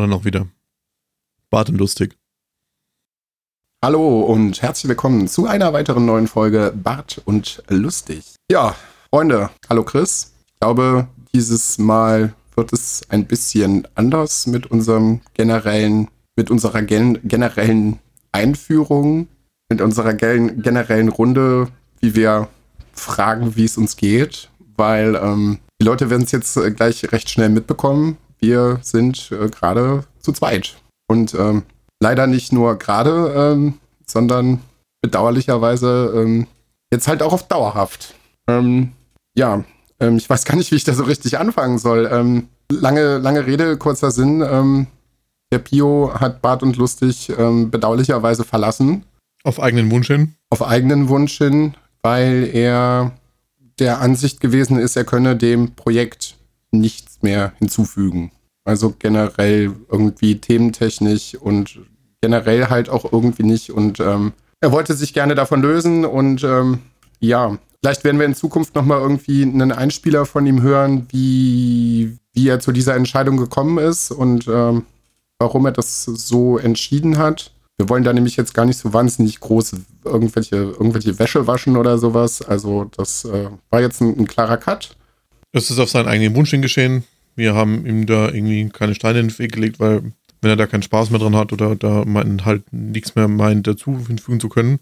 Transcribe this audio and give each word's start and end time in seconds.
Alle 0.00 0.08
noch 0.08 0.24
wieder. 0.24 0.46
Bart 1.50 1.68
und 1.68 1.76
lustig. 1.76 2.16
Hallo 3.84 4.22
und 4.22 4.62
herzlich 4.62 4.88
willkommen 4.88 5.28
zu 5.28 5.44
einer 5.44 5.74
weiteren 5.74 6.06
neuen 6.06 6.26
Folge 6.26 6.72
Bart 6.74 7.20
und 7.26 7.62
lustig. 7.68 8.24
Ja, 8.50 8.74
Freunde, 9.10 9.50
hallo 9.68 9.84
Chris. 9.84 10.32
Ich 10.46 10.60
glaube, 10.60 11.06
dieses 11.34 11.76
Mal 11.76 12.32
wird 12.56 12.72
es 12.72 13.02
ein 13.10 13.26
bisschen 13.26 13.86
anders 13.94 14.46
mit 14.46 14.70
unserem 14.70 15.20
generellen, 15.34 16.08
mit 16.34 16.50
unserer 16.50 16.80
gen 16.80 17.20
generellen 17.28 17.98
Einführung, 18.32 19.28
mit 19.68 19.82
unserer 19.82 20.14
gen 20.14 20.62
generellen 20.62 21.10
Runde, 21.10 21.68
wie 22.00 22.14
wir 22.14 22.48
fragen, 22.94 23.54
wie 23.54 23.66
es 23.66 23.76
uns 23.76 23.96
geht, 23.96 24.48
weil 24.78 25.14
ähm, 25.14 25.58
die 25.78 25.84
Leute 25.84 26.08
werden 26.08 26.22
es 26.22 26.32
jetzt 26.32 26.56
äh, 26.56 26.70
gleich 26.70 27.12
recht 27.12 27.28
schnell 27.28 27.50
mitbekommen. 27.50 28.16
Wir 28.40 28.78
sind 28.82 29.30
äh, 29.32 29.48
gerade 29.48 30.04
zu 30.18 30.32
zweit. 30.32 30.76
Und 31.08 31.34
ähm, 31.34 31.64
leider 32.00 32.26
nicht 32.26 32.52
nur 32.52 32.78
gerade, 32.78 33.32
ähm, 33.36 33.74
sondern 34.06 34.60
bedauerlicherweise 35.02 36.12
ähm, 36.16 36.46
jetzt 36.92 37.08
halt 37.08 37.22
auch 37.22 37.32
auf 37.32 37.46
dauerhaft. 37.48 38.14
Ähm, 38.48 38.92
ja, 39.36 39.64
ähm, 40.00 40.16
ich 40.16 40.28
weiß 40.28 40.44
gar 40.44 40.56
nicht, 40.56 40.70
wie 40.70 40.76
ich 40.76 40.84
da 40.84 40.94
so 40.94 41.04
richtig 41.04 41.38
anfangen 41.38 41.78
soll. 41.78 42.08
Ähm, 42.10 42.48
lange, 42.70 43.18
lange 43.18 43.46
Rede, 43.46 43.76
kurzer 43.76 44.10
Sinn. 44.10 44.86
Der 45.52 45.58
Pio 45.58 46.12
hat 46.14 46.42
Bart 46.42 46.62
und 46.62 46.76
Lustig 46.76 47.32
bedauerlicherweise 47.36 48.44
verlassen. 48.44 49.04
Auf 49.42 49.58
eigenen 49.58 49.90
Wunsch 49.90 50.06
hin? 50.06 50.34
Auf 50.48 50.62
eigenen 50.62 51.08
Wunsch 51.08 51.38
hin, 51.38 51.74
weil 52.02 52.48
er 52.52 53.10
der 53.80 54.00
Ansicht 54.00 54.40
gewesen 54.40 54.78
ist, 54.78 54.96
er 54.96 55.04
könne 55.04 55.36
dem 55.36 55.74
Projekt 55.74 56.36
mehr 57.22 57.52
hinzufügen. 57.58 58.32
Also 58.64 58.94
generell 58.98 59.72
irgendwie 59.90 60.38
thementechnisch 60.38 61.34
und 61.34 61.80
generell 62.20 62.68
halt 62.68 62.88
auch 62.88 63.12
irgendwie 63.12 63.42
nicht. 63.42 63.70
Und 63.70 64.00
ähm, 64.00 64.32
er 64.60 64.72
wollte 64.72 64.94
sich 64.94 65.14
gerne 65.14 65.34
davon 65.34 65.62
lösen 65.62 66.04
und 66.04 66.44
ähm, 66.44 66.80
ja, 67.18 67.58
vielleicht 67.80 68.04
werden 68.04 68.18
wir 68.18 68.26
in 68.26 68.34
Zukunft 68.34 68.74
nochmal 68.74 69.00
irgendwie 69.00 69.42
einen 69.42 69.72
Einspieler 69.72 70.26
von 70.26 70.46
ihm 70.46 70.62
hören, 70.62 71.06
wie, 71.10 72.18
wie 72.32 72.48
er 72.48 72.60
zu 72.60 72.72
dieser 72.72 72.94
Entscheidung 72.94 73.36
gekommen 73.36 73.78
ist 73.78 74.10
und 74.10 74.46
ähm, 74.48 74.84
warum 75.38 75.66
er 75.66 75.72
das 75.72 76.04
so 76.04 76.58
entschieden 76.58 77.18
hat. 77.18 77.52
Wir 77.78 77.88
wollen 77.88 78.04
da 78.04 78.12
nämlich 78.12 78.36
jetzt 78.36 78.52
gar 78.52 78.66
nicht 78.66 78.76
so 78.76 78.92
wahnsinnig 78.92 79.40
groß 79.40 79.74
irgendwelche, 80.04 80.56
irgendwelche 80.56 81.18
Wäsche 81.18 81.46
waschen 81.46 81.78
oder 81.78 81.96
sowas. 81.96 82.42
Also 82.42 82.84
das 82.94 83.24
äh, 83.24 83.48
war 83.70 83.80
jetzt 83.80 84.02
ein, 84.02 84.18
ein, 84.18 84.26
klarer 84.26 84.58
Cut. 84.58 84.96
Es 85.52 85.70
ist 85.70 85.78
auf 85.78 85.90
seinen 85.90 86.08
eigenen 86.08 86.34
Wunsch 86.34 86.50
hingeschehen. 86.50 87.04
Wir 87.36 87.54
haben 87.54 87.86
ihm 87.86 88.06
da 88.06 88.28
irgendwie 88.28 88.68
keine 88.68 88.94
Steine 88.94 89.20
in 89.20 89.28
den 89.28 89.38
Weg 89.38 89.52
gelegt, 89.52 89.80
weil 89.80 90.02
wenn 90.42 90.50
er 90.50 90.56
da 90.56 90.66
keinen 90.66 90.82
Spaß 90.82 91.10
mehr 91.10 91.20
dran 91.20 91.36
hat 91.36 91.52
oder 91.52 91.76
da 91.76 92.04
man 92.04 92.44
halt 92.44 92.72
nichts 92.72 93.14
mehr 93.14 93.28
meint, 93.28 93.66
dazu 93.66 93.98
hinzufügen 94.06 94.40
zu 94.40 94.48
können, 94.48 94.80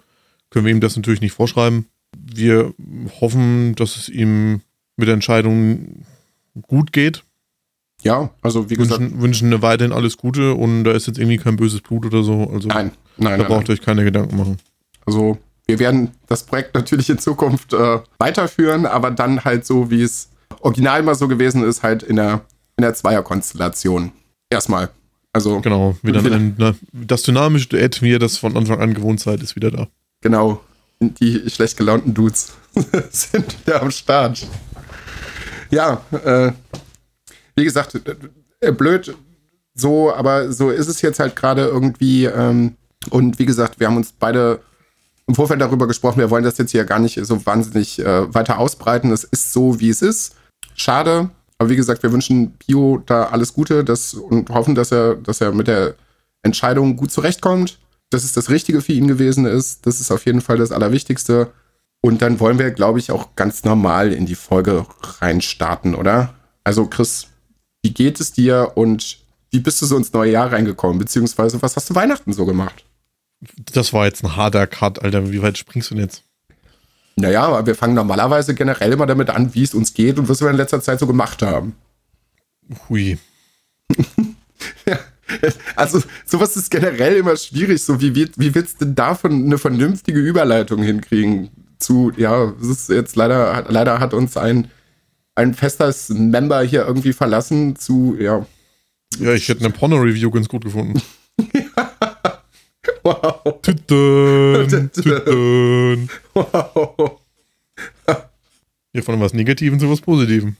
können 0.51 0.67
wir 0.67 0.73
ihm 0.73 0.81
das 0.81 0.97
natürlich 0.97 1.21
nicht 1.21 1.33
vorschreiben. 1.33 1.87
Wir 2.17 2.75
hoffen, 3.21 3.75
dass 3.75 3.97
es 3.97 4.09
ihm 4.09 4.61
mit 4.97 5.09
der 5.09 5.15
Entscheidung 5.15 6.05
gut 6.63 6.93
geht 6.93 7.23
ja, 8.03 8.31
also 8.43 8.71
wie 8.71 8.75
gesagt. 8.75 9.01
Wünschen, 9.01 9.21
wünschen 9.21 9.63
weiterhin 9.63 9.93
alles 9.93 10.17
Gute 10.17 10.55
und 10.55 10.85
da 10.85 10.93
ist 10.93 11.07
jetzt 11.07 11.19
irgendwie 11.19 11.39
kein 11.39 11.57
böses 11.57 11.81
Blut 11.81 12.07
oder 12.07 12.23
so. 12.23 12.49
Also 12.53 12.69
nein, 12.69 12.93
nein. 13.17 13.33
Da 13.33 13.39
nein, 13.39 13.47
braucht 13.47 13.69
nein. 13.69 13.77
euch 13.77 13.83
keine 13.83 14.05
Gedanken 14.05 14.37
machen. 14.37 14.59
Also 15.05 15.39
wir 15.67 15.79
werden 15.79 16.13
das 16.27 16.45
Projekt 16.45 16.75
natürlich 16.75 17.11
in 17.11 17.19
Zukunft 17.19 17.73
äh, 17.73 17.99
weiterführen, 18.19 18.87
aber 18.87 19.11
dann 19.11 19.45
halt 19.45 19.67
so, 19.67 19.91
wie 19.91 20.03
es 20.03 20.31
original 20.61 21.03
mal 21.03 21.15
so 21.15 21.29
gewesen 21.29 21.65
ist, 21.65 21.83
halt 21.83 22.03
in 22.03 22.17
der, 22.17 22.43
in 22.77 22.83
der 22.83 22.95
Zweierkonstellation. 22.95 24.13
Erstmal. 24.51 24.91
Also. 25.33 25.61
Genau, 25.61 25.97
wieder 26.03 26.23
ein, 26.23 26.55
na, 26.59 26.75
das 26.93 27.23
dynamische 27.23 27.69
Duett, 27.69 28.03
wie 28.03 28.11
ihr 28.11 28.19
das 28.19 28.39
von 28.39 28.57
Anfang 28.57 28.81
an 28.81 28.95
gewohnt 28.95 29.21
seid, 29.21 29.43
ist 29.43 29.57
wieder 29.57 29.71
da. 29.71 29.89
Genau. 30.21 30.61
Die 31.01 31.49
schlecht 31.49 31.77
gelaunten 31.77 32.13
Dudes 32.13 32.55
sind 33.11 33.67
wieder 33.67 33.83
am 33.83 33.91
Start. 33.91 34.47
Ja, 35.71 36.03
äh, 36.25 36.53
wie 37.55 37.65
gesagt, 37.65 38.01
äh, 38.61 38.73
blöd 38.73 39.15
so, 39.79 40.13
aber 40.13 40.53
so 40.53 40.71
ist 40.71 40.89
es 40.89 41.03
jetzt 41.03 41.21
halt 41.21 41.37
gerade 41.37 41.67
irgendwie. 41.67 42.25
Ähm, 42.25 42.75
und 43.11 43.39
wie 43.39 43.47
gesagt, 43.47 43.79
wir 43.79 43.87
haben 43.87 43.97
uns 43.97 44.13
beide 44.13 44.61
im 45.27 45.35
Vorfeld 45.35 45.61
darüber 45.61 45.87
gesprochen, 45.87 46.19
wir 46.19 46.31
wollen 46.31 46.43
das 46.43 46.59
jetzt 46.59 46.73
hier 46.73 46.85
gar 46.85 46.99
nicht 46.99 47.25
so 47.25 47.47
wahnsinnig 47.47 48.01
äh, 48.01 48.35
weiter 48.35 48.59
ausbreiten. 48.59 49.13
Es 49.13 49.25
ist 49.25 49.53
so, 49.53 49.79
wie 49.79 49.91
es 49.91 50.03
ist. 50.03 50.35
Schade. 50.79 51.31
Aber 51.59 51.71
wie 51.71 51.77
gesagt, 51.77 52.03
wir 52.03 52.13
wünschen 52.13 52.53
Pio 52.59 53.03
da 53.05 53.25
alles 53.25 53.53
Gute 53.53 53.85
das, 53.85 54.15
und 54.15 54.49
hoffen, 54.51 54.75
dass 54.75 54.93
er, 54.93 55.17
dass 55.17 55.41
er 55.41 55.53
mit 55.53 55.67
der 55.67 55.97
Entscheidung 56.43 56.97
gut 56.97 57.11
zurechtkommt, 57.11 57.79
dass 58.11 58.25
es 58.25 58.33
das 58.33 58.49
Richtige 58.49 58.81
für 58.81 58.93
ihn 58.93 59.09
gewesen 59.09 59.45
ist. 59.45 59.87
Das 59.87 60.01
ist 60.01 60.11
auf 60.11 60.25
jeden 60.25 60.41
Fall 60.41 60.57
das 60.57 60.73
Allerwichtigste. 60.73 61.53
Und 62.01 62.23
dann 62.23 62.39
wollen 62.39 62.61
wir, 62.61 62.71
glaube 62.71 63.01
ich, 63.01 63.11
auch 63.11 63.35
ganz 63.35 63.65
normal 63.65 64.13
in 64.13 64.25
die 64.25 64.37
Folge 64.37 64.87
reinstarten, 65.21 65.97
oder? 65.97 66.35
Also, 66.63 66.87
Chris, 66.87 67.27
wie 67.83 67.93
geht 67.93 68.21
es 68.21 68.33
dir 68.33 68.73
und 68.77 69.19
wie 69.51 69.59
bist 69.59 69.83
du 69.83 69.87
so 69.87 69.97
ins 69.97 70.13
neue 70.13 70.31
Jahr 70.31 70.53
reingekommen? 70.53 70.99
Beziehungsweise, 70.99 71.61
was 71.61 71.75
hast 71.75 71.91
du 71.91 71.95
Weihnachten 71.97 72.33
so 72.33 72.47
gemacht? 72.47 72.85
Das 73.73 73.93
war 73.93 74.07
jetzt 74.07 74.23
ein 74.23 74.37
harter 74.37 74.67
Cut, 74.69 75.03
Alter. 75.03 75.33
Wie 75.33 75.43
weit 75.43 75.59
springst 75.59 75.91
du 75.91 75.95
denn 75.95 76.05
jetzt? 76.05 76.23
Naja, 77.21 77.43
aber 77.43 77.67
wir 77.67 77.75
fangen 77.75 77.95
normalerweise 77.95 78.55
generell 78.55 78.93
immer 78.93 79.07
damit 79.07 79.31
an, 79.31 79.55
wie 79.55 79.63
es 79.63 79.75
uns 79.75 79.95
geht 79.95 80.19
und 80.19 80.29
was 80.29 80.41
wir 80.41 80.51
in 80.51 80.57
letzter 80.57 80.81
Zeit 80.81 80.99
so 80.99 81.07
gemacht 81.07 81.43
haben. 81.43 81.75
Hui. 82.89 83.19
ja, 84.87 84.99
also, 85.75 86.03
sowas 86.25 86.57
ist 86.57 86.71
generell 86.71 87.17
immer 87.17 87.37
schwierig. 87.37 87.83
So, 87.83 88.01
wie, 88.01 88.15
wie, 88.15 88.31
wie 88.37 88.55
willst 88.55 88.81
du 88.81 88.85
denn 88.85 88.95
davon 88.95 89.45
eine 89.45 89.59
vernünftige 89.59 90.21
Überleitung 90.21 90.83
hinkriegen? 90.83 91.51
Zu, 91.79 92.13
ja, 92.17 92.53
es 92.61 92.69
ist 92.69 92.89
jetzt 92.89 93.15
leider, 93.17 93.65
leider 93.69 94.01
hat 94.01 94.13
uns 94.13 94.37
ein 94.37 94.69
ein 95.39 95.55
festes 95.55 96.09
Member 96.09 96.63
hier 96.63 96.85
irgendwie 96.85 97.13
verlassen 97.13 97.77
zu, 97.77 98.17
ja. 98.19 98.45
Ja, 99.19 99.33
ich 99.33 99.49
hätte 99.49 99.65
eine 99.65 99.73
Porno-Review 99.73 100.31
ganz 100.31 100.49
gut 100.49 100.65
gefunden. 100.65 101.01
Wow. 103.03 103.61
Tüten, 103.63 104.91
tüten. 104.93 106.11
Wow. 106.35 107.21
Hier 108.93 109.03
von 109.03 109.21
was 109.21 109.33
Negativen 109.33 109.79
zu 109.79 109.91
was 109.91 110.01
Positiven. 110.01 110.57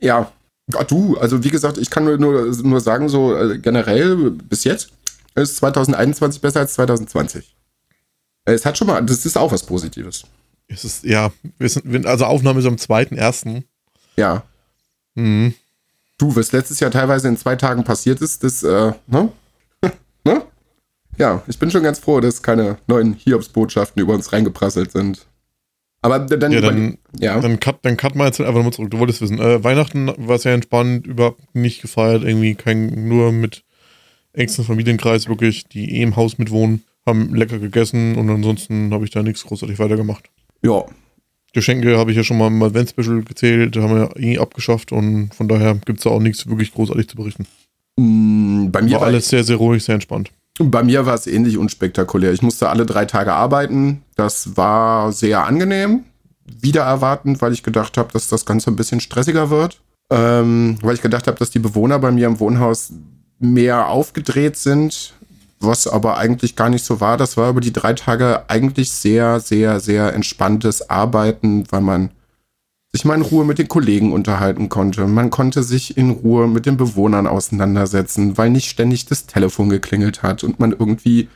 Ja. 0.00 0.32
ja. 0.72 0.84
Du, 0.84 1.16
also 1.18 1.44
wie 1.44 1.50
gesagt, 1.50 1.78
ich 1.78 1.90
kann 1.90 2.04
nur, 2.04 2.18
nur, 2.18 2.80
sagen, 2.80 3.08
so 3.08 3.36
äh, 3.36 3.58
generell 3.58 4.30
bis 4.30 4.64
jetzt 4.64 4.90
ist 5.34 5.56
2021 5.56 6.40
besser 6.40 6.60
als 6.60 6.74
2020. 6.74 7.54
Es 8.44 8.64
hat 8.64 8.78
schon 8.78 8.86
mal, 8.86 9.00
das 9.02 9.26
ist 9.26 9.36
auch 9.36 9.52
was 9.52 9.62
Positives. 9.62 10.24
Es 10.68 10.84
ist, 10.84 11.04
ja, 11.04 11.30
wir 11.58 11.68
sind, 11.68 12.06
also 12.06 12.24
Aufnahme 12.24 12.60
ist 12.60 12.66
am 12.66 12.76
2.1. 12.76 13.62
Ja. 14.16 14.42
Mhm. 15.14 15.54
Du, 16.18 16.34
was 16.34 16.52
letztes 16.52 16.80
Jahr 16.80 16.90
teilweise 16.90 17.28
in 17.28 17.36
zwei 17.36 17.56
Tagen 17.56 17.84
passiert 17.84 18.20
ist, 18.20 18.42
das, 18.42 18.62
äh, 18.62 18.92
ne? 19.06 19.32
Ja, 21.18 21.42
ich 21.46 21.58
bin 21.58 21.70
schon 21.70 21.82
ganz 21.82 21.98
froh, 21.98 22.20
dass 22.20 22.42
keine 22.42 22.78
neuen 22.86 23.14
Hiobs-Botschaften 23.14 24.00
über 24.00 24.14
uns 24.14 24.32
reingeprasselt 24.32 24.92
sind. 24.92 25.26
Aber 26.00 26.20
dann, 26.20 26.52
ja, 26.52 26.60
dann, 26.60 26.98
ja. 27.18 27.40
dann, 27.40 27.58
cut, 27.58 27.78
dann 27.82 27.96
cut 27.96 28.14
mal 28.14 28.26
jetzt 28.26 28.40
einfach 28.40 28.54
nochmal 28.54 28.72
zurück. 28.72 28.92
Du 28.92 29.00
wolltest 29.00 29.20
wissen, 29.20 29.40
äh, 29.40 29.64
Weihnachten 29.64 30.12
war 30.16 30.38
sehr 30.38 30.54
entspannt, 30.54 31.06
überhaupt 31.08 31.42
nicht 31.54 31.82
gefeiert, 31.82 32.22
irgendwie 32.22 32.54
kein, 32.54 33.08
nur 33.08 33.32
mit 33.32 33.64
engsten 34.32 34.64
Familienkreis 34.64 35.28
wirklich, 35.28 35.64
die 35.68 35.98
eh 35.98 36.02
im 36.02 36.14
Haus 36.14 36.38
mitwohnen, 36.38 36.84
haben 37.04 37.34
lecker 37.34 37.58
gegessen 37.58 38.16
und 38.16 38.30
ansonsten 38.30 38.94
habe 38.94 39.04
ich 39.04 39.10
da 39.10 39.24
nichts 39.24 39.44
großartig 39.44 39.80
weitergemacht. 39.80 40.30
Ja, 40.62 40.84
Geschenke 41.52 41.96
habe 41.98 42.10
ich 42.10 42.16
ja 42.16 42.24
schon 42.24 42.38
mal 42.38 42.48
im 42.48 42.62
Advent-Special 42.62 43.22
gezählt, 43.22 43.76
haben 43.76 43.94
wir 43.94 44.02
ja 44.02 44.16
eh 44.16 44.38
abgeschafft 44.38 44.92
und 44.92 45.34
von 45.34 45.48
daher 45.48 45.74
gibt 45.84 45.98
es 45.98 46.04
da 46.04 46.10
auch 46.10 46.20
nichts 46.20 46.46
wirklich 46.46 46.72
großartig 46.72 47.08
zu 47.08 47.16
berichten. 47.16 47.46
Mm, 47.96 48.70
bei 48.70 48.82
mir 48.82 48.92
war, 48.92 49.00
war 49.00 49.06
alles 49.08 49.28
sehr, 49.28 49.42
sehr 49.44 49.56
ruhig, 49.56 49.82
sehr 49.82 49.94
entspannt. 49.94 50.30
Bei 50.58 50.82
mir 50.82 51.06
war 51.06 51.14
es 51.14 51.26
ähnlich 51.26 51.56
unspektakulär. 51.56 52.32
Ich 52.32 52.42
musste 52.42 52.68
alle 52.68 52.86
drei 52.86 53.04
Tage 53.04 53.32
arbeiten. 53.32 54.02
Das 54.16 54.56
war 54.56 55.12
sehr 55.12 55.44
angenehm, 55.44 56.04
wieder 56.44 56.82
erwartend, 56.82 57.40
weil 57.40 57.52
ich 57.52 57.62
gedacht 57.62 57.96
habe, 57.96 58.12
dass 58.12 58.28
das 58.28 58.44
Ganze 58.44 58.70
ein 58.70 58.76
bisschen 58.76 59.00
stressiger 59.00 59.50
wird. 59.50 59.80
Ähm, 60.10 60.78
weil 60.82 60.94
ich 60.94 61.02
gedacht 61.02 61.26
habe, 61.26 61.38
dass 61.38 61.50
die 61.50 61.58
Bewohner 61.58 61.98
bei 61.98 62.10
mir 62.10 62.26
im 62.26 62.40
Wohnhaus 62.40 62.92
mehr 63.38 63.88
aufgedreht 63.88 64.56
sind 64.56 65.12
was 65.60 65.86
aber 65.86 66.18
eigentlich 66.18 66.56
gar 66.56 66.68
nicht 66.68 66.84
so 66.84 67.00
war. 67.00 67.16
Das 67.16 67.36
war 67.36 67.50
über 67.50 67.60
die 67.60 67.72
drei 67.72 67.92
Tage 67.94 68.48
eigentlich 68.48 68.92
sehr, 68.92 69.40
sehr, 69.40 69.80
sehr 69.80 70.14
entspanntes 70.14 70.88
Arbeiten, 70.88 71.64
weil 71.70 71.80
man 71.80 72.10
sich 72.98 73.04
mal 73.04 73.14
in 73.14 73.22
Ruhe 73.22 73.44
mit 73.44 73.58
den 73.58 73.68
Kollegen 73.68 74.12
unterhalten 74.12 74.68
konnte. 74.68 75.06
Man 75.06 75.30
konnte 75.30 75.62
sich 75.62 75.96
in 75.96 76.10
Ruhe 76.10 76.48
mit 76.48 76.66
den 76.66 76.76
Bewohnern 76.76 77.28
auseinandersetzen, 77.28 78.36
weil 78.36 78.50
nicht 78.50 78.68
ständig 78.68 79.06
das 79.06 79.26
Telefon 79.26 79.68
geklingelt 79.68 80.24
hat 80.24 80.42
und 80.42 80.58
man 80.58 80.72
irgendwie, 80.72 81.28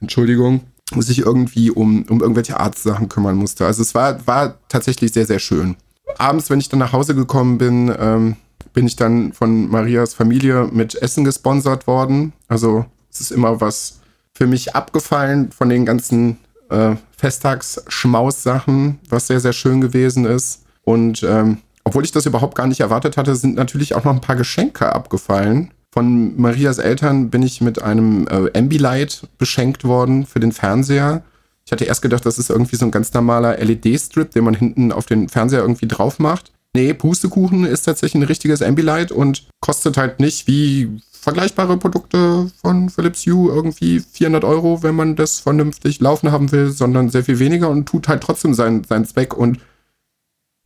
Entschuldigung, 0.00 0.62
sich 0.96 1.20
irgendwie 1.20 1.70
um, 1.70 2.02
um 2.08 2.20
irgendwelche 2.20 2.58
Arztsachen 2.58 3.08
kümmern 3.08 3.36
musste. 3.36 3.64
Also 3.64 3.82
es 3.82 3.94
war, 3.94 4.26
war 4.26 4.58
tatsächlich 4.68 5.12
sehr, 5.12 5.26
sehr 5.26 5.38
schön. 5.38 5.76
Abends, 6.16 6.50
wenn 6.50 6.58
ich 6.58 6.68
dann 6.68 6.80
nach 6.80 6.92
Hause 6.92 7.14
gekommen 7.14 7.58
bin, 7.58 7.94
ähm, 7.96 8.36
bin 8.72 8.88
ich 8.88 8.96
dann 8.96 9.32
von 9.32 9.70
Marias 9.70 10.14
Familie 10.14 10.68
mit 10.72 10.96
Essen 10.96 11.22
gesponsert 11.22 11.86
worden. 11.86 12.32
Also 12.48 12.86
es 13.08 13.20
ist 13.20 13.30
immer 13.30 13.60
was 13.60 14.00
für 14.34 14.48
mich 14.48 14.74
abgefallen 14.74 15.52
von 15.52 15.68
den 15.68 15.86
ganzen 15.86 16.38
äh, 16.70 16.96
Festtagsschmaus-Sachen, 17.16 18.98
was 19.08 19.26
sehr, 19.26 19.40
sehr 19.40 19.52
schön 19.52 19.80
gewesen 19.80 20.24
ist. 20.24 20.64
Und 20.82 21.22
ähm, 21.22 21.58
obwohl 21.84 22.04
ich 22.04 22.12
das 22.12 22.26
überhaupt 22.26 22.54
gar 22.54 22.66
nicht 22.66 22.80
erwartet 22.80 23.16
hatte, 23.16 23.34
sind 23.34 23.56
natürlich 23.56 23.94
auch 23.94 24.04
noch 24.04 24.12
ein 24.12 24.20
paar 24.20 24.36
Geschenke 24.36 24.94
abgefallen. 24.94 25.72
Von 25.90 26.38
Marias 26.40 26.78
Eltern 26.78 27.30
bin 27.30 27.42
ich 27.42 27.60
mit 27.60 27.82
einem 27.82 28.28
äh, 28.28 28.56
Ambilight 28.56 29.26
beschenkt 29.38 29.84
worden 29.84 30.26
für 30.26 30.38
den 30.38 30.52
Fernseher. 30.52 31.22
Ich 31.64 31.72
hatte 31.72 31.84
erst 31.84 32.02
gedacht, 32.02 32.24
das 32.26 32.38
ist 32.38 32.50
irgendwie 32.50 32.76
so 32.76 32.84
ein 32.84 32.90
ganz 32.90 33.12
normaler 33.12 33.56
LED-Strip, 33.58 34.30
den 34.30 34.44
man 34.44 34.54
hinten 34.54 34.92
auf 34.92 35.06
den 35.06 35.28
Fernseher 35.28 35.60
irgendwie 35.60 35.88
drauf 35.88 36.18
macht. 36.18 36.52
Nee, 36.74 36.92
Pustekuchen 36.92 37.64
ist 37.64 37.82
tatsächlich 37.82 38.22
ein 38.22 38.26
richtiges 38.26 38.62
Ambilight 38.62 39.10
und 39.10 39.48
kostet 39.60 39.96
halt 39.96 40.20
nicht 40.20 40.46
wie 40.46 41.00
vergleichbare 41.20 41.76
Produkte 41.76 42.50
von 42.60 42.90
Philips 42.90 43.26
Hue 43.26 43.52
irgendwie 43.52 44.00
400 44.00 44.44
Euro, 44.44 44.82
wenn 44.82 44.94
man 44.94 45.16
das 45.16 45.40
vernünftig 45.40 46.00
laufen 46.00 46.32
haben 46.32 46.52
will, 46.52 46.70
sondern 46.70 47.10
sehr 47.10 47.24
viel 47.24 47.38
weniger 47.38 47.68
und 47.68 47.86
tut 47.86 48.08
halt 48.08 48.22
trotzdem 48.22 48.54
seinen, 48.54 48.84
seinen 48.84 49.04
Zweck 49.04 49.34
und 49.34 49.58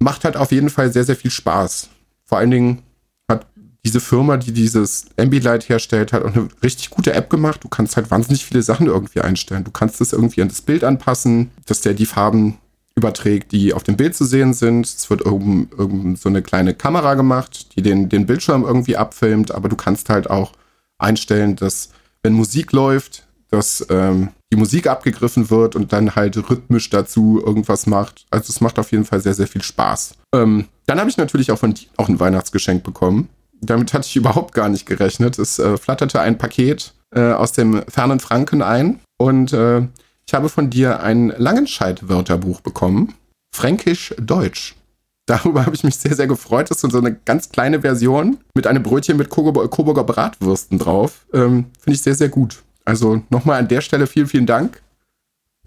macht 0.00 0.24
halt 0.24 0.36
auf 0.36 0.52
jeden 0.52 0.70
Fall 0.70 0.92
sehr, 0.92 1.04
sehr 1.04 1.16
viel 1.16 1.30
Spaß. 1.30 1.88
Vor 2.24 2.38
allen 2.38 2.50
Dingen 2.50 2.82
hat 3.30 3.46
diese 3.84 4.00
Firma, 4.00 4.36
die 4.36 4.52
dieses 4.52 5.06
Ambilight 5.18 5.68
herstellt, 5.68 6.12
halt 6.12 6.24
auch 6.24 6.34
eine 6.34 6.48
richtig 6.62 6.90
gute 6.90 7.14
App 7.14 7.30
gemacht. 7.30 7.64
Du 7.64 7.68
kannst 7.68 7.96
halt 7.96 8.10
wahnsinnig 8.10 8.44
viele 8.44 8.62
Sachen 8.62 8.86
irgendwie 8.86 9.20
einstellen. 9.20 9.64
Du 9.64 9.70
kannst 9.70 10.00
es 10.00 10.12
irgendwie 10.12 10.42
an 10.42 10.48
das 10.48 10.60
Bild 10.60 10.84
anpassen, 10.84 11.50
dass 11.66 11.80
der 11.80 11.94
die 11.94 12.06
Farben 12.06 12.58
überträgt, 12.94 13.52
die 13.52 13.72
auf 13.72 13.82
dem 13.82 13.96
Bild 13.96 14.14
zu 14.14 14.24
sehen 14.24 14.54
sind. 14.54 14.86
Es 14.86 15.08
wird 15.08 15.22
irgend, 15.22 15.72
irgend 15.72 16.18
so 16.18 16.28
eine 16.28 16.42
kleine 16.42 16.74
Kamera 16.74 17.14
gemacht, 17.14 17.74
die 17.76 17.82
den, 17.82 18.08
den 18.08 18.26
Bildschirm 18.26 18.64
irgendwie 18.64 18.96
abfilmt, 18.96 19.50
aber 19.52 19.68
du 19.68 19.76
kannst 19.76 20.08
halt 20.08 20.28
auch 20.28 20.52
einstellen, 20.98 21.56
dass 21.56 21.90
wenn 22.22 22.34
Musik 22.34 22.72
läuft, 22.72 23.26
dass 23.50 23.86
ähm, 23.90 24.30
die 24.52 24.56
Musik 24.56 24.86
abgegriffen 24.86 25.50
wird 25.50 25.76
und 25.76 25.92
dann 25.92 26.14
halt 26.14 26.36
rhythmisch 26.48 26.90
dazu 26.90 27.42
irgendwas 27.44 27.86
macht. 27.86 28.26
Also 28.30 28.50
es 28.50 28.60
macht 28.60 28.78
auf 28.78 28.92
jeden 28.92 29.04
Fall 29.04 29.20
sehr, 29.20 29.34
sehr 29.34 29.46
viel 29.46 29.62
Spaß. 29.62 30.14
Ähm, 30.34 30.66
dann 30.86 30.98
habe 30.98 31.10
ich 31.10 31.16
natürlich 31.16 31.50
auch 31.52 31.58
von 31.58 31.74
dir 31.74 31.86
auch 31.96 32.08
ein 32.08 32.20
Weihnachtsgeschenk 32.20 32.82
bekommen. 32.82 33.28
Damit 33.60 33.92
hatte 33.92 34.06
ich 34.06 34.16
überhaupt 34.16 34.54
gar 34.54 34.68
nicht 34.68 34.86
gerechnet. 34.86 35.38
Es 35.38 35.58
äh, 35.58 35.76
flatterte 35.76 36.20
ein 36.20 36.38
Paket 36.38 36.94
äh, 37.14 37.32
aus 37.32 37.52
dem 37.52 37.82
fernen 37.88 38.20
Franken 38.20 38.62
ein 38.62 39.00
und 39.18 39.52
äh, 39.52 39.82
ich 40.26 40.34
habe 40.34 40.48
von 40.48 40.70
dir 40.70 41.00
ein 41.02 41.28
Langenscheid-Wörterbuch 41.36 42.60
bekommen. 42.60 43.14
Fränkisch-Deutsch. 43.54 44.76
Darüber 45.26 45.64
habe 45.64 45.74
ich 45.74 45.84
mich 45.84 45.96
sehr, 45.96 46.14
sehr 46.14 46.26
gefreut. 46.26 46.70
Das 46.70 46.82
ist 46.82 46.90
so 46.90 46.98
eine 46.98 47.14
ganz 47.14 47.50
kleine 47.50 47.82
Version 47.82 48.38
mit 48.54 48.66
einem 48.66 48.82
Brötchen 48.82 49.16
mit 49.16 49.30
Coburger 49.30 50.04
Bratwürsten 50.04 50.78
drauf. 50.78 51.26
Ähm, 51.32 51.66
Finde 51.78 51.94
ich 51.94 52.02
sehr, 52.02 52.14
sehr 52.14 52.28
gut. 52.28 52.62
Also 52.84 53.22
nochmal 53.30 53.60
an 53.60 53.68
der 53.68 53.80
Stelle 53.80 54.06
vielen, 54.06 54.26
vielen 54.26 54.46
Dank. 54.46 54.82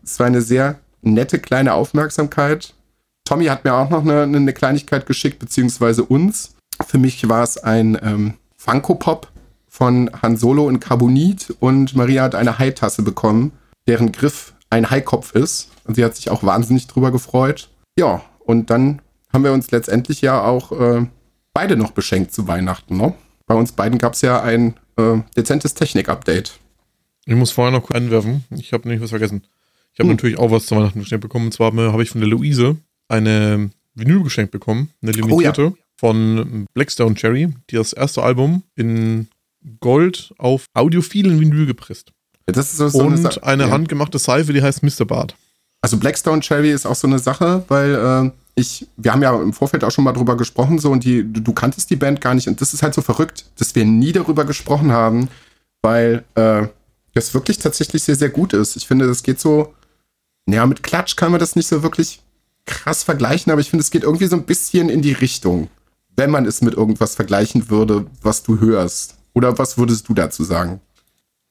Es 0.03 0.19
war 0.19 0.27
eine 0.27 0.41
sehr 0.41 0.79
nette 1.01 1.39
kleine 1.39 1.73
Aufmerksamkeit. 1.73 2.73
Tommy 3.23 3.45
hat 3.45 3.63
mir 3.63 3.73
auch 3.73 3.89
noch 3.89 4.01
eine, 4.01 4.23
eine 4.23 4.53
Kleinigkeit 4.53 5.05
geschickt, 5.05 5.39
beziehungsweise 5.39 6.03
uns. 6.03 6.55
Für 6.85 6.97
mich 6.97 7.27
war 7.29 7.43
es 7.43 7.57
ein 7.57 7.97
ähm, 8.03 8.33
Funko 8.57 8.95
Pop 8.95 9.31
von 9.67 10.09
Han 10.21 10.37
Solo 10.37 10.69
in 10.69 10.79
Carbonit 10.79 11.55
und 11.59 11.95
Maria 11.95 12.23
hat 12.23 12.35
eine 12.35 12.59
Haitasse 12.59 13.01
bekommen 13.01 13.51
deren 13.87 14.11
Griff 14.11 14.53
ein 14.69 14.89
Haikopf 14.89 15.33
ist. 15.33 15.71
Und 15.85 15.95
sie 15.95 16.03
hat 16.03 16.15
sich 16.15 16.29
auch 16.29 16.43
wahnsinnig 16.43 16.87
drüber 16.87 17.11
gefreut. 17.11 17.69
Ja, 17.97 18.23
und 18.39 18.69
dann 18.69 19.01
haben 19.31 19.43
wir 19.43 19.53
uns 19.53 19.71
letztendlich 19.71 20.21
ja 20.21 20.43
auch 20.43 20.71
äh, 20.71 21.05
beide 21.53 21.75
noch 21.75 21.91
beschenkt 21.91 22.33
zu 22.33 22.47
Weihnachten. 22.47 22.97
Ne? 22.97 23.13
Bei 23.45 23.55
uns 23.55 23.71
beiden 23.71 23.99
gab 23.99 24.13
es 24.13 24.21
ja 24.21 24.41
ein 24.41 24.75
äh, 24.97 25.17
dezentes 25.35 25.73
Technik-Update. 25.73 26.59
Ich 27.25 27.35
muss 27.35 27.51
vorher 27.51 27.71
noch 27.71 27.91
einwerfen. 27.91 28.43
Ich 28.51 28.73
habe 28.73 28.87
nämlich 28.87 29.01
was 29.01 29.09
vergessen. 29.09 29.43
Ich 29.93 29.99
habe 29.99 30.09
hm. 30.09 30.15
natürlich 30.15 30.37
auch 30.37 30.51
was 30.51 30.65
zu 30.65 30.75
Weihnachten 30.75 30.99
geschenkt 30.99 31.21
bekommen. 31.21 31.45
Und 31.45 31.51
zwar 31.53 31.73
habe 31.73 32.03
ich 32.03 32.09
von 32.09 32.21
der 32.21 32.29
Luise 32.29 32.77
eine 33.07 33.69
Vinyl 33.93 34.23
geschenkt 34.23 34.51
bekommen, 34.51 34.91
eine 35.01 35.13
limitierte, 35.13 35.67
oh, 35.67 35.69
ja. 35.69 35.83
von 35.97 36.65
Blackstone 36.73 37.15
Cherry, 37.15 37.53
die 37.69 37.75
das 37.75 37.93
erste 37.93 38.21
Album 38.23 38.63
in 38.75 39.27
Gold 39.79 40.33
auf 40.37 40.65
audiophilen 40.73 41.39
Vinyl 41.39 41.65
gepresst. 41.65 42.11
Das 42.45 42.71
ist 42.71 42.77
so, 42.77 42.89
so 42.89 42.99
Und 42.99 43.25
eine, 43.25 43.43
eine 43.43 43.63
ja. 43.67 43.71
handgemachte 43.71 44.19
Seife, 44.19 44.53
die 44.53 44.61
heißt 44.61 44.83
Mr. 44.83 45.05
Bart. 45.05 45.35
Also 45.81 45.97
Blackstone 45.97 46.41
Cherry 46.41 46.71
ist 46.71 46.85
auch 46.85 46.95
so 46.95 47.07
eine 47.07 47.19
Sache, 47.19 47.63
weil 47.67 47.95
äh, 47.95 48.31
ich, 48.55 48.87
wir 48.97 49.13
haben 49.13 49.21
ja 49.21 49.39
im 49.39 49.53
Vorfeld 49.53 49.83
auch 49.83 49.91
schon 49.91 50.03
mal 50.03 50.13
drüber 50.13 50.37
gesprochen, 50.37 50.79
so 50.79 50.91
und 50.91 51.03
die, 51.03 51.21
du, 51.31 51.41
du, 51.41 51.53
kanntest 51.53 51.89
die 51.89 51.95
Band 51.95 52.21
gar 52.21 52.33
nicht. 52.33 52.47
Und 52.47 52.61
das 52.61 52.73
ist 52.73 52.81
halt 52.81 52.93
so 52.93 53.01
verrückt, 53.01 53.45
dass 53.57 53.75
wir 53.75 53.85
nie 53.85 54.11
darüber 54.11 54.45
gesprochen 54.45 54.91
haben, 54.91 55.27
weil 55.81 56.23
äh, 56.35 56.67
das 57.13 57.33
wirklich 57.33 57.59
tatsächlich 57.59 58.03
sehr, 58.03 58.15
sehr 58.15 58.29
gut 58.29 58.53
ist. 58.53 58.75
Ich 58.75 58.87
finde, 58.87 59.07
das 59.07 59.23
geht 59.23 59.39
so, 59.39 59.73
naja, 60.45 60.65
mit 60.65 60.83
Klatsch 60.83 61.15
kann 61.15 61.31
man 61.31 61.39
das 61.39 61.55
nicht 61.55 61.67
so 61.67 61.83
wirklich 61.83 62.21
krass 62.65 63.03
vergleichen, 63.03 63.51
aber 63.51 63.61
ich 63.61 63.69
finde, 63.69 63.83
es 63.83 63.91
geht 63.91 64.03
irgendwie 64.03 64.27
so 64.27 64.35
ein 64.35 64.45
bisschen 64.45 64.89
in 64.89 65.01
die 65.01 65.13
Richtung, 65.13 65.69
wenn 66.15 66.31
man 66.31 66.45
es 66.45 66.61
mit 66.61 66.73
irgendwas 66.73 67.15
vergleichen 67.15 67.69
würde, 67.69 68.05
was 68.21 68.43
du 68.43 68.59
hörst. 68.59 69.15
Oder 69.33 69.57
was 69.57 69.77
würdest 69.77 70.07
du 70.07 70.13
dazu 70.13 70.43
sagen? 70.43 70.79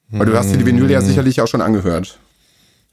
Weil 0.09 0.27
du 0.27 0.37
hast 0.37 0.51
dir 0.51 0.57
die 0.57 0.65
Vinyl 0.65 0.89
ja 0.89 0.99
hm. 0.99 1.07
sicherlich 1.07 1.41
auch 1.41 1.47
schon 1.47 1.61
angehört. 1.61 2.19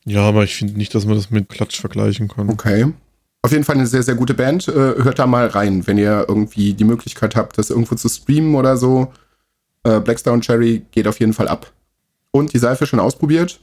Ja, 0.04 0.22
aber 0.22 0.44
ich 0.44 0.56
finde 0.56 0.74
nicht, 0.74 0.94
dass 0.94 1.06
man 1.06 1.14
das 1.14 1.30
mit 1.30 1.48
Klatsch 1.48 1.80
vergleichen 1.80 2.28
kann. 2.28 2.48
Okay. 2.48 2.92
Auf 3.42 3.52
jeden 3.52 3.64
Fall 3.64 3.76
eine 3.76 3.86
sehr, 3.86 4.02
sehr 4.02 4.14
gute 4.14 4.34
Band. 4.34 4.68
Äh, 4.68 4.72
hört 4.72 5.18
da 5.18 5.26
mal 5.26 5.46
rein, 5.46 5.86
wenn 5.86 5.98
ihr 5.98 6.26
irgendwie 6.28 6.74
die 6.74 6.84
Möglichkeit 6.84 7.36
habt, 7.36 7.58
das 7.58 7.70
irgendwo 7.70 7.94
zu 7.96 8.08
streamen 8.08 8.54
oder 8.54 8.76
so. 8.76 9.12
Äh, 9.84 10.00
Blackstone 10.00 10.40
Cherry 10.40 10.82
geht 10.92 11.08
auf 11.08 11.18
jeden 11.20 11.32
Fall 11.32 11.48
ab. 11.48 11.72
Und 12.30 12.52
die 12.52 12.58
Seife 12.58 12.86
schon 12.86 13.00
ausprobiert? 13.00 13.60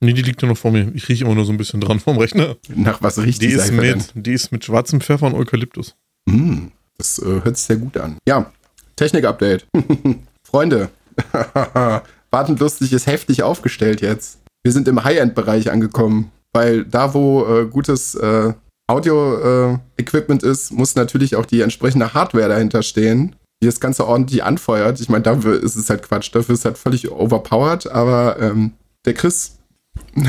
Nee, 0.00 0.14
die 0.14 0.22
liegt 0.22 0.40
ja 0.40 0.48
noch 0.48 0.56
vor 0.56 0.72
mir. 0.72 0.90
Ich 0.94 1.08
rieche 1.08 1.24
immer 1.24 1.34
nur 1.34 1.44
so 1.44 1.52
ein 1.52 1.58
bisschen 1.58 1.80
dran 1.80 2.00
vom 2.00 2.16
Rechner. 2.16 2.56
Nach 2.74 3.02
was 3.02 3.18
riecht 3.18 3.42
die, 3.42 3.48
die 3.48 3.56
Seife 3.56 3.72
mit, 3.72 4.14
denn? 4.14 4.22
Die 4.22 4.32
ist 4.32 4.50
mit 4.50 4.64
schwarzem 4.64 5.00
Pfeffer 5.02 5.26
und 5.26 5.34
Eukalyptus. 5.34 5.94
Mm, 6.24 6.68
das 6.96 7.18
äh, 7.18 7.42
hört 7.44 7.56
sich 7.58 7.66
sehr 7.66 7.76
gut 7.76 7.98
an. 7.98 8.16
Ja, 8.26 8.50
Technik-Update. 8.96 9.66
Freunde, 10.42 10.88
Wartend 12.30 12.60
lustig 12.60 12.92
ist 12.92 13.06
heftig 13.06 13.42
aufgestellt 13.42 14.00
jetzt. 14.00 14.40
Wir 14.62 14.72
sind 14.72 14.88
im 14.88 15.02
High-End-Bereich 15.02 15.70
angekommen, 15.70 16.30
weil 16.52 16.84
da, 16.84 17.14
wo 17.14 17.44
äh, 17.44 17.66
gutes 17.66 18.14
äh, 18.14 18.52
Audio-Equipment 18.88 20.42
äh, 20.42 20.50
ist, 20.50 20.72
muss 20.72 20.94
natürlich 20.94 21.36
auch 21.36 21.46
die 21.46 21.60
entsprechende 21.60 22.14
Hardware 22.14 22.48
dahinter 22.48 22.82
stehen, 22.82 23.36
die 23.62 23.66
das 23.66 23.80
Ganze 23.80 24.06
ordentlich 24.06 24.44
anfeuert. 24.44 25.00
Ich 25.00 25.08
meine, 25.08 25.22
dafür 25.22 25.62
ist 25.62 25.76
es 25.76 25.90
halt 25.90 26.02
Quatsch, 26.02 26.34
dafür 26.34 26.54
ist 26.54 26.60
es 26.60 26.64
halt 26.64 26.78
völlig 26.78 27.10
overpowered, 27.10 27.90
aber 27.90 28.38
ähm, 28.40 28.72
der 29.04 29.14
Chris 29.14 29.58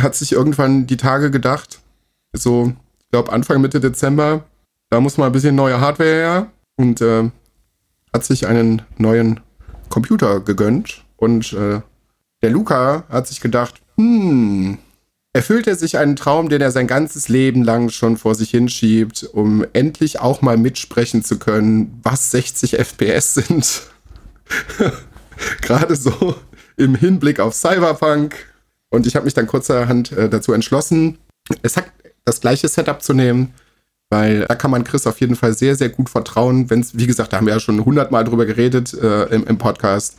hat 0.01 0.15
sich 0.15 0.31
irgendwann 0.31 0.87
die 0.87 0.97
Tage 0.97 1.31
gedacht, 1.31 1.81
so, 2.33 2.73
ich 2.99 3.09
glaube 3.11 3.31
Anfang 3.31 3.61
Mitte 3.61 3.79
Dezember, 3.79 4.43
da 4.89 4.99
muss 4.99 5.17
mal 5.17 5.27
ein 5.27 5.31
bisschen 5.31 5.55
neue 5.55 5.79
Hardware 5.79 6.09
her 6.09 6.51
und 6.77 7.01
äh, 7.01 7.29
hat 8.13 8.23
sich 8.23 8.47
einen 8.47 8.81
neuen 8.97 9.39
Computer 9.89 10.39
gegönnt 10.39 11.03
und 11.17 11.53
äh, 11.53 11.81
der 12.41 12.49
Luca 12.49 13.03
hat 13.09 13.27
sich 13.27 13.39
gedacht, 13.39 13.81
hm, 13.97 14.77
erfüllt 15.33 15.67
er 15.67 15.75
sich 15.75 15.97
einen 15.97 16.15
Traum, 16.15 16.49
den 16.49 16.61
er 16.61 16.71
sein 16.71 16.87
ganzes 16.87 17.29
Leben 17.29 17.63
lang 17.63 17.89
schon 17.89 18.17
vor 18.17 18.35
sich 18.35 18.49
hinschiebt, 18.49 19.23
um 19.31 19.65
endlich 19.73 20.19
auch 20.19 20.41
mal 20.41 20.57
mitsprechen 20.57 21.23
zu 21.23 21.39
können, 21.39 21.99
was 22.03 22.31
60 22.31 22.77
FPS 22.77 23.35
sind. 23.35 23.81
Gerade 25.61 25.95
so 25.95 26.35
im 26.77 26.95
Hinblick 26.95 27.39
auf 27.39 27.53
Cyberpunk. 27.53 28.35
Und 28.89 29.07
ich 29.07 29.15
habe 29.15 29.25
mich 29.25 29.33
dann 29.33 29.47
kurzerhand 29.47 30.11
äh, 30.11 30.29
dazu 30.29 30.51
entschlossen, 30.51 31.17
es 31.61 31.77
hat 31.77 31.85
das 32.25 32.41
gleiche 32.41 32.67
Setup 32.67 33.01
zu 33.01 33.13
nehmen, 33.13 33.53
weil 34.09 34.41
da 34.41 34.55
kann 34.55 34.71
man 34.71 34.83
Chris 34.83 35.07
auf 35.07 35.21
jeden 35.21 35.35
Fall 35.35 35.53
sehr, 35.53 35.75
sehr 35.75 35.89
gut 35.89 36.09
vertrauen, 36.09 36.69
wenn 36.69 36.81
es, 36.81 36.97
wie 36.97 37.07
gesagt, 37.07 37.31
da 37.31 37.37
haben 37.37 37.47
wir 37.47 37.53
ja 37.53 37.59
schon 37.59 37.83
hundertmal 37.85 38.25
drüber 38.25 38.45
geredet 38.45 38.93
äh, 38.93 39.23
im, 39.33 39.47
im 39.47 39.57
Podcast 39.57 40.17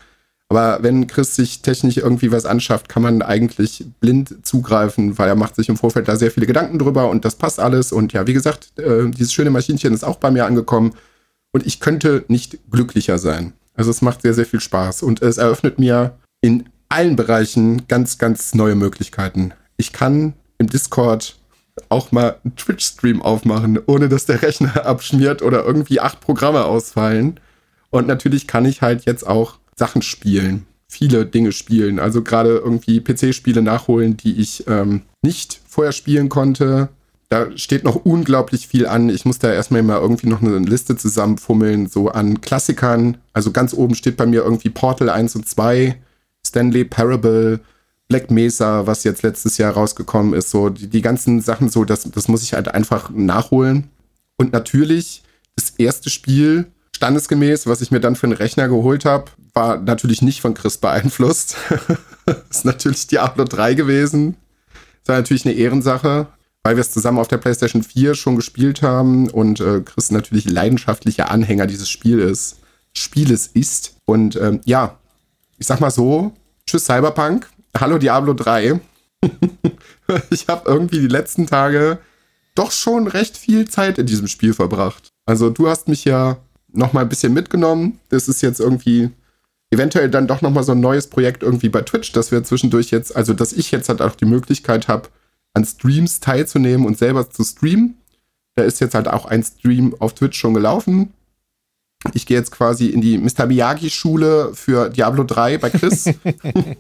aber 0.53 0.83
wenn 0.83 1.07
Chris 1.07 1.35
sich 1.35 1.63
technisch 1.63 1.97
irgendwie 1.97 2.31
was 2.31 2.45
anschafft, 2.45 2.91
kann 2.91 3.03
man 3.03 3.23
eigentlich 3.23 3.87
blind 4.01 4.45
zugreifen, 4.47 5.17
weil 5.17 5.29
er 5.29 5.35
macht 5.35 5.57
sich 5.57 5.71
im 5.71 5.79
Vorfeld 5.79 6.09
da 6.09 6.17
sehr 6.17 6.31
viele 6.31 6.45
Gedanken 6.45 6.79
drüber 6.79 7.09
und 7.09 7.25
das 7.25 7.37
passt 7.37 7.59
alles. 7.59 7.91
Und 7.91 8.13
ja, 8.13 8.27
wie 8.27 8.35
gesagt, 8.35 8.79
äh, 8.79 9.09
dieses 9.09 9.33
schöne 9.33 9.49
Maschinchen 9.49 9.95
ist 9.95 10.05
auch 10.05 10.17
bei 10.17 10.31
mir 10.31 10.45
angekommen 10.45 10.93
und 11.53 11.67
ich 11.67 11.81
könnte 11.81 12.27
nicht 12.29 12.59
glücklicher 12.71 13.17
sein. 13.17 13.55
Also 13.77 13.91
es 13.91 14.03
macht 14.03 14.21
sehr, 14.21 14.35
sehr 14.35 14.45
viel 14.45 14.61
Spaß 14.61 15.03
und 15.03 15.23
es 15.23 15.39
eröffnet 15.39 15.79
mir 15.79 16.19
in 16.43 16.69
allen 16.91 17.17
Bereichen 17.17 17.89
ganz, 17.89 18.19
ganz 18.19 18.55
neue 18.55 18.75
Möglichkeiten. 18.75 19.55
Ich 19.79 19.95
kann 19.95 20.35
im 20.59 20.67
Discord 20.67 21.37
auch 21.89 22.13
mal 22.13 22.37
einen 22.45 22.57
Twitch-Stream 22.57 23.23
aufmachen, 23.23 23.81
ohne 23.87 24.11
dass 24.11 24.27
der 24.27 24.43
Rechner 24.43 24.85
abschmiert 24.85 25.41
oder 25.41 25.65
irgendwie 25.65 26.01
acht 26.01 26.21
Programme 26.21 26.67
ausfallen. 26.67 27.41
Und 27.89 28.07
natürlich 28.07 28.47
kann 28.47 28.67
ich 28.67 28.83
halt 28.83 29.07
jetzt 29.07 29.27
auch 29.27 29.62
Sachen 29.83 30.03
spielen, 30.03 30.65
viele 30.87 31.27
Dinge 31.27 31.51
spielen. 31.51 31.99
Also 31.99 32.23
gerade 32.23 32.51
irgendwie 32.51 33.01
PC-Spiele 33.01 33.63
nachholen, 33.63 34.17
die 34.17 34.41
ich 34.41 34.65
ähm, 34.69 35.03
nicht 35.23 35.61
vorher 35.67 35.91
spielen 35.91 36.29
konnte. 36.29 36.89
da 37.31 37.49
steht 37.59 37.83
noch 37.83 37.97
unglaublich 37.97 38.69
viel 38.69 38.87
an. 38.87 39.09
Ich 39.09 39.25
muss 39.25 39.41
da 39.41 39.53
erstmal 39.53 39.83
mal 39.83 40.01
irgendwie 40.01 40.29
noch 40.29 40.41
eine 40.41 40.57
Liste 40.59 40.97
zusammenfummeln, 40.97 41.89
so 41.89 42.11
an 42.11 42.41
Klassikern. 42.41 43.17
Also 43.33 43.51
ganz 43.51 43.75
oben 43.75 43.97
steht 43.97 44.17
bei 44.17 44.25
mir 44.25 44.45
irgendwie 44.45 44.71
Portal 44.71 45.11
1 45.11 45.35
und 45.35 45.49
2, 45.49 45.97
Stanley 46.47 46.85
Parable, 46.85 47.59
Black 48.07 48.31
Mesa, 48.31 48.87
was 48.87 49.03
jetzt 49.03 49.25
letztes 49.25 49.59
Jahr 49.59 49.73
rausgekommen 49.73 50.33
ist. 50.33 50.51
So 50.51 50.69
die, 50.69 50.87
die 50.87 51.03
ganzen 51.03 51.41
Sachen, 51.41 51.71
so 51.71 51.85
das, 51.85 52.09
das 52.09 52.29
muss 52.29 52.45
ich 52.45 52.53
halt 52.53 52.69
einfach 52.69 53.11
nachholen. 53.11 53.91
Und 54.37 54.53
natürlich 54.53 55.25
das 55.57 55.71
erste 55.71 56.09
Spiel, 56.09 56.71
standesgemäß, 57.03 57.67
was 57.67 57.81
ich 57.81 57.91
mir 57.91 57.99
dann 57.99 58.15
für 58.15 58.29
einen 58.29 58.37
Rechner 58.37 58.69
geholt 58.69 59.05
habe, 59.05 59.25
war 59.55 59.77
natürlich 59.77 60.23
nicht 60.23 60.41
von 60.41 60.55
Chris 60.55 60.79
beeinflusst. 60.79 61.57
ist 62.49 62.65
natürlich 62.65 63.09
Diablo 63.09 63.43
3 63.43 63.75
gewesen. 63.75 64.37
Das 65.01 65.09
war 65.09 65.17
natürlich 65.17 65.45
eine 65.45 65.57
Ehrensache, 65.57 66.29
weil 66.63 66.77
wir 66.77 66.81
es 66.81 66.93
zusammen 66.93 67.19
auf 67.19 67.27
der 67.27 67.39
PlayStation 67.39 67.83
4 67.83 68.15
schon 68.15 68.37
gespielt 68.37 68.83
haben 68.83 69.29
und 69.29 69.59
äh, 69.59 69.81
Chris 69.81 70.13
natürlich 70.13 70.49
leidenschaftlicher 70.49 71.29
Anhänger 71.29 71.67
dieses 71.67 71.91
Spieles, 71.91 72.59
Spieles 72.93 73.49
ist. 73.49 73.97
Und 74.05 74.37
ähm, 74.37 74.61
ja, 74.65 74.97
ich 75.59 75.67
sag 75.67 75.81
mal 75.81 75.91
so, 75.91 76.33
tschüss 76.69 76.85
Cyberpunk, 76.85 77.49
hallo 77.77 77.99
Diablo 77.99 78.33
3. 78.33 78.79
ich 80.31 80.47
habe 80.47 80.71
irgendwie 80.71 81.01
die 81.01 81.09
letzten 81.09 81.49
Tage 81.49 81.99
doch 82.55 82.71
schon 82.71 83.09
recht 83.09 83.37
viel 83.37 83.69
Zeit 83.69 83.99
in 83.99 84.07
diesem 84.07 84.29
Spiel 84.29 84.55
verbracht. 84.55 85.09
Also 85.27 85.51
du 85.51 85.69
hast 85.69 85.89
mich 85.89 86.05
ja 86.05 86.37
noch 86.73 86.93
mal 86.93 87.01
ein 87.01 87.09
bisschen 87.09 87.33
mitgenommen. 87.33 88.01
Das 88.09 88.29
ist 88.29 88.43
jetzt 88.43 88.61
irgendwie 88.61 89.11
eventuell 89.71 90.11
dann 90.11 90.27
doch 90.27 90.43
noch 90.43 90.51
mal 90.51 90.63
so 90.63 90.73
ein 90.73 90.81
neues 90.81 91.07
Projekt 91.07 91.43
irgendwie 91.43 91.71
bei 91.71 91.83
Twitch, 91.83 92.13
dass 92.13 92.31
wir 92.31 92.45
zwischendurch 92.45 92.91
jetzt, 92.91 93.17
also 93.17 93.33
dass 93.33 93.53
ich 93.53 93.71
jetzt 93.71 93.89
halt 93.89 94.03
auch 94.03 94.15
die 94.15 94.27
Möglichkeit 94.27 94.89
habe, 94.89 95.09
an 95.55 95.65
Streams 95.65 96.21
teilzunehmen 96.21 96.87
und 96.87 96.99
selber 96.99 97.31
zu 97.31 97.43
streamen. 97.43 97.97
Da 98.55 98.65
ist 98.65 98.81
jetzt 98.81 98.95
halt 98.95 99.09
auch 99.09 99.25
ein 99.25 99.43
Stream 99.43 99.95
auf 99.99 100.15
Twitch 100.15 100.39
schon 100.39 100.55
gelaufen. 100.55 101.13
Ich 102.13 102.27
gehe 102.27 102.37
jetzt 102.37 102.51
quasi 102.51 102.89
in 102.89 103.01
die 103.01 103.17
Mr. 103.17 103.47
Miyagi-Schule 103.47 104.53
für 104.55 104.91
Diablo 104.91 105.25
3 105.25 105.59
bei 105.59 105.71
Chris 105.71 106.07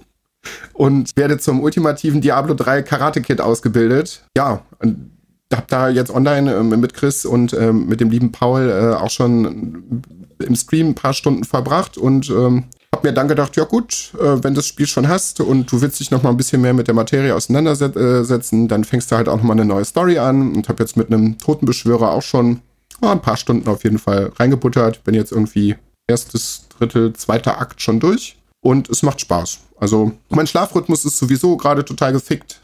und 0.72 1.16
werde 1.16 1.38
zum 1.38 1.60
ultimativen 1.60 2.20
Diablo 2.20 2.54
3 2.54 2.82
Karate-Kid 2.82 3.40
ausgebildet. 3.40 4.24
Ja, 4.36 4.64
und 4.80 5.11
habe 5.52 5.66
da 5.68 5.88
jetzt 5.88 6.10
online 6.10 6.54
äh, 6.54 6.62
mit 6.62 6.94
Chris 6.94 7.24
und 7.24 7.52
äh, 7.52 7.72
mit 7.72 8.00
dem 8.00 8.10
lieben 8.10 8.32
Paul 8.32 8.68
äh, 8.68 8.94
auch 8.94 9.10
schon 9.10 10.02
im 10.38 10.56
Stream 10.56 10.88
ein 10.88 10.94
paar 10.94 11.14
Stunden 11.14 11.44
verbracht 11.44 11.96
und 11.96 12.28
ähm, 12.30 12.64
habe 12.94 13.08
mir 13.08 13.14
dann 13.14 13.28
gedacht, 13.28 13.56
ja 13.56 13.64
gut, 13.64 14.12
äh, 14.18 14.42
wenn 14.42 14.54
du 14.54 14.58
das 14.58 14.66
Spiel 14.66 14.86
schon 14.86 15.08
hast 15.08 15.40
und 15.40 15.70
du 15.70 15.80
willst 15.80 16.00
dich 16.00 16.10
noch 16.10 16.22
mal 16.22 16.30
ein 16.30 16.36
bisschen 16.36 16.60
mehr 16.60 16.74
mit 16.74 16.88
der 16.88 16.94
Materie 16.94 17.34
auseinandersetzen, 17.34 18.68
dann 18.68 18.84
fängst 18.84 19.10
du 19.10 19.16
halt 19.16 19.28
auch 19.28 19.36
noch 19.36 19.44
mal 19.44 19.54
eine 19.54 19.64
neue 19.64 19.84
Story 19.84 20.18
an 20.18 20.54
und 20.54 20.68
habe 20.68 20.82
jetzt 20.82 20.96
mit 20.96 21.08
einem 21.08 21.38
Totenbeschwörer 21.38 22.10
auch 22.10 22.22
schon 22.22 22.60
ein 23.00 23.22
paar 23.22 23.36
Stunden 23.36 23.68
auf 23.68 23.84
jeden 23.84 23.98
Fall 23.98 24.32
reingebuttert. 24.36 25.04
Bin 25.04 25.14
jetzt 25.14 25.32
irgendwie 25.32 25.76
erstes, 26.06 26.68
Drittel, 26.78 27.12
zweiter 27.14 27.60
Akt 27.60 27.80
schon 27.80 28.00
durch 28.00 28.36
und 28.60 28.88
es 28.88 29.02
macht 29.02 29.20
Spaß. 29.20 29.58
Also 29.78 30.12
mein 30.28 30.46
Schlafrhythmus 30.46 31.04
ist 31.04 31.18
sowieso 31.18 31.56
gerade 31.56 31.84
total 31.84 32.12
gefickt. 32.12 32.60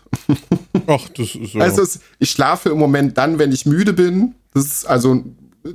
Ach, 0.87 1.09
das 1.11 1.35
ist 1.35 1.53
so. 1.53 1.61
Also 1.61 2.00
ich 2.19 2.31
schlafe 2.31 2.71
im 2.71 2.79
Moment 2.79 3.19
dann, 3.19 3.38
wenn 3.38 3.53
ich 3.53 3.67
müde 3.67 3.93
bin. 3.93 4.35
Das 4.55 4.65
ist 4.65 4.87
also 4.87 5.25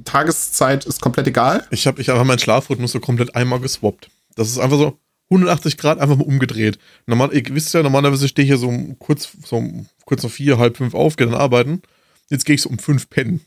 Tageszeit 0.06 0.86
ist 0.86 1.02
komplett 1.02 1.28
egal. 1.28 1.66
Ich 1.72 1.88
habe 1.88 2.02
ich 2.02 2.10
hab 2.10 2.26
meinen 2.26 2.40
Schlafrhythmus 2.40 2.92
so 2.92 3.00
komplett 3.00 3.36
einmal 3.36 3.60
geswappt. 3.60 4.10
Das 4.36 4.50
ist 4.50 4.58
einfach 4.58 4.78
so 4.78 4.98
180 5.30 5.78
Grad 5.78 6.00
einfach 6.00 6.18
mal 6.18 6.26
umgedreht. 6.26 6.80
Normal, 7.06 7.34
ihr 7.34 7.44
wisst 7.54 7.74
ja, 7.74 7.84
normalerweise 7.84 8.28
stehe 8.28 8.44
ich 8.44 8.50
hier 8.50 8.58
so 8.58 8.72
kurz, 9.00 9.30
so 9.46 9.64
kurz 10.06 10.24
nach 10.24 10.30
vier, 10.30 10.58
halb 10.58 10.78
fünf 10.78 10.94
auf, 10.94 11.16
gehe 11.16 11.28
dann 11.28 11.36
arbeiten. 11.36 11.82
Jetzt 12.30 12.46
gehe 12.46 12.56
ich 12.56 12.62
so 12.62 12.70
um 12.70 12.80
fünf 12.80 13.10
pennen. 13.10 13.42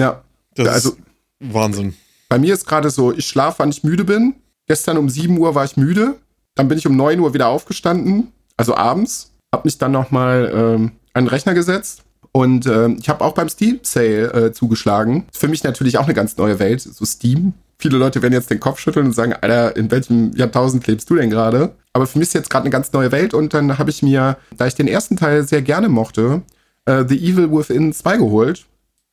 Ja. 0.00 0.24
Das 0.54 0.68
also, 0.68 0.90
ist 0.90 0.98
Wahnsinn. 1.40 1.94
Bei 2.28 2.38
mir 2.38 2.54
ist 2.54 2.66
gerade 2.66 2.90
so, 2.90 3.12
ich 3.12 3.26
schlafe, 3.26 3.58
wann 3.60 3.70
ich 3.70 3.84
müde 3.84 4.04
bin. 4.04 4.34
Gestern 4.66 4.96
um 4.96 5.08
7 5.08 5.36
Uhr 5.38 5.54
war 5.54 5.64
ich 5.64 5.76
müde. 5.76 6.18
Dann 6.54 6.68
bin 6.68 6.78
ich 6.78 6.86
um 6.86 6.96
9 6.96 7.20
Uhr 7.20 7.34
wieder 7.34 7.48
aufgestanden, 7.48 8.32
also 8.56 8.74
abends. 8.74 9.32
Hab 9.56 9.64
mich 9.64 9.78
dann 9.78 9.92
nochmal 9.92 10.52
ähm, 10.54 10.92
an 11.14 11.24
den 11.24 11.28
Rechner 11.28 11.54
gesetzt. 11.54 12.02
Und 12.32 12.66
ähm, 12.66 12.98
ich 13.00 13.08
habe 13.08 13.24
auch 13.24 13.32
beim 13.32 13.48
Steam 13.48 13.78
Sale 13.82 14.30
äh, 14.34 14.52
zugeschlagen. 14.52 15.24
Für 15.32 15.48
mich 15.48 15.64
natürlich 15.64 15.96
auch 15.96 16.04
eine 16.04 16.12
ganz 16.12 16.36
neue 16.36 16.58
Welt, 16.58 16.82
so 16.82 17.06
Steam. 17.06 17.54
Viele 17.78 17.96
Leute 17.96 18.20
werden 18.20 18.34
jetzt 18.34 18.50
den 18.50 18.60
Kopf 18.60 18.80
schütteln 18.80 19.06
und 19.06 19.12
sagen, 19.12 19.32
Alter, 19.32 19.74
in 19.76 19.90
welchem 19.90 20.36
Jahrtausend 20.36 20.86
lebst 20.86 21.08
du 21.08 21.14
denn 21.14 21.30
gerade? 21.30 21.74
Aber 21.94 22.06
für 22.06 22.18
mich 22.18 22.28
ist 22.28 22.34
jetzt 22.34 22.50
gerade 22.50 22.64
eine 22.64 22.70
ganz 22.70 22.92
neue 22.92 23.12
Welt 23.12 23.32
und 23.32 23.54
dann 23.54 23.78
habe 23.78 23.88
ich 23.88 24.02
mir, 24.02 24.36
da 24.58 24.66
ich 24.66 24.74
den 24.74 24.88
ersten 24.88 25.16
Teil 25.16 25.48
sehr 25.48 25.62
gerne 25.62 25.88
mochte, 25.88 26.42
äh, 26.84 27.04
The 27.08 27.16
Evil 27.16 27.50
Within 27.50 27.94
2 27.94 28.18
geholt, 28.18 28.66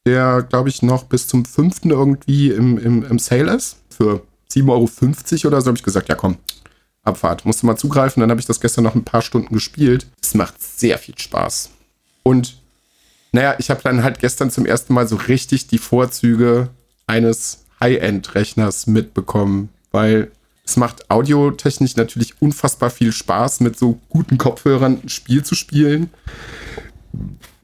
der, 0.06 0.42
glaube 0.42 0.68
ich, 0.68 0.82
noch 0.82 1.06
bis 1.06 1.26
zum 1.28 1.46
5. 1.46 1.86
irgendwie 1.86 2.52
im, 2.52 2.78
im, 2.78 3.06
im 3.06 3.20
Sale 3.20 3.54
ist. 3.56 3.78
Für 3.90 4.24
7,50 4.52 4.66
Euro 4.68 5.48
oder 5.48 5.62
so 5.62 5.68
habe 5.68 5.78
ich 5.78 5.84
gesagt, 5.84 6.10
ja 6.10 6.16
komm, 6.16 6.38
Abfahrt. 7.04 7.46
Musste 7.46 7.66
mal 7.66 7.78
zugreifen, 7.78 8.22
dann 8.22 8.30
habe 8.30 8.40
ich 8.40 8.48
das 8.48 8.62
gestern 8.62 8.84
noch 8.84 8.96
ein 8.96 9.04
paar 9.04 9.22
Stunden 9.22 9.54
gespielt. 9.54 10.08
Es 10.22 10.34
macht 10.34 10.62
sehr 10.62 10.98
viel 10.98 11.18
Spaß. 11.18 11.70
Und 12.24 12.58
naja, 13.32 13.56
ich 13.58 13.70
habe 13.70 13.82
dann 13.84 14.04
halt 14.04 14.20
gestern 14.20 14.52
zum 14.52 14.66
ersten 14.66 14.94
Mal 14.94 15.08
so 15.08 15.16
richtig 15.16 15.68
die 15.68 15.80
Vorzüge 15.80 16.70
eines 17.08 17.66
High-End-Rechners 17.80 18.88
mitbekommen, 18.88 19.70
weil 19.92 20.32
es 20.66 20.78
macht 20.78 21.10
audiotechnisch 21.12 21.98
natürlich 21.98 22.42
unfassbar 22.42 22.90
viel 22.90 23.12
Spaß, 23.12 23.60
mit 23.60 23.78
so 23.78 24.00
guten 24.10 24.38
Kopfhörern 24.38 25.02
ein 25.04 25.10
Spiel 25.10 25.44
zu 25.44 25.56
spielen. 25.56 26.10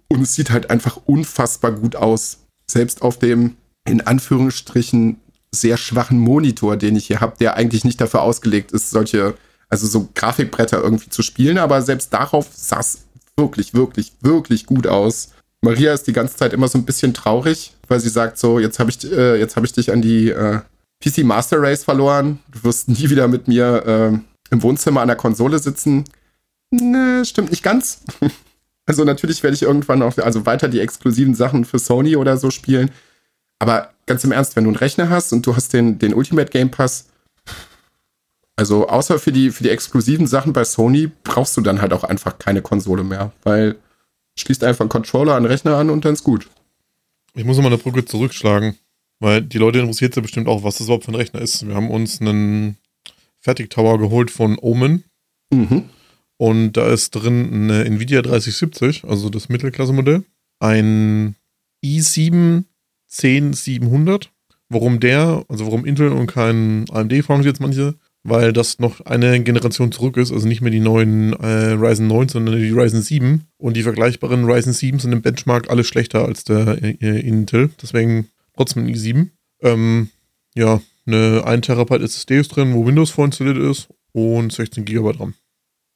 Und 0.10 0.22
es 0.22 0.36
sieht 0.36 0.50
halt 0.50 0.70
einfach 0.70 0.98
unfassbar 1.06 1.72
gut 1.72 1.96
aus. 1.96 2.40
Selbst 2.68 3.02
auf 3.02 3.18
dem 3.18 3.56
in 3.86 4.02
Anführungsstrichen 4.02 5.18
sehr 5.54 5.78
schwachen 5.78 6.20
Monitor, 6.20 6.78
den 6.78 6.96
ich 6.96 7.08
hier 7.08 7.22
habe, 7.22 7.36
der 7.40 7.56
eigentlich 7.56 7.86
nicht 7.86 8.00
dafür 8.00 8.22
ausgelegt 8.22 8.72
ist, 8.72 8.92
solche, 8.92 9.36
also 9.70 9.88
so 9.88 10.10
Grafikbretter 10.16 10.82
irgendwie 10.82 11.10
zu 11.10 11.22
spielen, 11.22 11.58
aber 11.58 11.82
selbst 11.82 12.14
darauf 12.14 12.48
sah 12.54 12.80
es 12.80 13.00
wirklich, 13.38 13.74
wirklich, 13.74 14.14
wirklich 14.22 14.66
gut 14.66 14.88
aus. 14.88 15.30
Maria 15.62 15.94
ist 15.94 16.08
die 16.08 16.14
ganze 16.14 16.36
Zeit 16.36 16.54
immer 16.54 16.68
so 16.68 16.78
ein 16.78 16.86
bisschen 16.86 17.14
traurig, 17.14 17.74
weil 17.88 18.00
sie 18.00 18.10
sagt 18.10 18.38
so, 18.38 18.60
jetzt 18.60 18.80
habe 18.80 18.90
ich, 18.90 19.04
äh, 19.12 19.46
habe 19.46 19.66
ich 19.66 19.74
dich 19.74 19.92
an 19.92 20.02
die 20.02 20.30
äh, 20.30 20.60
PC 21.04 21.20
Master 21.24 21.62
Race 21.62 21.84
verloren. 21.84 22.40
Du 22.52 22.64
wirst 22.64 22.88
nie 22.88 23.10
wieder 23.10 23.28
mit 23.28 23.48
mir 23.48 23.86
äh, 23.86 24.20
im 24.52 24.64
Wohnzimmer 24.64 25.02
an 25.02 25.08
der 25.08 25.18
Konsole 25.18 25.60
sitzen. 25.60 26.06
Ne, 26.72 27.24
stimmt 27.26 27.50
nicht 27.50 27.64
ganz. 27.64 28.02
also 28.86 29.04
natürlich 29.04 29.44
werde 29.44 29.56
ich 29.56 29.64
irgendwann 29.64 30.02
auch, 30.02 30.18
also 30.18 30.46
weiter 30.46 30.68
die 30.68 30.80
exklusiven 30.80 31.36
Sachen 31.36 31.66
für 31.66 31.80
Sony 31.80 32.16
oder 32.16 32.38
so 32.38 32.52
spielen. 32.52 32.92
Aber 33.60 33.94
ganz 34.06 34.24
im 34.24 34.32
Ernst, 34.32 34.56
wenn 34.56 34.64
du 34.64 34.70
einen 34.70 34.78
Rechner 34.78 35.10
hast 35.10 35.34
und 35.34 35.46
du 35.46 35.56
hast 35.56 35.74
den, 35.74 36.00
den 36.00 36.14
Ultimate 36.14 36.50
Game 36.50 36.72
Pass, 36.72 37.08
also 38.56 38.88
außer 38.88 39.20
für 39.20 39.32
die, 39.32 39.52
für 39.52 39.64
die 39.64 39.70
exklusiven 39.70 40.28
Sachen 40.28 40.52
bei 40.54 40.64
Sony, 40.64 41.12
brauchst 41.24 41.56
du 41.56 41.62
dann 41.62 41.82
halt 41.82 41.94
auch 41.94 42.04
einfach 42.04 42.40
keine 42.40 42.62
Konsole 42.62 43.04
mehr, 43.04 43.32
weil 43.44 43.76
schließt 44.38 44.64
einfach 44.64 44.82
einen 44.82 44.90
Controller 44.90 45.36
an 45.36 45.44
den 45.44 45.52
Rechner 45.52 45.78
an 45.78 45.90
und 45.90 46.06
dann 46.06 46.14
ist 46.14 46.24
gut. 46.24 46.50
Ich 47.36 47.46
muss 47.46 47.58
nochmal 47.58 47.74
eine 47.74 47.82
Brücke 47.82 48.06
zurückschlagen, 48.06 48.76
weil 49.20 49.42
die 49.42 49.58
Leute 49.58 49.80
interessiert 49.80 50.16
ja 50.16 50.22
bestimmt 50.22 50.48
auch, 50.48 50.64
was 50.64 50.78
das 50.78 50.88
überhaupt 50.88 51.06
für 51.06 51.12
ein 51.12 51.16
Rechner 51.16 51.42
ist. 51.42 51.68
Wir 51.68 51.76
haben 51.76 51.92
uns 51.92 52.20
einen 52.22 52.78
Fertig-Tower 53.40 54.00
geholt 54.00 54.32
von 54.32 54.58
Omen. 54.60 55.04
Mhm. 55.52 55.90
Und 56.38 56.74
da 56.74 56.92
ist 56.92 57.12
drin 57.12 57.50
eine 57.54 57.86
Nvidia 57.86 58.22
3070, 58.22 59.04
also 59.04 59.30
das 59.30 59.50
Mittelklasse-Modell. 59.50 60.24
Ein 60.60 61.36
i7 61.84 62.64
10700. 63.10 64.32
Warum 64.70 65.00
der, 65.00 65.46
also 65.50 65.66
warum 65.66 65.86
Intel 65.86 66.12
und 66.12 66.28
kein 66.28 66.86
AMD, 66.92 67.26
fragen 67.26 67.42
sich 67.42 67.50
jetzt 67.50 67.62
manche, 67.62 67.96
weil 68.24 68.54
das 68.54 68.80
noch 68.80 69.02
eine 69.02 69.42
Generation 69.42 69.92
zurück 69.92 70.18
ist, 70.18 70.32
also 70.32 70.48
nicht 70.48 70.62
mehr 70.62 70.72
die 70.72 70.80
neuen 70.80 71.34
äh, 71.34 71.72
Ryzen 71.72 72.08
9, 72.08 72.30
sondern 72.30 72.58
die 72.58 72.70
Ryzen 72.70 73.02
7. 73.02 73.46
Und 73.58 73.76
die 73.76 73.84
vergleichbaren 73.84 74.46
Ryzen 74.46 74.74
7 74.74 75.00
sind 75.00 75.12
im 75.12 75.22
Benchmark 75.22 75.70
alle 75.70 75.84
schlechter 75.84 76.26
als 76.26 76.44
der 76.44 76.84
äh, 76.84 77.20
Intel. 77.20 77.72
Deswegen 77.82 78.28
trotzdem 78.56 78.86
ein 78.86 78.94
i7. 78.94 79.30
Ähm, 79.62 80.10
ja, 80.56 80.82
eine 81.08 81.44
1 81.46 81.66
Terabyte 81.66 82.04
SSD 82.04 82.40
ist 82.40 82.50
drin, 82.50 82.74
wo 82.74 82.86
Windows 82.86 83.10
vorinstalliert 83.10 83.58
ist 83.58 83.90
und 84.12 84.52
16 84.52 84.86
GB 84.86 85.18
RAM. 85.18 85.34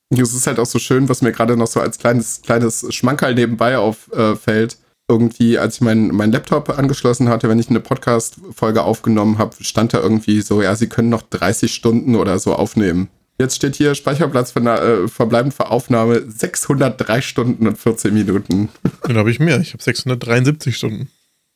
Es 0.10 0.34
ist 0.34 0.48
halt 0.48 0.60
auch 0.60 0.66
so 0.66 0.80
schön, 0.80 1.10
was 1.10 1.22
mir 1.22 1.32
gerade 1.32 1.58
noch 1.58 1.68
so 1.68 1.80
als 1.80 1.98
kleines, 1.98 2.42
kleines 2.42 2.86
Schmankerl 2.94 3.36
nebenbei 3.36 3.78
auffällt. 3.78 4.74
Äh, 4.74 4.83
irgendwie, 5.08 5.58
als 5.58 5.76
ich 5.76 5.82
meinen 5.82 6.16
mein 6.16 6.32
Laptop 6.32 6.70
angeschlossen 6.70 7.30
hatte, 7.30 7.50
wenn 7.50 7.60
ich 7.60 7.70
eine 7.70 7.80
Podcast-Folge 7.80 8.84
aufgenommen 8.84 9.38
habe, 9.38 9.56
stand 9.64 9.94
da 9.94 10.00
irgendwie 10.00 10.42
so, 10.42 10.62
ja, 10.62 10.76
sie 10.76 10.88
können 10.88 11.10
noch 11.10 11.22
30 11.24 11.74
Stunden 11.74 12.16
oder 12.16 12.40
so 12.40 12.56
aufnehmen. 12.56 13.10
Jetzt 13.40 13.56
steht 13.56 13.76
hier 13.76 13.96
Speicherplatz 13.96 14.52
für, 14.52 14.60
äh, 14.60 15.08
verbleibend 15.08 15.54
für 15.54 15.72
Aufnahme 15.72 16.24
603 16.30 17.22
Stunden 17.22 17.68
und 17.68 17.78
14 17.78 18.14
Minuten. 18.14 18.70
Dann 19.04 19.18
habe 19.18 19.32
ich 19.32 19.40
mehr. 19.40 19.60
Ich 19.60 19.74
habe 19.74 19.84
673 19.84 20.78
Stunden. 20.78 21.10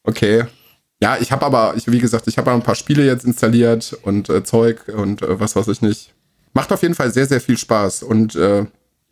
Okay. 0.04 0.46
Ja, 1.02 1.18
ich 1.22 1.32
habe 1.32 1.46
aber, 1.46 1.76
ich, 1.78 1.90
wie 1.92 2.00
gesagt, 2.00 2.28
ich 2.28 2.40
habe 2.40 2.52
ein 2.52 2.64
paar 2.64 2.76
Spiele 2.76 3.06
jetzt 3.06 3.24
installiert 3.24 3.96
und 4.02 4.30
äh, 4.30 4.44
Zeug 4.44 4.88
und 4.88 5.22
äh, 5.22 5.40
was 5.40 5.56
weiß 5.56 5.68
ich 5.68 5.82
nicht. 5.82 6.14
Macht 6.54 6.72
auf 6.74 6.82
jeden 6.82 6.96
Fall 6.96 7.12
sehr, 7.12 7.28
sehr 7.28 7.40
viel 7.40 7.58
Spaß. 7.58 8.02
Und 8.02 8.36
äh, 8.36 8.66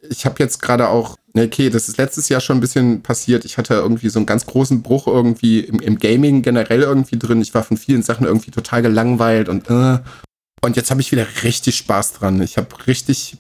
ich 0.10 0.26
habe 0.26 0.36
jetzt 0.40 0.62
gerade 0.62 0.90
auch, 0.90 1.18
okay, 1.36 1.70
das 1.70 1.90
ist 1.90 1.98
letztes 1.98 2.30
Jahr 2.30 2.42
schon 2.42 2.58
ein 2.58 2.62
bisschen 2.62 3.02
passiert. 3.02 3.46
Ich 3.46 3.58
hatte 3.58 3.76
irgendwie 3.76 4.10
so 4.10 4.20
einen 4.20 4.26
ganz 4.26 4.46
großen 4.46 4.82
Bruch 4.82 5.08
irgendwie 5.08 5.60
im, 5.60 5.80
im 5.80 5.98
Gaming 5.98 6.42
generell 6.42 6.82
irgendwie 6.82 7.20
drin. 7.20 7.42
Ich 7.42 7.54
war 7.54 7.64
von 7.64 7.78
vielen 7.78 8.04
Sachen 8.04 8.26
irgendwie 8.26 8.52
total 8.52 8.82
gelangweilt 8.82 9.50
und 9.50 9.70
äh. 9.70 10.00
Und 10.62 10.76
jetzt 10.76 10.90
habe 10.90 11.02
ich 11.02 11.12
wieder 11.12 11.28
richtig 11.44 11.78
Spaß 11.78 12.14
dran. 12.14 12.42
Ich 12.42 12.58
habe 12.58 12.70
richtig 12.88 13.38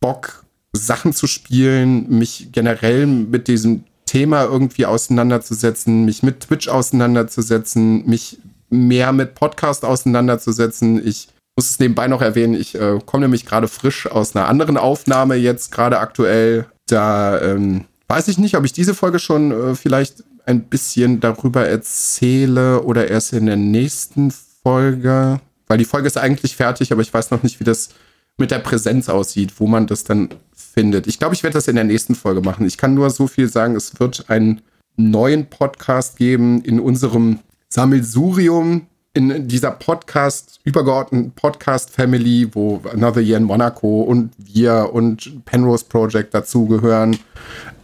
Bock, 0.00 0.44
Sachen 0.72 1.12
zu 1.12 1.26
spielen, 1.26 2.08
mich 2.08 2.48
generell 2.52 3.06
mit 3.06 3.48
diesem 3.48 3.84
Thema 4.06 4.44
irgendwie 4.44 4.86
auseinanderzusetzen, 4.86 6.04
mich 6.04 6.22
mit 6.22 6.40
Twitch 6.40 6.68
auseinanderzusetzen, 6.68 8.06
mich 8.06 8.38
mehr 8.68 9.12
mit 9.12 9.34
Podcast 9.34 9.84
auseinanderzusetzen. 9.84 11.06
Ich 11.06 11.28
muss 11.56 11.70
es 11.70 11.78
nebenbei 11.78 12.08
noch 12.08 12.22
erwähnen, 12.22 12.54
ich 12.54 12.74
äh, 12.74 12.98
komme 13.04 13.22
nämlich 13.22 13.46
gerade 13.46 13.68
frisch 13.68 14.06
aus 14.06 14.34
einer 14.34 14.48
anderen 14.48 14.76
Aufnahme 14.76 15.34
jetzt, 15.34 15.70
gerade 15.70 15.98
aktuell. 15.98 16.66
Da 16.86 17.40
ähm, 17.40 17.84
weiß 18.08 18.28
ich 18.28 18.38
nicht, 18.38 18.56
ob 18.56 18.64
ich 18.64 18.72
diese 18.72 18.94
Folge 18.94 19.18
schon 19.18 19.52
äh, 19.52 19.74
vielleicht 19.74 20.24
ein 20.46 20.64
bisschen 20.64 21.20
darüber 21.20 21.66
erzähle 21.66 22.82
oder 22.82 23.08
erst 23.08 23.32
in 23.32 23.46
der 23.46 23.56
nächsten 23.56 24.32
Folge. 24.62 25.40
Weil 25.66 25.78
die 25.78 25.84
Folge 25.84 26.06
ist 26.06 26.18
eigentlich 26.18 26.56
fertig, 26.56 26.92
aber 26.92 27.02
ich 27.02 27.12
weiß 27.12 27.30
noch 27.30 27.42
nicht, 27.42 27.60
wie 27.60 27.64
das 27.64 27.90
mit 28.38 28.50
der 28.50 28.58
Präsenz 28.58 29.08
aussieht, 29.08 29.54
wo 29.58 29.66
man 29.66 29.86
das 29.86 30.04
dann 30.04 30.30
findet. 30.54 31.06
Ich 31.06 31.18
glaube, 31.18 31.34
ich 31.34 31.42
werde 31.42 31.54
das 31.54 31.68
in 31.68 31.76
der 31.76 31.84
nächsten 31.84 32.14
Folge 32.14 32.40
machen. 32.40 32.66
Ich 32.66 32.78
kann 32.78 32.94
nur 32.94 33.10
so 33.10 33.26
viel 33.26 33.48
sagen, 33.48 33.76
es 33.76 34.00
wird 34.00 34.28
einen 34.28 34.62
neuen 34.96 35.46
Podcast 35.48 36.16
geben 36.16 36.62
in 36.62 36.80
unserem 36.80 37.40
Sammelsurium 37.68 38.86
in 39.14 39.46
dieser 39.46 39.70
Podcast, 39.72 40.60
übergeordneten 40.64 41.32
Podcast-Family, 41.32 42.48
wo 42.52 42.80
Another 42.90 43.20
Year 43.20 43.36
in 43.36 43.44
Monaco 43.44 44.02
und 44.02 44.32
wir 44.38 44.90
und 44.92 45.44
Penrose 45.44 45.84
Project 45.84 46.32
dazugehören, 46.32 47.18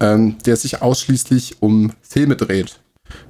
ähm, 0.00 0.37
der 0.47 0.56
sich 0.56 0.80
ausschließlich 0.80 1.61
um 1.61 1.92
Filme 2.00 2.37
dreht. 2.37 2.80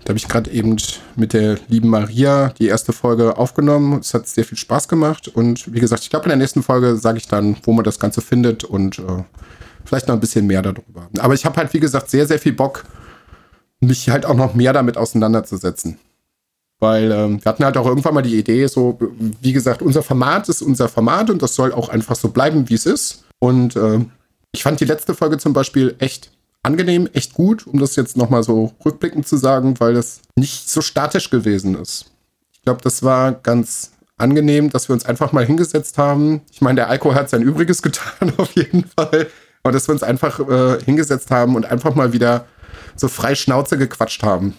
Da 0.04 0.10
habe 0.10 0.18
ich 0.18 0.28
gerade 0.28 0.50
eben 0.50 0.76
mit 1.16 1.32
der 1.32 1.58
lieben 1.68 1.88
Maria 1.88 2.52
die 2.58 2.66
erste 2.66 2.92
Folge 2.92 3.36
aufgenommen. 3.36 3.98
Es 4.00 4.14
hat 4.14 4.26
sehr 4.26 4.44
viel 4.44 4.58
Spaß 4.58 4.88
gemacht. 4.88 5.28
Und 5.28 5.72
wie 5.72 5.80
gesagt, 5.80 6.02
ich 6.02 6.10
glaube, 6.10 6.24
in 6.24 6.30
der 6.30 6.38
nächsten 6.38 6.62
Folge 6.62 6.96
sage 6.96 7.18
ich 7.18 7.28
dann, 7.28 7.56
wo 7.62 7.72
man 7.72 7.84
das 7.84 7.98
Ganze 7.98 8.20
findet 8.20 8.64
und 8.64 8.98
äh, 8.98 9.24
vielleicht 9.84 10.08
noch 10.08 10.14
ein 10.14 10.20
bisschen 10.20 10.46
mehr 10.46 10.62
darüber. 10.62 11.08
Aber 11.18 11.34
ich 11.34 11.44
habe 11.44 11.56
halt, 11.56 11.72
wie 11.74 11.80
gesagt, 11.80 12.10
sehr, 12.10 12.26
sehr 12.26 12.38
viel 12.38 12.52
Bock, 12.52 12.84
mich 13.80 14.08
halt 14.10 14.26
auch 14.26 14.34
noch 14.34 14.54
mehr 14.54 14.72
damit 14.72 14.96
auseinanderzusetzen. 14.96 15.98
Weil 16.80 17.10
ähm, 17.10 17.44
wir 17.44 17.50
hatten 17.50 17.64
halt 17.64 17.76
auch 17.76 17.86
irgendwann 17.86 18.14
mal 18.14 18.22
die 18.22 18.38
Idee, 18.38 18.66
so, 18.66 18.98
wie 19.40 19.52
gesagt, 19.52 19.82
unser 19.82 20.02
Format 20.02 20.48
ist 20.48 20.62
unser 20.62 20.88
Format 20.88 21.28
und 21.28 21.42
das 21.42 21.54
soll 21.54 21.72
auch 21.72 21.88
einfach 21.88 22.14
so 22.14 22.28
bleiben, 22.28 22.68
wie 22.68 22.74
es 22.74 22.86
ist. 22.86 23.24
Und 23.40 23.74
äh, 23.74 24.04
ich 24.52 24.62
fand 24.62 24.80
die 24.80 24.84
letzte 24.84 25.14
Folge 25.14 25.38
zum 25.38 25.52
Beispiel 25.52 25.96
echt 25.98 26.30
angenehm, 26.62 27.08
echt 27.12 27.34
gut, 27.34 27.66
um 27.66 27.80
das 27.80 27.96
jetzt 27.96 28.16
nochmal 28.16 28.42
so 28.42 28.72
rückblickend 28.84 29.26
zu 29.26 29.36
sagen, 29.36 29.78
weil 29.80 29.94
das 29.94 30.20
nicht 30.36 30.70
so 30.70 30.80
statisch 30.80 31.30
gewesen 31.30 31.74
ist. 31.74 32.12
Ich 32.52 32.62
glaube, 32.62 32.80
das 32.82 33.02
war 33.02 33.32
ganz 33.32 33.92
angenehm, 34.16 34.70
dass 34.70 34.88
wir 34.88 34.94
uns 34.94 35.06
einfach 35.06 35.32
mal 35.32 35.44
hingesetzt 35.44 35.98
haben. 35.98 36.42
Ich 36.52 36.60
meine, 36.60 36.76
der 36.76 36.88
Alko 36.88 37.14
hat 37.14 37.30
sein 37.30 37.42
Übriges 37.42 37.82
getan, 37.82 38.32
auf 38.36 38.52
jeden 38.54 38.84
Fall. 38.84 39.28
Aber 39.62 39.72
dass 39.72 39.88
wir 39.88 39.92
uns 39.92 40.02
einfach 40.02 40.40
äh, 40.40 40.78
hingesetzt 40.84 41.30
haben 41.30 41.56
und 41.56 41.66
einfach 41.66 41.94
mal 41.94 42.12
wieder 42.12 42.46
so 42.96 43.08
frei 43.08 43.34
Schnauze 43.34 43.78
gequatscht 43.78 44.22
haben. 44.22 44.54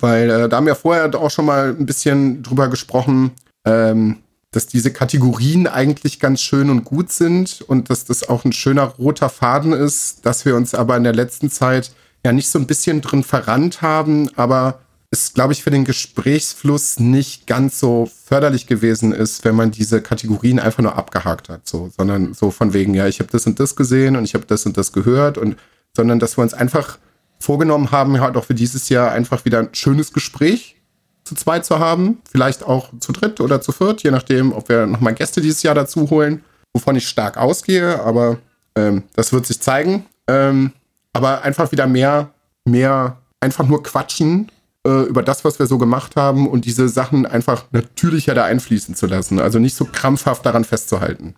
Weil 0.00 0.30
äh, 0.30 0.48
da 0.48 0.56
haben 0.56 0.66
wir 0.66 0.74
vorher 0.74 1.12
auch 1.14 1.30
schon 1.30 1.46
mal 1.46 1.70
ein 1.70 1.86
bisschen 1.86 2.42
drüber 2.42 2.68
gesprochen, 2.68 3.32
ähm, 3.64 4.18
dass 4.52 4.66
diese 4.66 4.92
Kategorien 4.92 5.66
eigentlich 5.66 6.20
ganz 6.20 6.42
schön 6.42 6.70
und 6.70 6.84
gut 6.84 7.10
sind 7.10 7.62
und 7.62 7.90
dass 7.90 8.04
das 8.04 8.28
auch 8.28 8.44
ein 8.44 8.52
schöner 8.52 8.84
roter 8.84 9.28
Faden 9.28 9.72
ist, 9.72 10.24
dass 10.26 10.44
wir 10.44 10.56
uns 10.56 10.74
aber 10.74 10.96
in 10.96 11.04
der 11.04 11.14
letzten 11.14 11.50
Zeit 11.50 11.92
ja 12.24 12.32
nicht 12.32 12.50
so 12.50 12.58
ein 12.58 12.66
bisschen 12.66 13.00
drin 13.00 13.24
verrannt 13.24 13.82
haben, 13.82 14.30
aber 14.36 14.80
es, 15.10 15.34
glaube 15.34 15.52
ich, 15.52 15.62
für 15.62 15.70
den 15.70 15.84
Gesprächsfluss 15.84 16.98
nicht 16.98 17.46
ganz 17.46 17.78
so 17.78 18.08
förderlich 18.24 18.66
gewesen 18.66 19.12
ist, 19.12 19.44
wenn 19.44 19.54
man 19.54 19.70
diese 19.70 20.00
Kategorien 20.00 20.58
einfach 20.58 20.82
nur 20.82 20.96
abgehakt 20.96 21.48
hat, 21.48 21.68
so, 21.68 21.90
sondern 21.94 22.32
so 22.32 22.50
von 22.50 22.72
wegen, 22.72 22.94
ja, 22.94 23.06
ich 23.06 23.20
habe 23.20 23.30
das 23.30 23.46
und 23.46 23.58
das 23.60 23.76
gesehen 23.76 24.16
und 24.16 24.24
ich 24.24 24.34
habe 24.34 24.46
das 24.46 24.64
und 24.64 24.76
das 24.76 24.92
gehört 24.92 25.36
und 25.38 25.56
sondern 25.94 26.18
dass 26.18 26.38
wir 26.38 26.42
uns 26.42 26.54
einfach 26.54 26.98
vorgenommen 27.42 27.90
haben, 27.90 28.20
halt 28.20 28.36
auch 28.36 28.44
für 28.44 28.54
dieses 28.54 28.88
Jahr 28.88 29.12
einfach 29.12 29.44
wieder 29.44 29.58
ein 29.58 29.74
schönes 29.74 30.12
Gespräch 30.12 30.76
zu 31.24 31.34
zweit 31.34 31.64
zu 31.64 31.78
haben. 31.78 32.20
Vielleicht 32.30 32.62
auch 32.62 32.90
zu 33.00 33.12
dritt 33.12 33.40
oder 33.40 33.60
zu 33.60 33.72
viert, 33.72 34.02
je 34.02 34.10
nachdem, 34.10 34.52
ob 34.52 34.68
wir 34.68 34.86
nochmal 34.86 35.14
Gäste 35.14 35.40
dieses 35.40 35.62
Jahr 35.62 35.74
dazu 35.74 36.10
holen, 36.10 36.44
wovon 36.72 36.96
ich 36.96 37.08
stark 37.08 37.36
ausgehe, 37.36 38.02
aber 38.02 38.38
ähm, 38.76 39.04
das 39.14 39.32
wird 39.32 39.46
sich 39.46 39.60
zeigen. 39.60 40.06
Ähm, 40.26 40.72
aber 41.12 41.42
einfach 41.42 41.72
wieder 41.72 41.86
mehr, 41.86 42.30
mehr 42.64 43.18
einfach 43.40 43.66
nur 43.66 43.82
quatschen 43.82 44.50
äh, 44.86 45.02
über 45.02 45.22
das, 45.22 45.44
was 45.44 45.58
wir 45.58 45.66
so 45.66 45.78
gemacht 45.78 46.16
haben 46.16 46.48
und 46.48 46.64
diese 46.64 46.88
Sachen 46.88 47.26
einfach 47.26 47.64
natürlicher 47.72 48.34
da 48.34 48.44
einfließen 48.44 48.94
zu 48.94 49.06
lassen. 49.06 49.38
Also 49.38 49.58
nicht 49.58 49.76
so 49.76 49.84
krampfhaft 49.84 50.46
daran 50.46 50.64
festzuhalten. 50.64 51.34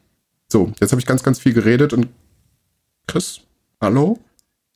So, 0.50 0.72
jetzt 0.80 0.92
habe 0.92 1.00
ich 1.00 1.06
ganz, 1.06 1.22
ganz 1.22 1.38
viel 1.38 1.52
geredet 1.52 1.92
und 1.92 2.08
Chris, 3.06 3.40
hallo? 3.80 4.18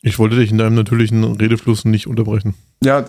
Ich 0.03 0.19
wollte 0.19 0.37
dich 0.37 0.51
in 0.51 0.59
deinem 0.59 0.75
natürlichen 0.75 1.25
Redefluss 1.25 1.85
nicht 1.85 2.07
unterbrechen. 2.07 2.55
Ja, 2.83 3.05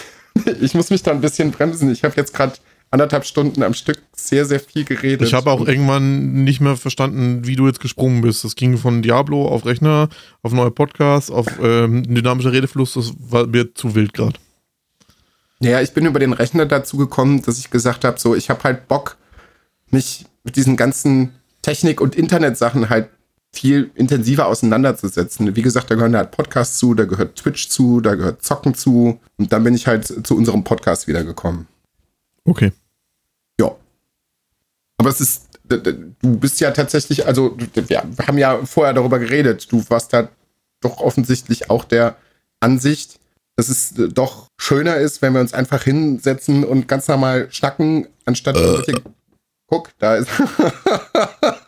ich 0.60 0.74
muss 0.74 0.90
mich 0.90 1.02
da 1.02 1.10
ein 1.10 1.20
bisschen 1.20 1.50
bremsen. 1.50 1.90
Ich 1.92 2.04
habe 2.04 2.14
jetzt 2.16 2.32
gerade 2.32 2.54
anderthalb 2.90 3.24
Stunden 3.24 3.62
am 3.62 3.74
Stück 3.74 4.02
sehr, 4.16 4.44
sehr 4.44 4.60
viel 4.60 4.84
geredet. 4.84 5.26
Ich 5.26 5.34
habe 5.34 5.50
auch 5.50 5.66
irgendwann 5.66 6.44
nicht 6.44 6.60
mehr 6.60 6.76
verstanden, 6.76 7.46
wie 7.46 7.56
du 7.56 7.66
jetzt 7.66 7.80
gesprungen 7.80 8.22
bist. 8.22 8.44
Das 8.44 8.56
ging 8.56 8.78
von 8.78 9.02
Diablo 9.02 9.46
auf 9.46 9.64
Rechner, 9.64 10.08
auf 10.42 10.52
neue 10.52 10.70
Podcasts, 10.70 11.30
auf 11.30 11.46
ähm, 11.62 12.02
dynamischer 12.02 12.52
Redefluss. 12.52 12.94
Das 12.94 13.12
war 13.18 13.46
mir 13.46 13.74
zu 13.74 13.94
wild 13.94 14.12
gerade. 14.12 14.38
Ja, 15.60 15.80
ich 15.80 15.92
bin 15.92 16.06
über 16.06 16.18
den 16.18 16.32
Rechner 16.32 16.66
dazu 16.66 16.96
gekommen, 16.96 17.42
dass 17.42 17.58
ich 17.58 17.70
gesagt 17.70 18.04
habe, 18.04 18.18
so, 18.18 18.34
ich 18.34 18.48
habe 18.48 18.64
halt 18.64 18.88
Bock, 18.88 19.18
mich 19.90 20.24
mit 20.42 20.56
diesen 20.56 20.76
ganzen 20.76 21.34
Technik- 21.62 22.00
und 22.00 22.14
Internetsachen 22.16 22.88
halt 22.88 23.10
viel 23.52 23.90
intensiver 23.94 24.46
auseinanderzusetzen. 24.46 25.56
Wie 25.56 25.62
gesagt, 25.62 25.90
da 25.90 25.94
gehören 25.96 26.16
halt 26.16 26.30
Podcasts 26.30 26.78
zu, 26.78 26.94
da 26.94 27.04
gehört 27.04 27.36
Twitch 27.36 27.68
zu, 27.68 28.00
da 28.00 28.14
gehört 28.14 28.42
Zocken 28.42 28.74
zu. 28.74 29.18
Und 29.38 29.52
dann 29.52 29.64
bin 29.64 29.74
ich 29.74 29.86
halt 29.86 30.26
zu 30.26 30.36
unserem 30.36 30.64
Podcast 30.64 31.08
wiedergekommen. 31.08 31.66
Okay. 32.44 32.72
Ja. 33.60 33.74
Aber 34.98 35.10
es 35.10 35.20
ist, 35.20 35.48
du 35.68 36.38
bist 36.38 36.60
ja 36.60 36.70
tatsächlich, 36.70 37.26
also 37.26 37.56
wir 37.74 38.02
haben 38.26 38.38
ja 38.38 38.64
vorher 38.64 38.94
darüber 38.94 39.18
geredet. 39.18 39.70
Du 39.72 39.82
warst 39.88 40.12
da 40.12 40.28
doch 40.80 40.98
offensichtlich 40.98 41.70
auch 41.70 41.84
der 41.84 42.16
Ansicht, 42.60 43.18
dass 43.56 43.68
es 43.68 43.92
doch 44.14 44.46
schöner 44.58 44.96
ist, 44.96 45.22
wenn 45.22 45.34
wir 45.34 45.40
uns 45.40 45.54
einfach 45.54 45.82
hinsetzen 45.82 46.64
und 46.64 46.88
ganz 46.88 47.08
normal 47.08 47.48
schnacken, 47.50 48.06
anstatt 48.24 48.56
äh. 48.56 48.94
Guck, 49.66 49.90
da 49.98 50.16
ist. 50.16 50.28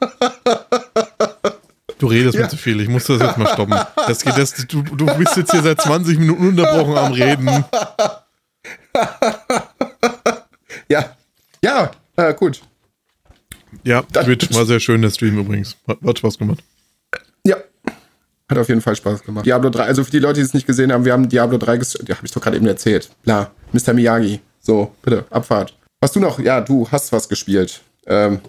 Du 2.02 2.08
redest 2.08 2.34
ja. 2.34 2.40
mir 2.42 2.48
zu 2.48 2.56
viel, 2.56 2.80
ich 2.80 2.88
muss 2.88 3.04
das 3.04 3.20
jetzt 3.20 3.38
mal 3.38 3.46
stoppen. 3.46 3.76
Das 3.94 4.24
geht, 4.24 4.36
das, 4.36 4.52
du, 4.66 4.82
du 4.82 5.06
bist 5.14 5.36
jetzt 5.36 5.52
hier 5.52 5.62
seit 5.62 5.80
20 5.80 6.18
Minuten 6.18 6.48
unterbrochen 6.48 6.98
am 6.98 7.12
Reden. 7.12 7.64
Ja, 10.88 11.16
ja, 11.64 11.92
äh, 12.16 12.34
gut. 12.34 12.60
Ja, 13.84 14.02
Twitch 14.02 14.52
war 14.52 14.66
sehr 14.66 14.80
schön, 14.80 15.00
der 15.00 15.10
Stream 15.10 15.38
übrigens. 15.38 15.76
Hat, 15.86 15.98
hat 16.04 16.18
Spaß 16.18 16.38
gemacht. 16.38 16.64
Ja, 17.46 17.58
hat 18.48 18.58
auf 18.58 18.68
jeden 18.68 18.80
Fall 18.80 18.96
Spaß 18.96 19.22
gemacht. 19.22 19.46
Diablo 19.46 19.70
3, 19.70 19.84
also 19.84 20.02
für 20.02 20.10
die 20.10 20.18
Leute, 20.18 20.40
die 20.40 20.46
es 20.46 20.54
nicht 20.54 20.66
gesehen 20.66 20.92
haben, 20.92 21.04
wir 21.04 21.12
haben 21.12 21.28
Diablo 21.28 21.56
3 21.56 21.76
gespielt. 21.76 22.08
Ja, 22.08 22.16
habe 22.16 22.26
ich 22.26 22.32
doch 22.32 22.42
gerade 22.42 22.56
eben 22.56 22.66
erzählt. 22.66 23.10
Bla, 23.22 23.52
Mr. 23.72 23.92
Miyagi. 23.92 24.40
So, 24.58 24.92
bitte, 25.02 25.24
Abfahrt. 25.30 25.78
Hast 26.02 26.16
du 26.16 26.20
noch? 26.20 26.40
Ja, 26.40 26.60
du 26.62 26.88
hast 26.90 27.12
was 27.12 27.28
gespielt. 27.28 27.80
Ähm, 28.08 28.40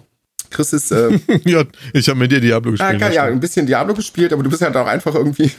Chris 0.54 0.72
ist. 0.72 0.90
Äh, 0.90 1.18
ja, 1.44 1.64
ich 1.92 2.08
habe 2.08 2.18
mit 2.18 2.32
dir 2.32 2.40
Diablo 2.40 2.72
gespielt. 2.72 3.02
Ah, 3.02 3.10
ja, 3.10 3.24
ein 3.24 3.40
bisschen 3.40 3.66
Diablo 3.66 3.94
gespielt, 3.94 4.32
aber 4.32 4.42
du 4.42 4.50
bist 4.50 4.62
halt 4.62 4.76
auch 4.76 4.86
einfach 4.86 5.14
irgendwie, 5.14 5.50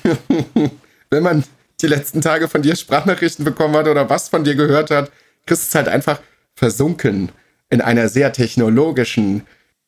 wenn 1.10 1.23
man 1.23 1.43
die 1.81 1.88
letzten 1.88 2.21
Tage 2.21 2.47
von 2.47 2.62
dir 2.62 2.75
Sprachnachrichten 2.75 3.45
bekommen 3.45 3.75
hat 3.75 3.88
oder 3.88 4.10
was 4.10 4.29
von 4.29 4.43
dir 4.43 4.55
gehört 4.55 4.91
hat, 4.91 5.12
Chris 5.45 5.63
ist 5.63 5.75
halt 5.75 5.88
einfach 5.88 6.19
versunken 6.55 7.29
in 7.69 7.81
einer 7.81 8.10
sehr 8.10 8.31
technologischen, 8.31 9.43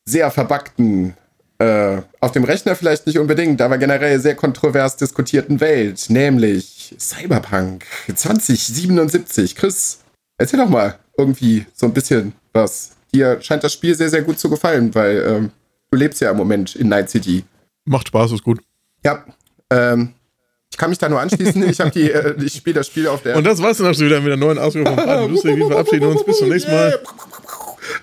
sehr 0.06 0.30
verbackten, 0.32 1.16
äh, 1.60 2.02
auf 2.20 2.32
dem 2.34 2.44
Rechner 2.44 2.76
vielleicht 2.76 3.08
nicht 3.08 3.18
unbedingt, 3.18 3.62
aber 3.62 3.78
generell 3.78 4.20
sehr 4.20 4.36
kontrovers 4.36 4.98
diskutierten 4.98 5.60
Welt, 5.60 6.06
nämlich 6.10 6.96
Cyberpunk 7.00 7.86
2077. 8.14 9.56
Chris, 9.56 10.00
erzähl 10.38 10.60
doch 10.60 10.70
mal 10.70 11.00
irgendwie 11.18 11.66
so 11.74 11.88
ein 11.88 11.94
bisschen 11.94 12.34
was 12.54 12.97
dir 13.14 13.42
scheint 13.42 13.64
das 13.64 13.74
Spiel 13.74 13.96
sehr, 13.96 14.10
sehr 14.10 14.22
gut 14.22 14.40
zu 14.40 14.50
gefallen, 14.50 14.94
weil 14.96 15.24
ähm, 15.28 15.52
du 15.92 15.98
lebst 15.98 16.22
ja 16.22 16.32
im 16.32 16.38
Moment 16.38 16.76
in 16.76 16.90
Night 16.90 17.10
City. 17.10 17.44
Macht 17.86 18.10
Spaß, 18.10 18.32
ist 18.34 18.44
gut. 18.44 18.62
Ja, 19.04 19.24
ähm, 19.70 20.14
ich 20.72 20.78
kann 20.78 20.90
mich 20.90 21.00
da 21.00 21.10
nur 21.10 21.20
anschließen. 21.20 21.68
Ich 21.70 21.80
habe 21.80 21.92
die, 21.92 22.12
äh, 22.12 22.36
ich 22.44 22.54
spiele 22.54 22.76
das 22.76 22.88
Spiel 22.88 23.08
auf 23.08 23.24
der. 23.24 23.38
Und 23.38 23.46
das 23.46 23.62
war's 23.62 23.78
dann 23.78 23.88
auch 23.88 23.94
schon 23.94 24.06
wieder 24.06 24.20
mit 24.20 24.30
der 24.30 24.38
neuen 24.38 24.60
Ausgabe 24.60 24.86
von 24.86 24.98
Faden 24.98 25.32
Lustig. 25.32 25.58
Wir 25.58 25.68
verabschieden 25.68 26.06
uns 26.06 26.24
bis 26.24 26.38
zum 26.38 26.50
nächsten 26.50 26.72
Mal. 26.72 27.00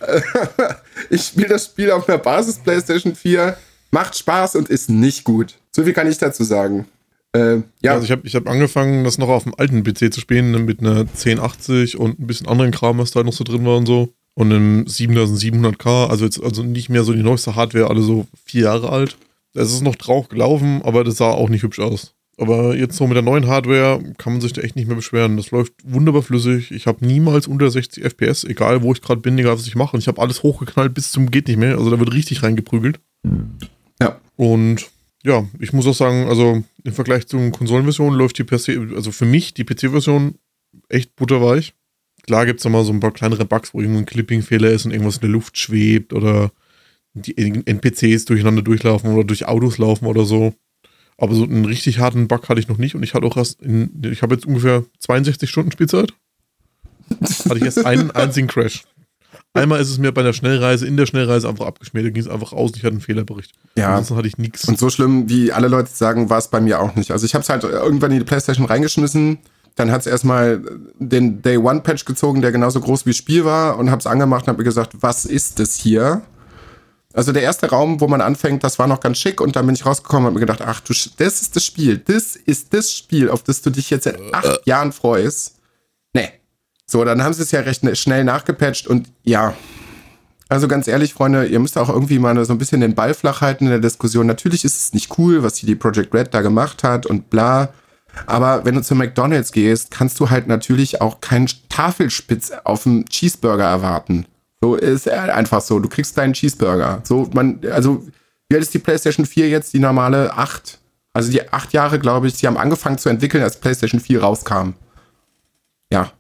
ich 1.11 1.23
spiele 1.23 1.49
das 1.49 1.67
Spiel 1.67 1.91
auf 1.91 2.09
einer 2.09 2.19
Basis 2.19 2.59
PlayStation 2.59 3.15
4. 3.15 3.57
Macht 3.91 4.17
Spaß 4.17 4.57
und 4.57 4.69
ist 4.69 4.91
nicht 4.91 5.25
gut. 5.25 5.55
So 5.71 5.85
viel 5.85 5.93
kann 5.93 6.11
ich 6.11 6.19
dazu 6.19 6.43
sagen. 6.43 6.87
Äh, 7.33 7.59
ja. 7.83 7.93
Also 7.93 8.05
ich 8.05 8.11
habe 8.11 8.23
ich 8.25 8.35
hab 8.35 8.49
angefangen, 8.49 9.05
das 9.05 9.19
noch 9.19 9.29
auf 9.29 9.45
dem 9.45 9.55
alten 9.57 9.83
PC 9.85 10.13
zu 10.13 10.21
spielen, 10.21 10.53
ne, 10.53 10.59
mit 10.59 10.81
einer 10.81 11.01
1080 11.01 11.99
und 11.99 12.19
ein 12.19 12.27
bisschen 12.27 12.49
anderen 12.49 12.71
Kram, 12.71 12.99
was 12.99 13.11
da 13.11 13.23
noch 13.23 13.33
so 13.33 13.45
drin 13.45 13.65
war 13.67 13.77
und 13.77 13.87
so. 13.87 14.15
Und 14.35 14.53
einem 14.53 14.85
7700K, 14.85 16.09
also 16.09 16.25
jetzt 16.25 16.43
also 16.43 16.63
nicht 16.63 16.89
mehr 16.89 17.05
so 17.05 17.13
die 17.13 17.23
neueste 17.23 17.55
Hardware, 17.55 17.89
alle 17.89 18.03
so 18.03 18.27
vier 18.45 18.63
Jahre 18.65 18.91
alt. 18.91 19.17
Es 19.55 19.73
ist 19.73 19.83
noch 19.83 19.95
drauf 19.95 20.29
gelaufen, 20.29 20.83
aber 20.83 21.05
das 21.05 21.19
sah 21.19 21.31
auch 21.31 21.49
nicht 21.49 21.63
hübsch 21.63 21.79
aus. 21.79 22.15
Aber 22.37 22.75
jetzt 22.75 22.97
so 22.97 23.07
mit 23.07 23.15
der 23.15 23.23
neuen 23.23 23.47
Hardware 23.47 24.03
kann 24.19 24.33
man 24.33 24.43
sich 24.43 24.53
da 24.53 24.61
echt 24.63 24.75
nicht 24.75 24.89
mehr 24.89 24.97
beschweren. 24.97 25.37
Das 25.37 25.53
läuft 25.53 25.73
wunderbar 25.85 26.23
flüssig. 26.23 26.73
Ich 26.73 26.87
habe 26.87 27.07
niemals 27.07 27.47
unter 27.47 27.71
60 27.71 28.03
FPS, 28.03 28.43
egal 28.43 28.83
wo 28.83 28.93
ich 28.93 29.03
gerade 29.03 29.21
bin, 29.21 29.39
egal 29.39 29.55
was 29.55 29.69
ich 29.69 29.77
mache. 29.77 29.97
Und 29.97 30.01
ich 30.01 30.09
habe 30.09 30.21
alles 30.21 30.43
hochgeknallt 30.43 30.95
bis 30.95 31.13
zum 31.13 31.31
geht 31.31 31.47
nicht 31.47 31.59
mehr. 31.59 31.79
Also 31.79 31.91
da 31.91 31.99
wird 31.99 32.13
richtig 32.13 32.43
reingeprügelt. 32.43 32.99
Ja. 34.01 34.21
Und 34.35 34.87
ja, 35.23 35.47
ich 35.61 35.73
muss 35.73 35.87
auch 35.87 35.95
sagen, 35.95 36.29
also 36.29 36.65
im 36.83 36.93
Vergleich 36.93 37.29
zur 37.29 37.51
Konsolenversion 37.51 38.15
läuft 38.15 38.39
die 38.39 38.45
PC, 38.45 38.95
also 38.95 39.13
für 39.13 39.25
mich 39.27 39.55
die 39.55 39.65
PC-Version 39.65 40.35
echt 40.89 41.15
butterweich. 41.15 41.75
Klar 42.27 42.47
gibt 42.47 42.61
es 42.61 42.69
mal 42.69 42.85
so 42.85 42.93
ein 42.93 43.01
paar 43.01 43.13
kleinere 43.13 43.45
Bugs, 43.45 43.75
wo 43.75 43.81
irgendwo 43.81 44.01
ein 44.01 44.07
Clipping-Fehler 44.07 44.71
ist 44.71 44.87
und 44.87 44.93
irgendwas 44.93 45.17
in 45.17 45.23
der 45.23 45.31
Luft 45.31 45.59
schwebt 45.59 46.13
oder 46.13 46.51
die 47.13 47.37
NPCs 47.37 48.25
durcheinander 48.25 48.63
durchlaufen 48.63 49.13
oder 49.13 49.25
durch 49.25 49.47
Autos 49.47 49.79
laufen 49.79 50.07
oder 50.07 50.25
so. 50.25 50.55
Aber 51.17 51.35
so 51.35 51.45
einen 51.45 51.65
richtig 51.65 51.99
harten 52.01 52.27
Bug 52.27 52.49
hatte 52.49 52.61
ich 52.61 52.69
noch 52.69 52.79
nicht 52.79 52.95
und 52.95 53.03
ich 53.03 53.15
hatte 53.15 53.27
auch 53.27 53.37
erst 53.37 53.61
in, 53.63 54.03
ich 54.05 54.23
habe 54.23 54.35
jetzt 54.35 54.47
ungefähr 54.47 54.85
62 54.99 55.49
Stunden 55.49 55.71
Spielzeit. 55.71 56.13
hatte 57.49 57.59
ich 57.59 57.65
erst 57.65 57.87
einen 57.87 58.11
einzigen 58.11 58.49
Crash. 58.49 58.85
Einmal 59.53 59.81
ist 59.81 59.91
es 59.91 59.99
mir 59.99 60.11
bei 60.11 60.25
der 60.25 60.33
Schnellreise, 60.33 60.85
in 60.85 60.97
der 60.97 61.07
Schnellreise 61.07 61.49
einfach 61.49 61.67
abgeschmiert, 61.67 62.07
da 62.07 62.11
ging 62.11 62.23
es 62.23 62.29
einfach 62.29 62.53
aus, 62.53 62.73
ich 62.75 62.83
hatte 62.83 62.95
einen 62.95 63.01
Fehlerbericht. 63.01 63.53
Ja. 63.77 63.91
Ansonsten 63.91 64.17
hatte 64.17 64.29
ich 64.29 64.39
nichts. 64.39 64.65
Und 64.67 64.79
so 64.81 64.91
schlimm, 64.91 65.29
wie 65.29 65.53
alle 65.53 65.69
Leute 65.69 65.91
sagen, 65.93 66.29
war 66.29 66.39
es 66.39 66.49
bei 66.49 66.61
mir 66.61 66.81
auch 66.81 66.97
nicht. 66.97 67.13
Also 67.13 67.25
ich 67.25 67.35
habe 67.35 67.43
es 67.43 67.49
halt 67.49 67.63
irgendwann 67.63 68.11
in 68.11 68.19
die 68.19 68.25
Playstation 68.25 68.67
reingeschmissen, 68.67 69.39
dann 69.75 69.91
hat 69.91 70.03
es 70.03 70.07
erstmal 70.07 70.63
den 70.99 71.43
Day 71.43 71.57
One 71.57 71.81
Patch 71.81 72.05
gezogen, 72.05 72.43
der 72.43 72.53
genauso 72.53 72.81
groß 72.81 73.07
wie 73.07 73.11
das 73.11 73.17
Spiel 73.17 73.45
war 73.45 73.79
und 73.79 73.91
habe 73.91 73.99
es 73.99 74.07
angemacht 74.07 74.45
und 74.45 74.49
habe 74.49 74.59
mir 74.59 74.65
gesagt, 74.65 74.93
was 75.01 75.25
ist 75.25 75.59
das 75.59 75.75
hier? 75.75 76.23
Also 77.13 77.33
der 77.33 77.43
erste 77.43 77.71
Raum, 77.71 78.01
wo 78.01 78.09
man 78.09 78.21
anfängt, 78.21 78.65
das 78.65 78.79
war 78.79 78.89
noch 78.89 79.01
ganz 79.01 79.19
schick 79.19 79.41
und 79.41 79.55
dann 79.55 79.67
bin 79.67 79.75
ich 79.75 79.87
rausgekommen 79.87 80.25
und 80.25 80.31
habe 80.31 80.41
mir 80.41 80.47
gedacht, 80.47 80.63
ach 80.63 80.81
du, 80.81 80.93
das 81.17 81.43
ist 81.43 81.55
das 81.55 81.65
Spiel, 81.65 81.99
das 81.99 82.35
ist 82.35 82.75
das 82.75 82.93
Spiel, 82.93 83.31
auf 83.31 83.43
das 83.43 83.63
du 83.63 83.71
dich 83.71 83.91
jetzt 83.91 84.05
seit 84.05 84.19
acht 84.33 84.47
äh. 84.47 84.59
Jahren 84.65 84.93
freust. 84.93 85.57
Nee. 86.13 86.31
So, 86.87 87.05
dann 87.05 87.23
haben 87.23 87.33
sie 87.33 87.43
es 87.43 87.53
ja 87.53 87.61
recht 87.61 87.83
schnell 87.97 88.25
nachgepatcht 88.25 88.87
und 88.87 89.09
ja. 89.23 89.55
Also 90.49 90.69
ganz 90.69 90.89
ehrlich, 90.89 91.15
Freunde, 91.15 91.47
ihr 91.47 91.59
müsst 91.59 91.79
auch 91.79 91.89
irgendwie 91.89 92.19
mal 92.19 92.45
so 92.45 92.53
ein 92.53 92.59
bisschen 92.59 92.81
den 92.81 92.95
Ball 92.95 93.15
flach 93.15 93.41
halten 93.41 93.65
in 93.65 93.71
der 93.71 93.81
Diskussion. 93.81 94.27
Natürlich 94.27 94.65
ist 94.65 94.77
es 94.77 94.93
nicht 94.93 95.19
cool, 95.19 95.43
was 95.43 95.55
CD 95.55 95.75
Projekt 95.75 96.13
Red 96.15 96.35
da 96.35 96.43
gemacht 96.43 96.83
hat 96.83 97.07
und 97.07 97.31
bla. 97.31 97.73
Aber 98.27 98.65
wenn 98.65 98.75
du 98.75 98.83
zu 98.83 98.95
McDonalds 98.95 99.53
gehst, 99.53 99.91
kannst 99.91 100.19
du 100.21 100.31
halt 100.31 100.47
natürlich 100.47 101.01
auch 101.01 101.21
keinen 101.21 101.49
Tafelspitz 101.69 102.53
auf 102.65 102.85
dem 102.85 103.07
Cheeseburger 103.07 103.65
erwarten. 103.65 104.27
So 104.61 104.77
ist 104.77 105.09
einfach 105.09 105.61
so. 105.61 105.79
Du 105.79 105.89
kriegst 105.89 106.17
deinen 106.17 106.33
Cheeseburger. 106.33 107.03
So, 107.05 107.29
man, 107.35 107.61
also, 107.71 108.03
wie 108.49 108.57
alt 108.57 108.63
ist 108.63 108.73
die 108.73 108.79
PlayStation 108.79 109.27
4 109.27 109.49
jetzt? 109.49 109.75
Die 109.75 109.79
normale 109.79 110.33
8. 110.35 110.79
Also 111.13 111.31
die 111.31 111.53
acht 111.53 111.73
Jahre, 111.73 111.99
glaube 112.01 112.27
ich, 112.27 112.35
sie 112.35 112.47
haben 112.47 112.57
angefangen 112.57 112.99
zu 112.99 113.09
entwickeln, 113.09 113.45
als 113.45 113.61
PlayStation 113.61 114.01
4 114.01 114.23
rauskam. 114.23 114.71
Ja. 115.93 116.11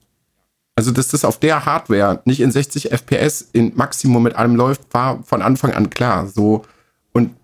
Also, 0.76 0.90
dass 0.90 1.08
das 1.08 1.24
auf 1.24 1.38
der 1.38 1.66
Hardware 1.66 2.20
nicht 2.24 2.40
in 2.40 2.50
60 2.50 2.90
FPS 2.92 3.48
in 3.52 3.72
Maximum 3.76 4.22
mit 4.22 4.36
allem 4.36 4.56
läuft, 4.56 4.82
war 4.92 5.22
von 5.24 5.42
Anfang 5.42 5.72
an 5.72 5.90
klar. 5.90 6.26
So. 6.28 6.64
Und 7.12 7.34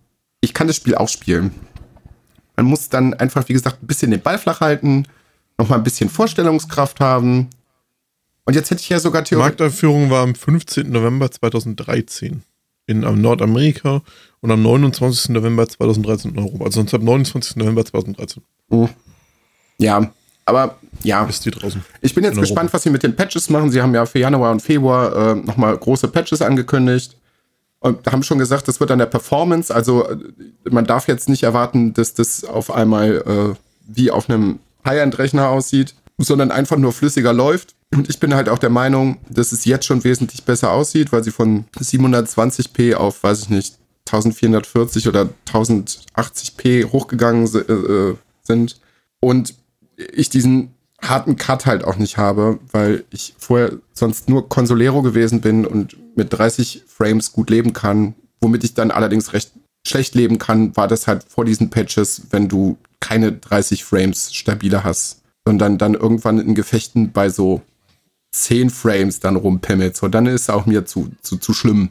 ich 0.40 0.54
kann 0.54 0.66
das 0.66 0.76
Spiel 0.76 0.94
auch 0.94 1.08
spielen. 1.08 1.52
Man 2.60 2.66
muss 2.66 2.90
dann 2.90 3.14
einfach, 3.14 3.48
wie 3.48 3.54
gesagt, 3.54 3.82
ein 3.82 3.86
bisschen 3.86 4.10
den 4.10 4.20
Ball 4.20 4.36
flach 4.36 4.60
halten, 4.60 5.06
nochmal 5.56 5.78
ein 5.78 5.82
bisschen 5.82 6.10
Vorstellungskraft 6.10 7.00
haben 7.00 7.48
und 8.44 8.54
jetzt 8.54 8.70
hätte 8.70 8.82
ich 8.82 8.88
ja 8.90 8.98
sogar 8.98 9.24
Theorie. 9.24 9.44
Markteinführung 9.44 10.10
war 10.10 10.22
am 10.22 10.34
15. 10.34 10.90
November 10.90 11.30
2013 11.30 12.42
in 12.86 13.00
Nordamerika 13.00 14.02
und 14.40 14.50
am 14.50 14.62
29. 14.62 15.30
November 15.30 15.66
2013 15.66 16.32
in 16.32 16.38
Europa. 16.38 16.64
Also 16.64 16.80
am 16.80 17.04
29. 17.04 17.56
November 17.56 17.84
2013. 17.84 18.42
Hm. 18.70 18.88
Ja, 19.78 20.10
aber 20.44 20.76
ja. 21.02 21.24
Ist 21.24 21.46
die 21.46 21.50
draußen. 21.50 21.82
Ich 22.02 22.14
bin 22.14 22.24
jetzt 22.24 22.38
gespannt, 22.38 22.72
was 22.74 22.82
sie 22.82 22.90
mit 22.90 23.02
den 23.02 23.16
Patches 23.16 23.48
machen. 23.48 23.70
Sie 23.70 23.80
haben 23.80 23.94
ja 23.94 24.04
für 24.04 24.18
Januar 24.18 24.50
und 24.50 24.60
Februar 24.60 25.14
äh, 25.14 25.34
nochmal 25.36 25.78
große 25.78 26.08
Patches 26.08 26.42
angekündigt. 26.42 27.16
Und 27.80 28.06
haben 28.06 28.22
schon 28.22 28.38
gesagt, 28.38 28.68
das 28.68 28.78
wird 28.78 28.90
an 28.90 28.98
der 28.98 29.06
Performance. 29.06 29.74
Also 29.74 30.06
äh, 30.06 30.18
man 30.70 30.84
darf 30.84 31.08
jetzt 31.08 31.28
nicht 31.28 31.42
erwarten, 31.42 31.94
dass 31.94 32.14
das 32.14 32.44
auf 32.44 32.70
einmal 32.70 33.22
äh, 33.26 33.54
wie 33.86 34.10
auf 34.10 34.28
einem 34.28 34.60
High-End-Rechner 34.84 35.48
aussieht, 35.48 35.94
sondern 36.18 36.50
einfach 36.50 36.76
nur 36.76 36.92
flüssiger 36.92 37.32
läuft. 37.32 37.74
Und 37.92 38.08
ich 38.08 38.20
bin 38.20 38.34
halt 38.34 38.48
auch 38.48 38.58
der 38.58 38.70
Meinung, 38.70 39.18
dass 39.28 39.52
es 39.52 39.64
jetzt 39.64 39.86
schon 39.86 40.04
wesentlich 40.04 40.44
besser 40.44 40.70
aussieht, 40.70 41.10
weil 41.12 41.24
sie 41.24 41.32
von 41.32 41.64
720p 41.78 42.94
auf, 42.94 43.22
weiß 43.22 43.42
ich 43.42 43.48
nicht, 43.48 43.78
1440 44.06 45.08
oder 45.08 45.28
1080p 45.50 46.92
hochgegangen 46.92 47.46
äh, 47.46 48.16
sind. 48.42 48.80
Und 49.20 49.54
ich 49.96 50.28
diesen 50.28 50.74
harten 51.02 51.36
Cut 51.36 51.66
halt 51.66 51.84
auch 51.84 51.96
nicht 51.96 52.16
habe, 52.16 52.58
weil 52.72 53.04
ich 53.10 53.34
vorher 53.38 53.72
sonst 53.92 54.28
nur 54.28 54.48
Consolero 54.48 55.02
gewesen 55.02 55.40
bin 55.40 55.66
und 55.66 55.96
mit 56.16 56.32
30 56.32 56.84
Frames 56.86 57.32
gut 57.32 57.50
leben 57.50 57.72
kann. 57.72 58.14
Womit 58.40 58.64
ich 58.64 58.74
dann 58.74 58.90
allerdings 58.90 59.32
recht 59.32 59.52
schlecht 59.86 60.14
leben 60.14 60.38
kann, 60.38 60.76
war 60.76 60.88
das 60.88 61.06
halt 61.06 61.24
vor 61.28 61.44
diesen 61.44 61.70
Patches, 61.70 62.22
wenn 62.30 62.48
du 62.48 62.76
keine 63.00 63.32
30 63.32 63.84
Frames 63.84 64.34
stabile 64.34 64.84
hast, 64.84 65.22
sondern 65.46 65.78
dann 65.78 65.94
irgendwann 65.94 66.38
in 66.38 66.54
Gefechten 66.54 67.12
bei 67.12 67.30
so 67.30 67.62
10 68.32 68.70
Frames 68.70 69.20
dann 69.20 69.36
rumpimmelt. 69.36 69.96
So, 69.96 70.08
dann 70.08 70.26
ist 70.26 70.42
es 70.42 70.50
auch 70.50 70.66
mir 70.66 70.84
zu, 70.86 71.10
zu, 71.22 71.38
zu 71.38 71.52
schlimm. 71.54 71.90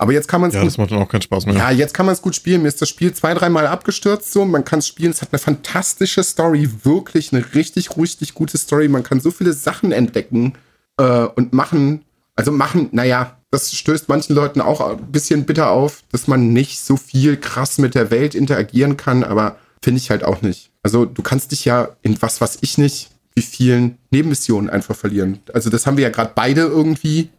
Aber 0.00 0.12
jetzt 0.12 0.28
kann 0.28 0.40
man 0.40 0.48
es. 0.48 0.54
Ja, 0.54 0.60
gut, 0.60 0.68
das 0.68 0.78
macht 0.78 0.92
dann 0.92 1.02
auch 1.02 1.08
keinen 1.08 1.22
Spaß 1.22 1.46
mehr. 1.46 1.56
Ja, 1.56 1.70
jetzt 1.72 1.92
kann 1.92 2.06
man 2.06 2.12
es 2.12 2.22
gut 2.22 2.34
spielen. 2.34 2.62
Mir 2.62 2.68
ist 2.68 2.80
das 2.80 2.88
Spiel 2.88 3.12
zwei, 3.12 3.34
dreimal 3.34 3.66
abgestürzt. 3.66 4.32
So, 4.32 4.44
man 4.44 4.64
kann 4.64 4.78
es 4.78 4.86
spielen. 4.86 5.10
Es 5.10 5.20
hat 5.22 5.30
eine 5.32 5.40
fantastische 5.40 6.22
Story. 6.22 6.70
Wirklich 6.84 7.32
eine 7.32 7.44
richtig, 7.54 7.96
richtig 7.96 8.34
gute 8.34 8.56
Story. 8.56 8.88
Man 8.88 9.02
kann 9.02 9.20
so 9.20 9.32
viele 9.32 9.52
Sachen 9.52 9.90
entdecken 9.90 10.54
äh, 10.98 11.24
und 11.24 11.52
machen. 11.52 12.04
Also 12.36 12.52
machen, 12.52 12.88
naja, 12.92 13.36
das 13.50 13.74
stößt 13.74 14.08
manchen 14.08 14.36
Leuten 14.36 14.60
auch 14.60 14.80
ein 14.80 15.10
bisschen 15.10 15.44
bitter 15.44 15.70
auf, 15.70 16.04
dass 16.12 16.28
man 16.28 16.52
nicht 16.52 16.80
so 16.80 16.96
viel 16.96 17.36
krass 17.36 17.78
mit 17.78 17.96
der 17.96 18.12
Welt 18.12 18.36
interagieren 18.36 18.96
kann. 18.96 19.24
Aber 19.24 19.56
finde 19.82 19.98
ich 19.98 20.10
halt 20.10 20.22
auch 20.22 20.42
nicht. 20.42 20.70
Also, 20.84 21.04
du 21.06 21.22
kannst 21.22 21.50
dich 21.50 21.64
ja 21.64 21.88
in 22.02 22.22
was, 22.22 22.40
was 22.40 22.58
ich 22.60 22.78
nicht, 22.78 23.10
wie 23.38 23.42
vielen 23.42 23.98
Nebenmissionen 24.10 24.68
einfach 24.68 24.96
verlieren. 24.96 25.40
Also 25.52 25.70
das 25.70 25.86
haben 25.86 25.96
wir 25.96 26.04
ja 26.04 26.10
gerade 26.10 26.32
beide 26.34 26.62
irgendwie, 26.62 27.30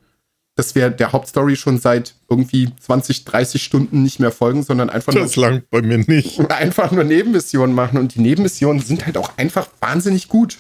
dass 0.60 0.76
wir 0.76 0.89
der 0.89 1.13
Hauptstory 1.13 1.56
schon 1.56 1.78
seit 1.78 2.15
irgendwie 2.30 2.69
20, 2.82 3.24
30 3.24 3.63
Stunden 3.63 4.04
nicht 4.04 4.19
mehr 4.19 4.30
folgen, 4.32 4.62
sondern 4.62 4.89
einfach 4.89 5.13
das 5.13 5.38
nur, 5.38 5.45
langt 5.48 5.69
bei 5.69 5.82
mir 5.82 6.00
nicht. 6.00 6.38
einfach 6.52 6.91
nur 6.91 7.06
Nebenmissionen 7.06 7.74
machen. 7.74 7.98
Und 7.98 8.15
die 8.15 8.19
Nebenmissionen 8.19 8.82
sind 8.82 9.06
halt 9.06 9.17
auch 9.17 9.32
einfach 9.38 9.69
wahnsinnig 9.80 10.28
gut. 10.28 10.58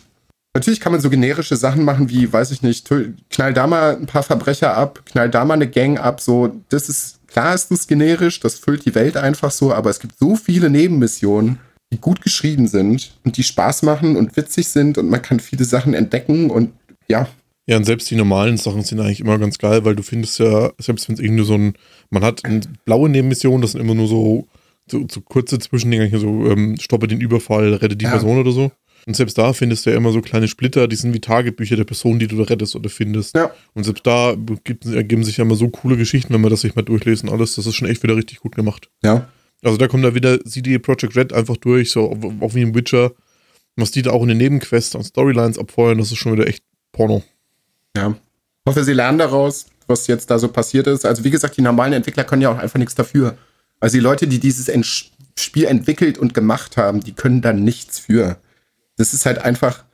Natürlich 0.55 0.79
kann 0.79 0.93
man 0.93 1.01
so 1.01 1.09
generische 1.09 1.57
Sachen 1.57 1.83
machen 1.83 2.09
wie, 2.09 2.31
weiß 2.31 2.51
ich 2.51 2.61
nicht, 2.61 2.89
knall 3.29 3.53
da 3.53 3.67
mal 3.67 3.97
ein 3.97 4.05
paar 4.05 4.23
Verbrecher 4.23 4.75
ab, 4.75 5.01
knall 5.05 5.29
da 5.29 5.43
mal 5.43 5.55
eine 5.55 5.69
Gang 5.69 5.99
ab, 5.99 6.21
so, 6.21 6.55
das 6.69 6.87
ist, 6.87 7.19
klar 7.27 7.53
ist 7.53 7.69
das 7.69 7.85
generisch, 7.85 8.39
das 8.39 8.55
füllt 8.55 8.85
die 8.85 8.95
Welt 8.95 9.15
einfach 9.15 9.51
so, 9.51 9.73
aber 9.73 9.89
es 9.89 9.99
gibt 9.99 10.17
so 10.17 10.35
viele 10.35 10.69
Nebenmissionen, 10.69 11.59
die 11.93 11.99
gut 11.99 12.21
geschrieben 12.21 12.67
sind 12.67 13.11
und 13.25 13.37
die 13.37 13.43
Spaß 13.43 13.83
machen 13.83 14.15
und 14.15 14.37
witzig 14.37 14.69
sind 14.69 14.97
und 14.97 15.09
man 15.09 15.21
kann 15.21 15.39
viele 15.39 15.65
Sachen 15.65 15.93
entdecken 15.93 16.49
und 16.49 16.71
ja. 17.07 17.27
Ja, 17.69 17.77
und 17.77 17.83
selbst 17.83 18.09
die 18.09 18.15
normalen 18.15 18.57
Sachen 18.57 18.81
sind 18.81 18.99
eigentlich 18.99 19.19
immer 19.19 19.37
ganz 19.37 19.59
geil, 19.59 19.85
weil 19.85 19.95
du 19.95 20.01
findest 20.01 20.39
ja, 20.39 20.71
selbst 20.79 21.07
wenn 21.07 21.13
es 21.13 21.21
irgendwie 21.21 21.43
so 21.43 21.53
ein, 21.53 21.73
man 22.09 22.23
hat 22.23 22.43
eine 22.43 22.61
blaue 22.83 23.09
Nebenmission, 23.09 23.61
das 23.61 23.73
sind 23.73 23.81
immer 23.81 23.93
nur 23.93 24.07
so, 24.07 24.47
so, 24.89 25.05
so 25.07 25.21
kurze 25.21 25.59
Zwischendinge, 25.59 26.17
so 26.17 26.49
ähm, 26.49 26.77
stoppe 26.79 27.05
den 27.05 27.21
Überfall, 27.21 27.75
rette 27.75 27.95
die 27.95 28.05
ja. 28.05 28.09
Person 28.09 28.39
oder 28.39 28.51
so. 28.51 28.71
Und 29.05 29.15
selbst 29.15 29.37
da 29.37 29.53
findest 29.53 29.85
du 29.85 29.91
ja 29.91 29.97
immer 29.97 30.11
so 30.11 30.21
kleine 30.21 30.47
Splitter, 30.47 30.87
die 30.87 30.95
sind 30.95 31.13
wie 31.13 31.19
Tagebücher 31.19 31.75
der 31.75 31.83
Person, 31.83 32.17
die 32.17 32.25
du 32.25 32.37
da 32.37 32.45
rettest 32.45 32.75
oder 32.75 32.89
findest. 32.89 33.35
Ja. 33.35 33.51
Und 33.75 33.83
selbst 33.83 34.07
da 34.07 34.35
gibt, 34.63 34.87
ergeben 34.87 35.23
sich 35.23 35.37
ja 35.37 35.43
immer 35.43 35.53
so 35.53 35.69
coole 35.69 35.95
Geschichten, 35.95 36.33
wenn 36.33 36.41
man 36.41 36.49
das 36.49 36.61
sich 36.61 36.73
mal 36.73 36.81
durchlesen 36.81 37.29
alles. 37.29 37.53
Das 37.53 37.67
ist 37.67 37.75
schon 37.75 37.87
echt 37.87 38.01
wieder 38.01 38.15
richtig 38.15 38.39
gut 38.39 38.55
gemacht. 38.55 38.89
Ja. 39.03 39.29
Also 39.61 39.77
da 39.77 39.87
kommt 39.87 40.03
da 40.03 40.15
wieder 40.15 40.43
CD 40.43 40.79
Projekt 40.79 41.15
Red 41.15 41.33
einfach 41.33 41.57
durch, 41.57 41.91
so 41.91 42.17
auch 42.39 42.55
wie 42.55 42.63
im 42.63 42.73
Witcher. 42.73 43.11
Was 43.75 43.91
die 43.91 44.01
da 44.01 44.09
auch 44.09 44.23
in 44.23 44.29
den 44.29 44.39
Nebenquests 44.39 44.95
und 44.95 45.03
Storylines 45.03 45.59
abfeuern, 45.59 45.99
das 45.99 46.11
ist 46.11 46.17
schon 46.17 46.33
wieder 46.33 46.47
echt 46.47 46.63
Porno. 46.93 47.21
Ja. 47.95 48.09
Ich 48.09 48.69
hoffe, 48.69 48.83
sie 48.83 48.93
lernen 48.93 49.17
daraus, 49.17 49.65
was 49.87 50.07
jetzt 50.07 50.29
da 50.29 50.39
so 50.39 50.47
passiert 50.47 50.87
ist. 50.87 51.05
Also 51.05 51.23
wie 51.23 51.31
gesagt, 51.31 51.57
die 51.57 51.61
normalen 51.61 51.93
Entwickler 51.93 52.23
können 52.23 52.41
ja 52.41 52.51
auch 52.51 52.57
einfach 52.57 52.79
nichts 52.79 52.95
dafür. 52.95 53.37
Also 53.79 53.97
die 53.97 54.01
Leute, 54.01 54.27
die 54.27 54.39
dieses 54.39 54.67
Ent 54.67 54.85
Spiel 55.37 55.65
entwickelt 55.65 56.17
und 56.17 56.33
gemacht 56.33 56.75
haben, 56.75 56.99
die 56.99 57.13
können 57.13 57.41
da 57.41 57.53
nichts 57.53 57.97
für. 57.99 58.37
Das 58.97 59.13
ist 59.13 59.25
halt 59.25 59.39
einfach 59.39 59.85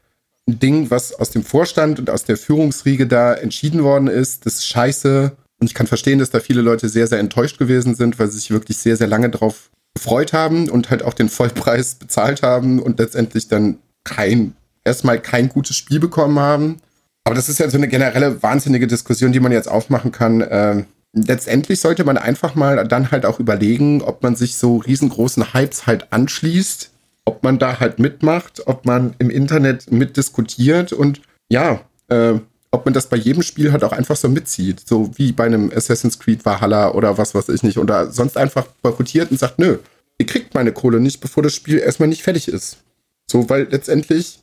ein 0.48 0.60
Ding, 0.60 0.90
was 0.90 1.14
aus 1.14 1.30
dem 1.30 1.44
Vorstand 1.44 2.00
und 2.00 2.10
aus 2.10 2.24
der 2.24 2.38
Führungsriege 2.38 3.08
da 3.08 3.34
entschieden 3.34 3.84
worden 3.84 4.08
ist. 4.08 4.46
Das 4.46 4.56
ist 4.56 4.68
scheiße 4.68 5.32
und 5.60 5.68
ich 5.68 5.74
kann 5.74 5.88
verstehen, 5.88 6.20
dass 6.20 6.32
da 6.32 6.40
viele 6.40 6.62
Leute 6.62 6.90
sehr, 6.90 7.08
sehr 7.08 7.20
enttäuscht 7.20 7.58
gewesen 7.58 7.96
sind, 7.96 8.20
weil 8.20 8.28
sie 8.30 8.40
sich 8.40 8.52
wirklich 8.52 8.78
sehr, 8.78 8.98
sehr 8.98 9.08
lange 9.08 9.30
drauf 9.30 9.70
gefreut 9.94 10.34
haben 10.34 10.70
und 10.70 10.90
halt 10.90 11.04
auch 11.04 11.14
den 11.14 11.30
Vollpreis 11.30 11.96
bezahlt 11.96 12.42
haben 12.42 12.82
und 12.82 13.00
letztendlich 13.00 13.48
dann 13.48 13.80
kein, 14.04 14.56
erstmal 14.84 15.22
kein 15.22 15.50
gutes 15.50 15.76
Spiel 15.76 16.00
bekommen 16.00 16.40
haben. 16.40 16.82
Aber 17.26 17.36
das 17.36 17.50
ist 17.50 17.60
ja 17.60 17.70
so 17.70 17.78
eine 17.78 17.88
generelle 17.88 18.42
wahnsinnige 18.42 18.88
Diskussion, 18.88 19.32
die 19.32 19.40
man 19.40 19.52
jetzt 19.52 19.68
aufmachen 19.68 20.12
kann. 20.12 20.46
Ähm, 20.48 20.86
letztendlich 21.12 21.80
sollte 21.80 22.04
man 22.04 22.18
einfach 22.18 22.54
mal 22.56 22.88
dann 22.88 23.12
halt 23.12 23.26
auch 23.26 23.40
überlegen, 23.40 24.02
ob 24.02 24.22
man 24.22 24.36
sich 24.36 24.56
so 24.56 24.78
riesengroßen 24.78 25.54
Hypes 25.54 25.88
halt 25.88 26.14
anschließt, 26.14 26.92
ob 27.26 27.44
man 27.44 27.58
da 27.58 27.80
halt 27.80 27.98
mitmacht, 27.98 28.68
ob 28.68 28.86
man 28.86 29.16
im 29.18 29.32
Internet 29.32 29.92
mitdiskutiert 29.92 30.94
und 30.94 31.22
ja, 31.50 31.82
äh, 32.10 32.36
ob 32.70 32.86
man 32.86 32.94
das 32.94 33.08
bei 33.08 33.18
jedem 33.18 33.42
Spiel 33.42 33.72
halt 33.72 33.84
auch 33.84 33.94
einfach 33.94 34.18
so 34.18 34.30
mitzieht. 34.30 34.82
So 34.86 35.10
wie 35.18 35.32
bei 35.32 35.46
einem 35.46 35.72
Assassin's 35.76 36.20
Creed 36.20 36.46
Valhalla 36.46 36.92
oder 36.92 37.18
was 37.18 37.34
weiß 37.34 37.50
ich 37.50 37.64
nicht. 37.64 37.80
Oder 37.80 38.12
sonst 38.12 38.38
einfach 38.38 38.68
boykottiert 38.84 39.32
und 39.32 39.40
sagt, 39.40 39.58
nö, 39.58 39.80
ihr 40.20 40.26
kriegt 40.26 40.54
meine 40.54 40.74
Kohle 40.74 41.00
nicht, 41.00 41.22
bevor 41.22 41.42
das 41.42 41.56
Spiel 41.56 41.80
erstmal 41.80 42.10
nicht 42.10 42.22
fertig 42.22 42.50
ist. 42.50 42.78
So, 43.28 43.50
weil 43.50 43.68
letztendlich 43.72 44.40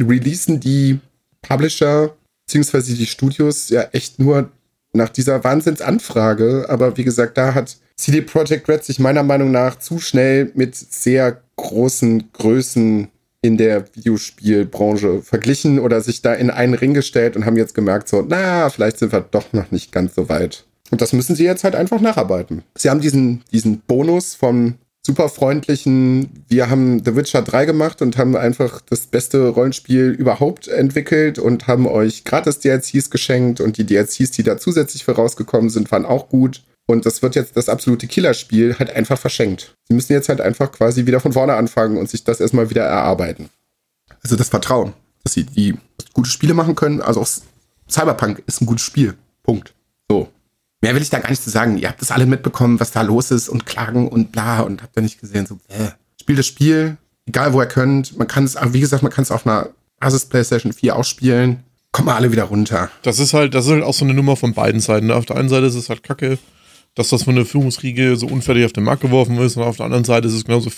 releasen 0.00 0.58
die 0.58 0.98
Publisher 1.42 2.14
beziehungsweise 2.46 2.94
die 2.94 3.06
Studios 3.06 3.68
ja 3.68 3.82
echt 3.92 4.18
nur 4.18 4.50
nach 4.92 5.08
dieser 5.08 5.44
Wahnsinnsanfrage. 5.44 6.66
Aber 6.68 6.96
wie 6.96 7.04
gesagt, 7.04 7.36
da 7.36 7.54
hat 7.54 7.76
CD 7.96 8.20
Projekt 8.20 8.68
Red 8.68 8.84
sich 8.84 8.98
meiner 8.98 9.22
Meinung 9.22 9.50
nach 9.50 9.78
zu 9.78 9.98
schnell 9.98 10.50
mit 10.54 10.74
sehr 10.74 11.42
großen 11.56 12.32
Größen 12.32 13.08
in 13.42 13.58
der 13.58 13.84
Videospielbranche 13.94 15.20
verglichen 15.22 15.78
oder 15.78 16.00
sich 16.00 16.22
da 16.22 16.32
in 16.32 16.50
einen 16.50 16.74
Ring 16.74 16.94
gestellt 16.94 17.36
und 17.36 17.44
haben 17.44 17.58
jetzt 17.58 17.74
gemerkt, 17.74 18.08
so, 18.08 18.24
na, 18.26 18.70
vielleicht 18.70 18.98
sind 18.98 19.12
wir 19.12 19.20
doch 19.20 19.52
noch 19.52 19.70
nicht 19.70 19.92
ganz 19.92 20.14
so 20.14 20.30
weit. 20.30 20.64
Und 20.90 21.02
das 21.02 21.12
müssen 21.12 21.36
sie 21.36 21.44
jetzt 21.44 21.64
halt 21.64 21.74
einfach 21.74 22.00
nacharbeiten. 22.00 22.62
Sie 22.74 22.88
haben 22.88 23.00
diesen, 23.00 23.42
diesen 23.52 23.80
Bonus 23.80 24.34
vom 24.34 24.76
super 25.06 25.28
freundlichen, 25.28 26.44
wir 26.48 26.70
haben 26.70 27.04
The 27.04 27.14
Witcher 27.14 27.42
3 27.42 27.66
gemacht 27.66 28.00
und 28.00 28.16
haben 28.16 28.36
einfach 28.36 28.80
das 28.80 29.06
beste 29.06 29.48
Rollenspiel 29.48 30.10
überhaupt 30.10 30.68
entwickelt 30.68 31.38
und 31.38 31.66
haben 31.66 31.86
euch 31.86 32.24
gratis 32.24 32.60
DLCs 32.60 33.10
geschenkt 33.10 33.60
und 33.60 33.76
die 33.76 33.84
DLCs, 33.84 34.30
die 34.30 34.42
da 34.42 34.56
zusätzlich 34.56 35.04
vorausgekommen 35.04 35.68
sind, 35.70 35.92
waren 35.92 36.06
auch 36.06 36.28
gut. 36.28 36.62
Und 36.86 37.06
das 37.06 37.22
wird 37.22 37.34
jetzt 37.34 37.56
das 37.56 37.68
absolute 37.68 38.06
Killerspiel 38.06 38.78
halt 38.78 38.94
einfach 38.94 39.18
verschenkt. 39.18 39.74
Sie 39.88 39.94
müssen 39.94 40.12
jetzt 40.12 40.28
halt 40.28 40.40
einfach 40.40 40.70
quasi 40.70 41.06
wieder 41.06 41.20
von 41.20 41.32
vorne 41.32 41.54
anfangen 41.54 41.96
und 41.96 42.10
sich 42.10 42.24
das 42.24 42.40
erstmal 42.40 42.68
wieder 42.70 42.84
erarbeiten. 42.84 43.48
Also 44.22 44.36
das 44.36 44.50
Vertrauen, 44.50 44.92
dass 45.22 45.34
sie 45.34 45.44
die 45.44 45.74
gute 46.12 46.30
Spiele 46.30 46.54
machen 46.54 46.74
können. 46.74 47.00
Also 47.00 47.20
auch 47.20 47.28
Cyberpunk 47.88 48.42
ist 48.46 48.60
ein 48.60 48.66
gutes 48.66 48.84
Spiel. 48.84 49.14
Punkt. 49.42 49.74
Mehr 50.84 50.94
will 50.94 51.00
ich 51.00 51.08
da 51.08 51.18
gar 51.18 51.30
nicht 51.30 51.42
zu 51.42 51.48
sagen. 51.48 51.78
Ihr 51.78 51.88
habt 51.88 52.02
das 52.02 52.10
alle 52.10 52.26
mitbekommen, 52.26 52.78
was 52.78 52.90
da 52.90 53.00
los 53.00 53.30
ist 53.30 53.48
und 53.48 53.64
klagen 53.64 54.06
und 54.06 54.32
bla 54.32 54.60
und 54.60 54.82
habt 54.82 54.94
ihr 54.98 55.02
nicht 55.02 55.18
gesehen. 55.18 55.46
So, 55.46 55.54
äh, 55.68 55.88
spielt 56.20 56.38
das 56.38 56.46
Spiel, 56.46 56.98
egal 57.24 57.54
wo 57.54 57.62
ihr 57.62 57.66
könnt. 57.66 58.18
Man 58.18 58.28
kann 58.28 58.44
es, 58.44 58.54
wie 58.54 58.80
gesagt, 58.80 59.02
man 59.02 59.10
kann 59.10 59.22
es 59.22 59.30
auf 59.30 59.46
einer 59.46 59.70
Asus 59.98 60.26
PlayStation 60.26 60.74
4 60.74 60.94
ausspielen. 60.94 61.60
Kommen 61.90 62.08
wir 62.08 62.14
alle 62.14 62.32
wieder 62.32 62.44
runter. 62.44 62.90
Das 63.00 63.18
ist 63.18 63.32
halt, 63.32 63.54
das 63.54 63.64
ist 63.64 63.72
halt 63.72 63.82
auch 63.82 63.94
so 63.94 64.04
eine 64.04 64.12
Nummer 64.12 64.36
von 64.36 64.52
beiden 64.52 64.82
Seiten. 64.82 65.10
Auf 65.10 65.24
der 65.24 65.36
einen 65.36 65.48
Seite 65.48 65.64
ist 65.64 65.74
es 65.74 65.88
halt 65.88 66.02
kacke, 66.02 66.36
dass 66.94 67.08
das 67.08 67.22
von 67.22 67.34
der 67.34 67.46
Führungsriege 67.46 68.18
so 68.18 68.26
unfertig 68.26 68.66
auf 68.66 68.74
den 68.74 68.84
Markt 68.84 69.00
geworfen 69.00 69.38
ist. 69.38 69.56
Und 69.56 69.62
auf 69.62 69.78
der 69.78 69.86
anderen 69.86 70.04
Seite 70.04 70.28
ist 70.28 70.34
es 70.34 70.44
genauso 70.44 70.68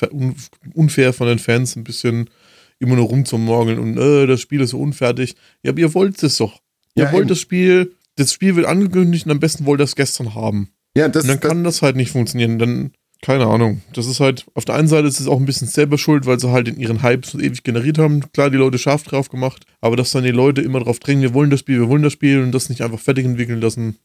unfair 0.72 1.14
von 1.14 1.26
den 1.26 1.40
Fans, 1.40 1.74
ein 1.74 1.82
bisschen 1.82 2.30
immer 2.78 2.94
nur 2.94 3.06
rumzumorgeln 3.06 3.80
und 3.80 3.98
äh, 3.98 4.28
das 4.28 4.40
Spiel 4.40 4.60
ist 4.60 4.70
so 4.70 4.78
unfertig. 4.78 5.34
Ja, 5.64 5.72
aber 5.72 5.80
ihr 5.80 5.94
wollt 5.94 6.22
es 6.22 6.36
doch. 6.36 6.60
Ihr 6.94 7.06
ja, 7.06 7.12
wollt 7.12 7.22
eben. 7.22 7.30
das 7.30 7.40
Spiel 7.40 7.96
das 8.16 8.32
Spiel 8.32 8.56
wird 8.56 8.66
angekündigt 8.66 9.26
und 9.26 9.32
am 9.32 9.40
besten 9.40 9.66
wollt 9.66 9.80
ihr 9.80 9.84
es 9.84 9.96
gestern 9.96 10.34
haben. 10.34 10.70
Ja, 10.96 11.08
das, 11.08 11.24
und 11.24 11.28
dann 11.28 11.40
das, 11.40 11.48
kann 11.48 11.64
das 11.64 11.82
halt 11.82 11.96
nicht 11.96 12.10
funktionieren. 12.10 12.58
Dann, 12.58 12.92
keine 13.22 13.46
Ahnung. 13.46 13.82
Das 13.92 14.06
ist 14.06 14.20
halt, 14.20 14.46
auf 14.54 14.64
der 14.64 14.74
einen 14.74 14.88
Seite 14.88 15.06
ist 15.06 15.20
es 15.20 15.28
auch 15.28 15.38
ein 15.38 15.46
bisschen 15.46 15.68
selber 15.68 15.98
schuld, 15.98 16.26
weil 16.26 16.40
sie 16.40 16.50
halt 16.50 16.68
in 16.68 16.78
ihren 16.78 17.02
Hypes 17.02 17.30
so 17.30 17.38
ewig 17.38 17.62
generiert 17.62 17.98
haben. 17.98 18.20
Klar, 18.32 18.50
die 18.50 18.56
Leute 18.56 18.78
scharf 18.78 19.02
drauf 19.02 19.28
gemacht, 19.28 19.64
aber 19.80 19.96
dass 19.96 20.12
dann 20.12 20.24
die 20.24 20.30
Leute 20.30 20.62
immer 20.62 20.80
drauf 20.80 20.98
drängen, 20.98 21.22
wir 21.22 21.34
wollen 21.34 21.50
das 21.50 21.60
Spiel, 21.60 21.80
wir 21.80 21.88
wollen 21.88 22.02
das 22.02 22.14
Spiel 22.14 22.42
und 22.42 22.52
das 22.52 22.70
nicht 22.70 22.82
einfach 22.82 22.98
fertig 22.98 23.26
entwickeln 23.26 23.60
lassen, 23.60 23.96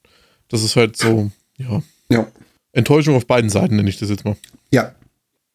das 0.49 0.63
ist 0.63 0.75
halt 0.75 0.97
so, 0.97 1.31
ja. 1.57 1.81
Ja. 2.09 2.27
Enttäuschung 2.73 3.15
auf 3.15 3.25
beiden 3.25 3.49
Seiten, 3.49 3.77
nenne 3.77 3.89
ich 3.89 3.99
das 3.99 4.09
jetzt 4.09 4.25
mal. 4.25 4.35
Ja. 4.71 4.93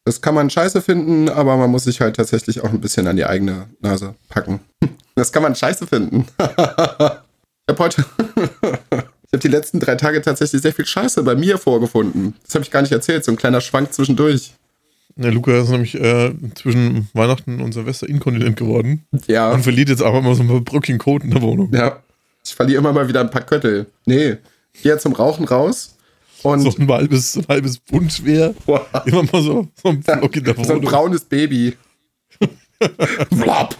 Das 0.04 0.22
kann 0.22 0.34
man 0.34 0.48
scheiße 0.48 0.82
finden, 0.82 1.28
aber 1.28 1.56
man 1.56 1.70
muss 1.70 1.84
sich 1.84 2.00
halt 2.00 2.16
tatsächlich 2.16 2.62
auch 2.62 2.70
ein 2.70 2.80
bisschen 2.80 3.08
an 3.08 3.16
die 3.16 3.26
eigene 3.26 3.66
Nase 3.80 4.14
packen. 4.28 4.60
Das 5.18 5.32
kann 5.32 5.42
man 5.42 5.54
scheiße 5.54 5.86
finden. 5.86 6.26
Ich 7.68 7.72
habe 7.72 7.82
heute, 7.82 8.04
ich 8.92 9.32
habe 9.32 9.38
die 9.42 9.48
letzten 9.48 9.80
drei 9.80 9.96
Tage 9.96 10.22
tatsächlich 10.22 10.62
sehr 10.62 10.72
viel 10.72 10.86
Scheiße 10.86 11.24
bei 11.24 11.34
mir 11.34 11.58
vorgefunden. 11.58 12.34
Das 12.44 12.54
habe 12.54 12.64
ich 12.64 12.70
gar 12.70 12.80
nicht 12.80 12.92
erzählt, 12.92 13.24
so 13.24 13.32
ein 13.32 13.36
kleiner 13.36 13.60
Schwank 13.60 13.92
zwischendurch. 13.92 14.52
Der 15.16 15.32
Luca 15.32 15.58
ist 15.58 15.70
nämlich 15.70 15.96
äh, 15.96 16.32
zwischen 16.54 17.08
Weihnachten 17.12 17.60
und 17.60 17.72
Silvester 17.72 18.08
inkontinent 18.08 18.56
geworden. 18.56 19.04
Ja. 19.26 19.50
Und 19.50 19.64
verliert 19.64 19.88
jetzt 19.88 20.00
aber 20.00 20.18
immer 20.18 20.36
so 20.36 20.44
ein 20.44 20.48
paar 20.48 20.60
Brückchen 20.60 20.98
Code 20.98 21.24
in 21.24 21.32
der 21.32 21.42
Wohnung. 21.42 21.72
Ja. 21.72 22.00
Ich 22.44 22.54
verliere 22.54 22.78
immer 22.78 22.92
mal 22.92 23.08
wieder 23.08 23.20
ein 23.20 23.30
paar 23.30 23.42
Köttel. 23.42 23.86
Nee. 24.04 24.36
Ich 24.72 24.82
gehe 24.82 24.92
ja 24.92 24.98
zum 24.98 25.14
Rauchen 25.14 25.48
raus. 25.48 25.96
Und 26.44 26.60
so 26.60 26.72
ein 26.78 26.88
halbes, 26.88 27.32
so 27.32 27.40
ein 27.40 27.46
halbes 27.48 27.78
Bund 27.78 28.12
schwer. 28.12 28.54
Boah. 28.64 28.86
Immer 29.06 29.24
mal 29.24 29.42
so, 29.42 29.66
so 29.82 29.88
ein 29.88 30.02
Block 30.02 30.36
in 30.36 30.44
der 30.44 30.56
Wohnung. 30.56 30.66
So 30.68 30.74
ein 30.74 30.80
braunes 30.82 31.24
Baby. 31.24 31.76
Flop. 33.36 33.74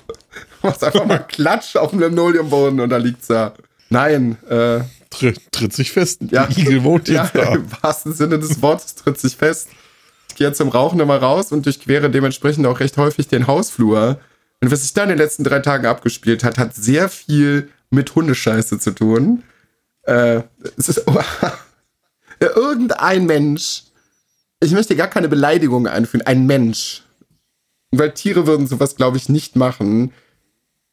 Machst 0.61 0.83
einfach 0.83 1.07
mal 1.07 1.19
Klatsch 1.19 1.77
auf 1.77 1.91
dem 1.91 2.01
Linoleumboden 2.01 2.81
und 2.81 2.89
da 2.89 2.97
liegt's 2.97 3.29
da. 3.29 3.55
Nein, 3.89 4.37
äh, 4.49 4.81
tritt, 5.11 5.53
tritt 5.53 5.73
sich 5.73 5.93
fest. 5.93 6.21
Ja, 6.31 6.47
Die 6.47 6.61
Igel 6.63 6.85
wohnt 6.85 7.09
jetzt 7.09 7.35
ja, 7.35 7.45
da. 7.45 7.55
Im 7.55 7.71
wahrsten 7.83 8.13
Sinne 8.13 8.39
des 8.39 8.61
Wortes 8.63 8.95
tritt 8.95 9.19
sich 9.19 9.37
fest. 9.37 9.69
Ich 10.29 10.37
gehe 10.37 10.53
zum 10.53 10.69
Rauchen 10.69 11.01
immer 11.01 11.17
raus 11.17 11.53
und 11.53 11.65
durchquere 11.65 12.11
dementsprechend 12.11 12.67
auch 12.67 12.81
recht 12.81 12.97
häufig 12.97 13.29
den 13.29 13.47
Hausflur. 13.47 14.21
Und 14.61 14.71
was 14.71 14.83
sich 14.83 14.93
da 14.93 15.03
in 15.03 15.11
den 15.11 15.19
letzten 15.19 15.45
drei 15.45 15.61
Tagen 15.61 15.87
abgespielt 15.87 16.45
hat, 16.45 16.59
hat 16.59 16.75
sehr 16.75 17.09
viel 17.09 17.71
mit 17.91 18.15
Hundescheiße 18.15 18.79
zu 18.79 18.91
tun. 18.91 19.43
Äh, 20.03 20.43
es 20.77 20.89
ist 20.89 21.05
irgendein 22.41 23.27
Mensch. 23.27 23.85
Ich 24.61 24.73
möchte 24.73 24.97
gar 24.97 25.09
keine 25.09 25.29
Beleidigung 25.29 25.87
einführen. 25.87 26.27
Ein 26.27 26.47
Mensch. 26.47 27.03
Weil 27.93 28.13
Tiere 28.13 28.47
würden 28.47 28.67
sowas, 28.67 28.97
glaube 28.97 29.17
ich, 29.17 29.29
nicht 29.29 29.57
machen 29.57 30.13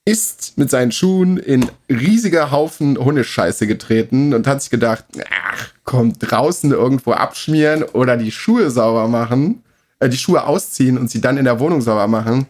ist 0.05 0.57
mit 0.57 0.69
seinen 0.69 0.91
Schuhen 0.91 1.37
in 1.37 1.69
riesiger 1.89 2.51
Haufen 2.51 2.97
Hundescheiße 2.97 3.67
getreten 3.67 4.33
und 4.33 4.47
hat 4.47 4.61
sich 4.61 4.69
gedacht, 4.69 5.05
ach, 5.31 5.69
komm, 5.85 6.17
draußen 6.19 6.71
irgendwo 6.71 7.13
abschmieren 7.13 7.83
oder 7.83 8.17
die 8.17 8.31
Schuhe 8.31 8.69
sauber 8.69 9.07
machen, 9.07 9.63
äh, 9.99 10.09
die 10.09 10.17
Schuhe 10.17 10.45
ausziehen 10.45 10.97
und 10.97 11.09
sie 11.09 11.21
dann 11.21 11.37
in 11.37 11.45
der 11.45 11.59
Wohnung 11.59 11.81
sauber 11.81 12.07
machen. 12.07 12.47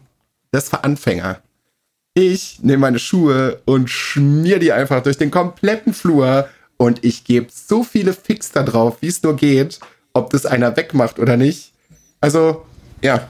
Das 0.52 0.72
war 0.72 0.84
Anfänger. 0.84 1.42
Ich 2.16 2.60
nehme 2.62 2.80
meine 2.80 3.00
Schuhe 3.00 3.62
und 3.66 3.90
schmier 3.90 4.60
die 4.60 4.72
einfach 4.72 5.02
durch 5.02 5.18
den 5.18 5.32
kompletten 5.32 5.94
Flur 5.94 6.48
und 6.78 7.04
ich 7.04 7.24
gebe 7.24 7.48
so 7.52 7.84
viele 7.84 8.14
Fix 8.14 8.52
da 8.52 8.64
drauf, 8.64 8.98
wie 9.02 9.08
es 9.08 9.22
nur 9.24 9.36
geht, 9.36 9.80
ob 10.14 10.30
das 10.32 10.46
einer 10.46 10.76
wegmacht 10.76 11.20
oder 11.20 11.38
nicht. 11.38 11.72
Also, 12.20 12.66
ja. 13.02 13.30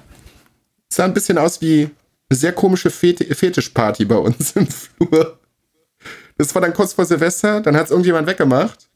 sah 0.89 1.05
ein 1.05 1.13
bisschen 1.13 1.37
aus 1.37 1.61
wie 1.61 1.89
eine 2.33 2.39
sehr 2.39 2.53
komische 2.53 2.89
Fet 2.89 3.19
Fetischparty 3.37 4.05
bei 4.05 4.15
uns 4.15 4.53
im 4.53 4.67
Flur. 4.67 5.37
Das 6.37 6.53
war 6.55 6.63
dann 6.63 6.73
kurz 6.73 6.93
vor 6.93 7.05
Silvester, 7.05 7.61
dann 7.61 7.75
hat 7.75 7.85
es 7.85 7.91
irgendjemand 7.91 8.27
weggemacht. 8.27 8.89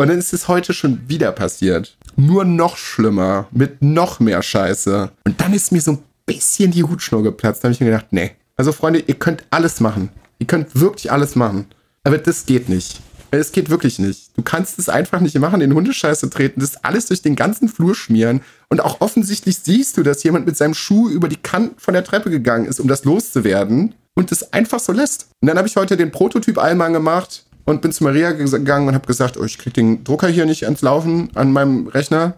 Und 0.00 0.08
dann 0.08 0.18
ist 0.18 0.32
es 0.32 0.46
heute 0.46 0.72
schon 0.72 1.08
wieder 1.08 1.32
passiert. 1.32 1.98
Nur 2.14 2.44
noch 2.44 2.76
schlimmer, 2.76 3.48
mit 3.50 3.82
noch 3.82 4.20
mehr 4.20 4.42
Scheiße. 4.42 5.10
Und 5.24 5.40
dann 5.40 5.52
ist 5.54 5.72
mir 5.72 5.80
so 5.80 5.92
ein 5.92 6.04
bisschen 6.24 6.70
die 6.70 6.84
Hutschnur 6.84 7.24
geplatzt. 7.24 7.64
Da 7.64 7.66
habe 7.66 7.72
ich 7.72 7.80
mir 7.80 7.86
gedacht, 7.86 8.06
nee. 8.12 8.30
Also 8.56 8.70
Freunde, 8.70 9.00
ihr 9.00 9.14
könnt 9.14 9.42
alles 9.50 9.80
machen. 9.80 10.10
Ihr 10.38 10.46
könnt 10.46 10.78
wirklich 10.78 11.10
alles 11.10 11.34
machen. 11.34 11.66
Aber 12.04 12.18
das 12.18 12.46
geht 12.46 12.68
nicht. 12.68 13.00
Es 13.30 13.52
geht 13.52 13.68
wirklich 13.68 13.98
nicht. 13.98 14.36
Du 14.36 14.42
kannst 14.42 14.78
es 14.78 14.88
einfach 14.88 15.20
nicht 15.20 15.38
machen, 15.38 15.60
in 15.60 15.74
Hundescheiße 15.74 16.30
treten, 16.30 16.60
das 16.60 16.82
alles 16.82 17.06
durch 17.06 17.20
den 17.20 17.36
ganzen 17.36 17.68
Flur 17.68 17.94
schmieren. 17.94 18.40
Und 18.70 18.80
auch 18.80 19.00
offensichtlich 19.00 19.58
siehst 19.58 19.96
du, 19.96 20.02
dass 20.02 20.22
jemand 20.22 20.46
mit 20.46 20.56
seinem 20.56 20.74
Schuh 20.74 21.10
über 21.10 21.28
die 21.28 21.36
Kant 21.36 21.80
von 21.80 21.92
der 21.92 22.04
Treppe 22.04 22.30
gegangen 22.30 22.64
ist, 22.66 22.80
um 22.80 22.88
das 22.88 23.04
loszuwerden. 23.04 23.94
Und 24.14 24.30
das 24.30 24.52
einfach 24.52 24.80
so 24.80 24.92
lässt. 24.92 25.28
Und 25.40 25.48
dann 25.48 25.58
habe 25.58 25.68
ich 25.68 25.76
heute 25.76 25.96
den 25.96 26.10
Prototyp 26.10 26.58
Allmann 26.58 26.92
gemacht 26.92 27.44
und 27.66 27.82
bin 27.82 27.92
zu 27.92 28.02
Maria 28.02 28.32
gegangen 28.32 28.88
und 28.88 28.94
habe 28.94 29.06
gesagt, 29.06 29.36
oh, 29.36 29.44
ich 29.44 29.58
krieg 29.58 29.74
den 29.74 30.02
Drucker 30.04 30.28
hier 30.28 30.46
nicht 30.46 30.64
ans 30.64 30.80
Laufen 30.80 31.30
an 31.34 31.52
meinem 31.52 31.86
Rechner. 31.86 32.34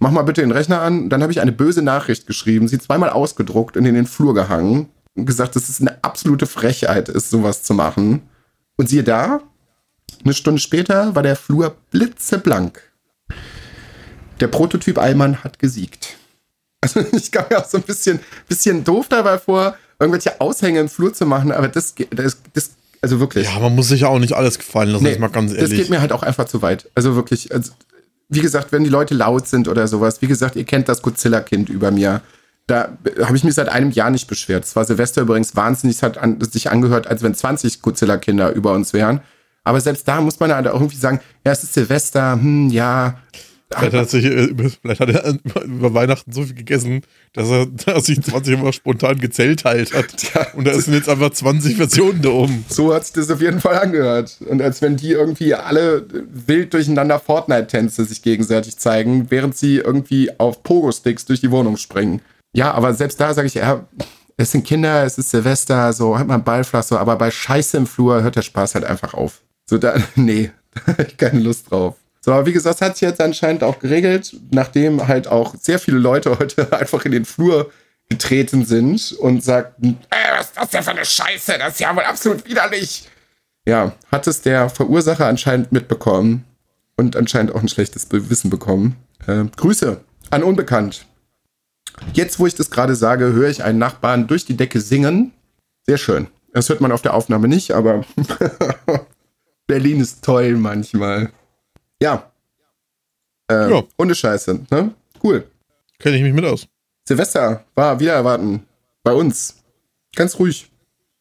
Mach 0.00 0.10
mal 0.10 0.22
bitte 0.22 0.40
den 0.40 0.50
Rechner 0.50 0.82
an. 0.82 1.04
Und 1.04 1.10
dann 1.10 1.22
habe 1.22 1.32
ich 1.32 1.40
eine 1.40 1.52
böse 1.52 1.80
Nachricht 1.80 2.26
geschrieben, 2.26 2.66
sie 2.66 2.78
zweimal 2.78 3.10
ausgedruckt 3.10 3.76
und 3.76 3.86
in 3.86 3.94
den 3.94 4.06
Flur 4.06 4.34
gehangen 4.34 4.88
und 5.14 5.26
gesagt, 5.26 5.54
dass 5.54 5.68
es 5.68 5.80
eine 5.80 6.02
absolute 6.02 6.46
Frechheit 6.46 7.08
ist, 7.08 7.30
sowas 7.30 7.62
zu 7.62 7.72
machen. 7.72 8.22
Und 8.76 8.88
siehe 8.88 9.04
da, 9.04 9.40
eine 10.24 10.34
Stunde 10.34 10.60
später 10.60 11.14
war 11.14 11.22
der 11.22 11.36
Flur 11.36 11.76
blitzeblank. 11.90 12.80
Der 14.40 14.48
Prototyp 14.48 14.98
Allmann 14.98 15.44
hat 15.44 15.58
gesiegt. 15.58 16.16
Also 16.80 17.00
ich 17.12 17.30
kam 17.30 17.46
mir 17.50 17.58
auch 17.58 17.68
so 17.68 17.78
ein 17.78 17.82
bisschen, 17.82 18.20
bisschen 18.48 18.84
doof 18.84 19.06
dabei 19.08 19.38
vor, 19.38 19.76
irgendwelche 19.98 20.40
Aushänge 20.40 20.80
im 20.80 20.88
Flur 20.88 21.14
zu 21.14 21.26
machen, 21.26 21.52
aber 21.52 21.68
das, 21.68 21.94
das, 22.10 22.38
das 22.52 22.70
also 23.00 23.20
wirklich. 23.20 23.46
Ja, 23.46 23.58
man 23.58 23.74
muss 23.74 23.88
sich 23.88 24.00
ja 24.00 24.08
auch 24.08 24.18
nicht 24.18 24.32
alles 24.32 24.58
gefallen 24.58 24.90
lassen, 24.90 25.04
nee, 25.04 25.18
mal 25.18 25.28
ganz 25.28 25.52
ehrlich. 25.52 25.70
Das 25.70 25.78
geht 25.78 25.90
mir 25.90 26.00
halt 26.00 26.12
auch 26.12 26.22
einfach 26.22 26.46
zu 26.46 26.62
weit. 26.62 26.88
Also 26.94 27.14
wirklich, 27.14 27.52
also 27.52 27.72
wie 28.28 28.40
gesagt, 28.40 28.72
wenn 28.72 28.82
die 28.82 28.90
Leute 28.90 29.14
laut 29.14 29.46
sind 29.46 29.68
oder 29.68 29.86
sowas, 29.86 30.22
wie 30.22 30.26
gesagt, 30.26 30.56
ihr 30.56 30.64
kennt 30.64 30.88
das 30.88 31.02
Godzilla-Kind 31.02 31.68
über 31.68 31.90
mir. 31.90 32.22
Da 32.66 32.96
habe 33.22 33.36
ich 33.36 33.44
mich 33.44 33.54
seit 33.54 33.68
einem 33.68 33.90
Jahr 33.90 34.10
nicht 34.10 34.26
beschwert. 34.26 34.64
Es 34.64 34.74
war 34.74 34.86
Silvester 34.86 35.20
übrigens 35.20 35.54
wahnsinnig, 35.54 35.96
es 35.96 36.02
hat 36.02 36.16
an, 36.16 36.40
sich 36.40 36.70
angehört, 36.70 37.06
als 37.06 37.22
wenn 37.22 37.34
20 37.34 37.82
Godzilla-Kinder 37.82 38.52
über 38.52 38.72
uns 38.72 38.94
wären. 38.94 39.20
Aber 39.64 39.80
selbst 39.80 40.06
da 40.06 40.20
muss 40.20 40.38
man 40.38 40.52
halt 40.52 40.66
irgendwie 40.66 40.96
sagen, 40.96 41.20
ja, 41.44 41.52
es 41.52 41.64
ist 41.64 41.74
Silvester, 41.74 42.34
hm, 42.34 42.68
ja. 42.68 43.18
Vielleicht 43.76 43.94
hat, 43.94 44.10
sich, 44.10 44.24
äh, 44.24 44.54
vielleicht 44.82 45.00
hat 45.00 45.08
er 45.08 45.36
über 45.64 45.94
Weihnachten 45.94 46.30
so 46.32 46.44
viel 46.44 46.54
gegessen, 46.54 47.00
dass 47.32 47.48
er, 47.48 47.66
dass 47.86 48.04
sich 48.04 48.22
20 48.22 48.54
immer 48.54 48.72
spontan 48.72 49.18
gezählt 49.18 49.64
halt 49.64 49.92
hat. 49.94 50.34
Ja, 50.34 50.46
und 50.54 50.66
da 50.66 50.78
sind 50.78 50.94
jetzt 50.94 51.08
einfach 51.08 51.30
20 51.30 51.76
Versionen 51.76 52.22
da 52.22 52.28
oben. 52.28 52.64
So 52.68 52.94
hat 52.94 53.04
sich 53.04 53.14
das 53.14 53.30
auf 53.30 53.40
jeden 53.40 53.60
Fall 53.60 53.78
angehört. 53.78 54.36
Und 54.48 54.62
als 54.62 54.80
wenn 54.82 54.96
die 54.96 55.10
irgendwie 55.10 55.54
alle 55.54 56.06
wild 56.30 56.72
durcheinander 56.72 57.18
Fortnite-Tänze 57.18 58.04
sich 58.04 58.22
gegenseitig 58.22 58.76
zeigen, 58.76 59.30
während 59.30 59.56
sie 59.56 59.78
irgendwie 59.78 60.38
auf 60.38 60.62
Pogo-Sticks 60.62 61.24
durch 61.24 61.40
die 61.40 61.50
Wohnung 61.50 61.76
springen. 61.76 62.20
Ja, 62.54 62.72
aber 62.72 62.94
selbst 62.94 63.20
da 63.20 63.34
sage 63.34 63.48
ich, 63.48 63.54
ja, 63.54 63.86
es 64.36 64.52
sind 64.52 64.64
Kinder, 64.64 65.04
es 65.04 65.18
ist 65.18 65.30
Silvester, 65.30 65.92
so 65.92 66.18
hat 66.18 66.26
man 66.26 66.44
Ballflach, 66.44 66.82
so, 66.82 66.98
aber 66.98 67.16
bei 67.16 67.30
Scheiße 67.30 67.76
im 67.76 67.86
Flur 67.86 68.22
hört 68.22 68.36
der 68.36 68.42
Spaß 68.42 68.74
halt 68.74 68.84
einfach 68.84 69.14
auf. 69.14 69.42
So, 69.66 69.78
da, 69.78 69.96
nee, 70.14 70.50
da 70.74 70.92
habe 70.92 71.06
ich 71.08 71.16
keine 71.16 71.40
Lust 71.40 71.70
drauf. 71.70 71.96
So, 72.20 72.32
aber 72.32 72.46
wie 72.46 72.52
gesagt, 72.52 72.80
hat 72.80 72.96
sich 72.96 73.06
jetzt 73.08 73.20
anscheinend 73.20 73.62
auch 73.62 73.78
geregelt, 73.78 74.34
nachdem 74.50 75.06
halt 75.06 75.28
auch 75.28 75.54
sehr 75.60 75.78
viele 75.78 75.98
Leute 75.98 76.38
heute 76.38 76.72
einfach 76.72 77.04
in 77.04 77.12
den 77.12 77.24
Flur 77.24 77.70
getreten 78.08 78.64
sind 78.64 79.12
und 79.12 79.42
sagten, 79.42 79.98
ey, 80.10 80.38
was 80.38 80.46
ist 80.46 80.56
das 80.56 80.70
denn 80.70 80.82
für 80.82 80.90
eine 80.90 81.04
Scheiße? 81.04 81.58
Das 81.58 81.74
ist 81.74 81.80
ja 81.80 81.94
wohl 81.94 82.02
absolut 82.02 82.46
widerlich. 82.46 83.08
Ja, 83.66 83.92
hat 84.12 84.26
es 84.26 84.42
der 84.42 84.68
Verursacher 84.68 85.26
anscheinend 85.26 85.72
mitbekommen 85.72 86.44
und 86.96 87.16
anscheinend 87.16 87.54
auch 87.54 87.62
ein 87.62 87.68
schlechtes 87.68 88.06
Wissen 88.10 88.50
bekommen. 88.50 88.96
Äh, 89.26 89.44
Grüße 89.56 90.00
an 90.30 90.42
Unbekannt. 90.42 91.06
Jetzt, 92.12 92.38
wo 92.38 92.46
ich 92.46 92.54
das 92.54 92.70
gerade 92.70 92.94
sage, 92.94 93.32
höre 93.32 93.48
ich 93.48 93.64
einen 93.64 93.78
Nachbarn 93.78 94.26
durch 94.26 94.44
die 94.44 94.56
Decke 94.56 94.80
singen. 94.80 95.32
Sehr 95.86 95.98
schön. 95.98 96.28
Das 96.52 96.68
hört 96.68 96.80
man 96.80 96.92
auf 96.92 97.02
der 97.02 97.14
Aufnahme 97.14 97.48
nicht, 97.48 97.72
aber 97.72 98.04
Berlin 99.66 100.00
ist 100.00 100.22
toll 100.24 100.56
manchmal. 100.56 101.32
Ja. 102.00 102.30
Äh, 103.50 103.70
ja. 103.70 103.82
Ohne 103.98 104.14
Scheiße, 104.14 104.60
ne? 104.70 104.94
Cool. 105.22 105.46
Kenne 105.98 106.16
ich 106.16 106.22
mich 106.22 106.34
mit 106.34 106.44
aus. 106.44 106.66
Silvester 107.06 107.64
war 107.74 107.98
wieder 108.00 108.12
erwarten. 108.12 108.66
Bei 109.02 109.12
uns. 109.12 109.56
Ganz 110.14 110.38
ruhig. 110.38 110.70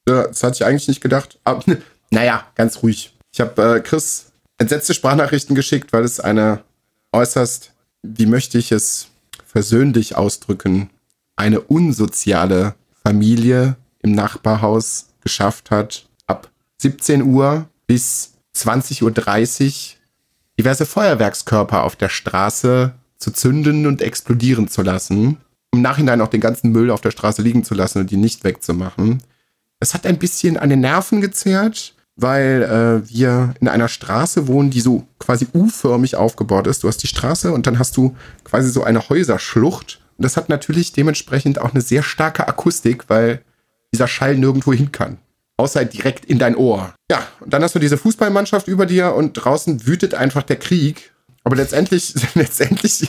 Das 0.05 0.43
hatte 0.43 0.55
ich 0.55 0.65
eigentlich 0.65 0.87
nicht 0.87 1.01
gedacht. 1.01 1.39
Aber, 1.43 1.63
naja, 2.11 2.45
ganz 2.55 2.83
ruhig. 2.83 3.13
Ich 3.31 3.39
habe 3.41 3.77
äh, 3.77 3.79
Chris 3.79 4.31
entsetzte 4.57 4.93
Sprachnachrichten 4.93 5.55
geschickt, 5.55 5.93
weil 5.93 6.03
es 6.03 6.19
eine 6.19 6.63
äußerst, 7.11 7.71
wie 8.01 8.25
möchte 8.25 8.57
ich 8.57 8.71
es 8.71 9.07
versöhnlich 9.45 10.15
ausdrücken, 10.15 10.89
eine 11.35 11.61
unsoziale 11.61 12.75
Familie 13.03 13.75
im 14.01 14.11
Nachbarhaus 14.11 15.09
geschafft 15.21 15.71
hat, 15.71 16.07
ab 16.27 16.49
17 16.77 17.21
Uhr 17.23 17.67
bis 17.87 18.32
20.30 18.55 19.01
Uhr 19.03 19.71
diverse 20.59 20.85
Feuerwerkskörper 20.85 21.83
auf 21.83 21.95
der 21.95 22.09
Straße 22.09 22.93
zu 23.17 23.31
zünden 23.31 23.87
und 23.87 24.01
explodieren 24.01 24.67
zu 24.67 24.81
lassen. 24.81 25.37
Im 25.71 25.81
Nachhinein 25.81 26.21
auch 26.21 26.27
den 26.27 26.41
ganzen 26.41 26.71
Müll 26.71 26.91
auf 26.91 27.01
der 27.01 27.11
Straße 27.11 27.41
liegen 27.41 27.63
zu 27.63 27.73
lassen 27.73 27.99
und 27.99 28.11
die 28.11 28.17
nicht 28.17 28.43
wegzumachen. 28.43 29.23
Es 29.79 29.93
hat 29.93 30.05
ein 30.05 30.19
bisschen 30.19 30.57
an 30.57 30.69
den 30.69 30.81
Nerven 30.81 31.19
gezerrt, 31.21 31.95
weil 32.15 32.61
äh, 32.61 33.09
wir 33.09 33.55
in 33.59 33.67
einer 33.67 33.87
Straße 33.87 34.47
wohnen, 34.47 34.69
die 34.69 34.81
so 34.81 35.07
quasi 35.19 35.47
U-förmig 35.53 36.15
aufgebaut 36.15 36.67
ist. 36.67 36.83
Du 36.83 36.87
hast 36.87 36.97
die 36.97 37.07
Straße 37.07 37.51
und 37.51 37.65
dann 37.65 37.79
hast 37.79 37.97
du 37.97 38.15
quasi 38.43 38.69
so 38.69 38.83
eine 38.83 39.09
Häuserschlucht. 39.09 39.99
Und 40.17 40.23
das 40.23 40.37
hat 40.37 40.49
natürlich 40.49 40.91
dementsprechend 40.93 41.59
auch 41.59 41.71
eine 41.71 41.81
sehr 41.81 42.03
starke 42.03 42.47
Akustik, 42.47 43.05
weil 43.09 43.41
dieser 43.91 44.07
Schall 44.07 44.37
nirgendwo 44.37 44.73
hin 44.73 44.91
kann. 44.91 45.17
Außer 45.57 45.85
direkt 45.85 46.25
in 46.25 46.39
dein 46.39 46.55
Ohr. 46.55 46.93
Ja, 47.11 47.27
und 47.39 47.53
dann 47.53 47.61
hast 47.63 47.75
du 47.75 47.79
diese 47.79 47.97
Fußballmannschaft 47.97 48.67
über 48.67 48.85
dir 48.85 49.13
und 49.13 49.33
draußen 49.33 49.85
wütet 49.85 50.15
einfach 50.15 50.43
der 50.43 50.57
Krieg. 50.57 51.11
Aber 51.43 51.55
letztendlich, 51.55 52.13
letztendlich, 52.35 53.07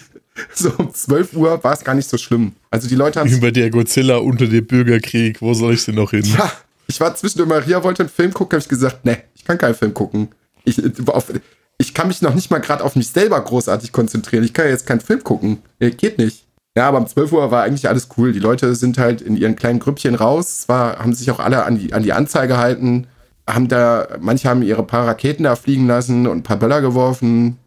so 0.55 0.73
um 0.77 0.93
12 0.93 1.35
Uhr 1.35 1.65
war 1.65 1.73
es 1.73 1.85
gar 1.85 1.95
nicht 1.95 2.09
so 2.09 2.19
schlimm. 2.19 2.53
Also 2.71 2.89
die 2.89 2.97
Leute 2.97 3.21
haben. 3.21 3.31
Über 3.31 3.51
der 3.51 3.71
Godzilla 3.71 4.17
unter 4.17 4.47
dem 4.47 4.67
Bürgerkrieg, 4.67 5.41
wo 5.41 5.55
soll 5.55 5.75
ich 5.75 5.85
denn 5.85 5.95
noch 5.95 6.11
hin? 6.11 6.25
Ja, 6.25 6.53
ich 6.87 7.01
war 7.01 7.15
zwischendurch, 7.15 7.49
Maria 7.49 7.83
wollte 7.83 8.03
einen 8.03 8.11
Film 8.11 8.35
gucken, 8.35 8.57
habe 8.57 8.63
ich 8.63 8.69
gesagt, 8.69 9.05
ne, 9.05 9.23
ich 9.35 9.45
kann 9.45 9.57
keinen 9.57 9.75
Film 9.75 9.95
gucken. 9.95 10.29
Ich, 10.65 10.81
auf, 11.09 11.33
ich 11.79 11.95
kann 11.95 12.09
mich 12.09 12.23
noch 12.23 12.35
nicht 12.35 12.51
mal 12.51 12.59
gerade 12.59 12.85
auf 12.85 12.97
mich 12.97 13.09
selber 13.09 13.41
großartig 13.41 13.93
konzentrieren. 13.93 14.45
Ich 14.45 14.53
kann 14.53 14.67
ja 14.67 14.73
jetzt 14.73 14.87
keinen 14.87 15.01
Film 15.01 15.23
gucken. 15.25 15.63
Geht 15.79 16.19
nicht. 16.19 16.44
Ja, 16.77 16.89
aber 16.89 16.99
um 16.99 17.07
12 17.07 17.33
Uhr 17.33 17.51
war 17.51 17.63
eigentlich 17.63 17.89
alles 17.89 18.09
cool. 18.17 18.33
Die 18.33 18.41
Leute 18.41 18.75
sind 18.75 18.99
halt 18.99 19.21
in 19.21 19.37
ihren 19.37 19.55
kleinen 19.55 19.79
Grüppchen 19.79 20.17
raus. 20.17 20.63
Zwar 20.63 20.99
haben 20.99 21.15
sich 21.15 21.31
auch 21.31 21.39
alle 21.39 21.65
an 21.65 21.79
die, 21.79 21.93
an 21.93 22.03
die 22.03 22.13
Anzeige 22.13 22.49
gehalten, 22.49 23.07
haben 23.49 23.69
da, 23.69 24.09
manche 24.21 24.49
haben 24.49 24.63
ihre 24.63 24.83
paar 24.83 25.07
Raketen 25.07 25.45
da 25.45 25.55
fliegen 25.55 25.87
lassen 25.87 26.27
und 26.27 26.39
ein 26.39 26.43
paar 26.43 26.57
Böller 26.57 26.81
geworfen. 26.81 27.59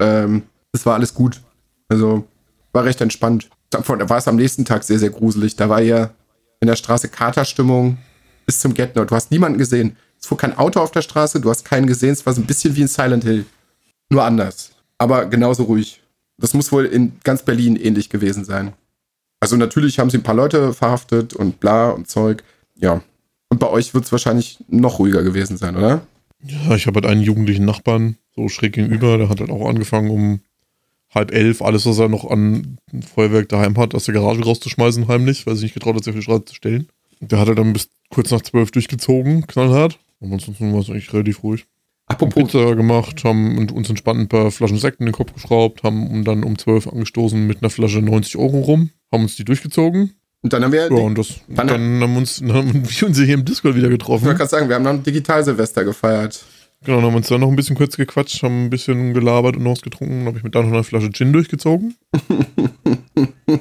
Ähm, 0.00 0.44
das 0.72 0.86
war 0.86 0.94
alles 0.94 1.12
gut. 1.12 1.42
Also 1.88 2.24
war 2.72 2.84
recht 2.84 3.00
entspannt. 3.00 3.50
Da 3.70 3.80
war 3.86 4.18
es 4.18 4.28
am 4.28 4.36
nächsten 4.36 4.64
Tag 4.64 4.84
sehr, 4.84 4.98
sehr 4.98 5.10
gruselig. 5.10 5.56
Da 5.56 5.68
war 5.68 5.80
ja 5.80 6.10
in 6.60 6.68
der 6.68 6.76
Straße 6.76 7.08
Katerstimmung 7.08 7.98
bis 8.46 8.60
zum 8.60 8.72
Get 8.72 8.96
Du 8.96 9.06
hast 9.10 9.30
niemanden 9.30 9.58
gesehen. 9.58 9.96
Es 10.18 10.26
fuhr 10.26 10.38
kein 10.38 10.56
Auto 10.56 10.80
auf 10.80 10.92
der 10.92 11.02
Straße, 11.02 11.40
du 11.40 11.50
hast 11.50 11.64
keinen 11.64 11.86
gesehen. 11.86 12.12
Es 12.12 12.24
war 12.24 12.32
so 12.32 12.40
ein 12.40 12.46
bisschen 12.46 12.74
wie 12.74 12.82
in 12.82 12.88
Silent 12.88 13.24
Hill. 13.24 13.44
Nur 14.08 14.24
anders. 14.24 14.70
Aber 14.98 15.26
genauso 15.26 15.64
ruhig. 15.64 16.00
Das 16.38 16.54
muss 16.54 16.72
wohl 16.72 16.84
in 16.84 17.12
ganz 17.24 17.42
Berlin 17.42 17.76
ähnlich 17.76 18.10
gewesen 18.10 18.44
sein. 18.44 18.72
Also 19.40 19.56
natürlich 19.56 19.98
haben 19.98 20.10
sie 20.10 20.18
ein 20.18 20.22
paar 20.22 20.34
Leute 20.34 20.72
verhaftet 20.72 21.34
und 21.34 21.60
bla 21.60 21.90
und 21.90 22.08
Zeug. 22.08 22.42
Ja. 22.74 23.02
Und 23.48 23.60
bei 23.60 23.68
euch 23.68 23.94
wird 23.94 24.04
es 24.04 24.12
wahrscheinlich 24.12 24.58
noch 24.68 24.98
ruhiger 24.98 25.22
gewesen 25.22 25.56
sein, 25.56 25.76
oder? 25.76 26.06
Ja, 26.42 26.74
ich 26.74 26.86
habe 26.86 27.00
halt 27.00 27.06
einen 27.06 27.22
jugendlichen 27.22 27.64
Nachbarn, 27.64 28.16
so 28.34 28.48
schräg 28.48 28.74
gegenüber, 28.74 29.18
der 29.18 29.28
hat 29.28 29.40
halt 29.40 29.50
auch 29.50 29.68
angefangen 29.68 30.10
um 30.10 30.40
halb 31.14 31.32
elf 31.32 31.62
alles, 31.62 31.86
was 31.86 31.98
er 31.98 32.08
noch 32.08 32.30
an 32.30 32.78
Feuerwerk 33.14 33.48
daheim 33.48 33.76
hat, 33.78 33.94
aus 33.94 34.04
der 34.04 34.14
Garage 34.14 34.42
rauszuschmeißen, 34.42 35.08
heimlich, 35.08 35.46
weil 35.46 35.54
er 35.54 35.56
sich 35.56 35.64
nicht 35.64 35.74
getraut 35.74 35.96
hat, 35.96 36.06
auf 36.06 36.14
die 36.14 36.22
Straße 36.22 36.44
zu 36.46 36.54
stellen. 36.54 36.88
Der 37.20 37.38
hat 37.38 37.48
er 37.48 37.54
dann 37.54 37.72
bis 37.72 37.88
kurz 38.10 38.30
nach 38.30 38.42
zwölf 38.42 38.70
durchgezogen, 38.70 39.46
knallhart. 39.46 39.98
Und 40.20 40.32
ansonsten 40.32 40.72
war 40.72 40.80
es 40.80 40.90
eigentlich 40.90 41.12
relativ 41.12 41.42
ruhig. 41.42 41.66
Apropos. 42.06 42.36
Haben 42.36 42.46
Pizza 42.46 42.76
gemacht, 42.76 43.24
haben 43.24 43.68
uns 43.68 43.88
entspannt 43.88 44.20
ein 44.20 44.28
paar 44.28 44.50
Flaschen 44.50 44.78
Sekt 44.78 45.00
in 45.00 45.06
den 45.06 45.12
Kopf 45.12 45.34
geschraubt, 45.34 45.82
haben 45.82 46.24
dann 46.24 46.44
um 46.44 46.56
zwölf 46.56 46.86
angestoßen 46.86 47.46
mit 47.46 47.62
einer 47.62 47.70
Flasche 47.70 48.00
90 48.00 48.36
Euro 48.36 48.60
rum, 48.60 48.90
haben 49.10 49.24
uns 49.24 49.34
die 49.34 49.44
durchgezogen. 49.44 50.12
Und 50.42 50.52
dann 50.52 50.62
haben 50.62 50.72
wir. 50.72 50.88
Ja, 50.88 50.96
und 50.96 51.18
das, 51.18 51.40
dann, 51.48 51.66
dann 51.66 52.00
haben, 52.00 52.16
uns, 52.16 52.38
dann 52.38 52.52
haben 52.52 52.72
wir 52.88 53.08
uns 53.08 53.18
hier 53.18 53.34
im 53.34 53.44
Discord 53.44 53.74
wieder 53.74 53.88
getroffen. 53.88 54.22
Ich 54.22 54.26
wollte 54.26 54.38
gerade 54.38 54.50
sagen, 54.50 54.68
wir 54.68 54.76
haben 54.76 54.86
ein 54.86 55.02
Digital-Silvester 55.02 55.84
gefeiert. 55.84 56.44
Genau, 56.84 56.98
dann 56.98 57.06
haben 57.06 57.14
wir 57.14 57.18
uns 57.18 57.28
dann 57.28 57.40
noch 57.40 57.48
ein 57.48 57.56
bisschen 57.56 57.74
kurz 57.74 57.96
gequatscht, 57.96 58.42
haben 58.44 58.66
ein 58.66 58.70
bisschen 58.70 59.12
gelabert 59.12 59.56
und 59.56 59.64
noch 59.64 59.72
was 59.72 59.82
getrunken. 59.82 60.18
Dann 60.18 60.26
habe 60.26 60.38
ich 60.38 60.44
mit 60.44 60.54
dann 60.54 60.66
noch 60.66 60.72
eine 60.72 60.84
Flasche 60.84 61.10
Gin 61.10 61.32
durchgezogen. 61.32 61.96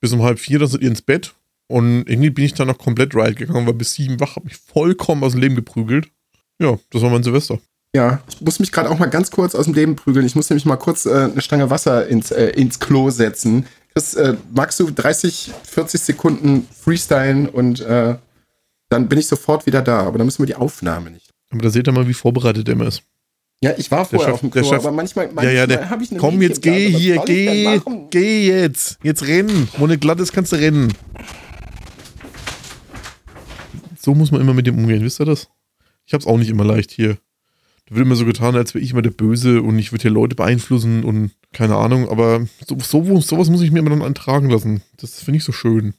Bis 0.00 0.12
um 0.12 0.22
halb 0.22 0.38
vier, 0.38 0.58
dann 0.58 0.68
sind 0.68 0.82
ihr 0.82 0.90
ins 0.90 1.00
Bett. 1.00 1.32
Und 1.68 2.04
irgendwie 2.06 2.30
bin 2.30 2.44
ich 2.44 2.52
dann 2.52 2.68
noch 2.68 2.76
komplett 2.76 3.14
right 3.14 3.34
gegangen, 3.34 3.66
war 3.66 3.72
bis 3.72 3.94
sieben 3.94 4.20
wach, 4.20 4.36
habe 4.36 4.44
mich 4.44 4.56
vollkommen 4.56 5.24
aus 5.24 5.32
dem 5.32 5.40
Leben 5.40 5.56
geprügelt. 5.56 6.08
Ja, 6.60 6.78
das 6.90 7.02
war 7.02 7.10
mein 7.10 7.22
Silvester. 7.22 7.58
Ja, 7.96 8.20
ich 8.28 8.42
muss 8.42 8.58
mich 8.60 8.72
gerade 8.72 8.90
auch 8.90 8.98
mal 8.98 9.06
ganz 9.06 9.30
kurz 9.30 9.54
aus 9.54 9.64
dem 9.64 9.72
Leben 9.72 9.96
prügeln. 9.96 10.26
Ich 10.26 10.36
muss 10.36 10.50
nämlich 10.50 10.66
mal 10.66 10.76
kurz 10.76 11.06
äh, 11.06 11.30
eine 11.32 11.40
Stange 11.40 11.70
Wasser 11.70 12.06
ins, 12.06 12.30
äh, 12.30 12.48
ins 12.48 12.78
Klo 12.78 13.08
setzen. 13.08 13.64
Das, 13.94 14.12
äh, 14.12 14.34
magst 14.52 14.78
du 14.80 14.90
30, 14.90 15.50
40 15.64 16.02
Sekunden 16.02 16.68
freestylen 16.78 17.48
und 17.48 17.80
äh, 17.80 18.16
dann 18.90 19.08
bin 19.08 19.18
ich 19.18 19.28
sofort 19.28 19.64
wieder 19.64 19.80
da. 19.80 20.00
Aber 20.00 20.18
dann 20.18 20.26
müssen 20.26 20.42
wir 20.42 20.46
die 20.46 20.56
Aufnahme 20.56 21.10
nicht. 21.10 21.30
Aber 21.48 21.62
da 21.62 21.70
seht 21.70 21.88
ihr 21.88 21.92
mal, 21.92 22.06
wie 22.06 22.12
vorbereitet 22.12 22.68
immer 22.68 22.86
ist. 22.86 23.02
Ja, 23.62 23.72
ich 23.78 23.90
war 23.90 24.04
vorher 24.04 24.34
auf 24.34 24.40
dem 24.40 24.50
Klo, 24.50 24.74
aber 24.74 24.92
manchmal, 24.92 25.28
manchmal 25.28 25.54
ja, 25.54 25.64
ja, 25.64 25.88
habe 25.88 26.04
ich 26.04 26.10
eine 26.10 26.20
Komm, 26.20 26.42
jetzt 26.42 26.60
geh 26.60 26.90
hier, 26.90 27.22
geh, 27.24 27.80
geh 28.10 28.46
jetzt. 28.46 28.98
Jetzt 29.02 29.26
rennen. 29.26 29.70
Wo 29.78 29.86
nicht 29.86 30.02
glatt 30.02 30.20
ist, 30.20 30.34
kannst 30.34 30.52
du 30.52 30.56
rennen. 30.56 30.92
So 33.98 34.14
muss 34.14 34.30
man 34.30 34.42
immer 34.42 34.52
mit 34.52 34.66
dem 34.66 34.76
umgehen, 34.76 35.02
wisst 35.02 35.18
ihr 35.18 35.24
das? 35.24 35.48
Ich 36.04 36.12
hab's 36.12 36.26
auch 36.26 36.36
nicht 36.36 36.50
immer 36.50 36.64
leicht 36.64 36.90
hier. 36.90 37.16
Da 37.86 37.94
wird 37.94 38.06
immer 38.06 38.16
so 38.16 38.26
getan, 38.26 38.56
als 38.56 38.74
wäre 38.74 38.84
ich 38.84 38.90
immer 38.90 39.02
der 39.02 39.10
Böse 39.10 39.62
und 39.62 39.78
ich 39.78 39.92
würde 39.92 40.02
hier 40.02 40.10
Leute 40.10 40.34
beeinflussen 40.34 41.04
und 41.04 41.30
keine 41.52 41.76
Ahnung, 41.76 42.08
aber 42.08 42.46
so, 42.66 42.78
so, 42.80 43.20
sowas 43.20 43.48
muss 43.48 43.62
ich 43.62 43.70
mir 43.70 43.78
immer 43.78 43.90
dann 43.90 44.02
antragen 44.02 44.50
lassen. 44.50 44.82
Das 44.96 45.22
finde 45.22 45.38
ich 45.38 45.44
so 45.44 45.52
schön. 45.52 45.94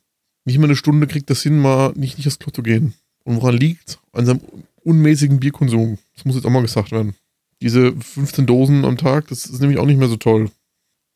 Nicht 0.45 0.57
mal 0.59 0.65
eine 0.65 0.75
Stunde 0.75 1.07
kriegt 1.07 1.29
das 1.29 1.43
hin, 1.43 1.59
mal 1.59 1.93
nicht, 1.95 2.17
nicht 2.17 2.27
aufs 2.27 2.39
Klo 2.39 2.51
zu 2.51 2.61
gehen. 2.61 2.93
Und 3.23 3.38
woran 3.38 3.57
liegt? 3.57 3.99
An 4.11 4.25
seinem 4.25 4.41
unmäßigen 4.83 5.39
Bierkonsum. 5.39 5.97
Das 6.15 6.25
muss 6.25 6.35
jetzt 6.35 6.45
auch 6.45 6.49
mal 6.49 6.61
gesagt 6.61 6.91
werden. 6.91 7.15
Diese 7.61 7.93
15 7.93 8.45
Dosen 8.45 8.85
am 8.85 8.97
Tag, 8.97 9.27
das 9.27 9.45
ist 9.45 9.59
nämlich 9.59 9.79
auch 9.79 9.85
nicht 9.85 9.97
mehr 9.97 10.07
so 10.07 10.17
toll. 10.17 10.51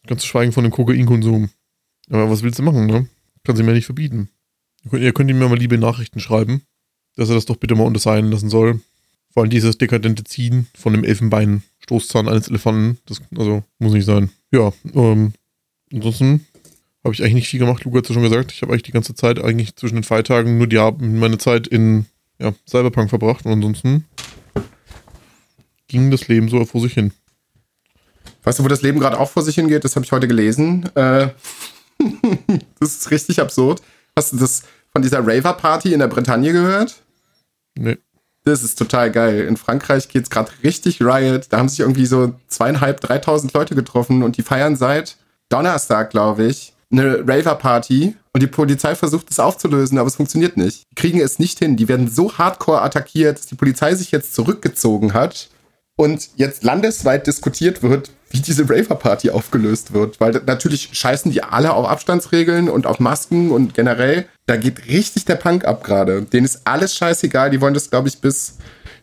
Ganz 0.07 0.21
zu 0.21 0.27
schweigen 0.27 0.51
von 0.51 0.63
dem 0.63 0.71
Kokainkonsum. 0.71 1.49
Aber 2.09 2.29
was 2.29 2.43
willst 2.43 2.59
du 2.59 2.63
machen, 2.63 2.87
ne? 2.87 3.07
Kann 3.43 3.55
sie 3.55 3.63
mir 3.63 3.73
nicht 3.73 3.85
verbieten. 3.85 4.29
Ihr 4.91 5.13
könnt, 5.13 5.29
ihm 5.29 5.37
mal 5.37 5.55
liebe 5.57 5.77
Nachrichten 5.77 6.19
schreiben 6.19 6.63
dass 7.15 7.29
er 7.29 7.35
das 7.35 7.45
doch 7.45 7.57
bitte 7.57 7.75
mal 7.75 7.85
unterseilen 7.85 8.31
lassen 8.31 8.49
soll. 8.49 8.81
Vor 9.33 9.43
allem 9.43 9.49
dieses 9.49 9.77
dekadente 9.77 10.23
Ziehen 10.23 10.67
von 10.77 10.93
dem 10.93 11.03
Elfenbein-Stoßzahn 11.03 12.27
eines 12.27 12.49
Elefanten, 12.49 12.99
das 13.05 13.21
also 13.37 13.63
muss 13.79 13.93
nicht 13.93 14.05
sein. 14.05 14.29
Ja, 14.51 14.73
ähm, 14.93 15.33
ansonsten 15.91 16.45
habe 17.03 17.13
ich 17.13 17.21
eigentlich 17.21 17.35
nicht 17.35 17.49
viel 17.49 17.59
gemacht. 17.59 17.83
Luca 17.83 17.97
hat 17.97 18.05
es 18.05 18.09
ja 18.09 18.13
schon 18.13 18.23
gesagt. 18.23 18.51
Ich 18.51 18.61
habe 18.61 18.71
eigentlich 18.71 18.83
die 18.83 18.91
ganze 18.91 19.15
Zeit 19.15 19.39
eigentlich 19.39 19.75
zwischen 19.75 19.95
den 19.95 20.03
Feiertagen 20.03 20.57
nur 20.57 20.67
die, 20.67 20.77
meine 20.99 21.37
Zeit 21.37 21.67
in 21.67 22.05
ja, 22.39 22.53
Cyberpunk 22.67 23.09
verbracht 23.09 23.45
und 23.45 23.53
ansonsten 23.53 24.05
ging 25.87 26.11
das 26.11 26.27
Leben 26.27 26.49
so 26.49 26.63
vor 26.65 26.81
sich 26.81 26.93
hin. 26.93 27.11
Weißt 28.43 28.59
du, 28.59 28.63
wo 28.63 28.67
das 28.67 28.81
Leben 28.81 28.99
gerade 28.99 29.19
auch 29.19 29.29
vor 29.29 29.43
sich 29.43 29.55
hingeht? 29.55 29.83
Das 29.83 29.95
habe 29.95 30.05
ich 30.05 30.11
heute 30.11 30.27
gelesen. 30.27 30.89
Äh, 30.95 31.29
das 32.79 32.95
ist 32.95 33.11
richtig 33.11 33.39
absurd. 33.39 33.81
Hast 34.15 34.33
du 34.33 34.37
das 34.37 34.63
von 34.91 35.01
dieser 35.01 35.19
Raver-Party 35.19 35.93
in 35.93 35.99
der 35.99 36.07
Bretagne 36.07 36.51
gehört? 36.51 37.01
Nee. 37.75 37.97
Das 38.43 38.63
ist 38.63 38.77
total 38.77 39.11
geil. 39.11 39.41
In 39.41 39.57
Frankreich 39.57 40.07
geht 40.07 40.23
es 40.23 40.29
gerade 40.29 40.51
richtig 40.63 41.01
Riot. 41.01 41.47
Da 41.49 41.57
haben 41.57 41.69
sich 41.69 41.79
irgendwie 41.79 42.05
so 42.05 42.33
zweieinhalb, 42.47 42.99
dreitausend 42.99 43.53
Leute 43.53 43.75
getroffen 43.75 44.23
und 44.23 44.37
die 44.37 44.41
feiern 44.41 44.75
seit 44.75 45.17
Donnerstag, 45.49 46.09
glaube 46.09 46.45
ich, 46.45 46.73
eine 46.91 47.19
Raver-Party 47.19 48.15
und 48.33 48.43
die 48.43 48.47
Polizei 48.47 48.95
versucht 48.95 49.29
es 49.29 49.39
aufzulösen, 49.39 49.97
aber 49.97 50.07
es 50.07 50.15
funktioniert 50.15 50.57
nicht. 50.57 50.83
Die 50.91 50.95
kriegen 50.95 51.19
es 51.19 51.39
nicht 51.39 51.59
hin. 51.59 51.77
Die 51.77 51.87
werden 51.87 52.09
so 52.09 52.37
hardcore 52.37 52.81
attackiert, 52.81 53.37
dass 53.37 53.47
die 53.47 53.55
Polizei 53.55 53.95
sich 53.95 54.11
jetzt 54.11 54.33
zurückgezogen 54.33 55.13
hat 55.13 55.49
und 55.95 56.29
jetzt 56.35 56.63
landesweit 56.63 57.27
diskutiert 57.27 57.83
wird, 57.83 58.11
wie 58.29 58.39
diese 58.39 58.67
Raver-Party 58.69 59.29
aufgelöst 59.29 59.93
wird. 59.93 60.19
Weil 60.19 60.41
natürlich 60.45 60.89
scheißen 60.93 61.31
die 61.31 61.43
alle 61.43 61.73
auf 61.73 61.87
Abstandsregeln 61.87 62.69
und 62.69 62.87
auf 62.87 62.99
Masken 62.99 63.51
und 63.51 63.73
generell, 63.73 64.25
da 64.45 64.57
geht 64.57 64.87
richtig 64.87 65.25
der 65.25 65.35
Punk 65.35 65.65
ab 65.65 65.83
gerade. 65.83 66.23
Denen 66.23 66.45
ist 66.45 66.61
alles 66.65 66.95
scheißegal. 66.95 67.51
Die 67.51 67.61
wollen 67.61 67.73
das, 67.73 67.89
glaube 67.89 68.07
ich, 68.07 68.19
bis 68.19 68.57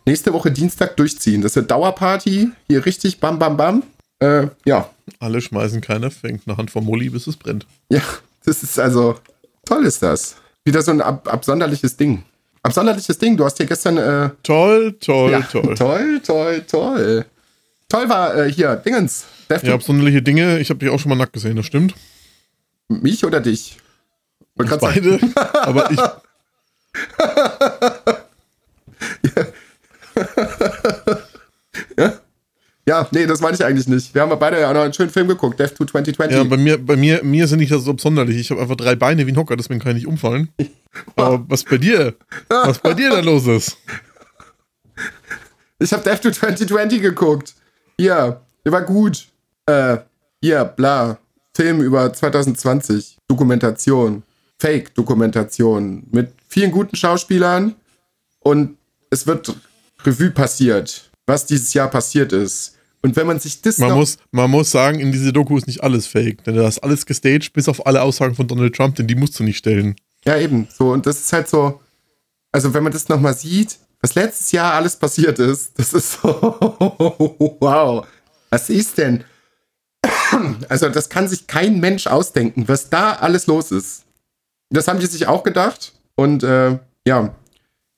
nächste 0.06 0.32
Woche 0.32 0.50
Dienstag 0.50 0.96
durchziehen. 0.96 1.42
Das 1.42 1.52
ist 1.52 1.58
eine 1.58 1.66
Dauerparty. 1.66 2.50
Hier 2.66 2.86
richtig 2.86 3.20
bam, 3.20 3.38
bam, 3.38 3.56
bam. 3.56 3.82
Äh, 4.20 4.48
ja. 4.64 4.90
Alle 5.20 5.40
schmeißen 5.40 5.80
keiner, 5.80 6.10
fängt 6.10 6.46
eine 6.46 6.56
Hand 6.56 6.70
vom 6.70 6.84
Molly, 6.84 7.10
bis 7.10 7.26
es 7.26 7.36
brennt. 7.36 7.66
Ja, 7.90 8.02
das 8.44 8.62
ist 8.62 8.78
also, 8.78 9.16
toll 9.64 9.84
ist 9.84 10.02
das. 10.02 10.36
Wieder 10.64 10.82
so 10.82 10.90
ein 10.90 11.00
ab 11.00 11.32
absonderliches 11.32 11.96
Ding 11.96 12.24
absonderliches 12.62 13.18
Ding. 13.18 13.36
Du 13.36 13.44
hast 13.44 13.56
hier 13.56 13.66
gestern. 13.66 13.96
Äh, 13.96 14.30
toll, 14.42 14.96
toll, 15.00 15.32
ja, 15.32 15.40
toll. 15.42 15.74
Toll, 15.76 16.20
toll, 16.20 16.62
toll. 16.62 17.24
Toll 17.88 18.08
war 18.08 18.36
äh, 18.36 18.52
hier, 18.52 18.76
Dingens. 18.76 19.26
Ja, 19.62 19.74
absonderliche 19.74 20.22
Dinge. 20.22 20.58
Ich 20.58 20.70
habe 20.70 20.78
dich 20.78 20.90
auch 20.90 20.98
schon 20.98 21.08
mal 21.08 21.16
nackt 21.16 21.32
gesehen, 21.32 21.56
das 21.56 21.66
stimmt. 21.66 21.94
Mich 22.88 23.24
oder 23.24 23.40
dich? 23.40 23.78
Uns 24.56 24.76
beide. 24.78 25.18
aber 25.52 25.90
ich. 25.90 25.98
ja. 32.88 33.02
Ja, 33.02 33.08
nee, 33.12 33.26
das 33.26 33.40
meine 33.40 33.54
ich 33.54 33.64
eigentlich 33.64 33.86
nicht. 33.86 34.14
Wir 34.14 34.22
haben 34.22 34.38
beide 34.38 34.58
ja 34.60 34.70
auch 34.70 34.74
noch 34.74 34.80
einen 34.80 34.94
schönen 34.94 35.10
Film 35.10 35.28
geguckt, 35.28 35.60
Death 35.60 35.74
to 35.74 35.84
2020. 35.84 36.36
Ja, 36.36 36.44
bei 36.44 36.56
mir, 36.56 36.78
bei 36.78 36.96
mir, 36.96 37.22
mir 37.22 37.46
sind 37.46 37.58
nicht 37.58 37.70
das 37.70 37.84
so 37.84 37.90
absonderlich. 37.90 38.38
Ich 38.38 38.50
habe 38.50 38.62
einfach 38.62 38.76
drei 38.76 38.96
Beine 38.96 39.26
wie 39.26 39.32
ein 39.32 39.36
Hocker, 39.36 39.56
deswegen 39.56 39.78
kann 39.78 39.90
ich 39.90 40.04
nicht 40.04 40.06
umfallen. 40.06 40.48
Aber 41.16 41.44
was 41.48 41.64
bei 41.64 41.76
dir? 41.76 42.14
Was 42.48 42.78
bei 42.78 42.94
dir 42.94 43.10
da 43.10 43.20
los 43.20 43.46
ist? 43.46 43.76
Ich 45.78 45.92
habe 45.92 46.02
Death 46.02 46.22
to 46.22 46.30
2020 46.30 47.02
geguckt. 47.02 47.54
Hier, 47.98 48.40
der 48.64 48.72
war 48.72 48.82
gut. 48.82 49.28
Äh, 49.66 49.98
hier, 50.40 50.64
bla. 50.64 51.18
Film 51.54 51.82
über 51.82 52.10
2020. 52.10 53.18
Dokumentation. 53.28 54.22
Fake-Dokumentation. 54.58 56.04
Mit 56.10 56.32
vielen 56.48 56.72
guten 56.72 56.96
Schauspielern. 56.96 57.74
Und 58.40 58.78
es 59.10 59.26
wird 59.26 59.54
Revue 60.04 60.30
passiert, 60.30 61.10
was 61.26 61.44
dieses 61.44 61.74
Jahr 61.74 61.88
passiert 61.88 62.32
ist. 62.32 62.77
Und 63.02 63.16
wenn 63.16 63.26
man 63.26 63.38
sich 63.38 63.62
das 63.62 63.78
man 63.78 63.92
muss, 63.92 64.18
man 64.32 64.50
muss 64.50 64.70
sagen, 64.70 64.98
in 64.98 65.12
diese 65.12 65.32
Doku 65.32 65.56
ist 65.56 65.66
nicht 65.66 65.82
alles 65.82 66.06
fake, 66.06 66.42
denn 66.44 66.56
da 66.56 66.66
ist 66.66 66.78
alles 66.78 67.06
gestaged, 67.06 67.52
bis 67.52 67.68
auf 67.68 67.86
alle 67.86 68.02
Aussagen 68.02 68.34
von 68.34 68.48
Donald 68.48 68.74
Trump, 68.74 68.96
denn 68.96 69.06
die 69.06 69.14
musst 69.14 69.38
du 69.38 69.44
nicht 69.44 69.58
stellen. 69.58 69.94
Ja, 70.24 70.36
eben. 70.36 70.66
So, 70.76 70.92
und 70.92 71.06
das 71.06 71.20
ist 71.20 71.32
halt 71.32 71.48
so, 71.48 71.80
also 72.50 72.74
wenn 72.74 72.82
man 72.82 72.92
das 72.92 73.08
nochmal 73.08 73.34
sieht, 73.34 73.78
was 74.00 74.14
letztes 74.14 74.52
Jahr 74.52 74.74
alles 74.74 74.96
passiert 74.96 75.38
ist, 75.38 75.78
das 75.78 75.92
ist 75.92 76.20
so, 76.20 76.28
wow. 77.60 78.06
Was 78.50 78.70
ist 78.70 78.98
denn? 78.98 79.24
Also, 80.68 80.88
das 80.90 81.08
kann 81.08 81.26
sich 81.26 81.46
kein 81.46 81.80
Mensch 81.80 82.06
ausdenken, 82.06 82.68
was 82.68 82.90
da 82.90 83.14
alles 83.14 83.46
los 83.46 83.72
ist. 83.72 84.04
Das 84.70 84.86
haben 84.86 85.00
die 85.00 85.06
sich 85.06 85.26
auch 85.26 85.42
gedacht. 85.42 85.92
Und 86.14 86.42
äh, 86.42 86.78
ja, 87.06 87.34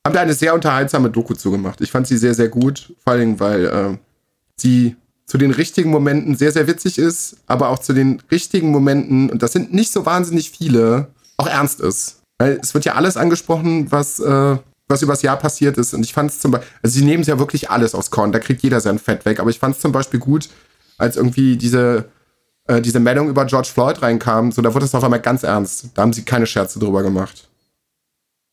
haben 0.07 0.14
da 0.14 0.20
eine 0.20 0.34
sehr 0.34 0.55
unterhaltsame 0.55 1.11
Doku 1.11 1.34
zugemacht. 1.34 1.80
Ich 1.80 1.90
fand 1.90 2.07
sie 2.07 2.16
sehr, 2.16 2.34
sehr 2.34 2.48
gut. 2.48 2.94
Vor 3.03 3.14
allem, 3.14 3.40
weil 3.40 3.66
äh, 3.66 3.98
die 4.61 4.96
zu 5.26 5.38
den 5.38 5.52
richtigen 5.52 5.90
Momenten 5.90 6.34
sehr, 6.34 6.50
sehr 6.50 6.66
witzig 6.66 6.98
ist, 6.98 7.36
aber 7.46 7.68
auch 7.68 7.78
zu 7.78 7.92
den 7.92 8.20
richtigen 8.30 8.70
Momenten, 8.70 9.30
und 9.30 9.42
das 9.42 9.52
sind 9.52 9.72
nicht 9.72 9.92
so 9.92 10.04
wahnsinnig 10.04 10.50
viele, 10.50 11.08
auch 11.36 11.46
ernst 11.46 11.80
ist. 11.80 12.20
Weil 12.38 12.58
es 12.62 12.74
wird 12.74 12.84
ja 12.84 12.94
alles 12.94 13.16
angesprochen, 13.16 13.92
was, 13.92 14.18
äh, 14.18 14.56
was 14.88 15.02
übers 15.02 15.22
Jahr 15.22 15.36
passiert 15.36 15.78
ist. 15.78 15.94
Und 15.94 16.04
ich 16.04 16.12
fand 16.12 16.30
es 16.30 16.40
zum 16.40 16.50
Beispiel, 16.50 16.68
also 16.82 16.98
sie 16.98 17.04
nehmen 17.04 17.20
es 17.22 17.28
ja 17.28 17.38
wirklich 17.38 17.70
alles 17.70 17.94
aus 17.94 18.11
Korn, 18.11 18.32
da 18.32 18.40
kriegt 18.40 18.62
jeder 18.62 18.80
sein 18.80 18.98
Fett 18.98 19.24
weg. 19.24 19.38
Aber 19.38 19.50
ich 19.50 19.58
fand 19.58 19.76
es 19.76 19.80
zum 19.80 19.92
Beispiel 19.92 20.18
gut, 20.18 20.48
als 20.98 21.16
irgendwie 21.16 21.56
diese, 21.56 22.06
äh, 22.66 22.80
diese 22.80 22.98
Meldung 22.98 23.28
über 23.28 23.44
George 23.44 23.68
Floyd 23.72 24.02
reinkam, 24.02 24.50
so 24.50 24.62
da 24.62 24.74
wurde 24.74 24.84
es 24.84 24.94
auf 24.94 25.04
einmal 25.04 25.20
ganz 25.20 25.44
ernst. 25.44 25.90
Da 25.94 26.02
haben 26.02 26.12
sie 26.12 26.24
keine 26.24 26.46
Scherze 26.46 26.78
drüber 26.80 27.02
gemacht. 27.02 27.48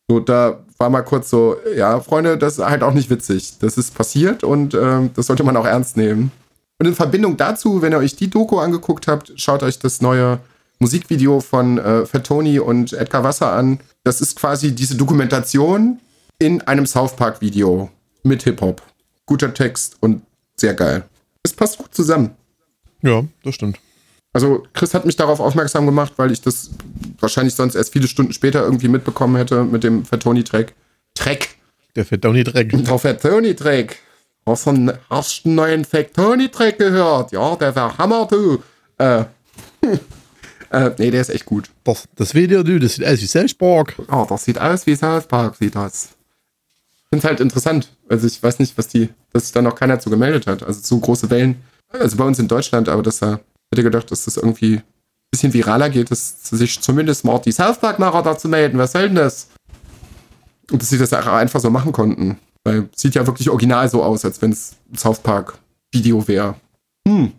So, 0.09 0.19
da 0.19 0.63
war 0.79 0.89
mal 0.89 1.01
kurz 1.01 1.29
so, 1.29 1.57
ja, 1.75 1.99
Freunde, 1.99 2.37
das 2.37 2.57
ist 2.57 2.65
halt 2.65 2.83
auch 2.83 2.93
nicht 2.93 3.09
witzig. 3.09 3.57
Das 3.59 3.77
ist 3.77 3.95
passiert 3.95 4.43
und 4.43 4.73
ähm, 4.73 5.11
das 5.15 5.27
sollte 5.27 5.43
man 5.43 5.57
auch 5.57 5.65
ernst 5.65 5.97
nehmen. 5.97 6.31
Und 6.79 6.85
in 6.85 6.95
Verbindung 6.95 7.37
dazu, 7.37 7.81
wenn 7.81 7.93
ihr 7.93 7.97
euch 7.97 8.15
die 8.15 8.29
Doku 8.29 8.59
angeguckt 8.59 9.07
habt, 9.07 9.33
schaut 9.35 9.63
euch 9.63 9.79
das 9.79 10.01
neue 10.01 10.39
Musikvideo 10.79 11.39
von 11.39 11.79
äh, 11.79 12.05
Fatoni 12.05 12.59
und 12.59 12.93
Edgar 12.93 13.23
Wasser 13.23 13.51
an. 13.51 13.79
Das 14.03 14.21
ist 14.21 14.35
quasi 14.35 14.75
diese 14.75 14.95
Dokumentation 14.95 15.99
in 16.39 16.61
einem 16.61 16.85
South 16.85 17.15
Park 17.15 17.41
Video 17.41 17.89
mit 18.23 18.43
Hip-Hop. 18.43 18.81
Guter 19.25 19.53
Text 19.53 19.97
und 20.01 20.21
sehr 20.55 20.75
geil. 20.75 21.03
Es 21.43 21.53
passt 21.53 21.79
gut 21.79 21.93
zusammen. 21.93 22.31
Ja, 23.01 23.23
das 23.43 23.55
stimmt. 23.55 23.79
Also 24.37 24.67
Chris 24.73 24.93
hat 24.93 25.03
mich 25.03 25.15
darauf 25.15 25.39
aufmerksam 25.39 25.87
gemacht, 25.87 26.13
weil 26.17 26.31
ich 26.31 26.41
das 26.41 26.69
wahrscheinlich 27.19 27.55
sonst 27.55 27.73
erst 27.73 27.91
viele 27.91 28.07
Stunden 28.07 28.33
später 28.33 28.61
irgendwie 28.61 28.87
mitbekommen 28.87 29.35
hätte 29.35 29.63
mit 29.63 29.83
dem 29.83 30.05
Fatoni-Track. 30.05 30.75
Track. 31.15 31.55
Der 31.95 32.05
Fatoni-Track. 32.05 32.69
Der 32.71 32.99
Fatoni-Track. 32.99 33.95
Hast 34.45 34.67
du 34.67 34.69
einen, 34.69 34.93
hast 35.09 35.43
einen 35.43 35.55
neuen 35.55 35.85
Fatoni-Track 35.85 36.77
gehört? 36.77 37.31
Ja, 37.31 37.55
der 37.55 37.75
war 37.75 37.97
Hammer, 37.97 38.27
du. 38.29 38.61
Äh. 38.99 39.21
äh, 40.69 40.91
nee, 40.99 41.09
der 41.09 41.21
ist 41.21 41.29
echt 41.29 41.45
gut. 41.45 41.71
Das, 41.83 42.07
das 42.15 42.35
Video, 42.35 42.61
du, 42.61 42.77
das 42.77 42.93
sieht 42.93 43.07
aus 43.07 43.19
wie 43.19 43.25
South 43.25 43.55
Park. 43.55 43.95
Oh, 44.11 44.27
das 44.29 44.45
sieht 44.45 44.61
aus 44.61 44.85
wie 44.85 44.95
South 44.95 45.25
Park, 45.25 45.55
sieht 45.55 45.73
das. 45.73 46.09
Es 47.09 47.23
halt 47.23 47.39
interessant. 47.39 47.89
Also 48.07 48.27
ich 48.27 48.43
weiß 48.43 48.59
nicht, 48.59 48.77
was 48.77 48.87
die, 48.87 49.09
dass 49.33 49.45
sich 49.45 49.53
da 49.53 49.63
noch 49.63 49.73
keiner 49.73 49.99
zu 49.99 50.11
gemeldet 50.11 50.45
hat. 50.45 50.61
Also 50.61 50.79
so 50.83 50.99
große 50.99 51.31
Wellen. 51.31 51.55
Also 51.89 52.17
bei 52.17 52.23
uns 52.25 52.37
in 52.37 52.47
Deutschland, 52.47 52.87
aber 52.87 53.01
dass 53.01 53.17
da 53.17 53.39
hätte 53.71 53.83
gedacht, 53.83 54.11
dass 54.11 54.25
das 54.25 54.37
irgendwie 54.37 54.77
ein 54.77 54.83
bisschen 55.31 55.53
viraler 55.53 55.89
geht, 55.89 56.11
dass 56.11 56.41
sich 56.43 56.79
zumindest 56.81 57.23
die 57.45 57.51
South 57.51 57.79
Park-Macher 57.79 58.23
dazu 58.23 58.47
melden. 58.47 58.77
Was 58.77 58.93
soll 58.93 59.03
denn 59.03 59.15
das? 59.15 59.49
Und 60.71 60.81
dass 60.81 60.89
sie 60.89 60.97
das 60.97 61.13
einfach 61.13 61.59
so 61.59 61.69
machen 61.69 61.91
konnten. 61.91 62.37
Weil 62.63 62.89
sieht 62.95 63.15
ja 63.15 63.25
wirklich 63.25 63.49
original 63.49 63.89
so 63.89 64.03
aus, 64.03 64.25
als 64.25 64.41
wenn 64.41 64.51
es 64.51 64.75
ein 64.91 64.97
South 64.97 65.19
Park-Video 65.19 66.27
wäre. 66.27 66.55
Hm. 67.07 67.31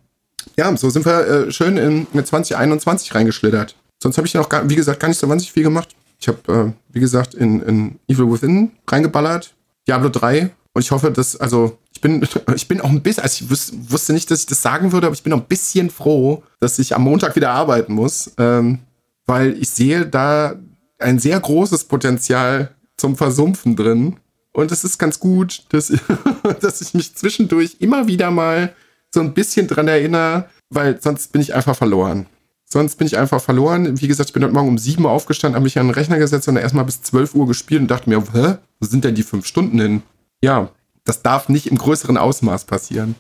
Ja, 0.57 0.75
so 0.77 0.89
sind 0.91 1.05
wir 1.05 1.27
äh, 1.27 1.53
schön 1.53 1.77
in, 1.77 2.07
in 2.13 2.25
2021 2.25 3.15
reingeschlittert. 3.15 3.77
Sonst 4.03 4.17
habe 4.17 4.27
ich 4.27 4.35
noch, 4.35 4.49
gar, 4.49 4.69
wie 4.69 4.77
gesagt, 4.77 5.01
gar 5.01 5.09
nicht 5.09 5.19
so 5.19 5.29
wahnsinnig 5.29 5.53
viel 5.53 5.65
gemacht. 5.65 5.95
Ich 6.21 6.29
habe, 6.29 6.53
äh, 6.53 6.73
wie 6.93 7.01
gesagt, 7.01 7.35
in, 7.35 7.63
in 7.63 7.99
Evil 8.09 8.31
Within 8.31 8.73
reingeballert. 8.87 9.55
Diablo 9.87 10.09
3 10.09 10.51
und 10.79 10.85
ich 10.85 10.93
hoffe, 10.93 11.11
dass, 11.11 11.35
also, 11.35 11.77
ich 11.93 12.01
bin, 12.01 12.25
ich 12.55 12.69
bin 12.69 12.81
auch 12.81 12.89
ein 12.89 13.03
bisschen, 13.03 13.25
also 13.25 13.45
ich 13.45 13.51
wus 13.51 13.73
wusste 13.89 14.13
nicht, 14.13 14.31
dass 14.31 14.41
ich 14.41 14.47
das 14.47 14.63
sagen 14.63 14.93
würde, 14.93 15.09
aber 15.09 15.15
ich 15.15 15.25
bin 15.25 15.33
auch 15.33 15.39
ein 15.39 15.49
bisschen 15.49 15.91
froh, 15.91 16.45
dass 16.61 16.79
ich 16.79 16.95
am 16.95 17.03
Montag 17.03 17.35
wieder 17.35 17.51
arbeiten 17.51 17.95
muss, 17.95 18.31
ähm, 18.39 18.79
weil 19.27 19.61
ich 19.61 19.71
sehe 19.71 20.07
da 20.07 20.55
ein 21.01 21.19
sehr 21.19 21.41
großes 21.41 21.85
Potenzial 21.85 22.77
zum 22.97 23.17
Versumpfen 23.17 23.75
drin. 23.75 24.19
Und 24.53 24.71
es 24.71 24.85
ist 24.85 24.99
ganz 24.99 25.19
gut, 25.19 25.65
dass, 25.71 25.93
dass 26.61 26.81
ich 26.81 26.95
mich 26.95 27.17
zwischendurch 27.17 27.79
immer 27.81 28.07
wieder 28.07 28.31
mal 28.31 28.73
so 29.13 29.19
ein 29.19 29.35
bisschen 29.35 29.67
dran 29.67 29.89
erinnere, 29.89 30.49
weil 30.71 31.03
sonst 31.03 31.33
bin 31.33 31.43
ich 31.43 31.55
einfach 31.55 31.75
verloren. 31.75 32.27
Sonst 32.67 32.99
bin 32.99 33.09
ich 33.09 33.19
einfach 33.19 33.41
verloren. 33.41 34.01
Wie 34.01 34.07
gesagt, 34.07 34.31
ich 34.31 34.35
bin 34.35 34.45
heute 34.45 34.55
Morgen 34.55 34.69
um 34.69 34.79
7 34.79 35.05
Uhr 35.05 35.11
aufgestanden, 35.11 35.57
habe 35.57 35.65
mich 35.65 35.77
an 35.77 35.89
den 35.89 35.95
Rechner 35.95 36.19
gesetzt 36.19 36.47
und 36.47 36.57
erstmal 36.57 36.85
bis 36.85 37.03
12 37.03 37.35
Uhr 37.35 37.49
gespielt 37.49 37.81
und 37.81 37.91
dachte 37.91 38.09
mir, 38.09 38.23
hä, 38.33 38.59
wo 38.79 38.87
sind 38.87 39.03
denn 39.03 39.17
die 39.17 39.25
fünf 39.25 39.45
Stunden 39.45 39.81
hin? 39.81 40.03
Ja, 40.43 40.71
das 41.05 41.23
darf 41.23 41.49
nicht 41.49 41.67
im 41.67 41.79
größeren 41.79 42.17
Ausmaß 42.17 42.65
passieren. 42.65 43.15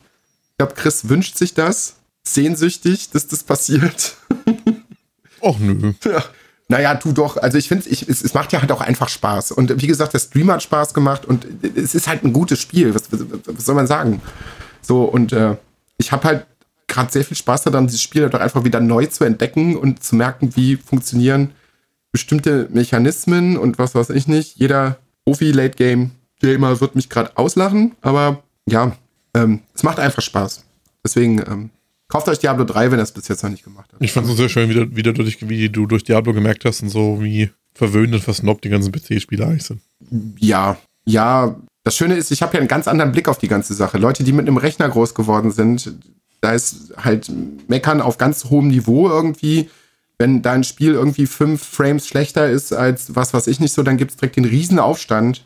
Ich 0.51 0.59
glaube, 0.59 0.75
Chris 0.75 1.09
wünscht 1.09 1.37
sich 1.37 1.55
das, 1.55 1.97
sehnsüchtig, 2.23 3.11
dass 3.11 3.27
das 3.27 3.43
passiert. 3.43 4.16
Och 5.41 5.59
nö. 5.59 5.93
Ja. 6.05 6.25
Naja, 6.71 6.95
tu 6.97 7.12
doch. 7.12 7.39
Also 7.39 7.57
ich 7.57 7.69
finde, 7.69 7.89
ich, 7.89 8.09
es, 8.09 8.23
es 8.23 8.35
macht 8.35 8.53
ja 8.53 8.61
halt 8.61 8.71
auch 8.73 8.83
einfach 8.83 9.09
Spaß. 9.09 9.53
Und 9.53 9.81
wie 9.81 9.87
gesagt, 9.87 10.12
der 10.12 10.19
Stream 10.19 10.51
hat 10.51 10.62
Spaß 10.62 10.93
gemacht 10.93 11.25
und 11.25 11.47
es 11.77 11.95
ist 11.95 12.09
halt 12.09 12.25
ein 12.25 12.33
gutes 12.35 12.61
Spiel. 12.61 12.95
Was, 12.95 13.11
was, 13.11 13.21
was 13.47 13.64
soll 13.64 13.75
man 13.75 13.87
sagen? 13.87 14.21
So, 14.83 15.05
und 15.05 15.33
äh, 15.33 15.57
ich 15.97 16.12
habe 16.12 16.25
halt 16.25 16.47
gerade 16.87 17.11
sehr 17.11 17.25
viel 17.25 17.37
Spaß 17.37 17.64
daran, 17.64 17.87
dieses 17.87 18.03
Spiel 18.03 18.23
halt 18.23 18.35
doch 18.35 18.41
einfach 18.41 18.64
wieder 18.64 18.81
neu 18.81 19.07
zu 19.07 19.25
entdecken 19.25 19.77
und 19.77 20.03
zu 20.03 20.16
merken, 20.16 20.57
wie 20.57 20.77
funktionieren 20.77 21.53
bestimmte 22.12 22.69
Mechanismen 22.71 23.57
und 23.57 23.79
was 23.79 23.95
weiß 23.95 24.11
ich 24.11 24.29
nicht. 24.29 24.57
Jeder 24.57 24.99
Profi-Late-Game-Gamer 26.39 26.80
wird 26.80 26.95
mich 26.95 27.09
gerade 27.09 27.36
auslachen, 27.36 27.97
aber 28.01 28.43
ja, 28.68 28.97
ähm, 29.34 29.61
es 29.74 29.82
macht 29.82 29.99
einfach 29.99 30.22
Spaß. 30.22 30.64
Deswegen 31.05 31.39
ähm, 31.39 31.70
kauft 32.09 32.28
euch 32.28 32.39
Diablo 32.39 32.64
3, 32.64 32.91
wenn 32.91 32.99
ihr 32.99 33.03
es 33.03 33.12
bis 33.12 33.28
jetzt 33.28 33.43
noch 33.43 33.51
nicht 33.51 33.64
gemacht 33.64 33.91
habt. 33.93 34.03
Ich 34.03 34.12
fand 34.12 34.28
es 34.28 34.36
sehr 34.36 34.49
schön, 34.49 34.68
wie, 34.68 34.97
wieder 34.97 35.12
durch, 35.12 35.49
wie 35.49 35.68
du 35.68 35.86
durch 35.86 36.05
Diablo 36.05 36.32
gemerkt 36.32 36.64
hast 36.64 36.82
und 36.82 36.91
so, 36.91 37.22
wie 37.22 37.51
verwöhnt 37.74 38.12
und 38.12 38.22
versnobbt 38.22 38.64
die 38.64 38.70
ganzen 38.70 38.93
PC-Spieler 38.93 39.47
eigentlich 39.47 39.64
sind. 39.64 39.80
Ja, 40.39 40.76
ja. 41.05 41.57
Das 41.84 41.97
Schöne 41.97 42.16
ist, 42.16 42.30
ich 42.30 42.43
habe 42.43 42.55
ja 42.55 42.59
einen 42.59 42.68
ganz 42.68 42.89
anderen 42.89 43.12
Blick 43.12 43.28
auf 43.28 43.39
die 43.39 43.49
ganze 43.49 43.72
Sache. 43.72 43.99
Leute, 43.99 44.24
die 44.24 44.32
mit 44.32 44.47
einem 44.47 44.59
Rechner 44.59 44.89
groß 44.89 45.14
geworden 45.14 45.53
sind, 45.53 45.95
da 46.41 46.53
ist 46.53 46.93
halt 46.97 47.30
Meckern 47.68 48.03
auf 48.03 48.18
ganz 48.18 48.47
hohem 48.47 48.68
Niveau 48.68 49.09
irgendwie. 49.09 49.70
Wenn 50.18 50.43
dein 50.43 50.64
Spiel 50.64 50.95
irgendwie 50.95 51.26
fünf 51.26 51.62
Frames 51.62 52.07
schlechter 52.07 52.51
ist 52.51 52.72
als 52.72 53.14
was, 53.14 53.32
was 53.32 53.47
ich 53.47 53.61
nicht 53.61 53.72
so, 53.72 53.82
dann 53.82 53.97
gibt 53.97 54.11
es 54.11 54.16
direkt 54.16 54.36
den 54.36 54.45
Riesenaufstand. 54.45 55.45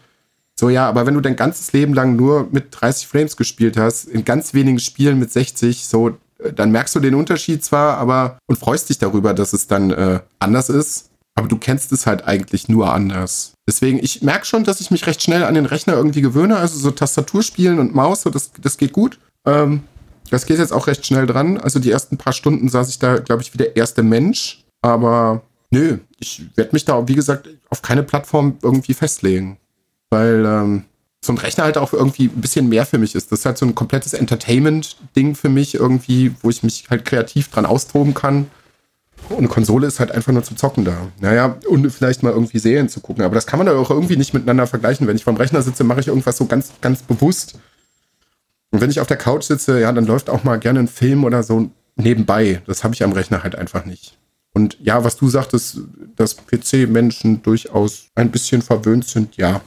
So, 0.59 0.69
ja, 0.69 0.89
aber 0.89 1.07
wenn 1.07 1.15
du 1.15 1.21
dein 1.21 1.37
ganzes 1.37 1.73
Leben 1.73 1.95
lang 1.95 2.17
nur 2.17 2.49
mit 2.51 2.67
30 2.71 3.07
Frames 3.07 3.37
gespielt 3.37 3.77
hast, 3.77 4.05
in 4.05 4.25
ganz 4.25 4.55
wenigen 4.55 4.79
Spielen 4.79 5.19
mit 5.19 5.33
60, 5.33 5.87
so, 5.87 6.17
dann 6.55 6.71
merkst 6.71 6.95
du 6.95 7.01
den 7.01 7.15
Unterschied 7.15 7.65
zwar, 7.65 7.97
aber 7.99 8.39
und 8.47 8.59
freust 8.59 8.89
dich 8.89 8.99
darüber, 8.99 9.35
dass 9.35 9.53
es 9.53 9.67
dann 9.67 9.91
äh, 9.91 10.21
anders 10.39 10.69
ist, 10.69 11.11
aber 11.35 11.49
du 11.49 11.57
kennst 11.57 11.93
es 11.93 12.07
halt 12.07 12.27
eigentlich 12.27 12.69
nur 12.69 12.93
anders. 12.93 13.55
Deswegen, 13.67 13.99
ich 14.03 14.23
merke 14.23 14.45
schon, 14.45 14.65
dass 14.65 14.81
ich 14.81 14.91
mich 14.91 15.07
recht 15.07 15.23
schnell 15.23 15.45
an 15.45 15.55
den 15.55 15.67
Rechner 15.67 15.95
irgendwie 15.95 16.21
gewöhne, 16.21 16.57
also 16.57 16.79
so 16.79 16.91
Tastaturspielen 16.91 17.79
und 17.79 17.95
Maus, 17.95 18.23
so 18.23 18.31
das, 18.31 18.51
das 18.61 18.77
geht 18.77 18.93
gut. 18.93 19.19
Ähm, 19.47 19.85
das 20.31 20.47
geht 20.47 20.59
jetzt 20.59 20.73
auch 20.73 20.87
recht 20.87 21.07
schnell 21.07 21.27
dran. 21.27 21.59
Also 21.59 21.79
die 21.79 21.91
ersten 21.91 22.17
paar 22.17 22.33
Stunden 22.33 22.69
saß 22.69 22.89
ich 22.89 22.99
da, 22.99 23.19
glaube 23.19 23.43
ich, 23.43 23.53
wie 23.53 23.59
der 23.59 23.77
erste 23.77 24.03
Mensch. 24.03 24.65
Aber 24.81 25.43
nö, 25.71 25.99
ich 26.19 26.45
werde 26.57 26.73
mich 26.73 26.85
da, 26.85 27.07
wie 27.07 27.15
gesagt, 27.15 27.49
auf 27.69 27.83
keine 27.83 28.03
Plattform 28.03 28.57
irgendwie 28.63 28.95
festlegen. 28.95 29.59
Weil 30.13 30.45
ähm, 30.45 30.85
so 31.25 31.33
ein 31.33 31.39
Rechner 31.39 31.65
halt 31.65 31.79
auch 31.79 31.95
irgendwie 31.95 32.25
ein 32.25 32.41
bisschen 32.43 32.69
mehr 32.69 32.85
für 32.85 32.99
mich 32.99 33.15
ist. 33.15 33.33
Das 33.33 33.41
ist 33.41 33.47
halt 33.47 33.57
so 33.57 33.65
ein 33.65 33.75
komplettes 33.75 34.13
Entertainment-Ding 34.13 35.35
für 35.37 35.49
mich 35.49 35.75
irgendwie, 35.75 36.35
wo 36.43 36.51
ich 36.51 36.63
mich 36.63 36.85
halt 36.91 37.07
kreativ 37.07 37.49
dran 37.49 37.65
austoben 37.65 38.13
kann. 38.13 38.51
Und 39.31 39.39
eine 39.39 39.49
Konsole 39.49 39.87
ist 39.87 40.01
halt 40.01 40.11
einfach 40.13 40.33
nur 40.33 40.43
zum 40.43 40.59
Zocken 40.59 40.85
da. 40.85 40.97
Naja, 41.19 41.57
und 41.67 41.89
vielleicht 41.91 42.23
mal 42.23 42.33
irgendwie 42.33 42.59
Serien 42.59 42.91
zu 42.91 43.01
gucken. 43.01 43.25
Aber 43.25 43.35
das 43.35 43.47
kann 43.47 43.59
man 43.59 43.67
da 43.67 43.75
auch 43.75 43.91
irgendwie 43.91 44.17
nicht 44.19 44.35
miteinander 44.35 44.67
vergleichen. 44.67 45.07
Wenn 45.07 45.17
ich 45.17 45.25
vom 45.25 45.37
Rechner 45.37 45.63
sitze, 45.63 45.85
mache 45.85 46.01
ich 46.01 46.09
irgendwas 46.09 46.37
so 46.37 46.45
ganz, 46.45 46.73
ganz 46.83 47.03
bewusst. 47.03 47.59
Und 48.71 48.83
wenn 48.83 48.91
ich 48.91 49.01
auf 49.01 49.07
der 49.07 49.17
Couch 49.17 49.45
sitze, 49.45 49.81
ja, 49.81 49.93
dann 49.93 50.07
läuft 50.07 50.29
auch 50.29 50.45
mal 50.45 50.59
gerne 50.59 50.81
ein 50.81 50.89
Film 50.89 51.25
oder 51.25 51.43
so 51.43 51.71
nebenbei. 51.97 52.61
Das 52.67 52.85
habe 52.85 52.95
ich 52.95 53.03
am 53.03 53.13
Rechner 53.13 53.43
halt 53.45 53.55
einfach 53.55 53.87
nicht. 53.87 54.19
Und 54.55 54.77
ja, 54.83 55.05
was 55.05 55.17
du 55.17 55.29
sagtest, 55.29 55.79
dass 56.17 56.37
PC-Menschen 56.37 57.43
durchaus 57.43 58.09
ein 58.15 58.31
bisschen 58.31 58.61
verwöhnt 58.61 59.07
sind, 59.07 59.37
ja. 59.37 59.63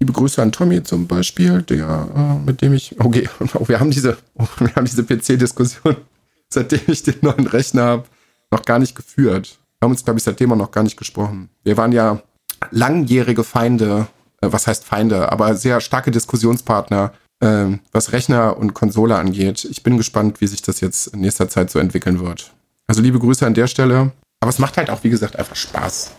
Liebe 0.00 0.12
Grüße 0.12 0.40
an 0.40 0.52
Tommy 0.52 0.82
zum 0.82 1.06
Beispiel, 1.06 1.62
der, 1.62 2.08
äh, 2.14 2.46
mit 2.46 2.62
dem 2.62 2.72
ich, 2.72 2.98
okay, 3.00 3.28
wir 3.66 3.80
haben 3.80 3.90
diese, 3.90 4.16
wir 4.58 4.74
haben 4.74 4.84
diese 4.84 5.04
PC-Diskussion, 5.04 5.96
seitdem 6.48 6.80
ich 6.86 7.02
den 7.02 7.16
neuen 7.22 7.46
Rechner 7.46 7.82
habe, 7.82 8.04
noch 8.50 8.62
gar 8.62 8.78
nicht 8.78 8.94
geführt. 8.94 9.58
Wir 9.78 9.86
haben 9.86 9.92
uns, 9.92 10.04
glaube 10.04 10.18
ich, 10.18 10.24
seitdem 10.24 10.52
auch 10.52 10.56
noch 10.56 10.70
gar 10.70 10.82
nicht 10.82 10.96
gesprochen. 10.96 11.50
Wir 11.64 11.76
waren 11.76 11.92
ja 11.92 12.22
langjährige 12.70 13.44
Feinde, 13.44 14.06
äh, 14.40 14.48
was 14.50 14.66
heißt 14.66 14.84
Feinde, 14.84 15.30
aber 15.32 15.54
sehr 15.54 15.80
starke 15.80 16.10
Diskussionspartner 16.10 17.12
ähm, 17.40 17.80
was 17.92 18.12
Rechner 18.12 18.56
und 18.56 18.74
Konsole 18.74 19.16
angeht. 19.16 19.64
Ich 19.64 19.82
bin 19.82 19.96
gespannt, 19.96 20.40
wie 20.40 20.46
sich 20.46 20.62
das 20.62 20.80
jetzt 20.80 21.08
in 21.08 21.20
nächster 21.20 21.48
Zeit 21.48 21.70
so 21.70 21.78
entwickeln 21.78 22.20
wird. 22.20 22.52
Also 22.86 23.02
liebe 23.02 23.18
Grüße 23.18 23.46
an 23.46 23.54
der 23.54 23.66
Stelle. 23.66 24.12
Aber 24.40 24.50
es 24.50 24.58
macht 24.58 24.76
halt 24.76 24.90
auch, 24.90 25.04
wie 25.04 25.10
gesagt, 25.10 25.36
einfach 25.36 25.56
Spaß. 25.56 26.12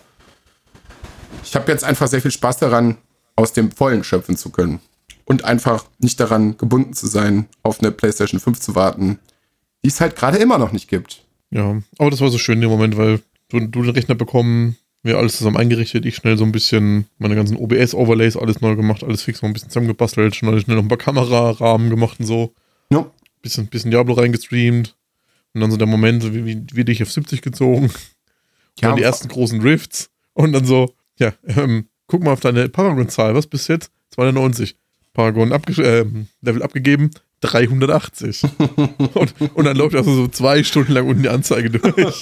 Ich 1.43 1.55
habe 1.55 1.71
jetzt 1.71 1.83
einfach 1.83 2.07
sehr 2.07 2.21
viel 2.21 2.31
Spaß 2.31 2.57
daran, 2.57 2.97
aus 3.39 3.53
dem 3.53 3.71
Vollen 3.71 4.03
schöpfen 4.03 4.35
zu 4.35 4.49
können. 4.49 4.79
Und 5.23 5.45
einfach 5.45 5.85
nicht 5.99 6.19
daran 6.19 6.57
gebunden 6.57 6.93
zu 6.93 7.07
sein, 7.07 7.45
auf 7.63 7.79
eine 7.79 7.91
PlayStation 7.91 8.39
5 8.39 8.59
zu 8.59 8.75
warten, 8.75 9.19
die 9.83 9.89
es 9.89 10.01
halt 10.01 10.15
gerade 10.15 10.37
immer 10.37 10.57
noch 10.57 10.71
nicht 10.71 10.89
gibt. 10.89 11.23
Ja, 11.51 11.81
aber 11.97 12.09
das 12.09 12.19
war 12.19 12.29
so 12.29 12.37
schön 12.37 12.55
in 12.55 12.61
dem 12.61 12.69
Moment, 12.69 12.97
weil 12.97 13.21
du, 13.49 13.59
du 13.59 13.83
den 13.83 13.91
Rechner 13.91 14.15
bekommen, 14.15 14.75
wir 15.03 15.17
alles 15.17 15.37
zusammen 15.37 15.55
eingerichtet, 15.55 16.05
ich 16.05 16.15
schnell 16.15 16.37
so 16.37 16.43
ein 16.43 16.51
bisschen 16.51 17.05
meine 17.17 17.35
ganzen 17.35 17.55
OBS-Overlays, 17.57 18.35
alles 18.35 18.59
neu 18.59 18.75
gemacht, 18.75 19.03
alles 19.03 19.21
fix, 19.21 19.41
noch 19.41 19.49
ein 19.49 19.53
bisschen 19.53 19.69
zusammengebastelt, 19.69 20.35
schnell, 20.35 20.59
schnell 20.59 20.75
noch 20.75 20.83
ein 20.83 20.89
paar 20.89 20.97
Kamerarahmen 20.97 21.89
gemacht 21.89 22.19
und 22.19 22.25
so. 22.25 22.53
Ja. 22.91 23.09
Bisschen, 23.41 23.67
bisschen 23.67 23.91
Diablo 23.91 24.15
reingestreamt. 24.15 24.97
Und 25.53 25.61
dann 25.61 25.71
so 25.71 25.77
der 25.77 25.87
Moment, 25.87 26.33
wie, 26.33 26.45
wie, 26.45 26.63
wie 26.73 26.85
dich 26.85 27.01
auf 27.01 27.11
70 27.11 27.41
gezogen. 27.41 27.85
Und 27.85 27.93
ja, 28.81 28.89
dann 28.89 28.97
die 28.97 29.03
ersten 29.03 29.29
großen 29.29 29.59
Drifts. 29.59 30.09
Und 30.33 30.51
dann 30.51 30.65
so, 30.65 30.93
ja, 31.17 31.33
ähm, 31.47 31.88
guck 32.09 32.23
mal 32.23 32.33
auf 32.33 32.41
deine 32.41 32.67
Paragon-Zahl, 32.67 33.33
was 33.35 33.47
bis 33.47 33.69
jetzt? 33.69 33.91
290. 34.11 34.75
Paragon 35.13 35.53
abge 35.53 35.81
äh, 35.81 36.05
Level 36.41 36.63
abgegeben, 36.63 37.11
380. 37.41 38.43
und, 39.13 39.33
und 39.53 39.65
dann 39.65 39.77
läuft 39.77 39.95
also 39.95 40.13
so 40.13 40.27
zwei 40.27 40.63
Stunden 40.63 40.91
lang 40.91 41.07
unten 41.07 41.23
die 41.23 41.29
Anzeige 41.29 41.69
durch. 41.69 42.19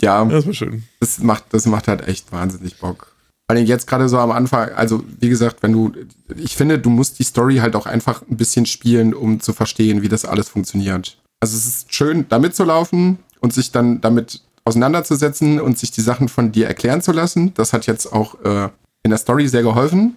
ja, 0.00 0.24
das 0.24 0.46
war 0.46 0.54
schön. 0.54 0.84
Das 1.00 1.18
macht, 1.18 1.44
das 1.50 1.66
macht 1.66 1.88
halt 1.88 2.06
echt 2.06 2.30
wahnsinnig 2.32 2.78
Bock. 2.78 3.16
Vor 3.46 3.56
allem 3.56 3.66
jetzt 3.66 3.86
gerade 3.86 4.08
so 4.08 4.18
am 4.18 4.30
Anfang, 4.30 4.70
also 4.70 5.02
wie 5.18 5.28
gesagt, 5.28 5.62
wenn 5.62 5.72
du, 5.72 5.92
ich 6.36 6.54
finde, 6.56 6.78
du 6.78 6.90
musst 6.90 7.18
die 7.18 7.24
Story 7.24 7.56
halt 7.56 7.74
auch 7.74 7.86
einfach 7.86 8.22
ein 8.22 8.36
bisschen 8.36 8.66
spielen, 8.66 9.14
um 9.14 9.40
zu 9.40 9.52
verstehen, 9.52 10.02
wie 10.02 10.08
das 10.08 10.24
alles 10.24 10.48
funktioniert. 10.48 11.18
Also 11.40 11.56
es 11.56 11.66
ist 11.66 11.92
schön, 11.92 12.26
da 12.28 12.38
mitzulaufen 12.38 13.18
und 13.40 13.52
sich 13.52 13.72
dann 13.72 14.00
damit 14.00 14.42
auseinanderzusetzen 14.64 15.60
und 15.60 15.78
sich 15.78 15.90
die 15.90 16.00
Sachen 16.00 16.28
von 16.28 16.52
dir 16.52 16.66
erklären 16.66 17.02
zu 17.02 17.12
lassen. 17.12 17.52
Das 17.54 17.72
hat 17.72 17.86
jetzt 17.86 18.12
auch 18.12 18.40
äh, 18.44 18.68
in 19.02 19.10
der 19.10 19.18
Story 19.18 19.48
sehr 19.48 19.62
geholfen, 19.62 20.16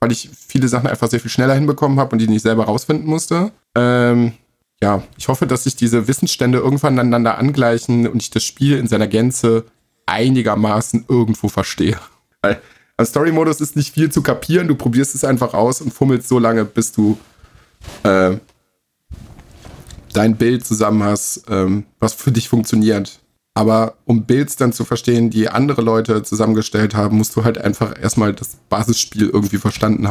weil 0.00 0.12
ich 0.12 0.30
viele 0.34 0.68
Sachen 0.68 0.86
einfach 0.86 1.08
sehr 1.08 1.20
viel 1.20 1.30
schneller 1.30 1.54
hinbekommen 1.54 1.98
habe 1.98 2.12
und 2.12 2.18
die 2.18 2.28
nicht 2.28 2.42
selber 2.42 2.64
rausfinden 2.64 3.08
musste. 3.08 3.50
Ähm, 3.74 4.32
ja, 4.82 5.02
ich 5.16 5.28
hoffe, 5.28 5.46
dass 5.46 5.64
sich 5.64 5.74
diese 5.74 6.06
Wissensstände 6.06 6.58
irgendwann 6.58 6.98
aneinander 6.98 7.38
angleichen 7.38 8.06
und 8.06 8.22
ich 8.22 8.30
das 8.30 8.44
Spiel 8.44 8.78
in 8.78 8.86
seiner 8.86 9.08
Gänze 9.08 9.64
einigermaßen 10.06 11.06
irgendwo 11.08 11.48
verstehe. 11.48 11.98
Weil 12.42 12.60
am 12.96 13.06
Story-Modus 13.06 13.60
ist 13.60 13.76
nicht 13.76 13.94
viel 13.94 14.10
zu 14.10 14.22
kapieren, 14.22 14.68
du 14.68 14.74
probierst 14.74 15.14
es 15.14 15.24
einfach 15.24 15.54
aus 15.54 15.80
und 15.80 15.92
fummelst 15.92 16.28
so 16.28 16.38
lange, 16.38 16.64
bis 16.64 16.92
du 16.92 17.18
äh, 18.02 18.36
dein 20.12 20.36
Bild 20.36 20.64
zusammen 20.64 21.02
hast, 21.02 21.44
ähm, 21.48 21.84
was 22.00 22.14
für 22.14 22.32
dich 22.32 22.48
funktioniert. 22.48 23.20
Aber 23.58 23.94
um 24.04 24.24
Builds 24.24 24.54
dann 24.54 24.72
zu 24.72 24.84
verstehen, 24.84 25.30
die 25.30 25.48
andere 25.48 25.82
Leute 25.82 26.22
zusammengestellt 26.22 26.94
haben, 26.94 27.18
musst 27.18 27.34
du 27.34 27.42
halt 27.42 27.58
einfach 27.58 28.00
erstmal 28.00 28.32
das 28.32 28.56
Basisspiel 28.68 29.28
irgendwie 29.28 29.58
verstanden 29.58 30.08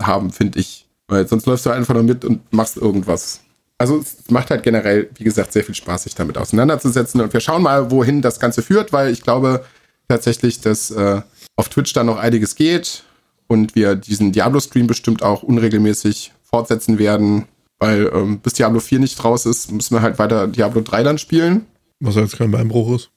haben, 0.00 0.30
finde 0.30 0.60
ich. 0.60 0.86
Weil 1.08 1.26
sonst 1.26 1.46
läufst 1.46 1.66
du 1.66 1.70
einfach 1.70 1.94
nur 1.94 2.04
mit 2.04 2.24
und 2.24 2.40
machst 2.52 2.76
irgendwas 2.76 3.40
also 3.78 3.98
es 3.98 4.30
macht 4.30 4.50
halt 4.50 4.62
generell, 4.62 5.10
wie 5.16 5.24
gesagt, 5.24 5.52
sehr 5.52 5.64
viel 5.64 5.74
Spaß, 5.74 6.04
sich 6.04 6.14
damit 6.14 6.38
auseinanderzusetzen. 6.38 7.20
Und 7.20 7.32
wir 7.32 7.40
schauen 7.40 7.62
mal, 7.62 7.90
wohin 7.90 8.22
das 8.22 8.38
Ganze 8.38 8.62
führt, 8.62 8.92
weil 8.92 9.10
ich 9.10 9.22
glaube 9.22 9.64
tatsächlich, 10.08 10.60
dass 10.60 10.90
äh, 10.92 11.22
auf 11.56 11.68
Twitch 11.68 11.92
da 11.92 12.04
noch 12.04 12.16
einiges 12.16 12.54
geht 12.54 13.02
und 13.46 13.74
wir 13.74 13.96
diesen 13.96 14.32
Diablo-Stream 14.32 14.86
bestimmt 14.86 15.22
auch 15.22 15.42
unregelmäßig 15.42 16.32
fortsetzen 16.44 16.98
werden, 16.98 17.46
weil 17.78 18.10
ähm, 18.14 18.38
bis 18.38 18.54
Diablo 18.54 18.78
4 18.80 19.00
nicht 19.00 19.22
raus 19.24 19.44
ist, 19.44 19.72
müssen 19.72 19.94
wir 19.96 20.02
halt 20.02 20.18
weiter 20.18 20.46
Diablo 20.46 20.80
3 20.80 21.02
dann 21.02 21.18
spielen. 21.18 21.66
Was 22.04 22.16
jetzt 22.16 22.36
kein 22.36 22.50
Beinbruch 22.50 22.96
ist. 22.96 23.10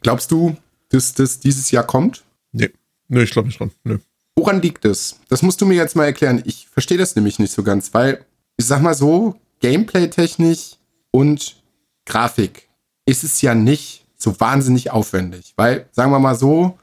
Glaubst 0.00 0.30
du, 0.30 0.56
dass 0.88 1.12
das 1.12 1.38
dieses 1.38 1.70
Jahr 1.70 1.84
kommt? 1.84 2.24
Nee. 2.52 2.70
Nee, 3.08 3.24
ich 3.24 3.30
glaube 3.30 3.48
nicht 3.48 3.60
dran. 3.60 3.72
Nee. 3.84 3.98
Woran 4.36 4.62
liegt 4.62 4.86
es? 4.86 5.20
Das 5.28 5.42
musst 5.42 5.60
du 5.60 5.66
mir 5.66 5.74
jetzt 5.74 5.96
mal 5.96 6.06
erklären. 6.06 6.40
Ich 6.46 6.66
verstehe 6.66 6.96
das 6.96 7.14
nämlich 7.14 7.38
nicht 7.38 7.52
so 7.52 7.62
ganz, 7.62 7.92
weil 7.92 8.24
ich 8.56 8.64
sag 8.64 8.80
mal 8.80 8.94
so, 8.94 9.36
Gameplay-technisch 9.60 10.76
und 11.10 11.62
Grafik 12.06 12.70
ist 13.04 13.22
es 13.22 13.42
ja 13.42 13.54
nicht 13.54 14.06
so 14.16 14.40
wahnsinnig 14.40 14.90
aufwendig. 14.90 15.52
Weil, 15.56 15.86
sagen 15.92 16.10
wir 16.10 16.18
mal 16.18 16.34
so, 16.34 16.78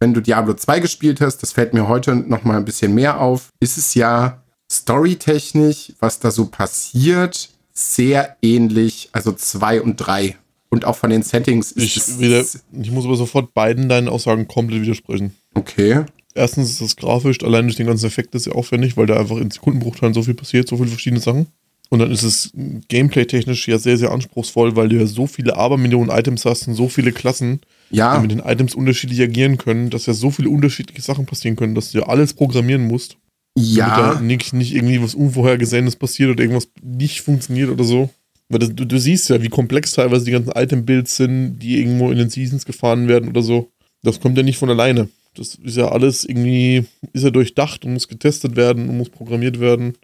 wenn 0.00 0.12
du 0.12 0.20
Diablo 0.20 0.54
2 0.54 0.80
gespielt 0.80 1.20
hast, 1.20 1.38
das 1.38 1.52
fällt 1.52 1.72
mir 1.72 1.86
heute 1.86 2.16
noch 2.16 2.42
mal 2.42 2.56
ein 2.56 2.64
bisschen 2.64 2.96
mehr 2.96 3.20
auf, 3.20 3.50
ist 3.60 3.78
es 3.78 3.94
ja 3.94 4.42
storytechnisch, 4.70 5.92
was 6.00 6.18
da 6.18 6.32
so 6.32 6.46
passiert, 6.46 7.50
sehr 7.72 8.36
ähnlich, 8.42 9.10
also 9.12 9.30
2 9.30 9.80
und 9.80 9.98
3. 9.98 10.36
Und 10.74 10.84
auch 10.84 10.96
von 10.96 11.10
den 11.10 11.22
Settings 11.22 11.70
ist 11.70 11.84
ich 11.84 11.96
es. 11.96 12.18
Wieder, 12.18 12.44
ich 12.82 12.90
muss 12.90 13.04
aber 13.04 13.14
sofort 13.14 13.54
beiden 13.54 13.88
deinen 13.88 14.08
Aussagen 14.08 14.48
komplett 14.48 14.82
widersprechen. 14.82 15.32
Okay. 15.54 16.04
Erstens 16.34 16.70
ist 16.70 16.80
das 16.80 16.96
grafisch, 16.96 17.44
allein 17.44 17.66
durch 17.66 17.76
den 17.76 17.86
ganzen 17.86 18.06
Effekt 18.06 18.34
ist 18.34 18.46
ja 18.46 18.52
aufwendig, 18.54 18.96
weil 18.96 19.06
da 19.06 19.16
einfach 19.16 19.36
in 19.36 19.52
Sekundenbruchteilen 19.52 20.14
so 20.14 20.24
viel 20.24 20.34
passiert, 20.34 20.66
so 20.66 20.76
viele 20.76 20.88
verschiedene 20.88 21.20
Sachen. 21.20 21.46
Und 21.90 22.00
dann 22.00 22.10
ist 22.10 22.24
es 22.24 22.50
gameplay-technisch 22.88 23.68
ja 23.68 23.78
sehr, 23.78 23.96
sehr 23.96 24.10
anspruchsvoll, 24.10 24.74
weil 24.74 24.88
du 24.88 24.96
ja 24.96 25.06
so 25.06 25.28
viele 25.28 25.56
Abermillionen 25.56 26.10
Items 26.10 26.44
hast 26.44 26.66
und 26.66 26.74
so 26.74 26.88
viele 26.88 27.12
Klassen, 27.12 27.60
ja. 27.90 28.16
die 28.16 28.22
mit 28.22 28.32
den 28.32 28.40
Items 28.40 28.74
unterschiedlich 28.74 29.20
agieren 29.20 29.58
können, 29.58 29.90
dass 29.90 30.06
ja 30.06 30.12
so 30.12 30.32
viele 30.32 30.50
unterschiedliche 30.50 31.02
Sachen 31.02 31.24
passieren 31.24 31.54
können, 31.54 31.76
dass 31.76 31.92
du 31.92 31.98
ja 31.98 32.06
alles 32.06 32.34
programmieren 32.34 32.88
musst. 32.88 33.16
Ja. 33.56 34.18
Nicht, 34.20 34.54
nicht 34.54 34.74
irgendwie 34.74 35.00
was 35.00 35.14
Unvorhergesehenes 35.14 35.94
passiert 35.94 36.30
oder 36.30 36.42
irgendwas 36.42 36.68
nicht 36.82 37.20
funktioniert 37.20 37.70
oder 37.70 37.84
so. 37.84 38.10
Weil 38.48 38.58
das, 38.58 38.74
du, 38.74 38.84
du, 38.84 38.98
siehst 38.98 39.30
ja, 39.30 39.42
wie 39.42 39.48
komplex 39.48 39.92
teilweise 39.92 40.24
die 40.24 40.30
ganzen 40.30 40.52
Item-Builds 40.52 41.16
sind, 41.16 41.58
die 41.58 41.80
irgendwo 41.80 42.10
in 42.10 42.18
den 42.18 42.30
Seasons 42.30 42.66
gefahren 42.66 43.08
werden 43.08 43.28
oder 43.28 43.42
so. 43.42 43.70
Das 44.02 44.20
kommt 44.20 44.36
ja 44.36 44.42
nicht 44.42 44.58
von 44.58 44.70
alleine. 44.70 45.08
Das 45.34 45.54
ist 45.56 45.76
ja 45.76 45.88
alles 45.88 46.24
irgendwie, 46.24 46.86
ist 47.12 47.24
ja 47.24 47.30
durchdacht 47.30 47.84
und 47.84 47.94
muss 47.94 48.08
getestet 48.08 48.54
werden 48.56 48.88
und 48.88 48.98
muss 48.98 49.08
programmiert 49.08 49.60
werden. 49.60 49.96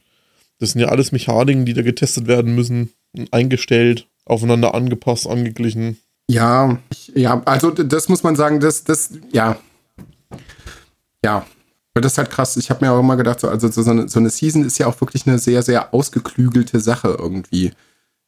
Das 0.59 0.71
sind 0.71 0.81
ja 0.81 0.89
alles 0.89 1.13
Mechaniken, 1.13 1.65
die 1.65 1.75
da 1.75 1.83
getestet 1.83 2.27
werden 2.27 2.55
müssen, 2.55 2.91
eingestellt, 3.31 4.07
aufeinander 4.25 4.75
angepasst, 4.75 5.27
angeglichen. 5.27 5.99
Ja, 6.29 6.79
ja, 7.15 7.43
also 7.45 7.71
das 7.71 8.09
muss 8.09 8.23
man 8.23 8.37
sagen, 8.37 8.61
das, 8.61 8.85
das, 8.85 9.13
ja. 9.33 9.59
Ja, 11.25 11.47
das 11.95 12.13
ist 12.13 12.19
halt 12.19 12.31
krass. 12.31 12.57
Ich 12.57 12.71
habe 12.71 12.85
mir 12.85 12.93
auch 12.93 13.01
immer 13.01 13.17
gedacht, 13.17 13.41
so, 13.41 13.49
also 13.49 13.69
so 13.69 13.89
eine, 13.91 14.09
so 14.09 14.19
eine 14.19 14.31
Season 14.31 14.65
ist 14.65 14.79
ja 14.79 14.87
auch 14.87 15.01
wirklich 15.01 15.27
eine 15.27 15.39
sehr, 15.39 15.63
sehr 15.63 15.93
ausgeklügelte 15.93 16.81
Sache 16.81 17.17
irgendwie. 17.19 17.73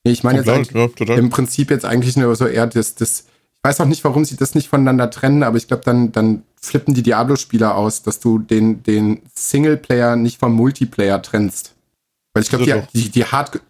Ich 0.05 0.25
meine 0.25 0.43
jetzt 0.43 0.73
ja, 0.73 1.15
im 1.15 1.31
Prinzip 1.31 1.71
jetzt 1.71 1.85
eigentlich 1.85 2.17
nur 2.17 2.35
so 2.35 2.47
eher 2.47 2.67
das, 2.67 2.97
das, 2.97 3.21
ich 3.21 3.65
weiß 3.65 3.81
auch 3.81 3.87
nicht, 3.87 4.03
warum 4.03 4.25
sie 4.25 4.37
das 4.37 4.55
nicht 4.55 4.69
voneinander 4.69 5.11
trennen, 5.11 5.43
aber 5.43 5.57
ich 5.57 5.69
glaube, 5.69 5.85
dann, 5.85 6.11
dann 6.11 6.43
flippen 6.61 6.95
die 6.95 7.03
Diablo-Spieler 7.03 7.77
aus, 7.77 8.03
dass 8.03 8.19
du 8.19 8.39
den, 8.39 8.83
den 8.83 9.23
Singleplayer 9.35 10.17
nicht 10.17 10.41
vom 10.41 10.55
Multiplayer 10.55 11.23
trennst. 11.23 11.75
Weil 12.35 12.43
ich 12.43 12.49
glaube, 12.49 12.65
die, 12.65 13.03
die, 13.03 13.11
die 13.11 13.25
Hard, 13.25 13.61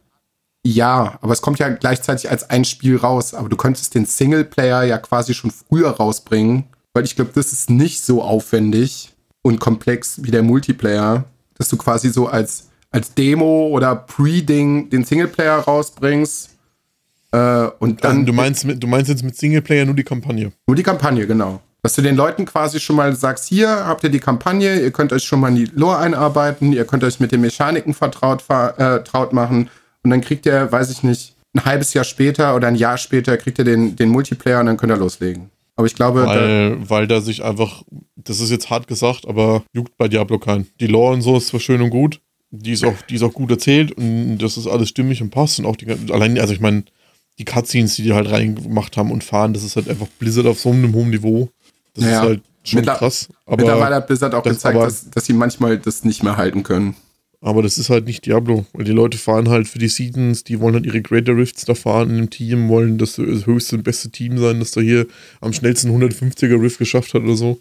ja, 0.64 1.18
aber 1.20 1.32
es 1.32 1.42
kommt 1.42 1.58
ja 1.58 1.68
gleichzeitig 1.68 2.30
als 2.30 2.48
ein 2.48 2.64
Spiel 2.64 2.96
raus, 2.96 3.34
aber 3.34 3.48
du 3.48 3.56
könntest 3.56 3.94
den 3.94 4.06
Singleplayer 4.06 4.84
ja 4.84 4.98
quasi 4.98 5.34
schon 5.34 5.50
früher 5.50 5.90
rausbringen, 5.90 6.64
weil 6.94 7.04
ich 7.04 7.16
glaube, 7.16 7.32
das 7.34 7.52
ist 7.52 7.68
nicht 7.68 8.04
so 8.04 8.22
aufwendig 8.22 9.12
und 9.42 9.60
komplex 9.60 10.22
wie 10.22 10.30
der 10.30 10.42
Multiplayer, 10.42 11.24
dass 11.54 11.68
du 11.68 11.76
quasi 11.76 12.10
so 12.10 12.28
als 12.28 12.68
als 12.92 13.14
Demo 13.14 13.68
oder 13.68 13.96
Pre-Ding 13.96 14.90
den 14.90 15.04
Singleplayer 15.04 15.58
rausbringst. 15.58 16.50
Äh, 17.32 17.66
und 17.78 18.04
dann. 18.04 18.18
Also 18.18 18.26
du 18.26 18.32
meinst, 18.32 18.66
du 18.68 18.86
meinst 18.86 19.10
jetzt 19.10 19.24
mit 19.24 19.36
Singleplayer 19.36 19.84
nur 19.86 19.94
die 19.94 20.04
Kampagne? 20.04 20.52
Nur 20.66 20.76
die 20.76 20.82
Kampagne, 20.82 21.26
genau. 21.26 21.60
Dass 21.82 21.94
du 21.94 22.02
den 22.02 22.14
Leuten 22.14 22.44
quasi 22.44 22.78
schon 22.78 22.94
mal 22.94 23.16
sagst, 23.16 23.48
hier 23.48 23.68
habt 23.68 24.04
ihr 24.04 24.10
die 24.10 24.20
Kampagne, 24.20 24.80
ihr 24.80 24.92
könnt 24.92 25.12
euch 25.12 25.24
schon 25.24 25.40
mal 25.40 25.48
in 25.48 25.56
die 25.56 25.64
Lore 25.74 25.98
einarbeiten, 25.98 26.72
ihr 26.72 26.84
könnt 26.84 27.02
euch 27.02 27.18
mit 27.18 27.32
den 27.32 27.40
Mechaniken 27.40 27.92
vertraut, 27.92 28.40
vertraut 28.40 29.32
machen 29.32 29.68
und 30.04 30.10
dann 30.10 30.20
kriegt 30.20 30.46
ihr, 30.46 30.70
weiß 30.70 30.90
ich 30.90 31.02
nicht, 31.02 31.34
ein 31.54 31.64
halbes 31.64 31.92
Jahr 31.92 32.04
später 32.04 32.54
oder 32.54 32.68
ein 32.68 32.76
Jahr 32.76 32.98
später 32.98 33.36
kriegt 33.36 33.58
ihr 33.58 33.64
den, 33.64 33.96
den 33.96 34.10
Multiplayer 34.10 34.60
und 34.60 34.66
dann 34.66 34.76
könnt 34.76 34.92
ihr 34.92 34.96
loslegen. 34.96 35.50
Aber 35.74 35.86
ich 35.86 35.94
glaube. 35.94 36.26
Weil 36.26 36.70
da, 36.70 36.90
weil 36.90 37.06
da 37.08 37.20
sich 37.20 37.42
einfach, 37.42 37.82
das 38.14 38.40
ist 38.40 38.50
jetzt 38.50 38.70
hart 38.70 38.86
gesagt, 38.86 39.26
aber 39.26 39.64
juckt 39.72 39.96
bei 39.96 40.06
Diablo 40.06 40.38
keinen. 40.38 40.68
Die 40.78 40.86
Lore 40.86 41.14
und 41.14 41.22
so 41.22 41.36
ist 41.36 41.48
zwar 41.48 41.60
schön 41.60 41.82
und 41.82 41.90
gut, 41.90 42.20
die 42.52 42.72
ist 42.72 42.84
auch, 42.84 43.00
die 43.08 43.14
ist 43.14 43.22
auch 43.22 43.32
gut 43.32 43.50
erzählt 43.50 43.92
und 43.92 44.38
das 44.38 44.58
ist 44.58 44.66
alles 44.66 44.90
stimmig 44.90 45.22
und 45.22 45.30
passt 45.30 45.58
und 45.58 45.64
auch 45.64 45.74
die 45.74 45.86
allein, 46.12 46.38
also 46.38 46.52
ich 46.52 46.60
meine, 46.60 46.84
die 47.38 47.44
Cutscenes, 47.44 47.96
die 47.96 48.02
die 48.02 48.12
halt 48.12 48.30
reingemacht 48.30 48.96
haben 48.96 49.10
und 49.10 49.24
fahren, 49.24 49.54
das 49.54 49.64
ist 49.64 49.74
halt 49.76 49.88
einfach 49.88 50.06
Blizzard 50.18 50.46
auf 50.46 50.60
so 50.60 50.70
einem 50.70 50.92
hohen 50.92 51.10
Niveau. 51.10 51.48
Das 51.94 52.04
naja, 52.04 52.16
ist 52.18 52.22
halt 52.28 52.42
schon 52.62 52.80
Mittler 52.80 52.94
krass. 52.96 53.28
Aber 53.46 53.56
mittlerweile 53.56 53.94
hat 53.96 54.06
Blizzard 54.06 54.34
auch 54.34 54.42
das 54.42 54.56
gezeigt, 54.56 54.76
aber, 54.76 54.84
dass, 54.84 55.08
dass 55.10 55.24
sie 55.24 55.32
manchmal 55.32 55.78
das 55.78 56.04
nicht 56.04 56.22
mehr 56.22 56.36
halten 56.36 56.62
können. 56.62 56.94
Aber 57.40 57.62
das 57.62 57.78
ist 57.78 57.88
halt 57.88 58.04
nicht 58.04 58.26
Diablo, 58.26 58.66
weil 58.74 58.84
die 58.84 58.92
Leute 58.92 59.16
fahren 59.18 59.48
halt 59.48 59.66
für 59.66 59.78
die 59.78 59.88
Seasons, 59.88 60.44
die 60.44 60.60
wollen 60.60 60.74
halt 60.74 60.86
ihre 60.86 61.00
Greater 61.00 61.34
Rifts 61.34 61.64
da 61.64 61.74
fahren 61.74 62.10
in 62.10 62.16
dem 62.16 62.30
Team, 62.30 62.68
wollen 62.68 62.98
das, 62.98 63.16
das 63.16 63.46
höchste 63.46 63.76
und 63.76 63.82
beste 63.82 64.10
Team 64.10 64.38
sein, 64.38 64.60
das 64.60 64.70
da 64.72 64.80
hier 64.80 65.06
am 65.40 65.52
schnellsten 65.52 65.90
150er 65.90 66.60
Rift 66.60 66.78
geschafft 66.78 67.14
hat 67.14 67.22
oder 67.22 67.34
so. 67.34 67.52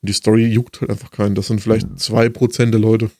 Und 0.00 0.08
die 0.08 0.14
Story 0.14 0.46
juckt 0.46 0.80
halt 0.80 0.90
einfach 0.90 1.12
keinen. 1.12 1.36
Das 1.36 1.48
sind 1.48 1.60
vielleicht 1.60 1.86
2% 1.86 2.70
der 2.70 2.80
Leute, 2.80 3.10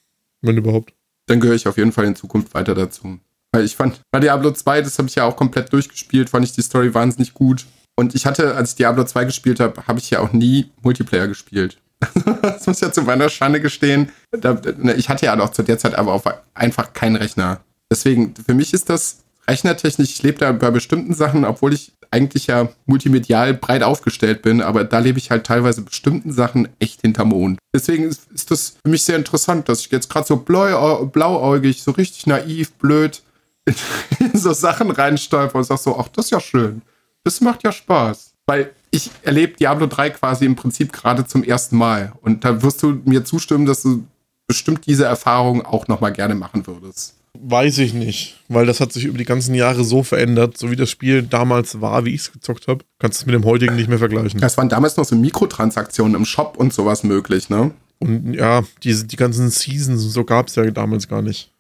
wenn 0.41 0.57
überhaupt 0.57 0.93
dann 1.27 1.41
gehöre 1.41 1.57
ich 1.57 1.69
auf 1.69 1.77
jeden 1.77 1.93
Fall 1.93 2.05
in 2.05 2.17
Zukunft 2.17 2.55
weiter 2.55 2.75
dazu. 2.75 3.19
Weil 3.53 3.65
ich 3.65 3.77
fand, 3.77 4.01
bei 4.11 4.21
Diablo 4.21 4.51
2, 4.51 4.83
das 4.83 4.99
habe 4.99 5.09
ich 5.09 5.15
ja 5.15 5.25
auch 5.25 5.37
komplett 5.37 5.73
durchgespielt, 5.73 6.31
fand 6.31 6.45
ich 6.45 6.53
die 6.53 6.63
Story 6.63 6.95
wahnsinnig 6.95 7.35
gut. 7.35 7.67
Und 7.95 8.15
ich 8.15 8.25
hatte, 8.25 8.55
als 8.55 8.71
ich 8.71 8.77
Diablo 8.77 9.05
2 9.05 9.27
gespielt 9.27 9.61
habe, 9.61 9.87
habe 9.87 9.99
ich 9.99 10.11
ja 10.11 10.21
auch 10.21 10.33
nie 10.33 10.71
Multiplayer 10.83 11.29
gespielt. 11.29 11.79
das 12.43 12.67
muss 12.67 12.81
ja 12.81 12.91
zu 12.91 13.03
meiner 13.03 13.29
Schande 13.29 13.61
gestehen. 13.61 14.11
Ne, 14.33 14.95
ich 14.95 15.09
hatte 15.09 15.27
ja 15.27 15.39
auch 15.39 15.51
zu 15.51 15.63
der 15.63 15.79
Zeit 15.79 15.95
aber 15.95 16.13
auch 16.13 16.25
einfach 16.55 16.93
keinen 16.95 17.17
Rechner. 17.17 17.61
Deswegen, 17.91 18.35
für 18.35 18.55
mich 18.55 18.73
ist 18.73 18.89
das 18.89 19.19
rechnertechnisch, 19.49 20.11
ich 20.11 20.23
lebe 20.23 20.39
da 20.39 20.53
bei 20.53 20.71
bestimmten 20.71 21.15
Sachen, 21.15 21.45
obwohl 21.45 21.73
ich 21.73 21.93
eigentlich 22.11 22.47
ja 22.47 22.69
multimedial 22.87 23.55
breit 23.55 23.83
aufgestellt 23.83 24.43
bin, 24.43 24.61
aber 24.61 24.85
da 24.85 24.99
lebe 24.99 25.19
ich 25.19 25.31
halt 25.31 25.47
teilweise 25.47 25.83
bestimmten 25.83 26.33
Sachen 26.33 26.69
echt 26.79 27.01
hinterm 27.01 27.29
Mond. 27.29 27.59
Deswegen 27.75 28.05
ist, 28.05 28.31
ist 28.33 28.51
das 28.51 28.77
für 28.85 28.91
mich 28.91 29.03
sehr 29.05 29.17
interessant, 29.17 29.69
dass 29.69 29.81
ich 29.81 29.91
jetzt 29.91 30.11
gerade 30.11 30.27
so 30.27 30.37
blau, 30.37 31.07
blauäugig, 31.07 31.83
so 31.83 31.93
richtig 31.93 32.27
naiv, 32.27 32.73
blöd 32.75 33.23
in, 33.65 33.75
in 34.33 34.39
so 34.39 34.53
Sachen 34.53 34.91
reinstolper 34.91 35.59
und 35.59 35.65
sag 35.65 35.79
so, 35.79 35.99
ach, 35.99 36.09
das 36.09 36.27
ist 36.27 36.31
ja 36.31 36.41
schön. 36.41 36.83
Das 37.25 37.41
macht 37.41 37.65
ja 37.65 37.73
Spaß. 37.73 38.33
Weil 38.47 38.73
ich 38.91 39.11
erlebe 39.23 39.57
Diablo 39.57 39.87
3 39.87 40.11
quasi 40.11 40.45
im 40.45 40.57
Prinzip 40.57 40.93
gerade 40.93 41.25
zum 41.25 41.45
ersten 41.45 41.77
Mal. 41.77 42.13
Und 42.21 42.45
da 42.45 42.63
wirst 42.63 42.83
du 42.83 43.01
mir 43.05 43.25
zustimmen, 43.25 43.67
dass 43.67 43.83
du 43.83 44.05
bestimmt 44.47 44.87
diese 44.87 45.05
Erfahrung 45.05 45.65
auch 45.65 45.89
nochmal 45.89 46.13
gerne 46.13 46.35
machen 46.35 46.67
würdest. 46.67 47.15
Weiß 47.39 47.79
ich 47.79 47.95
nicht, 47.95 48.39
weil 48.49 48.67
das 48.67 48.81
hat 48.81 48.93
sich 48.93 49.05
über 49.05 49.17
die 49.17 49.25
ganzen 49.25 49.55
Jahre 49.55 49.85
so 49.85 50.03
verändert, 50.03 50.59
so 50.59 50.71
wie 50.71 50.77
das 50.77 50.91
Spiel 50.91 51.23
damals 51.23 51.81
war, 51.81 52.05
wie 52.05 52.15
ich 52.15 52.21
es 52.23 52.33
gezockt 52.33 52.69
habe, 52.69 52.85
kannst 52.99 53.21
du 53.21 53.23
es 53.23 53.27
mit 53.27 53.35
dem 53.35 53.45
heutigen 53.45 53.75
nicht 53.75 53.89
mehr 53.89 53.99
vergleichen. 53.99 54.43
Es 54.43 54.59
waren 54.59 54.69
damals 54.69 54.97
noch 54.99 55.07
so 55.07 55.17
Mikrotransaktionen 55.17 56.15
im 56.15 56.27
Shop 56.27 56.57
und 56.59 56.75
sowas 56.75 57.05
möglich, 57.05 57.49
ne? 57.49 57.73
Und 58.01 58.35
ja, 58.35 58.65
diese, 58.83 59.07
die 59.07 59.17
ganzen 59.17 59.49
Seasons 59.49 60.05
und 60.05 60.11
so 60.11 60.25
gab 60.25 60.49
es 60.49 60.57
ja 60.57 60.71
damals 60.71 61.09
gar 61.09 61.23
nicht. 61.23 61.53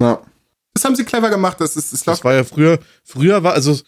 Ja. 0.00 0.20
Das 0.74 0.84
haben 0.84 0.96
sie 0.96 1.04
clever 1.04 1.30
gemacht. 1.30 1.60
Das, 1.60 1.76
ist, 1.76 1.92
das, 1.92 2.02
das 2.02 2.24
war 2.24 2.34
ja 2.34 2.44
früher, 2.44 2.78
früher 3.04 3.42
war, 3.42 3.54
also 3.54 3.78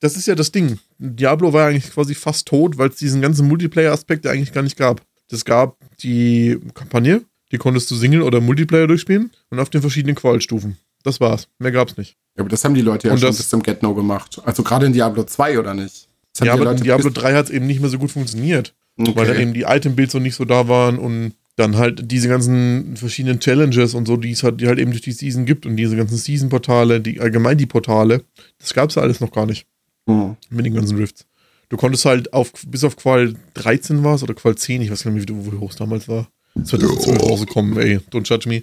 das 0.00 0.16
ist 0.16 0.26
ja 0.26 0.34
das 0.34 0.50
Ding. 0.50 0.78
Diablo 0.98 1.52
war 1.52 1.62
ja 1.62 1.68
eigentlich 1.68 1.92
quasi 1.92 2.14
fast 2.14 2.48
tot, 2.48 2.78
weil 2.78 2.88
es 2.88 2.96
diesen 2.96 3.20
ganzen 3.20 3.46
Multiplayer-Aspekt 3.46 4.24
ja 4.24 4.32
eigentlich 4.32 4.52
gar 4.52 4.62
nicht 4.62 4.76
gab. 4.76 5.02
Es 5.30 5.44
gab 5.44 5.76
die 6.02 6.58
Kampagne, 6.74 7.22
die 7.52 7.58
konntest 7.58 7.90
du 7.90 7.94
Single 7.94 8.22
oder 8.22 8.40
Multiplayer 8.40 8.86
durchspielen 8.86 9.30
und 9.50 9.58
auf 9.58 9.70
den 9.70 9.80
verschiedenen 9.80 10.14
Qualstufen. 10.14 10.76
Das 11.02 11.20
war's. 11.20 11.48
Mehr 11.58 11.72
gab's 11.72 11.96
nicht. 11.96 12.16
Ja, 12.36 12.42
aber 12.42 12.50
das 12.50 12.64
haben 12.64 12.74
die 12.74 12.82
Leute 12.82 13.08
ja 13.08 13.14
und 13.14 13.20
schon 13.20 13.30
bis 13.30 13.48
zum 13.48 13.62
Get-No 13.62 13.94
gemacht. 13.94 14.40
Also 14.44 14.62
gerade 14.62 14.86
in 14.86 14.92
Diablo 14.92 15.24
2 15.24 15.58
oder 15.58 15.74
nicht? 15.74 16.08
Ja, 16.42 16.52
aber 16.52 16.70
in 16.70 16.82
Diablo 16.82 17.10
3 17.10 17.34
hat 17.34 17.46
es 17.46 17.50
eben 17.50 17.66
nicht 17.66 17.80
mehr 17.80 17.90
so 17.90 17.98
gut 17.98 18.10
funktioniert. 18.10 18.74
Okay. 18.98 19.12
Weil 19.14 19.26
da 19.26 19.34
eben 19.34 19.54
die 19.54 19.62
Item-Builds 19.62 20.14
noch 20.14 20.20
nicht 20.20 20.34
so 20.34 20.44
da 20.44 20.68
waren 20.68 20.98
und 20.98 21.32
dann 21.56 21.76
halt 21.76 22.10
diese 22.10 22.28
ganzen 22.28 22.96
verschiedenen 22.96 23.40
Challenges 23.40 23.94
und 23.94 24.06
so, 24.06 24.16
die 24.16 24.30
es 24.30 24.42
halt, 24.42 24.60
die 24.60 24.66
halt 24.66 24.78
eben 24.78 24.90
durch 24.90 25.02
die 25.02 25.12
Season 25.12 25.44
gibt 25.44 25.66
und 25.66 25.76
diese 25.76 25.96
ganzen 25.96 26.16
Season-Portale, 26.16 27.00
die 27.00 27.20
allgemein 27.20 27.58
die 27.58 27.66
Portale, 27.66 28.24
das 28.58 28.72
gab's 28.74 28.94
ja 28.94 29.02
alles 29.02 29.20
noch 29.20 29.32
gar 29.32 29.46
nicht. 29.46 29.66
Mhm. 30.06 30.36
Mit 30.48 30.66
den 30.66 30.74
ganzen 30.74 30.96
Rifts. 30.96 31.26
Du 31.68 31.76
konntest 31.76 32.04
halt 32.04 32.32
auf, 32.32 32.52
bis 32.66 32.84
auf 32.84 32.96
Qual 32.96 33.34
13 33.54 34.02
war 34.02 34.14
es 34.14 34.22
oder 34.22 34.34
Qual 34.34 34.56
10, 34.56 34.82
ich 34.82 34.90
weiß 34.90 35.04
gar 35.04 35.10
nicht, 35.10 35.28
wie, 35.28 35.52
wie 35.52 35.58
hoch 35.58 35.70
es 35.70 35.76
damals 35.76 36.08
war. 36.08 36.28
2012 36.54 37.22
rausgekommen, 37.22 37.78
ey, 37.78 37.98
don't 38.10 38.28
judge 38.28 38.48
me. 38.48 38.62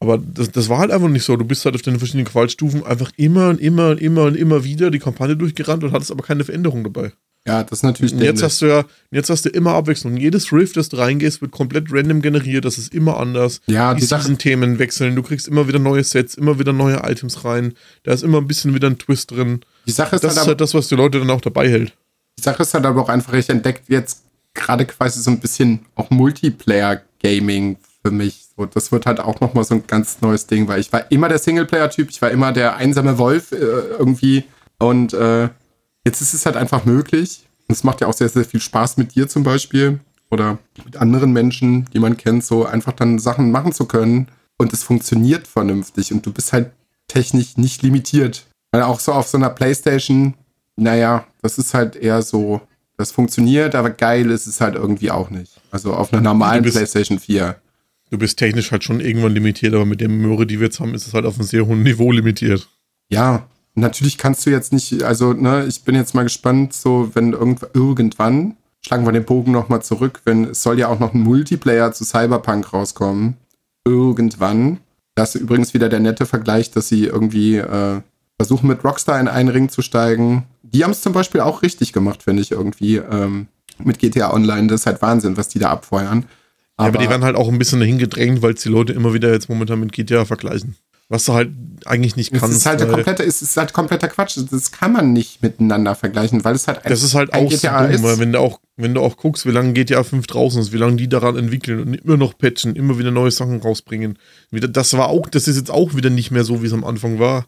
Aber 0.00 0.18
das, 0.18 0.50
das 0.50 0.68
war 0.68 0.78
halt 0.78 0.90
einfach 0.90 1.08
nicht 1.08 1.24
so. 1.24 1.36
Du 1.36 1.44
bist 1.44 1.64
halt 1.64 1.74
auf 1.74 1.82
den 1.82 1.98
verschiedenen 1.98 2.26
Qualstufen 2.26 2.84
einfach 2.84 3.12
immer 3.16 3.50
und 3.50 3.60
immer 3.60 3.90
und 3.90 4.00
immer 4.00 4.24
und 4.24 4.34
immer 4.34 4.64
wieder 4.64 4.90
die 4.90 4.98
Kampagne 4.98 5.36
durchgerannt 5.36 5.84
und 5.84 5.92
hattest 5.92 6.10
aber 6.10 6.24
keine 6.24 6.44
Veränderung 6.44 6.82
dabei. 6.84 7.12
Ja, 7.46 7.62
das 7.64 7.78
ist 7.78 7.82
natürlich 7.84 8.12
und 8.12 8.20
jetzt 8.20 8.42
hast 8.42 8.60
du 8.60 8.66
ja, 8.66 8.84
jetzt 9.10 9.30
hast 9.30 9.46
du 9.46 9.48
immer 9.48 9.72
Abwechslung. 9.72 10.16
Jedes 10.16 10.52
Rift, 10.52 10.76
das 10.76 10.90
du 10.90 10.98
reingehst, 10.98 11.40
wird 11.40 11.52
komplett 11.52 11.86
random 11.90 12.20
generiert. 12.20 12.66
Das 12.66 12.76
ist 12.76 12.94
immer 12.94 13.18
anders. 13.18 13.62
Ja, 13.66 13.94
die, 13.94 14.00
die 14.00 14.06
Sachen 14.06 14.36
Themen 14.36 14.78
wechseln. 14.78 15.16
Du 15.16 15.22
kriegst 15.22 15.48
immer 15.48 15.66
wieder 15.66 15.78
neue 15.78 16.04
Sets, 16.04 16.34
immer 16.34 16.58
wieder 16.58 16.74
neue 16.74 17.00
Items 17.02 17.44
rein. 17.44 17.74
Da 18.02 18.12
ist 18.12 18.22
immer 18.22 18.38
ein 18.38 18.46
bisschen 18.46 18.74
wieder 18.74 18.88
ein 18.88 18.98
Twist 18.98 19.30
drin. 19.30 19.60
Die 19.86 19.92
Sache 19.92 20.16
ist 20.16 20.24
das 20.24 20.32
halt 20.32 20.42
ist 20.42 20.48
halt 20.48 20.60
das, 20.60 20.74
was 20.74 20.88
die 20.88 20.96
Leute 20.96 21.18
dann 21.18 21.30
auch 21.30 21.40
dabei 21.40 21.68
hält. 21.68 21.94
Die 22.38 22.42
Sache 22.42 22.62
ist 22.62 22.74
halt 22.74 22.84
aber 22.84 23.02
auch 23.02 23.08
einfach, 23.08 23.32
ich 23.32 23.48
entdeckt 23.48 23.88
jetzt 23.88 24.22
gerade 24.54 24.86
quasi 24.86 25.20
so 25.20 25.30
ein 25.30 25.40
bisschen 25.40 25.86
auch 25.94 26.10
Multiplayer-Gaming 26.10 27.76
für 28.02 28.10
mich. 28.10 28.48
So, 28.56 28.66
das 28.66 28.92
wird 28.92 29.06
halt 29.06 29.20
auch 29.20 29.40
nochmal 29.40 29.64
so 29.64 29.74
ein 29.74 29.86
ganz 29.86 30.20
neues 30.20 30.46
Ding, 30.46 30.68
weil 30.68 30.80
ich 30.80 30.92
war 30.92 31.10
immer 31.10 31.28
der 31.28 31.38
Singleplayer-Typ, 31.38 32.10
ich 32.10 32.20
war 32.22 32.30
immer 32.30 32.52
der 32.52 32.76
einsame 32.76 33.18
Wolf 33.18 33.52
äh, 33.52 33.56
irgendwie. 33.56 34.44
Und 34.78 35.12
äh, 35.12 35.48
jetzt 36.04 36.20
ist 36.20 36.34
es 36.34 36.46
halt 36.46 36.56
einfach 36.56 36.84
möglich. 36.84 37.46
Und 37.68 37.74
es 37.74 37.84
macht 37.84 38.00
ja 38.00 38.08
auch 38.08 38.14
sehr, 38.14 38.28
sehr 38.28 38.44
viel 38.44 38.60
Spaß 38.60 38.96
mit 38.96 39.14
dir 39.14 39.28
zum 39.28 39.44
Beispiel 39.44 40.00
oder 40.30 40.58
mit 40.84 40.96
anderen 40.96 41.32
Menschen, 41.32 41.88
die 41.92 41.98
man 41.98 42.16
kennt, 42.16 42.44
so 42.44 42.64
einfach 42.64 42.92
dann 42.92 43.18
Sachen 43.18 43.50
machen 43.50 43.72
zu 43.72 43.86
können. 43.86 44.28
Und 44.58 44.72
es 44.72 44.82
funktioniert 44.82 45.46
vernünftig 45.46 46.12
und 46.12 46.26
du 46.26 46.32
bist 46.32 46.52
halt 46.52 46.72
technisch 47.08 47.56
nicht 47.56 47.82
limitiert. 47.82 48.46
Weil 48.72 48.82
auch 48.82 49.00
so 49.00 49.12
auf 49.12 49.26
so 49.26 49.38
einer 49.38 49.50
Playstation, 49.50 50.34
naja, 50.76 51.26
das 51.42 51.58
ist 51.58 51.74
halt 51.74 51.96
eher 51.96 52.22
so 52.22 52.60
das 53.00 53.12
funktioniert, 53.12 53.74
aber 53.74 53.90
geil 53.90 54.30
ist 54.30 54.46
es 54.46 54.60
halt 54.60 54.74
irgendwie 54.74 55.10
auch 55.10 55.30
nicht. 55.30 55.60
Also 55.70 55.94
auf 55.94 56.12
einer 56.12 56.22
normalen 56.22 56.62
bist, 56.62 56.76
PlayStation 56.76 57.18
4. 57.18 57.56
Du 58.10 58.18
bist 58.18 58.38
technisch 58.38 58.70
halt 58.70 58.84
schon 58.84 59.00
irgendwann 59.00 59.32
limitiert, 59.32 59.74
aber 59.74 59.86
mit 59.86 60.00
der 60.00 60.08
Möhre, 60.08 60.46
die 60.46 60.60
wir 60.60 60.66
jetzt 60.66 60.80
haben, 60.80 60.94
ist 60.94 61.06
es 61.06 61.14
halt 61.14 61.24
auf 61.24 61.36
einem 61.36 61.46
sehr 61.46 61.66
hohen 61.66 61.82
Niveau 61.82 62.12
limitiert. 62.12 62.68
Ja, 63.08 63.46
natürlich 63.74 64.18
kannst 64.18 64.44
du 64.46 64.50
jetzt 64.50 64.72
nicht, 64.72 65.02
also, 65.02 65.32
ne, 65.32 65.64
ich 65.66 65.82
bin 65.82 65.94
jetzt 65.94 66.14
mal 66.14 66.24
gespannt, 66.24 66.74
so, 66.74 67.10
wenn 67.14 67.32
irgend, 67.32 67.62
irgendwann, 67.72 68.56
schlagen 68.82 69.06
wir 69.06 69.12
den 69.12 69.24
Bogen 69.24 69.52
nochmal 69.52 69.82
zurück, 69.82 70.20
wenn, 70.24 70.44
es 70.44 70.62
soll 70.62 70.78
ja 70.78 70.88
auch 70.88 71.00
noch 71.00 71.14
ein 71.14 71.20
Multiplayer 71.22 71.92
zu 71.92 72.04
Cyberpunk 72.04 72.72
rauskommen. 72.72 73.36
irgendwann. 73.84 74.78
Das 75.14 75.34
ist 75.34 75.40
übrigens 75.40 75.74
wieder 75.74 75.88
der 75.88 76.00
nette 76.00 76.26
Vergleich, 76.26 76.70
dass 76.70 76.88
sie 76.88 77.06
irgendwie 77.06 77.56
äh, 77.56 78.00
versuchen 78.36 78.68
mit 78.68 78.84
Rockstar 78.84 79.18
in 79.20 79.28
einen 79.28 79.48
Ring 79.48 79.68
zu 79.68 79.82
steigen. 79.82 80.44
Die 80.72 80.84
haben 80.84 80.92
es 80.92 81.00
zum 81.02 81.12
Beispiel 81.12 81.40
auch 81.40 81.62
richtig 81.62 81.92
gemacht, 81.92 82.22
finde 82.22 82.42
ich 82.42 82.50
irgendwie. 82.50 82.96
Ähm, 82.96 83.48
mit 83.84 83.98
GTA 83.98 84.32
Online, 84.32 84.68
das 84.68 84.80
ist 84.80 84.86
halt 84.86 85.02
Wahnsinn, 85.02 85.36
was 85.36 85.48
die 85.48 85.58
da 85.58 85.70
abfeuern. 85.70 86.26
Aber, 86.76 86.88
ja, 86.88 86.94
aber 86.94 86.98
die 86.98 87.10
werden 87.10 87.24
halt 87.24 87.36
auch 87.36 87.48
ein 87.48 87.58
bisschen 87.58 87.80
dahin 87.80 87.98
gedrängt, 87.98 88.42
weil 88.42 88.54
es 88.54 88.62
die 88.62 88.68
Leute 88.68 88.92
immer 88.92 89.14
wieder 89.14 89.32
jetzt 89.32 89.48
momentan 89.48 89.80
mit 89.80 89.92
GTA 89.92 90.24
vergleichen. 90.24 90.76
Was 91.08 91.24
du 91.24 91.32
halt 91.32 91.50
eigentlich 91.86 92.14
nicht 92.14 92.30
kannst. 92.30 92.50
Es 92.50 92.58
ist 92.58 92.66
halt, 92.66 92.88
komplette, 92.88 93.24
es 93.24 93.42
ist 93.42 93.56
halt 93.56 93.72
kompletter 93.72 94.06
Quatsch. 94.06 94.38
Das 94.48 94.70
kann 94.70 94.92
man 94.92 95.12
nicht 95.12 95.42
miteinander 95.42 95.96
vergleichen, 95.96 96.44
weil 96.44 96.54
es 96.54 96.68
halt 96.68 96.84
ein, 96.84 96.88
Das 96.88 97.02
ist 97.02 97.14
halt 97.14 97.34
auch 97.34 97.48
GTA 97.48 97.88
so 97.88 97.92
dumm, 97.94 98.02
weil 98.04 98.18
wenn 98.20 98.32
du 98.32 98.38
auch, 98.38 98.60
wenn 98.76 98.94
du 98.94 99.00
auch 99.00 99.16
guckst, 99.16 99.44
wie 99.44 99.50
lange 99.50 99.72
GTA 99.72 100.04
5 100.04 100.28
draußen 100.28 100.62
ist, 100.62 100.72
wie 100.72 100.76
lange 100.76 100.96
die 100.96 101.08
daran 101.08 101.36
entwickeln 101.36 101.80
und 101.80 101.94
immer 101.94 102.16
noch 102.16 102.38
patchen, 102.38 102.76
immer 102.76 102.96
wieder 102.96 103.10
neue 103.10 103.32
Sachen 103.32 103.60
rausbringen. 103.60 104.18
Das 104.52 104.96
war 104.96 105.08
auch, 105.08 105.28
das 105.28 105.48
ist 105.48 105.56
jetzt 105.56 105.70
auch 105.70 105.96
wieder 105.96 106.10
nicht 106.10 106.30
mehr 106.30 106.44
so, 106.44 106.62
wie 106.62 106.66
es 106.66 106.72
am 106.72 106.84
Anfang 106.84 107.18
war. 107.18 107.46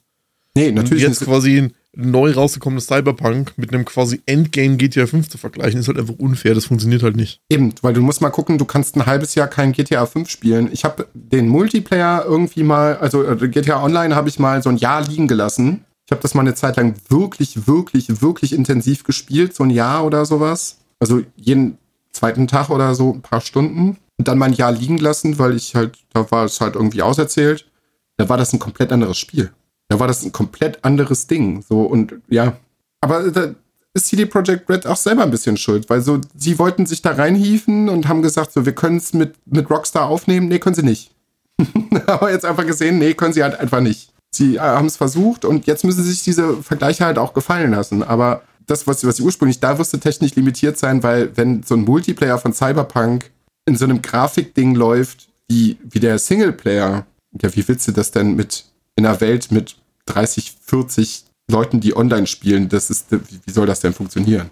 Nee, 0.57 0.73
natürlich. 0.73 1.05
Und 1.05 1.11
jetzt 1.11 1.25
quasi 1.25 1.71
neu 1.95 2.33
rausgekommenes 2.33 2.87
Cyberpunk 2.87 3.53
mit 3.57 3.73
einem 3.73 3.85
quasi 3.85 4.23
Endgame 4.27 4.77
GTA 4.77 5.07
5 5.07 5.29
zu 5.29 5.39
vergleichen, 5.39 5.79
ist 5.79 5.89
halt 5.89 5.99
einfach 5.99 6.19
unfair. 6.19 6.55
Das 6.55 6.65
funktioniert 6.65 7.03
halt 7.03 7.17
nicht. 7.17 7.41
Eben, 7.51 7.75
weil 7.83 7.93
du 7.93 8.01
musst 8.01 8.21
mal 8.21 8.31
gucken, 8.31 8.59
du 8.59 8.65
kannst 8.65 8.97
ein 8.97 9.07
halbes 9.07 9.35
Jahr 9.35 9.49
kein 9.49 9.73
GTA 9.73 10.07
5 10.07 10.29
spielen. 10.29 10.71
Ich 10.73 10.85
habe 10.85 11.07
den 11.15 11.49
Multiplayer 11.49 12.25
irgendwie 12.25 12.63
mal, 12.63 12.97
also 12.97 13.23
äh, 13.25 13.49
GTA 13.49 13.83
Online 13.83 14.15
habe 14.15 14.29
ich 14.29 14.39
mal 14.39 14.63
so 14.63 14.71
ein 14.71 14.79
Jahr 14.79 15.07
liegen 15.07 15.29
gelassen. 15.29 15.85
Ich 16.07 16.13
habe 16.13 16.23
das 16.23 16.35
mal 16.35 16.41
eine 16.41 16.55
Zeit 16.55 16.77
lang 16.77 16.95
wirklich, 17.09 17.67
wirklich, 17.67 18.23
wirklich 18.23 18.53
intensiv 18.53 19.05
gespielt, 19.05 19.55
so 19.55 19.65
ein 19.65 19.71
Jahr 19.71 20.05
oder 20.05 20.25
sowas. 20.25 20.79
Also 20.99 21.23
jeden 21.37 21.79
zweiten 22.13 22.47
Tag 22.47 22.71
oder 22.71 22.95
so 22.95 23.13
ein 23.13 23.23
paar 23.23 23.41
Stunden. 23.41 23.99
Und 24.19 24.29
dann 24.29 24.39
mal 24.39 24.47
ein 24.47 24.53
Jahr 24.53 24.73
liegen 24.73 24.99
lassen, 24.99 25.39
weil 25.39 25.57
ich 25.57 25.75
halt, 25.75 25.99
da 26.13 26.31
war 26.31 26.45
es 26.45 26.61
halt 26.61 26.75
irgendwie 26.75 27.03
auserzählt. 27.03 27.69
Da 28.17 28.29
war 28.29 28.37
das 28.37 28.53
ein 28.53 28.59
komplett 28.59 28.93
anderes 28.93 29.19
Spiel. 29.19 29.53
Da 29.93 30.01
war 30.01 30.09
das 30.09 30.25
ein 30.25 30.33
komplett 30.33 30.83
anderes 30.87 31.27
Ding. 31.27 31.63
So 31.69 31.83
und 31.83 32.15
ja. 32.29 32.57
Aber 33.03 33.31
da 33.31 33.55
ist 33.93 34.07
CD 34.07 34.25
Projekt 34.25 34.71
Red 34.71 34.87
auch 34.87 34.97
selber 34.97 35.23
ein 35.23 35.31
bisschen 35.31 35.59
schuld, 35.59 35.91
weil 35.91 36.01
so, 36.01 36.19
sie 36.35 36.59
wollten 36.59 36.87
sich 36.87 37.03
da 37.03 37.13
reinhieven 37.13 37.91
und 37.91 38.09
haben 38.09 38.23
gesagt, 38.23 38.53
so, 38.53 38.65
wir 38.65 38.75
können 38.75 38.97
es 38.97 39.13
mit, 39.13 39.35
mit 39.45 39.69
Rockstar 39.69 40.07
aufnehmen. 40.07 40.49
Nee, 40.49 40.61
können 40.61 40.75
sie 40.75 40.83
nicht. 40.83 41.11
Aber 42.07 42.33
jetzt 42.33 42.47
einfach 42.47 42.67
gesehen, 42.67 43.01
nee, 43.01 43.13
können 43.13 43.35
sie 43.35 43.43
halt 43.43 43.61
einfach 43.61 43.81
nicht. 43.81 44.15
Sie 44.35 44.57
äh, 44.57 44.61
haben 44.61 44.87
es 44.87 44.97
versucht 44.97 45.45
und 45.45 45.67
jetzt 45.67 45.85
müssen 45.85 46.03
sich 46.03 46.23
diese 46.23 46.63
Vergleiche 46.63 47.05
halt 47.05 47.19
auch 47.19 47.35
gefallen 47.35 47.73
lassen. 47.73 48.03
Aber 48.03 48.45
das, 48.67 48.87
was, 48.87 49.07
was 49.07 49.17
sie 49.17 49.23
ursprünglich 49.23 49.61
da 49.61 49.79
wusste, 49.79 50.01
technisch 50.01 50.35
limitiert 50.37 50.79
sein, 50.79 51.03
weil 51.03 51.37
wenn 51.37 51.65
so 51.65 51.75
ein 51.75 51.85
Multiplayer 51.85 52.39
von 52.39 52.55
Cyberpunk 52.55 53.31
in 53.67 53.77
so 53.77 53.85
einem 53.85 54.01
Grafikding 54.01 54.75
läuft, 54.75 55.29
wie, 55.49 55.77
wie 55.85 56.01
der 56.01 56.19
Singleplayer, 56.19 57.05
ja, 57.43 57.57
wie 57.57 57.69
willst 57.69 57.89
du 57.89 57.93
das 57.93 58.11
denn 58.11 58.37
mit 58.37 58.65
in 58.97 59.07
einer 59.07 59.21
Welt 59.21 59.51
mit 59.51 59.77
30, 60.15 60.55
40 60.65 61.25
Leuten, 61.51 61.81
die 61.81 61.97
online 61.97 62.27
spielen, 62.27 62.69
das 62.69 62.91
ist, 62.91 63.07
wie 63.11 63.53
soll 63.53 63.67
das 63.67 63.81
denn 63.81 63.93
funktionieren? 63.93 64.51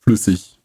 Flüssig. 0.00 0.58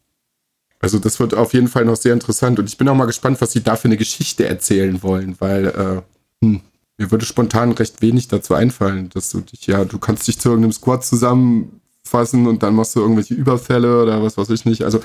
Also 0.80 0.98
das 0.98 1.18
wird 1.20 1.34
auf 1.34 1.54
jeden 1.54 1.68
Fall 1.68 1.84
noch 1.84 1.96
sehr 1.96 2.12
interessant 2.12 2.58
und 2.58 2.68
ich 2.68 2.76
bin 2.76 2.88
auch 2.88 2.94
mal 2.94 3.06
gespannt, 3.06 3.40
was 3.40 3.52
sie 3.52 3.62
da 3.62 3.76
für 3.76 3.88
eine 3.88 3.96
Geschichte 3.96 4.46
erzählen 4.46 5.02
wollen, 5.02 5.36
weil 5.38 5.66
äh, 5.66 6.02
hm, 6.44 6.60
mir 6.98 7.10
würde 7.10 7.24
spontan 7.24 7.72
recht 7.72 8.02
wenig 8.02 8.28
dazu 8.28 8.54
einfallen, 8.54 9.08
dass 9.08 9.30
du 9.30 9.40
dich, 9.40 9.66
ja, 9.66 9.84
du 9.84 9.98
kannst 9.98 10.28
dich 10.28 10.38
zu 10.38 10.50
irgendeinem 10.50 10.72
Squad 10.72 11.04
zusammenfassen 11.04 12.46
und 12.46 12.62
dann 12.62 12.74
machst 12.74 12.94
du 12.94 13.00
irgendwelche 13.00 13.34
Überfälle 13.34 14.02
oder 14.02 14.22
was 14.22 14.36
weiß 14.36 14.50
ich 14.50 14.64
nicht. 14.64 14.82
Also 14.82 15.00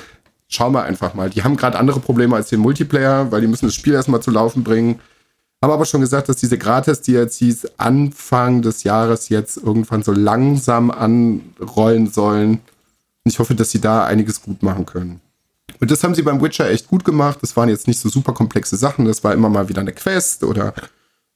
schau 0.48 0.70
mal 0.70 0.84
einfach 0.84 1.14
mal. 1.14 1.30
Die 1.30 1.44
haben 1.44 1.56
gerade 1.56 1.80
andere 1.80 2.00
Probleme 2.00 2.36
als 2.36 2.50
den 2.50 2.60
Multiplayer, 2.60 3.32
weil 3.32 3.42
die 3.42 3.48
müssen 3.48 3.66
das 3.66 3.76
Spiel 3.76 3.94
erstmal 3.94 4.22
zu 4.22 4.32
laufen 4.32 4.64
bringen. 4.64 5.00
Haben 5.62 5.74
aber 5.74 5.86
schon 5.86 6.02
gesagt, 6.02 6.30
dass 6.30 6.38
diese 6.38 6.58
Gratis-DLCs 6.58 7.78
Anfang 7.78 8.62
des 8.62 8.84
Jahres 8.84 9.28
jetzt 9.28 9.58
irgendwann 9.58 10.04
so 10.04 10.14
langsam 10.14 10.90
anrollen 10.90 12.10
sollen. 12.10 12.52
Und 13.24 13.32
ich 13.32 13.40
hoffe, 13.40 13.56
dass 13.56 13.72
sie 13.72 13.82
da 13.82 14.06
einiges 14.06 14.42
gut 14.42 14.64
machen 14.64 14.86
können. 14.86 15.20
Und 15.82 15.92
das 15.92 16.04
haben 16.04 16.16
sie 16.16 16.22
beim 16.22 16.42
Witcher 16.42 16.70
echt 16.70 16.88
gut 16.88 17.04
gemacht. 17.04 17.40
Das 17.42 17.58
waren 17.58 17.68
jetzt 17.68 17.88
nicht 17.88 18.00
so 18.00 18.08
super 18.10 18.34
komplexe 18.34 18.78
Sachen. 18.78 19.06
Das 19.06 19.24
war 19.24 19.34
immer 19.34 19.50
mal 19.50 19.68
wieder 19.68 19.82
eine 19.82 19.92
Quest 19.92 20.44
oder 20.44 20.74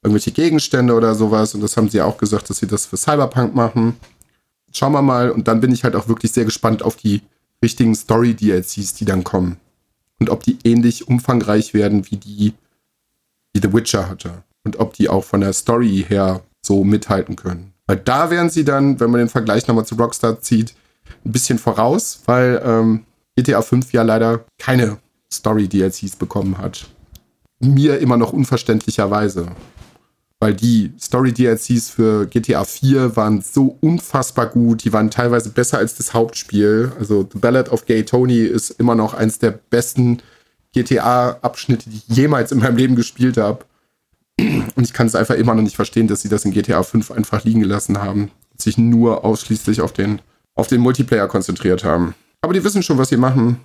irgendwelche 0.02 0.32
Gegenstände 0.32 0.94
oder 0.94 1.16
sowas. 1.16 1.54
Und 1.54 1.62
das 1.62 1.76
haben 1.76 1.90
sie 1.90 2.02
auch 2.02 2.18
gesagt, 2.18 2.50
dass 2.50 2.58
sie 2.58 2.68
das 2.68 2.86
für 2.86 2.98
Cyberpunk 2.98 3.54
machen. 3.54 3.98
Schauen 4.72 4.94
wir 4.94 5.02
mal. 5.02 5.32
Und 5.32 5.50
dann 5.50 5.60
bin 5.60 5.72
ich 5.72 5.84
halt 5.84 5.96
auch 5.96 6.08
wirklich 6.08 6.32
sehr 6.32 6.46
gespannt 6.46 6.82
auf 6.82 6.96
die 6.96 7.22
richtigen 7.62 7.94
Story-DLCs, 7.94 8.94
die 8.94 9.06
dann 9.06 9.24
kommen. 9.26 9.58
Und 10.20 10.30
ob 10.30 10.44
die 10.44 10.60
ähnlich 10.64 11.08
umfangreich 11.10 11.74
werden 11.74 12.10
wie 12.10 12.18
die 12.18 12.54
die 13.56 13.62
The 13.62 13.74
Witcher 13.74 14.10
hatte. 14.10 14.44
Und 14.64 14.80
ob 14.80 14.94
die 14.94 15.10
auch 15.10 15.24
von 15.24 15.42
der 15.42 15.54
Story 15.54 16.06
her 16.08 16.42
so 16.62 16.84
mithalten 16.84 17.36
können. 17.36 17.74
Weil 17.88 17.98
da 17.98 18.30
wären 18.30 18.50
sie 18.50 18.64
dann, 18.64 19.00
wenn 19.00 19.12
man 19.12 19.20
den 19.20 19.30
Vergleich 19.30 19.68
nochmal 19.68 19.86
zu 19.86 19.96
Rockstar 19.96 20.40
zieht, 20.40 20.74
ein 21.26 21.32
bisschen 21.32 21.60
voraus, 21.60 22.22
weil 22.26 22.62
ähm, 22.64 23.06
GTA 23.36 23.62
5 23.62 23.92
ja 23.92 24.04
leider 24.04 24.46
keine 24.58 24.98
Story-DLCs 25.32 26.16
bekommen 26.16 26.58
hat. 26.58 26.88
Mir 27.60 28.00
immer 28.00 28.18
noch 28.18 28.34
unverständlicherweise. 28.34 29.48
Weil 30.40 30.54
die 30.54 30.92
Story-DLCs 31.00 31.90
für 31.90 32.28
GTA 32.28 32.66
4 32.66 33.16
waren 33.16 33.42
so 33.42 33.78
unfassbar 33.80 34.48
gut. 34.48 34.84
Die 34.84 34.92
waren 34.92 35.10
teilweise 35.10 35.50
besser 35.50 35.78
als 35.78 35.96
das 35.96 36.14
Hauptspiel. 36.14 36.92
Also 37.00 37.28
The 37.32 37.40
Ballad 37.40 37.70
of 37.70 37.86
Gay 37.86 38.04
Tony 38.04 38.40
ist 38.40 38.72
immer 38.72 38.96
noch 38.96 39.14
eins 39.14 39.40
der 39.40 39.52
besten 39.52 40.22
GTA-Abschnitte, 40.74 41.90
die 41.90 41.98
ich 41.98 42.08
jemals 42.16 42.52
in 42.52 42.60
meinem 42.60 42.78
Leben 42.78 42.96
gespielt 42.96 43.38
habe. 43.38 43.66
Und 44.38 44.84
ich 44.84 44.94
kann 44.94 45.08
es 45.08 45.16
einfach 45.16 45.36
immer 45.36 45.54
noch 45.54 45.62
nicht 45.62 45.76
verstehen, 45.76 46.08
dass 46.08 46.22
sie 46.22 46.30
das 46.30 46.44
in 46.46 46.52
GTA 46.52 46.82
5 46.84 47.12
einfach 47.12 47.44
liegen 47.44 47.62
gelassen 47.62 48.02
haben 48.02 48.32
und 48.52 48.62
sich 48.62 48.78
nur 48.78 49.24
ausschließlich 49.24 49.82
auf 49.82 49.94
den, 49.94 50.22
auf 50.56 50.68
den 50.68 50.82
Multiplayer 50.82 51.28
konzentriert 51.28 51.84
haben. 51.84 52.16
Aber 52.42 52.54
die 52.54 52.64
wissen 52.64 52.84
schon, 52.84 52.98
was 52.98 53.10
sie 53.10 53.18
machen. 53.18 53.60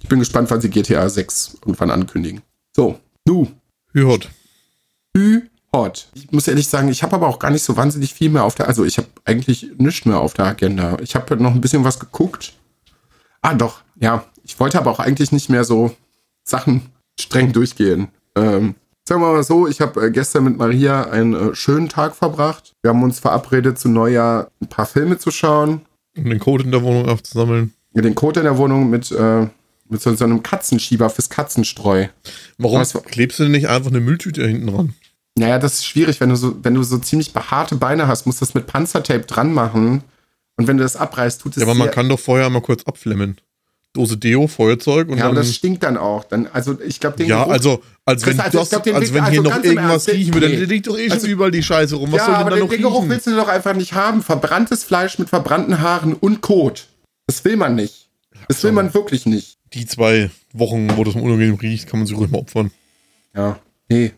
Ich 0.00 0.08
bin 0.08 0.20
gespannt, 0.20 0.50
wann 0.50 0.60
sie 0.60 0.70
GTA 0.70 1.08
6 1.08 1.58
irgendwann 1.62 1.90
ankündigen. 1.90 2.42
So, 2.74 3.00
du. 3.24 3.48
Hü-Hot. 3.92 4.30
Hü-Hot. 5.16 6.08
Ich 6.14 6.30
muss 6.30 6.46
ehrlich 6.46 6.68
sagen, 6.68 6.88
ich 6.88 7.02
habe 7.02 7.16
aber 7.16 7.26
auch 7.26 7.40
gar 7.40 7.50
nicht 7.50 7.64
so 7.64 7.76
wahnsinnig 7.76 8.14
viel 8.14 8.30
mehr 8.30 8.44
auf 8.44 8.54
der, 8.54 8.68
also 8.68 8.84
ich 8.84 8.98
habe 8.98 9.08
eigentlich 9.24 9.72
nichts 9.78 10.06
mehr 10.06 10.20
auf 10.20 10.34
der 10.34 10.44
Agenda. 10.44 10.96
Ich 11.00 11.16
habe 11.16 11.36
noch 11.36 11.54
ein 11.54 11.60
bisschen 11.60 11.82
was 11.82 11.98
geguckt. 11.98 12.52
Ah, 13.42 13.54
doch, 13.54 13.80
ja, 13.96 14.24
ich 14.46 14.58
wollte 14.60 14.78
aber 14.78 14.90
auch 14.90 15.00
eigentlich 15.00 15.32
nicht 15.32 15.50
mehr 15.50 15.64
so 15.64 15.94
Sachen 16.44 16.82
streng 17.18 17.52
durchgehen. 17.52 18.08
Ähm, 18.36 18.76
sagen 19.06 19.20
wir 19.20 19.32
mal 19.32 19.42
so, 19.42 19.66
ich 19.66 19.80
habe 19.80 20.06
äh, 20.06 20.10
gestern 20.10 20.44
mit 20.44 20.56
Maria 20.56 21.10
einen 21.10 21.34
äh, 21.34 21.54
schönen 21.54 21.88
Tag 21.88 22.14
verbracht. 22.14 22.72
Wir 22.82 22.90
haben 22.90 23.02
uns 23.02 23.18
verabredet, 23.18 23.78
zu 23.78 23.88
Neujahr 23.88 24.48
ein 24.62 24.68
paar 24.68 24.86
Filme 24.86 25.18
zu 25.18 25.32
schauen. 25.32 25.80
Um 26.16 26.30
den 26.30 26.38
Code 26.38 26.64
in 26.64 26.70
der 26.70 26.82
Wohnung 26.82 27.08
aufzusammeln. 27.08 27.72
Den 27.92 28.14
Code 28.14 28.40
in 28.40 28.44
der 28.44 28.56
Wohnung 28.56 28.88
mit, 28.88 29.10
äh, 29.10 29.48
mit 29.88 30.00
so, 30.00 30.14
so, 30.14 30.24
einem 30.24 30.42
Katzenschieber 30.42 31.10
fürs 31.10 31.28
Katzenstreu. 31.28 32.06
Warum 32.58 32.80
Was, 32.80 32.92
klebst 32.92 33.38
du 33.38 33.44
denn 33.44 33.52
nicht 33.52 33.68
einfach 33.68 33.90
eine 33.90 34.00
Mülltüte 34.00 34.46
hinten 34.46 34.68
ran? 34.68 34.94
Naja, 35.34 35.58
das 35.58 35.74
ist 35.74 35.86
schwierig, 35.86 36.20
wenn 36.20 36.28
du 36.28 36.36
so, 36.36 36.56
wenn 36.62 36.74
du 36.74 36.82
so 36.82 36.98
ziemlich 36.98 37.32
behaarte 37.32 37.74
Beine 37.74 38.06
hast, 38.06 38.26
musst 38.26 38.40
du 38.40 38.44
das 38.44 38.54
mit 38.54 38.66
Panzertape 38.66 39.26
dran 39.26 39.52
machen. 39.52 40.02
Und 40.56 40.68
wenn 40.68 40.76
du 40.76 40.82
das 40.82 40.96
abreißt, 40.96 41.40
tut 41.40 41.56
es. 41.56 41.62
Ja, 41.62 41.68
aber 41.68 41.74
man 41.74 41.90
kann 41.90 42.08
doch 42.08 42.20
vorher 42.20 42.48
mal 42.48 42.62
kurz 42.62 42.84
abflemmen. 42.84 43.38
Dose 43.96 44.16
Deo, 44.16 44.46
Feuerzeug 44.46 45.08
und 45.08 45.18
ja, 45.18 45.26
aber 45.26 45.36
das 45.36 45.54
stinkt 45.54 45.82
dann 45.82 45.96
auch. 45.96 46.24
Dann, 46.24 46.48
also 46.52 46.78
ich 46.86 47.00
glaube, 47.00 47.16
den 47.16 47.28
Ja, 47.28 47.42
Geruch, 47.42 47.52
also 47.52 47.82
als 48.04 48.26
wenn, 48.26 48.38
also, 48.38 48.58
das, 48.58 48.70
glaub, 48.70 48.86
als 48.94 49.12
wenn 49.12 49.24
also 49.24 49.32
hier 49.32 49.42
noch 49.42 49.64
irgendwas 49.64 50.08
riechen 50.08 50.34
würde, 50.34 50.48
nee. 50.48 50.60
dann 50.60 50.68
liegt 50.68 50.86
doch 50.86 50.98
eh 50.98 51.10
also, 51.10 51.20
schon 51.20 51.30
überall 51.30 51.50
die 51.50 51.62
Scheiße 51.62 51.96
rum. 51.96 52.12
Was 52.12 52.18
ja, 52.18 52.24
soll 52.26 52.34
denn 52.34 52.40
aber 52.40 52.50
da 52.50 52.56
den, 52.56 52.64
noch 52.64 52.70
den 52.70 52.82
Geruch 52.82 53.08
willst 53.08 53.26
du 53.26 53.34
doch 53.34 53.48
einfach 53.48 53.74
nicht 53.74 53.94
haben. 53.94 54.22
Verbranntes 54.22 54.84
Fleisch 54.84 55.18
mit 55.18 55.28
verbrannten 55.28 55.80
Haaren 55.80 56.14
und 56.14 56.40
Kot. 56.40 56.86
Das 57.26 57.44
will 57.44 57.56
man 57.56 57.74
nicht. 57.74 58.08
Das 58.48 58.62
will 58.62 58.72
man 58.72 58.94
wirklich 58.94 59.26
nicht. 59.26 59.58
Die 59.72 59.86
zwei 59.86 60.30
Wochen, 60.52 60.96
wo 60.96 61.02
das 61.02 61.14
unangenehm 61.14 61.54
riecht, 61.54 61.88
kann 61.88 61.98
man 61.98 62.06
sich 62.06 62.16
ruhig 62.16 62.30
mal 62.30 62.38
opfern. 62.38 62.70
Ja, 63.34 63.58
nee. 63.88 64.12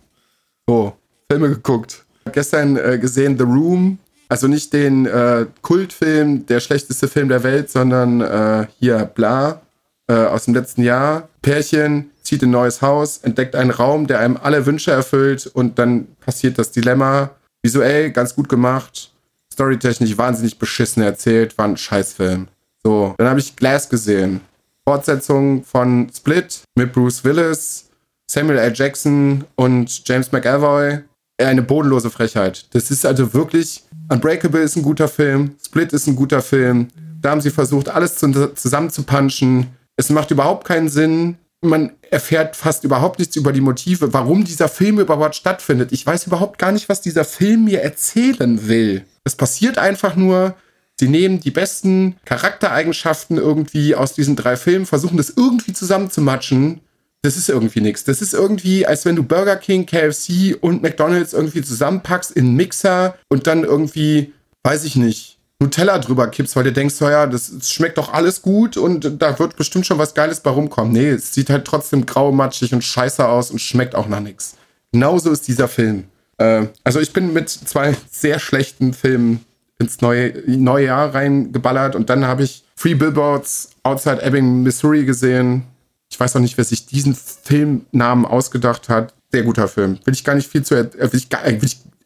So, 0.67 0.93
Filme 1.31 1.49
geguckt. 1.49 2.05
Gestern 2.33 2.77
äh, 2.77 2.99
gesehen 2.99 3.39
The 3.39 3.45
Room. 3.45 3.99
Also 4.29 4.47
nicht 4.47 4.75
den 4.75 5.07
äh, 5.07 5.47
Kultfilm, 5.63 6.45
der 6.45 6.61
schlechteste 6.61 7.09
Film 7.09 7.31
der 7.31 7.43
Welt, 7.43 7.71
sondern 7.71 8.21
äh, 8.21 8.67
hier 8.79 9.07
Bla 9.07 9.63
äh, 10.09 10.15
aus 10.15 10.47
dem 10.47 10.55
letzten 10.55 10.83
Jahr. 10.83 11.29
Pärchen 11.43 12.11
zieht 12.23 12.43
ein 12.43 12.51
neues 12.51 12.83
Haus, 12.83 13.19
entdeckt 13.19 13.55
einen 13.55 13.71
Raum, 13.71 14.07
der 14.07 14.21
einem 14.21 14.37
alle 14.37 14.67
Wünsche 14.67 14.91
erfüllt 14.91 15.47
und 15.47 15.79
dann 15.79 16.09
passiert 16.21 16.59
das 16.59 16.73
Dilemma. 16.73 17.31
Visuell 17.63 18.11
ganz 18.11 18.35
gut 18.35 18.49
gemacht, 18.49 19.13
storytechnisch 19.53 20.17
wahnsinnig 20.19 20.59
beschissen 20.59 21.03
erzählt, 21.03 21.57
war 21.59 21.67
ein 21.67 21.77
Scheißfilm. 21.77 22.49
So, 22.83 23.15
dann 23.19 23.29
habe 23.29 23.41
ich 23.41 23.57
Glass 23.57 23.89
gesehen. 23.89 24.41
Fortsetzung 24.87 25.65
von 25.65 26.09
Split 26.15 26.63
mit 26.75 26.93
Bruce 26.93 27.25
Willis, 27.25 27.89
Samuel 28.31 28.59
L. 28.59 28.73
Jackson 28.75 29.45
und 29.57 30.09
James 30.09 30.33
McAvoy. 30.33 31.01
Eine 31.41 31.63
bodenlose 31.63 32.11
Frechheit. 32.11 32.67
Das 32.75 32.91
ist 32.91 33.07
also 33.07 33.33
wirklich. 33.33 33.85
Unbreakable 34.11 34.61
ist 34.61 34.77
ein 34.77 34.83
guter 34.83 35.09
Film, 35.09 35.57
Split 35.65 35.93
ist 35.93 36.07
ein 36.07 36.17
guter 36.17 36.41
Film. 36.41 36.89
Da 37.21 37.31
haben 37.31 37.41
sie 37.41 37.51
versucht, 37.51 37.89
alles 37.89 38.17
zusammenzupunchen. 38.17 39.67
Es 39.99 40.11
macht 40.11 40.31
überhaupt 40.31 40.65
keinen 40.65 40.89
Sinn. 40.89 41.37
man 41.61 41.91
erfährt 42.11 42.55
fast 42.55 42.85
überhaupt 42.85 43.19
nichts 43.19 43.35
über 43.35 43.53
die 43.53 43.61
Motive, 43.61 44.13
warum 44.13 44.45
dieser 44.45 44.69
Film 44.69 45.01
überhaupt 45.01 45.35
stattfindet. 45.35 45.91
Ich 45.91 46.07
weiß 46.07 46.29
überhaupt 46.29 46.61
gar 46.61 46.71
nicht, 46.71 46.89
was 46.89 47.01
dieser 47.01 47.25
Film 47.25 47.65
mir 47.65 47.83
erzählen 47.83 48.69
will. 48.69 49.05
Es 49.25 49.35
passiert 49.35 49.77
einfach 49.77 50.15
nur, 50.15 50.55
sie 51.01 51.09
nehmen 51.09 51.41
die 51.41 51.51
besten 51.51 52.15
Charaktereigenschaften 52.25 53.39
irgendwie 53.39 53.97
aus 53.97 54.15
diesen 54.15 54.37
drei 54.37 54.57
Filmen, 54.57 54.87
versuchen 54.87 55.17
das 55.17 55.31
irgendwie 55.37 55.73
zusammenzumatschen. 55.73 56.81
Das 57.23 57.37
ist 57.37 57.49
irgendwie 57.49 57.81
nichts. 57.81 58.05
Das 58.05 58.23
ist 58.23 58.35
irgendwie, 58.35 58.87
als 58.87 59.05
wenn 59.05 59.17
du 59.17 59.25
Burger 59.25 59.57
King, 59.57 59.85
KFC 59.85 60.57
und 60.61 60.81
McDonald's 60.81 61.33
irgendwie 61.33 61.63
zusammenpackst 61.63 62.31
in 62.31 62.47
einen 62.47 62.57
Mixer 62.57 63.19
und 63.29 63.49
dann 63.49 63.65
irgendwie, 63.65 64.33
weiß 64.63 64.85
ich 64.85 64.95
nicht, 64.95 65.38
Nutella 65.61 65.99
drüber 65.99 66.29
kippst, 66.29 66.55
weil 66.55 66.65
du 66.65 66.73
denkst, 66.73 66.95
so 66.95 67.09
ja, 67.09 67.27
das 67.27 67.53
schmeckt 67.69 67.99
doch 67.99 68.13
alles 68.13 68.43
gut 68.43 68.77
und 68.77 69.21
da 69.21 69.39
wird 69.41 69.57
bestimmt 69.57 69.87
schon 69.87 69.99
was 69.99 70.15
Geiles 70.15 70.41
bei 70.41 70.51
rumkommen. 70.51 70.93
Nee, 70.93 71.11
es 71.11 71.35
sieht 71.35 71.51
halt 71.51 71.65
trotzdem 71.65 72.07
grau, 72.07 72.31
matschig 72.31 72.73
und 72.73 72.85
scheiße 72.85 73.27
aus 73.27 73.51
und 73.51 73.59
schmeckt 73.59 73.97
auch 73.97 74.07
nach 74.07 74.21
nichts. 74.21 74.57
Genauso 74.93 75.33
ist 75.33 75.49
dieser 75.49 75.67
Film. 75.67 76.05
Äh, 76.37 76.67
also 76.85 77.01
ich 77.01 77.13
bin 77.13 77.33
mit 77.33 77.51
zwei 77.51 77.97
sehr 78.11 78.39
schlechten 78.39 78.95
Filmen 78.95 79.45
ins 79.81 80.01
neue, 80.01 80.33
neue 80.47 80.87
Jahr 80.87 81.15
reingeballert 81.15 81.97
und 81.97 82.09
dann 82.09 82.25
habe 82.25 82.45
ich 82.45 82.65
Free 82.77 82.95
Billboards 82.95 83.71
Outside 83.83 84.23
Ebbing, 84.23 84.63
Missouri 84.63 85.05
gesehen. 85.05 85.65
Ich 86.09 86.19
weiß 86.19 86.37
auch 86.37 86.41
nicht, 86.41 86.57
wer 86.57 86.65
sich 86.65 86.87
diesen 86.87 87.15
Filmnamen 87.15 88.25
ausgedacht 88.25 88.89
hat. 88.89 89.13
Sehr 89.33 89.43
guter 89.43 89.69
Film. 89.69 89.99
Will 90.05 90.15
ich 90.15 90.25
gar 90.25 90.35
nicht 90.35 90.51
viel 90.51 90.63
zu 90.63 90.75
erzählen. 90.75 91.61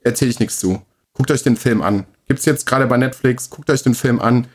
Erzähle 0.05 0.30
ich 0.30 0.40
nichts 0.40 0.59
zu. 0.59 0.82
Guckt 1.12 1.30
euch 1.30 1.42
den 1.42 1.57
Film 1.57 1.82
an. 1.82 2.05
Gibt's 2.28 2.44
jetzt 2.44 2.66
gerade 2.66 2.86
bei 2.86 2.96
Netflix. 2.96 3.50
Guckt 3.50 3.70
euch 3.70 3.82
den 3.82 3.94
Film 3.94 4.20
an. 4.20 4.46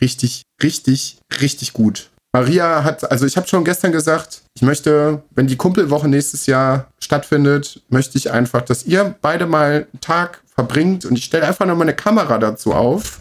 Richtig, 0.00 0.42
richtig, 0.62 1.18
richtig 1.40 1.72
gut. 1.72 2.10
Maria 2.34 2.82
hat, 2.82 3.10
also 3.12 3.26
ich 3.26 3.36
habe 3.36 3.46
schon 3.46 3.64
gestern 3.64 3.92
gesagt, 3.92 4.42
ich 4.54 4.62
möchte, 4.62 5.22
wenn 5.36 5.46
die 5.46 5.56
Kumpelwoche 5.56 6.08
nächstes 6.08 6.46
Jahr 6.46 6.88
stattfindet, 6.98 7.82
möchte 7.90 8.18
ich 8.18 8.32
einfach, 8.32 8.62
dass 8.62 8.86
ihr 8.86 9.14
beide 9.22 9.46
mal 9.46 9.86
einen 9.92 10.00
Tag 10.00 10.42
verbringt 10.52 11.04
und 11.04 11.16
ich 11.16 11.24
stelle 11.24 11.46
einfach 11.46 11.64
noch 11.64 11.76
mal 11.76 11.82
eine 11.82 11.94
Kamera 11.94 12.38
dazu 12.38 12.72
auf 12.72 13.20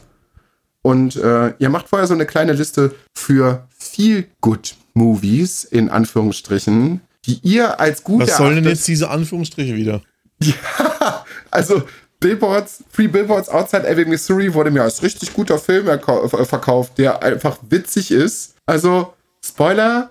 und 0.82 1.16
äh, 1.16 1.54
ihr 1.60 1.70
macht 1.70 1.90
vorher 1.90 2.08
so 2.08 2.16
eine 2.16 2.26
kleine 2.26 2.54
Liste 2.54 2.96
für 3.14 3.68
Feel 3.78 4.26
Good 4.42 4.76
Movies 4.96 5.64
in 5.64 5.90
Anführungsstrichen, 5.90 7.02
die 7.26 7.40
ihr 7.44 7.80
als 7.80 8.04
gut 8.04 8.22
Was 8.24 8.38
sollen 8.38 8.56
denn 8.56 8.66
jetzt 8.66 8.88
diese 8.88 9.10
Anführungsstriche 9.10 9.76
wieder? 9.76 10.02
Ja, 10.44 11.24
also 11.52 11.84
Billboards, 12.24 12.86
Free 12.90 13.08
Billboards 13.08 13.50
Outside 13.50 13.86
Ebbing, 13.86 14.08
Missouri 14.08 14.54
wurde 14.54 14.72
mir 14.72 14.82
als 14.82 15.04
richtig 15.04 15.34
guter 15.34 15.60
Film 15.60 15.86
verkauft, 15.86 16.98
der 16.98 17.22
einfach 17.22 17.58
witzig 17.70 18.12
ist. 18.12 18.56
Also, 18.66 19.14
Spoiler, 19.46 20.10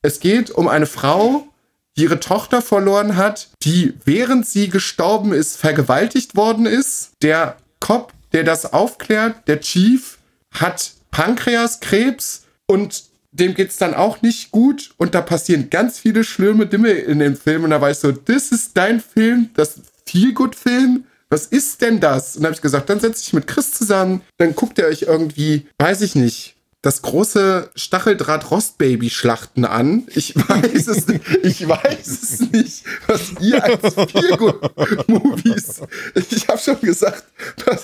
es 0.00 0.20
geht 0.20 0.52
um 0.52 0.68
eine 0.68 0.86
Frau, 0.86 1.48
die 1.96 2.04
ihre 2.04 2.20
Tochter 2.20 2.62
verloren 2.62 3.16
hat, 3.16 3.48
die 3.64 3.94
während 4.04 4.46
sie 4.46 4.68
gestorben 4.68 5.32
ist, 5.32 5.56
vergewaltigt 5.56 6.36
worden 6.36 6.64
ist. 6.64 7.10
Der 7.22 7.56
Cop, 7.80 8.12
der 8.32 8.44
das 8.44 8.72
aufklärt, 8.72 9.48
der 9.48 9.58
Chief, 9.58 10.18
hat 10.54 10.92
Pankreaskrebs 11.10 12.44
und 12.66 13.02
dem 13.32 13.54
geht's 13.54 13.78
dann 13.78 13.94
auch 13.94 14.22
nicht 14.22 14.52
gut 14.52 14.92
und 14.96 15.16
da 15.16 15.22
passieren 15.22 15.70
ganz 15.70 15.98
viele 15.98 16.22
schlimme 16.22 16.66
Dinge 16.66 16.90
in 16.90 17.18
dem 17.18 17.36
Film 17.36 17.64
und 17.64 17.70
da 17.70 17.90
ich 17.90 17.98
so, 17.98 18.12
das 18.12 18.52
ist 18.52 18.76
dein 18.76 19.00
Film, 19.00 19.50
das 19.54 19.80
viel 20.06 20.32
gut 20.34 20.54
Film 20.54 21.04
was 21.30 21.46
ist 21.46 21.82
denn 21.82 22.00
das? 22.00 22.36
Und 22.36 22.44
habe 22.44 22.54
ich 22.54 22.60
gesagt, 22.60 22.88
dann 22.90 23.00
setze 23.00 23.22
ich 23.22 23.32
mit 23.32 23.46
Chris 23.46 23.72
zusammen, 23.72 24.22
dann 24.38 24.54
guckt 24.54 24.78
ihr 24.78 24.86
euch 24.86 25.02
irgendwie, 25.02 25.66
weiß 25.78 26.00
ich 26.02 26.14
nicht, 26.14 26.56
das 26.80 27.02
große 27.02 27.70
Stacheldraht-Rostbaby-Schlachten 27.74 29.64
an. 29.64 30.04
Ich 30.14 30.36
weiß 30.48 30.86
es 30.86 31.08
nicht. 31.08 31.24
Ich 31.42 31.68
weiß 31.68 32.22
es 32.22 32.40
nicht, 32.52 32.84
was 33.06 33.32
ihr 33.40 33.62
als 33.62 33.94
Feelgood-Movies. 33.94 35.82
Ich 36.30 36.48
habe 36.48 36.58
schon 36.58 36.80
gesagt, 36.80 37.24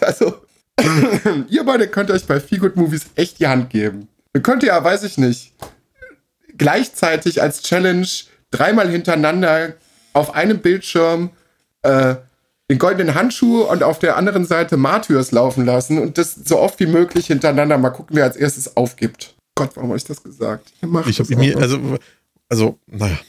also 0.00 0.36
ihr 1.48 1.64
beide 1.64 1.88
könnt 1.88 2.10
euch 2.10 2.24
bei 2.24 2.40
Feelgood-Movies 2.40 3.06
echt 3.16 3.40
die 3.40 3.46
Hand 3.46 3.70
geben. 3.70 4.08
Dann 4.32 4.42
könnt 4.42 4.62
ihr 4.62 4.68
ja, 4.68 4.82
weiß 4.82 5.02
ich 5.04 5.18
nicht, 5.18 5.52
gleichzeitig 6.56 7.42
als 7.42 7.62
Challenge 7.62 8.06
dreimal 8.50 8.88
hintereinander 8.88 9.74
auf 10.12 10.34
einem 10.34 10.60
Bildschirm 10.60 11.30
äh, 11.82 12.16
den 12.70 12.78
goldenen 12.78 13.14
Handschuh 13.14 13.62
und 13.62 13.82
auf 13.82 13.98
der 13.98 14.16
anderen 14.16 14.46
Seite 14.46 14.76
Martyrs 14.76 15.32
laufen 15.32 15.64
lassen 15.64 15.98
und 15.98 16.16
das 16.18 16.34
so 16.34 16.58
oft 16.58 16.80
wie 16.80 16.86
möglich 16.86 17.26
hintereinander. 17.26 17.76
Mal 17.78 17.90
gucken, 17.90 18.16
wer 18.16 18.24
als 18.24 18.36
erstes 18.36 18.76
aufgibt. 18.76 19.34
Gott, 19.54 19.70
warum 19.74 19.90
habe 19.90 19.98
ich 19.98 20.04
das 20.04 20.22
gesagt? 20.22 20.72
Ich 21.06 21.20
habe 21.20 21.36
mir, 21.36 21.56
also, 21.58 21.78
also, 22.48 22.78
naja. 22.86 23.18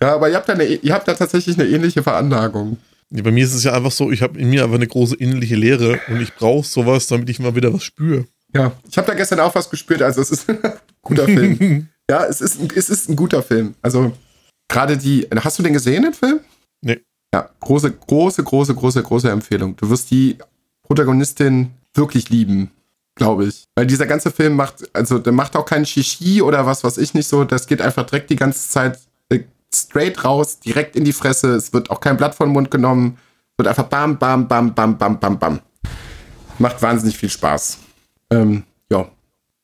Ja, 0.00 0.14
aber 0.14 0.28
ihr 0.28 0.36
habt, 0.36 0.48
da 0.48 0.52
eine, 0.52 0.64
ihr 0.64 0.92
habt 0.92 1.08
da 1.08 1.14
tatsächlich 1.14 1.58
eine 1.58 1.68
ähnliche 1.68 2.02
Veranlagung. 2.02 2.76
Ja, 3.10 3.22
bei 3.22 3.30
mir 3.30 3.44
ist 3.44 3.54
es 3.54 3.64
ja 3.64 3.72
einfach 3.72 3.92
so, 3.92 4.10
ich 4.10 4.20
habe 4.20 4.38
in 4.38 4.50
mir 4.50 4.64
einfach 4.64 4.76
eine 4.76 4.86
große 4.86 5.16
innerliche 5.16 5.56
Leere 5.56 6.00
und 6.08 6.20
ich 6.20 6.34
brauche 6.34 6.66
sowas, 6.66 7.06
damit 7.06 7.30
ich 7.30 7.38
mal 7.38 7.54
wieder 7.54 7.72
was 7.72 7.84
spüre. 7.84 8.26
Ja, 8.54 8.72
ich 8.88 8.98
habe 8.98 9.06
da 9.06 9.14
gestern 9.14 9.40
auch 9.40 9.54
was 9.54 9.70
gespürt, 9.70 10.02
also 10.02 10.20
es 10.20 10.30
ist 10.30 10.48
ein 10.50 10.58
guter 11.02 11.24
Film. 11.24 11.88
ja, 12.10 12.26
es 12.26 12.40
ist, 12.40 12.60
es 12.76 12.90
ist 12.90 13.08
ein 13.08 13.16
guter 13.16 13.42
Film. 13.42 13.74
Also 13.80 14.12
gerade 14.68 14.96
die, 14.96 15.26
hast 15.34 15.58
du 15.58 15.62
den 15.62 15.72
gesehen, 15.72 16.02
den 16.02 16.14
Film? 16.14 16.40
Nee. 16.82 17.00
Ja, 17.34 17.50
große, 17.60 17.92
große, 17.92 18.42
große, 18.42 18.74
große, 18.74 19.02
große 19.02 19.30
Empfehlung. 19.30 19.76
Du 19.76 19.90
wirst 19.90 20.10
die 20.10 20.38
Protagonistin 20.82 21.72
wirklich 21.94 22.30
lieben, 22.30 22.70
glaube 23.14 23.46
ich. 23.46 23.64
Weil 23.74 23.86
dieser 23.86 24.06
ganze 24.06 24.30
Film 24.30 24.54
macht, 24.56 24.88
also 24.94 25.18
der 25.18 25.32
macht 25.32 25.56
auch 25.56 25.66
keinen 25.66 25.86
Shishi 25.86 26.42
oder 26.42 26.66
was, 26.66 26.84
was 26.84 26.98
ich 26.98 27.14
nicht 27.14 27.28
so. 27.28 27.44
Das 27.44 27.66
geht 27.66 27.82
einfach 27.82 28.06
direkt 28.06 28.30
die 28.30 28.36
ganze 28.36 28.68
Zeit 28.68 28.98
äh, 29.28 29.40
straight 29.74 30.24
raus, 30.24 30.60
direkt 30.60 30.96
in 30.96 31.04
die 31.04 31.12
Fresse. 31.12 31.54
Es 31.54 31.72
wird 31.72 31.90
auch 31.90 32.00
kein 32.00 32.16
Blatt 32.16 32.34
vom 32.34 32.50
Mund 32.50 32.70
genommen. 32.70 33.18
Es 33.52 33.58
wird 33.58 33.68
einfach 33.68 33.88
bam, 33.88 34.18
bam, 34.18 34.46
bam, 34.46 34.74
bam, 34.74 34.96
bam, 34.96 35.18
bam, 35.18 35.38
bam. 35.38 35.60
Macht 36.58 36.80
wahnsinnig 36.80 37.18
viel 37.18 37.30
Spaß. 37.30 37.78
Ähm, 38.30 38.62
ja. 38.90 39.08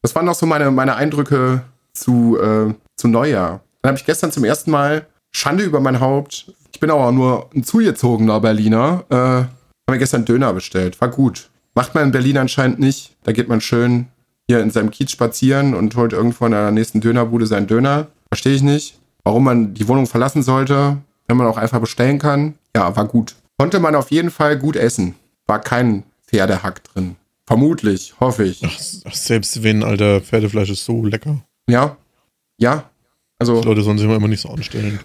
Das 0.03 0.15
waren 0.15 0.29
auch 0.29 0.35
so 0.35 0.47
meine, 0.47 0.71
meine 0.71 0.97
Eindrücke 0.97 1.63
zu, 1.95 2.37
äh, 2.39 2.75
zu 2.97 3.09
Neujahr. 3.09 3.61
Dann 3.83 3.91
habe 3.91 3.99
ich 3.99 4.05
gestern 4.05 4.33
zum 4.33 4.45
ersten 4.45 4.71
Mal 4.71 5.07
Schande 5.31 5.65
über 5.65 5.81
mein 5.81 6.01
Haupt 6.01 6.53
bin 6.83 6.91
aber 6.91 7.13
nur 7.13 7.49
ein 7.55 7.63
zugezogener 7.63 8.41
Berliner. 8.41 9.05
Äh, 9.09 9.15
haben 9.15 9.49
wir 9.89 9.99
gestern 9.99 10.25
Döner 10.25 10.53
bestellt. 10.53 11.01
War 11.01 11.09
gut. 11.09 11.49
Macht 11.75 11.95
man 11.95 12.05
in 12.05 12.11
Berlin 12.11 12.39
anscheinend 12.39 12.81
nicht. 12.81 13.13
Da 13.23 13.31
geht 13.31 13.49
man 13.49 13.61
schön 13.61 14.09
hier 14.49 14.61
in 14.61 14.71
seinem 14.71 14.91
Kiez 14.91 15.13
spazieren 15.13 15.75
und 15.75 15.95
holt 15.95 16.13
irgendwo 16.13 16.45
in 16.45 16.51
der 16.51 16.73
nächsten 16.73 17.01
Dönerbude 17.01 17.47
seinen 17.47 17.69
Döner. 17.69 18.09
Verstehe 18.31 18.55
ich 18.55 18.63
nicht. 18.63 18.99
Warum 19.23 19.45
man 19.45 19.75
die 19.75 19.87
Wohnung 19.87 20.09
verlassen 20.09 20.43
sollte, 20.43 20.97
wenn 21.29 21.37
man 21.37 21.47
auch 21.47 21.57
einfach 21.57 21.79
bestellen 21.79 22.19
kann. 22.19 22.55
Ja, 22.75 22.97
war 22.97 23.07
gut. 23.07 23.37
Konnte 23.59 23.79
man 23.79 23.95
auf 23.95 24.11
jeden 24.11 24.33
Fall 24.33 24.59
gut 24.59 24.75
essen. 24.75 25.15
War 25.47 25.61
kein 25.61 26.03
Pferdehack 26.27 26.83
drin. 26.83 27.15
Vermutlich, 27.47 28.15
hoffe 28.19 28.43
ich. 28.43 28.61
Ach, 28.65 29.15
selbst 29.15 29.63
wenn, 29.63 29.85
alter, 29.85 30.21
Pferdefleisch 30.21 30.71
ist 30.71 30.85
so 30.85 31.05
lecker. 31.05 31.45
Ja. 31.69 31.97
Ja, 32.59 32.91
also, 33.51 33.61
die 33.61 33.69
Leute 33.69 33.83
sollen 33.83 33.99
sich 33.99 34.09
immer 34.09 34.29
nicht 34.29 34.41
so 34.41 34.49
anstellen. 34.49 35.01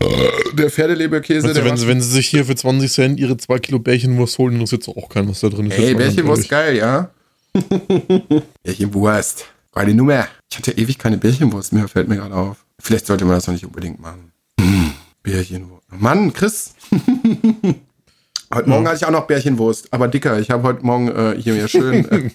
Der 0.53 0.69
Pferdeleberkäse. 0.69 1.47
Also, 1.47 1.63
wenn, 1.63 1.77
sie, 1.77 1.87
wenn 1.87 2.01
sie 2.01 2.09
sich 2.09 2.27
hier 2.27 2.45
für 2.45 2.55
20 2.55 2.91
Cent 2.91 3.19
ihre 3.19 3.37
2 3.37 3.59
Kilo 3.59 3.79
Bärchenwurst 3.79 4.37
holen, 4.37 4.53
interessiert 4.53 4.83
es 4.83 4.89
auch 4.89 5.09
keinen, 5.09 5.29
was 5.29 5.39
da 5.39 5.49
drin 5.49 5.71
ist. 5.71 5.77
Ey, 5.77 5.95
Bärchenwurst 5.95 6.49
geil, 6.49 6.77
ja? 6.77 7.09
Bärchenwurst. 8.63 9.45
Geile 9.73 9.93
Nummer. 9.93 10.27
Ich 10.49 10.57
hatte 10.57 10.71
ewig 10.71 10.97
keine 10.97 11.17
Bärchenwurst 11.17 11.73
mehr, 11.73 11.87
fällt 11.87 12.07
mir 12.07 12.17
gerade 12.17 12.35
auf. 12.35 12.65
Vielleicht 12.79 13.05
sollte 13.05 13.25
man 13.25 13.35
das 13.35 13.47
noch 13.47 13.53
nicht 13.53 13.65
unbedingt 13.65 13.99
machen. 13.99 14.31
Hm, 14.59 14.91
Bärchenwurst. 15.23 15.85
Mann, 15.91 16.33
Chris. 16.33 16.73
heute 18.53 18.69
Morgen 18.69 18.83
ja. 18.83 18.89
hatte 18.89 18.97
ich 18.97 19.05
auch 19.05 19.11
noch 19.11 19.27
Bärchenwurst, 19.27 19.91
aber 19.91 20.07
dicker. 20.07 20.39
Ich 20.39 20.51
habe 20.51 20.63
heute 20.63 20.85
Morgen 20.85 21.09
äh, 21.09 21.35
hier 21.39 21.53
mir 21.53 21.67
schön, 21.67 22.05
äh, 22.09 22.29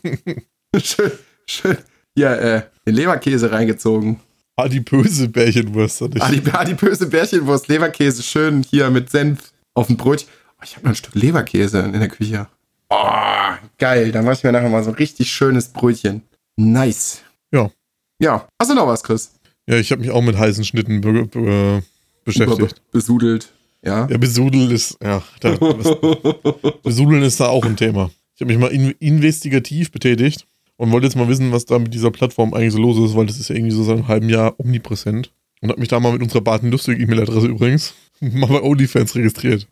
schön, 0.81 1.13
schön, 1.47 1.79
hier, 2.15 2.31
äh, 2.31 2.63
den 2.87 2.95
Leberkäse 2.95 3.51
reingezogen. 3.53 4.21
Adipöse 4.57 5.29
Bärchenwurst. 5.29 6.03
Adip 6.03 6.55
adipöse 6.55 7.07
Bärchenwurst, 7.07 7.69
Leberkäse, 7.69 8.23
schön 8.23 8.63
hier 8.63 8.91
mit 8.91 9.11
Senf 9.11 9.53
auf 9.75 9.87
dem 9.87 9.97
Brot. 9.97 10.27
Oh, 10.59 10.63
ich 10.65 10.77
habe 10.77 10.85
noch 10.85 10.93
ein 10.93 10.97
Stück 10.97 11.15
Leberkäse 11.15 11.81
in 11.81 11.93
der 11.93 12.09
Küche. 12.09 12.47
Oh, 12.91 13.55
geil. 13.79 14.13
Dann 14.13 14.25
mache 14.25 14.35
ich 14.35 14.45
mir 14.45 14.53
nachher 14.53 14.69
mal 14.69 14.85
so 14.85 14.91
ein 14.91 14.97
richtig 14.97 15.33
schönes 15.33 15.69
Brötchen. 15.69 16.23
Nice. 16.57 17.23
Ja. 17.51 17.71
Ja. 18.19 18.47
Hast 18.61 18.71
du 18.71 18.75
noch 18.75 18.87
was, 18.87 19.03
Chris? 19.03 19.33
Ja, 19.67 19.77
ich 19.77 19.91
habe 19.91 20.03
mich 20.03 20.11
auch 20.11 20.23
mit 20.23 20.37
heißen 20.37 20.65
Schnitten 20.65 21.01
be 21.01 21.25
be 21.25 21.83
beschäftigt. 22.25 22.75
Be 22.75 22.99
besudelt. 22.99 23.53
Ja. 23.83 24.07
Ja, 24.09 24.19
besudelt 24.19 24.71
ist, 24.71 24.99
ja. 25.03 25.23
Da, 25.41 25.57
besudeln 26.83 27.23
ist 27.23 27.41
da 27.41 27.47
auch 27.47 27.65
ein 27.65 27.77
Thema. 27.77 28.11
Ich 28.35 28.41
habe 28.43 28.53
mich 28.53 28.59
mal 28.61 28.71
in 28.71 28.91
investigativ 28.93 29.91
betätigt 29.91 30.47
und 30.77 30.91
wollte 30.91 31.07
jetzt 31.07 31.17
mal 31.17 31.29
wissen, 31.29 31.53
was 31.53 31.65
da 31.65 31.79
mit 31.79 31.95
dieser 31.95 32.11
Plattform 32.11 32.55
eigentlich 32.55 32.73
so 32.73 32.79
los 32.79 32.99
ist, 32.99 33.17
weil 33.17 33.27
das 33.27 33.39
ist 33.39 33.49
ja 33.49 33.57
irgendwie 33.57 33.75
so 33.75 33.85
seit 33.85 33.97
einem 33.97 34.09
halben 34.09 34.29
Jahr 34.29 34.59
omnipräsent. 34.59 35.33
Und 35.61 35.71
habe 35.71 35.81
mich 35.81 35.89
da 35.89 36.01
mal 36.01 36.13
mit 36.13 36.23
unserer 36.23 36.41
Baden 36.41 36.73
Lustig 36.73 37.01
E-Mail-Adresse 37.01 37.47
übrigens 37.47 37.95
mal 38.21 38.49
bei 38.49 38.63
OnlyFans 38.63 39.15
registriert. 39.15 39.69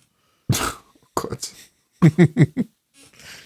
Oh 0.52 1.06
Gott. 1.16 1.50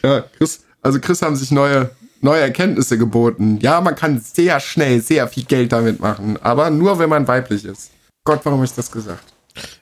ja, 0.02 0.20
Chris, 0.36 0.64
also 0.82 1.00
Chris 1.00 1.22
haben 1.22 1.36
sich 1.36 1.50
neue, 1.50 1.90
neue 2.20 2.42
Erkenntnisse 2.42 2.98
geboten. 2.98 3.58
Ja, 3.62 3.80
man 3.80 3.94
kann 3.94 4.20
sehr 4.20 4.60
schnell 4.60 5.00
sehr 5.00 5.26
viel 5.28 5.44
Geld 5.44 5.72
damit 5.72 6.00
machen, 6.00 6.36
aber 6.42 6.70
nur, 6.70 6.98
wenn 6.98 7.08
man 7.08 7.26
weiblich 7.26 7.64
ist. 7.64 7.90
Gott, 8.24 8.40
warum 8.44 8.58
habe 8.58 8.66
ich 8.66 8.72
das 8.72 8.92
gesagt? 8.92 9.32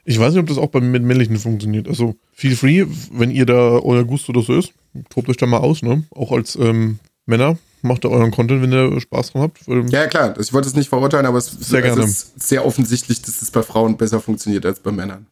Ich 0.05 0.19
weiß 0.19 0.33
nicht, 0.33 0.41
ob 0.41 0.49
das 0.49 0.59
auch 0.59 0.69
bei 0.69 0.81
mit 0.81 1.03
männlichen 1.03 1.37
funktioniert. 1.39 1.89
Also, 1.89 2.17
feel 2.33 2.57
free, 2.57 2.87
wenn 3.13 3.31
ihr 3.31 3.47
da 3.47 3.79
euer 3.79 4.05
Gusto 4.05 4.33
oder 4.33 4.43
so 4.43 4.57
ist, 4.57 4.73
tobt 5.11 5.29
euch 5.29 5.37
da 5.37 5.47
mal 5.47 5.59
aus, 5.59 5.83
ne? 5.83 6.05
Auch 6.11 6.33
als 6.33 6.57
ähm, 6.57 6.99
Männer, 7.27 7.57
macht 7.83 8.05
da 8.05 8.09
euren 8.09 8.31
Content, 8.31 8.63
wenn 8.63 8.73
ihr 8.73 9.01
Spaß 9.01 9.33
dran 9.33 9.43
habt. 9.43 9.61
Ja, 9.91 10.07
klar, 10.07 10.39
ich 10.39 10.53
wollte 10.53 10.69
es 10.69 10.75
nicht 10.75 10.89
verurteilen, 10.89 11.27
aber 11.27 11.39
es, 11.39 11.47
sehr 11.47 11.85
es 11.85 11.99
ist 11.99 12.49
sehr 12.49 12.65
offensichtlich, 12.67 13.23
dass 13.23 13.43
es 13.43 13.51
bei 13.51 13.63
Frauen 13.63 13.97
besser 13.97 14.21
funktioniert 14.21 14.67
als 14.67 14.81
bei 14.81 14.93
Männern. 14.93 15.27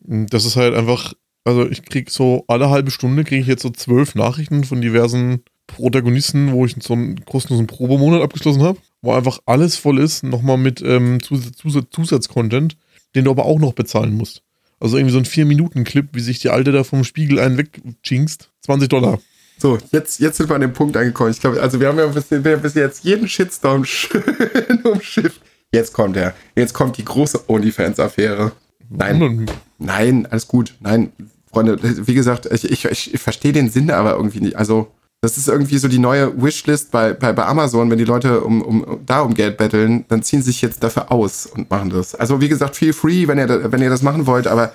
Das 0.00 0.44
ist 0.44 0.56
halt 0.56 0.74
einfach, 0.74 1.14
also 1.44 1.68
ich 1.68 1.82
kriege 1.82 2.10
so 2.10 2.44
alle 2.48 2.70
halbe 2.70 2.90
Stunde 2.90 3.24
kriege 3.24 3.40
ich 3.40 3.48
jetzt 3.48 3.62
so 3.62 3.70
zwölf 3.70 4.14
Nachrichten 4.14 4.64
von 4.64 4.80
diversen 4.80 5.42
Protagonisten, 5.66 6.52
wo 6.52 6.64
ich 6.64 6.76
so 6.80 6.94
einen 6.94 7.24
kostenlosen 7.24 7.66
Probemonat 7.66 8.22
abgeschlossen 8.22 8.62
habe, 8.62 8.78
wo 9.02 9.12
einfach 9.12 9.40
alles 9.46 9.76
voll 9.76 9.98
ist, 9.98 10.22
nochmal 10.22 10.58
mit 10.58 10.80
ähm, 10.82 11.22
Zusatz, 11.22 11.56
Zusatz, 11.56 11.86
Zusatzcontent, 11.90 12.76
den 13.14 13.24
du 13.24 13.30
aber 13.30 13.44
auch 13.44 13.58
noch 13.58 13.72
bezahlen 13.72 14.14
musst. 14.14 14.42
Also 14.78 14.96
irgendwie 14.96 15.12
so 15.12 15.18
ein 15.18 15.24
4-Minuten-Clip, 15.24 16.08
wie 16.12 16.20
sich 16.20 16.38
die 16.38 16.50
Alte 16.50 16.70
da 16.70 16.84
vom 16.84 17.02
Spiegel 17.02 17.38
einen 17.38 17.56
wegchinkst. 17.56 18.50
20 18.60 18.88
Dollar. 18.88 19.18
So, 19.58 19.78
jetzt, 19.90 20.20
jetzt 20.20 20.36
sind 20.36 20.50
wir 20.50 20.54
an 20.54 20.60
dem 20.60 20.72
Punkt 20.72 20.96
angekommen. 20.96 21.30
Ich 21.30 21.40
glaube, 21.40 21.60
also 21.60 21.80
wir 21.80 21.88
haben 21.88 21.98
ja 21.98 22.06
bis, 22.06 22.26
bis 22.28 22.74
jetzt 22.74 23.04
jeden 23.04 23.28
Shitstorm 23.28 23.84
schön 23.86 24.82
umschifft. 24.84 25.40
Jetzt 25.72 25.92
kommt 25.92 26.16
er. 26.16 26.34
Jetzt 26.54 26.74
kommt 26.74 26.98
die 26.98 27.04
große 27.04 27.48
OnlyFans-Affäre. 27.48 28.52
Nein. 28.88 29.46
Nein, 29.78 30.26
alles 30.26 30.46
gut. 30.46 30.74
Nein, 30.80 31.12
Freunde, 31.50 31.78
wie 32.06 32.14
gesagt, 32.14 32.46
ich, 32.52 32.70
ich, 32.70 33.14
ich 33.14 33.20
verstehe 33.20 33.52
den 33.52 33.70
Sinn 33.70 33.90
aber 33.90 34.14
irgendwie 34.14 34.40
nicht. 34.40 34.56
Also, 34.56 34.92
das 35.22 35.38
ist 35.38 35.48
irgendwie 35.48 35.78
so 35.78 35.88
die 35.88 35.98
neue 35.98 36.40
Wishlist 36.40 36.90
bei, 36.90 37.14
bei, 37.14 37.32
bei 37.32 37.46
Amazon, 37.46 37.90
wenn 37.90 37.98
die 37.98 38.04
Leute 38.04 38.42
um, 38.42 38.62
um, 38.62 39.00
da 39.06 39.22
um 39.22 39.34
Geld 39.34 39.56
betteln, 39.56 40.04
dann 40.08 40.22
ziehen 40.22 40.42
sie 40.42 40.52
sich 40.52 40.62
jetzt 40.62 40.82
dafür 40.84 41.10
aus 41.10 41.46
und 41.46 41.70
machen 41.70 41.90
das. 41.90 42.14
Also, 42.14 42.40
wie 42.40 42.48
gesagt, 42.48 42.76
feel 42.76 42.92
free, 42.92 43.26
wenn 43.26 43.38
ihr, 43.38 43.72
wenn 43.72 43.82
ihr 43.82 43.90
das 43.90 44.02
machen 44.02 44.26
wollt, 44.26 44.46
aber 44.46 44.74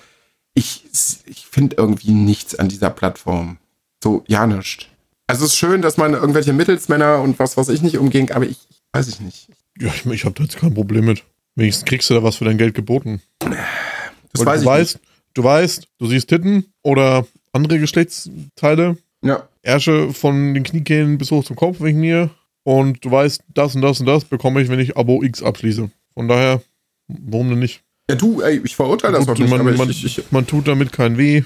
ich, 0.53 0.85
ich 1.25 1.47
finde 1.49 1.77
irgendwie 1.77 2.11
nichts 2.11 2.55
an 2.55 2.67
dieser 2.67 2.89
Plattform. 2.89 3.57
So, 4.03 4.23
ja, 4.27 4.47
nichts. 4.47 4.85
Also 5.27 5.45
es 5.45 5.51
ist 5.51 5.57
schön, 5.57 5.81
dass 5.81 5.97
man 5.97 6.13
irgendwelche 6.13 6.53
Mittelsmänner 6.53 7.21
und 7.21 7.39
was 7.39 7.55
weiß 7.55 7.69
ich 7.69 7.81
nicht 7.81 7.97
umgehen, 7.97 8.29
aber 8.31 8.45
ich, 8.45 8.57
ich 8.69 8.81
weiß 8.91 9.07
ich 9.07 9.19
nicht. 9.21 9.47
Ja, 9.79 9.87
ich, 9.87 10.05
ich 10.05 10.25
habe 10.25 10.35
da 10.35 10.43
jetzt 10.43 10.57
kein 10.57 10.73
Problem 10.73 11.05
mit. 11.05 11.23
Wenigstens 11.55 11.85
kriegst 11.85 12.09
du 12.09 12.13
da 12.13 12.23
was 12.23 12.37
für 12.37 12.45
dein 12.45 12.57
Geld 12.57 12.73
geboten. 12.73 13.21
Das 13.39 14.45
weiß 14.45 14.59
du 14.59 14.61
ich 14.61 14.65
weißt, 14.65 14.95
nicht. 14.95 15.07
Du 15.33 15.43
weißt, 15.43 15.87
du 15.99 16.07
siehst 16.07 16.27
Titten 16.27 16.65
oder 16.83 17.25
andere 17.53 17.79
Geschlechtsteile. 17.79 18.97
Ja. 19.23 19.47
Ärsche 19.61 20.13
von 20.13 20.53
den 20.53 20.63
Kniekehlen 20.63 21.17
bis 21.17 21.31
hoch 21.31 21.45
zum 21.45 21.55
Kopf 21.55 21.79
wegen 21.79 21.99
mir. 21.99 22.29
Und 22.63 23.03
du 23.03 23.11
weißt, 23.11 23.43
das 23.53 23.75
und 23.75 23.81
das 23.81 23.99
und 23.99 24.05
das 24.05 24.25
bekomme 24.25 24.61
ich, 24.61 24.69
wenn 24.69 24.79
ich 24.79 24.97
Abo 24.97 25.23
X 25.23 25.41
abschließe. 25.41 25.89
Von 26.13 26.27
daher, 26.27 26.61
warum 27.07 27.49
denn 27.49 27.59
nicht? 27.59 27.81
Ja, 28.09 28.15
du, 28.15 28.41
ey, 28.41 28.61
ich 28.63 28.75
verurteile 28.75 29.17
das 29.17 29.25
Gut, 29.25 29.39
nicht, 29.39 29.49
man, 29.49 29.61
aber 29.61 29.71
man, 29.71 29.89
ich, 29.89 30.05
ich, 30.05 30.31
man 30.31 30.45
tut 30.45 30.67
damit 30.67 30.91
kein 30.91 31.17
Weh. 31.17 31.43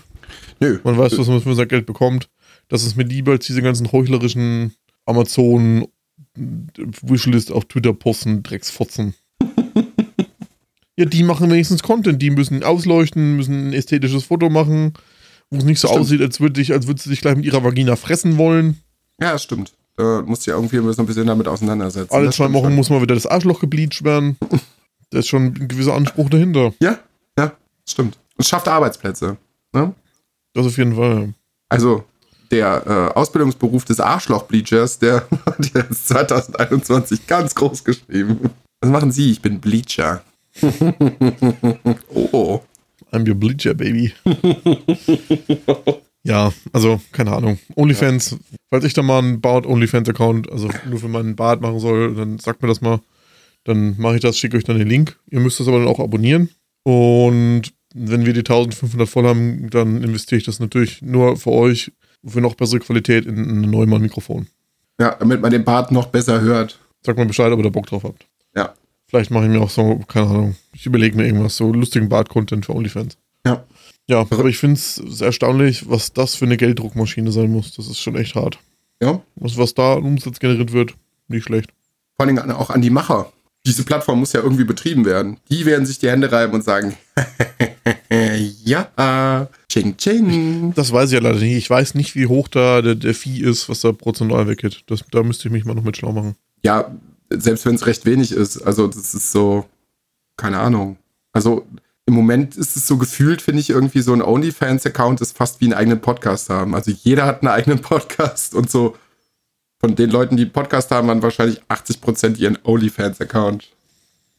nö. 0.60 0.80
Man 0.84 0.98
weiß, 0.98 1.18
was 1.18 1.28
man 1.28 1.42
für 1.42 1.54
sein 1.56 1.68
Geld 1.68 1.86
bekommt. 1.86 2.30
Das 2.68 2.84
ist 2.84 2.96
mir 2.96 3.04
lieber 3.04 3.34
als 3.34 3.46
diese 3.46 3.62
ganzen 3.62 3.92
heuchlerischen 3.92 4.74
Amazon 5.06 5.88
Wishlist 6.36 7.52
auf 7.52 7.66
Twitter 7.66 7.94
posten, 7.94 8.44
Drecksfotzen. 8.44 9.14
ja, 10.98 11.06
die 11.06 11.24
machen 11.24 11.50
wenigstens 11.50 11.84
Content. 11.84 12.22
Die 12.22 12.30
müssen 12.30 12.64
ausleuchten, 12.64 13.38
müssen 13.38 13.70
ein 13.70 13.74
ästhetisches 13.74 14.26
Foto 14.26 14.50
machen, 14.50 14.94
wo 15.50 15.58
es 15.58 15.64
nicht 15.64 15.80
so 15.80 15.88
Stimmt. 15.88 16.02
aussieht, 16.02 16.22
als 16.22 16.40
würde 16.40 16.60
ich, 16.60 16.74
als 16.74 16.88
würde 16.88 17.02
sie 17.02 17.10
sich 17.10 17.22
gleich 17.22 17.36
mit 17.36 17.46
ihrer 17.46 17.64
Vagina 17.64 17.96
fressen 17.96 18.38
wollen. 18.38 18.82
Ja, 19.20 19.32
das 19.34 19.44
stimmt. 19.44 19.74
Da 19.98 20.24
musst 20.24 20.46
du 20.46 20.52
ja 20.52 20.58
irgendwie 20.58 20.78
ein 20.78 21.06
bisschen 21.06 21.28
damit 21.28 21.48
auseinandersetzen. 21.48 22.14
Alle 22.14 22.32
zwei 22.32 22.52
Wochen 22.52 22.66
schon. 22.66 22.76
muss 22.76 22.90
mal 22.90 23.02
wieder 23.02 23.16
das 23.16 23.26
Arschloch 23.26 23.60
gebleached 23.60 24.04
werden. 24.04 24.38
Da 25.12 25.20
ist 25.20 25.28
schon 25.28 25.54
ein 25.54 25.68
gewisser 25.68 25.94
Anspruch 25.94 26.32
dahinter. 26.32 26.74
Ja, 26.82 26.98
ja, 27.38 27.54
stimmt. 27.88 28.18
Es 28.40 28.50
schafft 28.50 28.68
Arbeitsplätze. 28.68 29.38
Ne? 29.72 29.94
Das 30.54 30.66
auf 30.66 30.78
jeden 30.80 30.96
Fall. 30.96 31.34
Also 31.70 32.04
der 32.52 32.84
äh, 32.86 33.18
Ausbildungsberuf 33.18 33.86
des 33.86 34.00
Arschloch-Bleachers, 34.00 35.00
der, 35.00 35.28
der 35.74 35.90
ist 35.90 36.08
2021 36.08 37.28
ganz 37.28 37.56
groß 37.56 37.84
geschrieben. 37.84 38.50
Was 38.82 38.92
machen 38.92 39.12
Sie? 39.12 39.32
Ich 39.32 39.42
bin 39.42 39.60
Bleacher. 39.60 40.24
oh. 42.14 42.62
I'm 43.12 43.28
your 43.28 43.36
bleacher, 43.36 43.74
baby. 43.74 44.12
ja, 46.24 46.52
also, 46.74 47.00
keine 47.12 47.32
Ahnung. 47.32 47.60
OnlyFans, 47.76 48.38
falls 48.70 48.84
ich 48.84 48.94
da 48.94 49.02
mal 49.02 49.20
einen 49.20 49.40
Bart-OnlyFans-Account, 49.40 50.52
also 50.52 50.70
nur 50.90 51.00
für 51.00 51.08
meinen 51.08 51.36
Bart 51.36 51.62
machen 51.62 51.80
soll, 51.80 52.14
dann 52.16 52.40
sagt 52.40 52.62
mir 52.62 52.68
das 52.68 52.82
mal. 52.82 53.00
Dann 53.64 53.96
mache 53.98 54.16
ich 54.16 54.22
das, 54.22 54.38
schicke 54.38 54.58
euch 54.58 54.64
dann 54.64 54.78
den 54.78 54.88
Link. 54.88 55.18
Ihr 55.30 55.40
müsst 55.40 55.60
das 55.60 55.68
aber 55.68 55.80
dann 55.80 55.88
auch 55.88 56.00
abonnieren. 56.00 56.50
Und 56.84 57.74
wenn 57.96 58.26
wir 58.26 58.34
die 58.34 58.42
1500 58.42 59.08
voll 59.08 59.26
haben, 59.26 59.70
dann 59.70 60.04
investiere 60.04 60.38
ich 60.38 60.46
das 60.46 60.60
natürlich 60.60 61.02
nur 61.02 61.38
für 61.38 61.52
euch, 61.52 61.92
für 62.26 62.42
noch 62.42 62.56
bessere 62.56 62.80
Qualität 62.80 63.26
in 63.26 63.38
ein 63.38 63.70
Neumann-Mikrofon. 63.70 64.48
Ja, 65.00 65.16
damit 65.16 65.42
man 65.42 65.52
den 65.52 65.64
Bart 65.64 65.92
noch 65.92 66.08
besser 66.08 66.42
hört. 66.42 66.80
Sagt 67.04 67.18
mal 67.18 67.26
Bescheid, 67.26 67.52
ob 67.52 67.60
ihr 67.60 67.64
da 67.64 67.70
Bock 67.70 67.88
drauf 67.88 68.04
habt. 68.04 68.26
Ja. 68.56 68.74
Vielleicht 69.08 69.32
mache 69.32 69.46
ich 69.46 69.52
mir 69.52 69.62
auch 69.62 69.70
so, 69.70 70.00
keine 70.08 70.28
Ahnung, 70.28 70.56
ich 70.74 70.86
überlege 70.86 71.16
mir 71.16 71.26
irgendwas, 71.26 71.58
so 71.58 71.72
lustigen 71.72 72.10
Bart-Content 72.10 72.66
für 72.66 72.74
OnlyFans. 72.74 73.18
Ja. 73.46 73.64
Ja, 74.08 74.20
aber 74.20 74.46
ich 74.46 74.58
finde 74.58 74.76
es 74.76 75.22
erstaunlich, 75.22 75.90
was 75.90 76.14
das 76.14 76.36
für 76.36 76.46
eine 76.46 76.58
Gelddruckmaschine 76.58 77.32
sein 77.32 77.52
muss. 77.52 77.74
Das 77.74 77.88
ist 77.88 78.00
schon 78.00 78.16
echt 78.16 78.36
hart. 78.36 78.60
Ja. 79.02 79.22
Was, 79.36 79.58
was 79.58 79.74
da 79.74 79.96
an 79.96 80.04
Umsatz 80.04 80.40
generiert 80.40 80.72
wird, 80.74 80.94
nicht 81.28 81.44
schlecht. 81.44 81.72
Vor 82.16 82.26
allem 82.26 82.38
auch 82.52 82.70
an 82.70 82.82
die 82.82 82.92
Macher. 82.92 83.32
Diese 83.66 83.84
Plattform 83.84 84.20
muss 84.20 84.34
ja 84.34 84.42
irgendwie 84.42 84.64
betrieben 84.64 85.06
werden. 85.06 85.38
Die 85.50 85.66
werden 85.66 85.86
sich 85.86 86.00
die 86.00 86.10
Hände 86.10 86.32
reiben 86.32 86.54
und 86.54 86.64
sagen, 86.64 86.96
ja, 88.64 89.48
ching 89.68 89.98
ching. 89.98 90.74
Das 90.76 90.92
weiß 90.92 91.10
ich 91.10 91.16
ja 91.16 91.22
leider 91.22 91.40
nicht. 91.40 91.58
Ich 91.58 91.70
weiß 91.70 91.96
nicht, 91.96 92.16
wie 92.16 92.28
hoch 92.28 92.48
da 92.48 92.82
der, 92.82 92.96
der 92.96 93.16
Vieh 93.16 93.42
ist, 93.42 93.68
was 93.68 93.82
da 93.82 93.92
prozentual 93.92 94.48
weggeht. 94.48 94.84
Das, 94.88 95.04
da 95.12 95.24
müsste 95.24 95.48
ich 95.48 95.52
mich 95.52 95.66
mal 95.66 95.74
noch 95.74 95.84
mit 95.84 95.98
schlau 95.98 96.12
machen. 96.12 96.36
Ja, 96.64 96.96
selbst 97.32 97.66
wenn 97.66 97.76
es 97.76 97.88
recht 97.88 98.06
wenig 98.06 98.32
ist. 98.32 98.62
Also 98.62 98.88
das 98.88 99.14
ist 99.14 99.32
so, 99.32 99.66
keine 100.38 100.60
Ahnung. 100.60 100.98
Also 101.34 101.66
im 102.06 102.14
Moment 102.14 102.56
ist 102.56 102.78
es 102.78 102.86
so 102.86 102.98
gefühlt, 102.98 103.42
finde 103.42 103.62
ich, 103.62 103.72
irgendwie 103.72 104.02
so 104.02 104.14
ein 104.14 104.22
OnlyFans-Account 104.22 105.22
ist 105.22 105.36
fast 105.36 105.60
wie 105.60 105.66
einen 105.66 105.74
eigenen 105.74 106.02
Podcast 106.02 106.50
haben. 106.50 106.76
Also 106.76 106.92
jeder 106.92 107.26
hat 107.26 107.42
einen 107.42 107.50
eigenen 107.50 107.80
Podcast 107.80 108.54
und 108.54 108.70
so 108.70 108.96
von 109.80 109.96
den 109.96 110.10
Leuten, 110.10 110.38
die 110.38 110.46
Podcast 110.46 110.92
haben, 110.92 111.10
haben 111.10 111.22
wahrscheinlich 111.22 111.62
80% 111.70 112.38
ihren 112.38 112.58
OnlyFans-Account. 112.64 113.70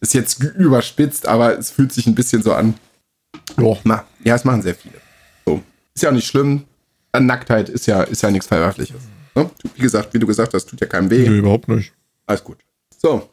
Ist 0.01 0.15
jetzt 0.15 0.43
überspitzt, 0.43 1.27
aber 1.29 1.59
es 1.59 1.71
fühlt 1.71 1.93
sich 1.93 2.07
ein 2.07 2.15
bisschen 2.15 2.43
so 2.43 2.53
an. 2.53 2.75
Ja, 3.59 3.77
Na, 3.85 4.05
ja, 4.25 4.35
es 4.35 4.45
machen 4.45 4.63
sehr 4.63 4.75
viele. 4.75 4.95
So. 5.47 5.63
Ist 5.95 6.03
ja 6.03 6.09
auch 6.11 6.15
nicht 6.15 6.27
schlimm. 6.27 6.65
Nacktheit 7.19 7.69
ist 7.71 7.87
ja, 7.87 8.03
ist 8.03 8.23
ja 8.23 8.31
nichts 8.31 8.47
Verwerfliches. 8.47 8.97
Ne? 9.35 9.49
Wie 9.75 9.83
gesagt, 9.83 10.13
wie 10.13 10.19
du 10.19 10.27
gesagt 10.27 10.53
hast, 10.53 10.67
tut 10.67 10.81
ja 10.81 10.87
keinem 10.87 11.11
weh. 11.11 11.27
nö, 11.29 11.39
überhaupt 11.39 11.69
nicht. 11.69 11.93
Alles 12.27 12.45
gut. 12.45 12.59
So. 13.01 13.29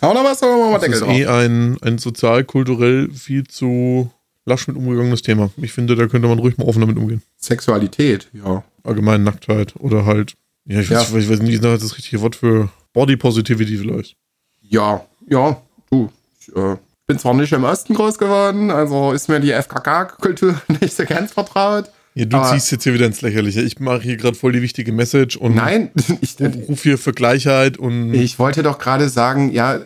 Auch 0.00 0.14
noch 0.14 0.24
was 0.24 0.42
oder 0.42 0.56
machen 0.56 0.70
wir 0.70 0.72
Das 0.78 0.80
Deckel 0.82 0.94
ist 0.94 1.00
drauf? 1.02 1.10
eh 1.14 1.26
ein, 1.26 1.76
ein 1.82 1.98
sozial-kulturell 1.98 3.10
viel 3.12 3.44
zu 3.46 4.10
lasch 4.46 4.68
mit 4.68 4.76
umgegangenes 4.78 5.20
Thema. 5.20 5.50
Ich 5.58 5.72
finde, 5.72 5.96
da 5.96 6.06
könnte 6.06 6.28
man 6.28 6.38
ruhig 6.38 6.56
mal 6.56 6.64
offen 6.66 6.80
damit 6.80 6.96
umgehen. 6.96 7.22
Sexualität, 7.36 8.28
ja. 8.32 8.64
Allgemein 8.84 9.22
Nacktheit 9.22 9.74
oder 9.78 10.06
halt, 10.06 10.34
ja, 10.70 10.80
ich 10.80 10.90
weiß, 10.90 11.10
Ja. 11.10 11.18
ich 11.18 11.28
weiß 11.28 11.40
nicht, 11.40 11.64
das 11.64 11.96
richtige 11.96 12.22
Wort 12.22 12.36
für 12.36 12.70
Body 12.92 13.16
Positivity 13.16 13.76
vielleicht. 13.76 14.16
Ja, 14.62 15.04
ja, 15.28 15.60
du. 15.90 16.10
Ich 16.40 16.54
äh, 16.54 16.76
bin 17.08 17.18
zwar 17.18 17.34
nicht 17.34 17.52
im 17.52 17.64
Osten 17.64 17.94
groß 17.94 18.18
geworden, 18.18 18.70
also 18.70 19.10
ist 19.12 19.28
mir 19.28 19.40
die 19.40 19.50
FKK-Kultur 19.52 20.60
nicht 20.80 20.94
so 20.96 21.04
ganz 21.04 21.32
vertraut. 21.32 21.90
Ja, 22.14 22.24
du 22.24 22.42
ziehst 22.50 22.70
jetzt 22.70 22.84
hier 22.84 22.94
wieder 22.94 23.06
ins 23.06 23.20
Lächerliche. 23.20 23.62
Ich 23.62 23.78
mache 23.80 24.02
hier 24.02 24.16
gerade 24.16 24.36
voll 24.36 24.52
die 24.52 24.62
wichtige 24.62 24.92
Message 24.92 25.36
und 25.36 25.54
Nein, 25.56 25.90
ich, 26.20 26.36
ruf 26.40 26.82
hier 26.82 26.98
für 26.98 27.12
Gleichheit 27.12 27.76
und 27.76 28.14
ich 28.14 28.38
wollte 28.38 28.62
doch 28.62 28.78
gerade 28.78 29.08
sagen, 29.08 29.50
ja, 29.50 29.80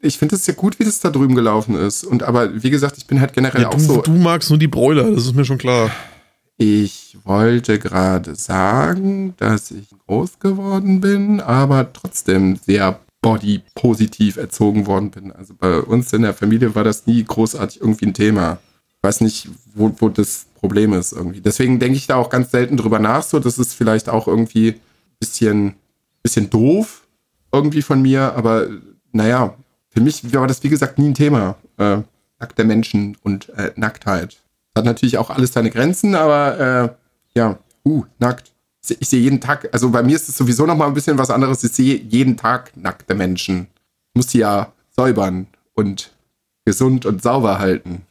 ich 0.00 0.16
finde 0.16 0.36
es 0.36 0.46
ja 0.46 0.54
gut, 0.54 0.78
wie 0.78 0.84
das 0.84 1.00
da 1.00 1.10
drüben 1.10 1.34
gelaufen 1.34 1.74
ist. 1.74 2.04
Und 2.04 2.22
aber 2.22 2.62
wie 2.62 2.70
gesagt, 2.70 2.96
ich 2.96 3.06
bin 3.06 3.20
halt 3.20 3.34
generell 3.34 3.62
ja, 3.62 3.68
auch 3.68 3.74
du, 3.74 3.80
so. 3.80 4.00
du 4.00 4.12
magst 4.12 4.48
nur 4.48 4.58
die 4.58 4.68
Bräuler, 4.68 5.10
das 5.10 5.24
ist 5.24 5.34
mir 5.34 5.44
schon 5.44 5.58
klar. 5.58 5.90
Ich 6.62 7.16
wollte 7.24 7.78
gerade 7.78 8.34
sagen, 8.34 9.32
dass 9.38 9.70
ich 9.70 9.88
groß 10.06 10.40
geworden 10.40 11.00
bin, 11.00 11.40
aber 11.40 11.90
trotzdem 11.90 12.56
sehr 12.56 13.00
body-positiv 13.22 14.36
erzogen 14.36 14.86
worden 14.86 15.10
bin. 15.10 15.32
Also 15.32 15.54
bei 15.54 15.78
uns 15.78 16.12
in 16.12 16.20
der 16.20 16.34
Familie 16.34 16.74
war 16.74 16.84
das 16.84 17.06
nie 17.06 17.24
großartig 17.24 17.80
irgendwie 17.80 18.04
ein 18.04 18.12
Thema. 18.12 18.58
Ich 18.90 19.02
weiß 19.02 19.22
nicht, 19.22 19.48
wo, 19.74 19.90
wo 20.00 20.10
das 20.10 20.48
Problem 20.54 20.92
ist 20.92 21.12
irgendwie. 21.12 21.40
Deswegen 21.40 21.78
denke 21.78 21.96
ich 21.96 22.06
da 22.06 22.16
auch 22.16 22.28
ganz 22.28 22.50
selten 22.50 22.76
drüber 22.76 22.98
nach, 22.98 23.22
so 23.22 23.38
das 23.38 23.56
ist 23.56 23.72
vielleicht 23.72 24.10
auch 24.10 24.28
irgendwie 24.28 24.72
ein 24.72 24.80
bisschen, 25.18 25.76
bisschen 26.22 26.50
doof 26.50 27.06
irgendwie 27.54 27.80
von 27.80 28.02
mir, 28.02 28.34
aber 28.34 28.68
naja, 29.12 29.56
für 29.88 30.02
mich 30.02 30.34
war 30.34 30.46
das 30.46 30.62
wie 30.62 30.68
gesagt 30.68 30.98
nie 30.98 31.08
ein 31.08 31.14
Thema. 31.14 31.56
Äh, 31.78 32.02
nackte 32.38 32.64
Menschen 32.64 33.16
und 33.22 33.48
äh, 33.48 33.72
Nacktheit. 33.76 34.39
Hat 34.76 34.84
natürlich 34.84 35.18
auch 35.18 35.30
alles 35.30 35.52
seine 35.52 35.70
Grenzen, 35.70 36.14
aber 36.14 36.60
äh, 36.60 37.38
ja, 37.38 37.58
uh, 37.84 38.04
nackt. 38.18 38.52
ich 38.88 39.08
sehe 39.08 39.20
jeden 39.20 39.40
Tag, 39.40 39.68
also 39.72 39.90
bei 39.90 40.02
mir 40.02 40.16
ist 40.16 40.28
es 40.28 40.36
sowieso 40.36 40.66
noch 40.66 40.76
mal 40.76 40.86
ein 40.86 40.94
bisschen 40.94 41.18
was 41.18 41.30
anderes. 41.30 41.64
Ich 41.64 41.72
sehe 41.72 41.96
jeden 41.96 42.36
Tag 42.36 42.76
nackte 42.76 43.14
Menschen. 43.14 43.66
Ich 44.08 44.16
muss 44.16 44.30
sie 44.30 44.38
ja 44.38 44.72
säubern 44.96 45.48
und 45.74 46.12
gesund 46.64 47.06
und 47.06 47.22
sauber 47.22 47.58
halten. 47.58 48.02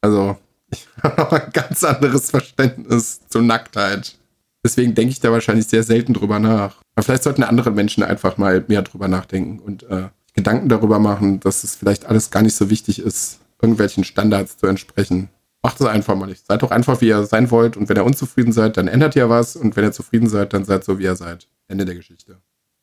Also 0.00 0.36
ich 0.70 0.86
habe 1.02 1.44
ein 1.44 1.52
ganz 1.52 1.84
anderes 1.84 2.30
Verständnis 2.30 3.20
zur 3.28 3.42
Nacktheit. 3.42 4.16
Deswegen 4.64 4.94
denke 4.94 5.12
ich 5.12 5.20
da 5.20 5.32
wahrscheinlich 5.32 5.66
sehr 5.66 5.82
selten 5.82 6.12
drüber 6.12 6.38
nach. 6.38 6.76
Aber 6.94 7.04
vielleicht 7.04 7.22
sollten 7.22 7.42
andere 7.42 7.70
Menschen 7.70 8.02
einfach 8.02 8.36
mal 8.36 8.64
mehr 8.68 8.82
drüber 8.82 9.08
nachdenken 9.08 9.58
und 9.58 9.84
äh, 9.84 10.08
Gedanken 10.34 10.68
darüber 10.68 10.98
machen, 10.98 11.40
dass 11.40 11.64
es 11.64 11.76
vielleicht 11.76 12.06
alles 12.06 12.30
gar 12.30 12.42
nicht 12.42 12.54
so 12.54 12.70
wichtig 12.70 13.00
ist, 13.00 13.40
irgendwelchen 13.60 14.04
Standards 14.04 14.58
zu 14.58 14.66
entsprechen. 14.66 15.28
Macht 15.62 15.80
es 15.80 15.86
einfach 15.86 16.14
mal 16.14 16.26
nicht. 16.26 16.46
Seid 16.46 16.62
doch 16.62 16.70
einfach, 16.70 17.00
wie 17.00 17.08
ihr 17.08 17.24
sein 17.24 17.50
wollt. 17.50 17.76
Und 17.76 17.88
wenn 17.88 17.96
ihr 17.96 18.04
unzufrieden 18.04 18.52
seid, 18.52 18.76
dann 18.76 18.88
ändert 18.88 19.14
ihr 19.14 19.28
was. 19.28 19.56
Und 19.56 19.76
wenn 19.76 19.84
ihr 19.84 19.92
zufrieden 19.92 20.28
seid, 20.28 20.52
dann 20.54 20.64
seid 20.64 20.84
so, 20.84 20.98
wie 20.98 21.04
ihr 21.04 21.16
seid. 21.16 21.48
Ende 21.68 21.84
der 21.84 21.94
Geschichte. 21.94 22.40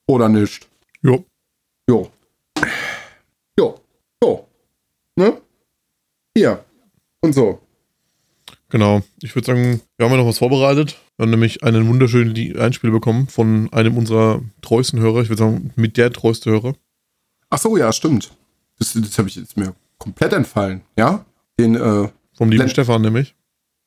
Oder 0.07 0.29
nicht. 0.29 0.67
Jo. 1.01 1.25
Jo. 1.89 2.11
Jo. 3.59 3.79
Jo. 4.23 4.47
Ne? 5.15 5.41
Hier. 6.35 6.63
Und 7.21 7.33
so. 7.33 7.59
Genau. 8.69 9.01
Ich 9.23 9.33
würde 9.35 9.47
sagen, 9.47 9.81
wir 9.97 10.05
haben 10.05 10.11
ja 10.11 10.17
noch 10.17 10.27
was 10.27 10.37
vorbereitet. 10.37 10.97
Wir 11.15 11.23
haben 11.23 11.31
nämlich 11.31 11.63
einen 11.63 11.87
wunderschönen 11.87 12.57
Einspiel 12.59 12.91
bekommen 12.91 13.27
von 13.27 13.73
einem 13.73 13.97
unserer 13.97 14.41
treuesten 14.61 14.99
Hörer. 14.99 15.21
Ich 15.21 15.29
würde 15.29 15.41
sagen, 15.41 15.71
mit 15.75 15.97
der 15.97 16.13
treueste 16.13 16.51
Hörer. 16.51 16.75
Ach 17.49 17.57
so, 17.57 17.75
ja, 17.75 17.91
stimmt. 17.91 18.31
Das, 18.77 18.93
das 18.93 19.17
habe 19.17 19.29
ich 19.29 19.35
jetzt 19.35 19.57
mir 19.57 19.73
komplett 19.97 20.33
entfallen. 20.33 20.81
Ja? 20.95 21.25
Den, 21.59 21.75
äh, 21.75 22.09
Vom 22.37 22.51
lieben 22.51 22.69
Stefan 22.69 23.01
nämlich. 23.01 23.35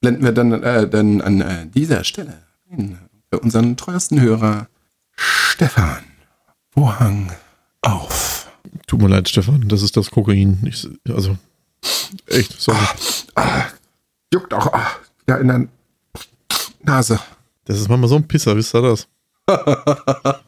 Blenden 0.01 0.25
wir 0.25 0.33
dann, 0.33 0.53
äh, 0.63 0.89
dann 0.89 1.21
an 1.21 1.41
äh, 1.41 1.67
dieser 1.67 2.03
Stelle 2.03 2.43
für 3.31 3.39
unseren 3.39 3.77
treuesten 3.77 4.21
Hörer 4.21 4.69
Stefan. 5.15 6.03
Vorhang 6.71 7.31
auf. 7.83 8.49
Tut 8.87 9.01
mir 9.01 9.09
leid, 9.09 9.29
Stefan, 9.29 9.69
das 9.69 9.83
ist 9.83 9.97
das 9.97 10.11
Kokain. 10.11 10.59
Ich, 10.67 10.89
also, 11.09 11.39
echt, 12.27 12.61
sorry. 12.61 12.79
Ah, 13.35 13.43
ah, 13.43 13.67
juckt 14.33 14.53
auch 14.53 14.73
ah, 14.73 14.97
ja 15.29 15.37
in 15.37 15.49
der 15.49 15.69
Nase. 16.83 17.21
Das 17.67 17.79
ist 17.79 17.89
manchmal 17.89 18.09
so 18.09 18.17
ein 18.17 18.27
Pisser, 18.27 18.57
wisst 18.57 18.75
ihr 18.75 18.83
das? 18.83 19.07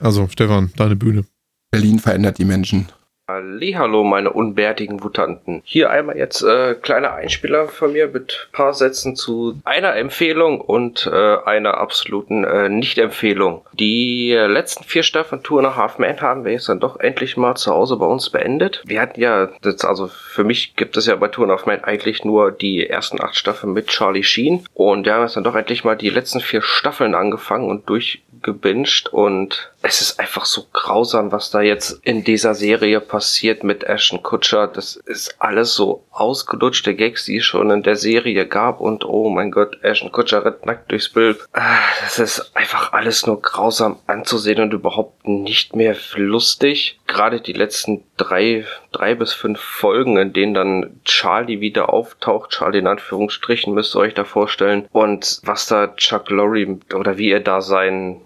also, 0.00 0.28
Stefan, 0.28 0.70
deine 0.76 0.96
Bühne. 0.96 1.24
Berlin 1.70 1.98
verändert 1.98 2.36
die 2.38 2.44
Menschen. 2.44 2.88
Hallo, 3.28 4.04
meine 4.04 4.32
unbärtigen 4.32 4.98
Mutanten. 4.98 5.60
Hier 5.64 5.90
einmal 5.90 6.16
jetzt 6.16 6.44
äh, 6.44 6.76
kleiner 6.76 7.14
Einspieler 7.14 7.66
von 7.66 7.92
mir 7.92 8.06
mit 8.06 8.48
paar 8.52 8.72
Sätzen 8.72 9.16
zu 9.16 9.60
einer 9.64 9.96
Empfehlung 9.96 10.60
und 10.60 11.10
äh, 11.12 11.36
einer 11.44 11.78
absoluten 11.78 12.44
äh, 12.44 12.68
Nicht-Empfehlung. 12.68 13.66
Die 13.72 14.30
äh, 14.30 14.46
letzten 14.46 14.84
vier 14.84 15.02
Staffeln 15.02 15.42
Tour 15.42 15.60
nach 15.60 15.74
Half 15.74 15.98
Man 15.98 16.20
haben 16.20 16.44
wir 16.44 16.52
jetzt 16.52 16.68
dann 16.68 16.78
doch 16.78 17.00
endlich 17.00 17.36
mal 17.36 17.56
zu 17.56 17.72
Hause 17.72 17.96
bei 17.96 18.06
uns 18.06 18.30
beendet. 18.30 18.84
Wir 18.86 19.00
hatten 19.00 19.20
ja, 19.20 19.48
das, 19.60 19.84
also 19.84 20.06
für 20.06 20.44
mich 20.44 20.76
gibt 20.76 20.96
es 20.96 21.06
ja 21.06 21.16
bei 21.16 21.26
Tour 21.26 21.48
nach 21.48 21.66
Man 21.66 21.82
eigentlich 21.82 22.24
nur 22.24 22.52
die 22.52 22.88
ersten 22.88 23.20
acht 23.20 23.34
Staffeln 23.34 23.72
mit 23.72 23.88
Charlie 23.88 24.22
Sheen 24.22 24.64
und 24.72 25.04
wir 25.04 25.14
haben 25.14 25.22
jetzt 25.22 25.34
dann 25.34 25.42
doch 25.42 25.56
endlich 25.56 25.82
mal 25.82 25.96
die 25.96 26.10
letzten 26.10 26.38
vier 26.38 26.62
Staffeln 26.62 27.16
angefangen 27.16 27.68
und 27.68 27.88
durchgebinged 27.88 29.08
und 29.12 29.72
es 29.86 30.00
ist 30.00 30.18
einfach 30.18 30.44
so 30.46 30.66
grausam, 30.72 31.30
was 31.30 31.50
da 31.50 31.60
jetzt 31.60 32.00
in 32.02 32.24
dieser 32.24 32.56
Serie 32.56 33.00
passiert 33.00 33.62
mit 33.62 33.84
Ashton 33.84 34.20
Kutcher. 34.20 34.66
Das 34.66 34.96
ist 34.96 35.36
alles 35.38 35.74
so 35.74 36.04
ausgelutschte 36.10 36.96
Gags, 36.96 37.26
die 37.26 37.36
es 37.36 37.44
schon 37.44 37.70
in 37.70 37.84
der 37.84 37.94
Serie 37.94 38.46
gab. 38.48 38.80
Und 38.80 39.04
oh 39.04 39.30
mein 39.30 39.52
Gott, 39.52 39.78
Ashton 39.82 40.10
Kutcher 40.10 40.44
rennt 40.44 40.66
nackt 40.66 40.90
durchs 40.90 41.08
Bild. 41.08 41.38
Ah, 41.52 41.78
das 42.02 42.18
ist 42.18 42.56
einfach 42.56 42.92
alles 42.94 43.26
nur 43.26 43.40
grausam 43.40 44.00
anzusehen 44.08 44.60
und 44.60 44.72
überhaupt 44.72 45.28
nicht 45.28 45.76
mehr 45.76 45.96
lustig. 46.16 46.98
Gerade 47.06 47.40
die 47.40 47.52
letzten 47.52 48.04
drei, 48.16 48.64
drei 48.92 49.14
bis 49.14 49.32
fünf 49.32 49.60
Folgen, 49.60 50.16
in 50.16 50.32
denen 50.32 50.54
dann 50.54 51.00
Charlie 51.04 51.60
wieder 51.60 51.92
auftaucht. 51.92 52.50
Charlie 52.50 52.78
in 52.78 52.86
Anführungsstrichen 52.86 53.72
müsst 53.74 53.94
ihr 53.94 54.00
euch 54.00 54.14
da 54.14 54.24
vorstellen. 54.24 54.88
Und 54.92 55.40
was 55.44 55.66
da 55.66 55.88
Chuck 55.96 56.30
Lorre 56.30 56.78
oder 56.94 57.16
wie 57.18 57.30
er 57.30 57.40
da 57.40 57.60
sein, 57.60 58.22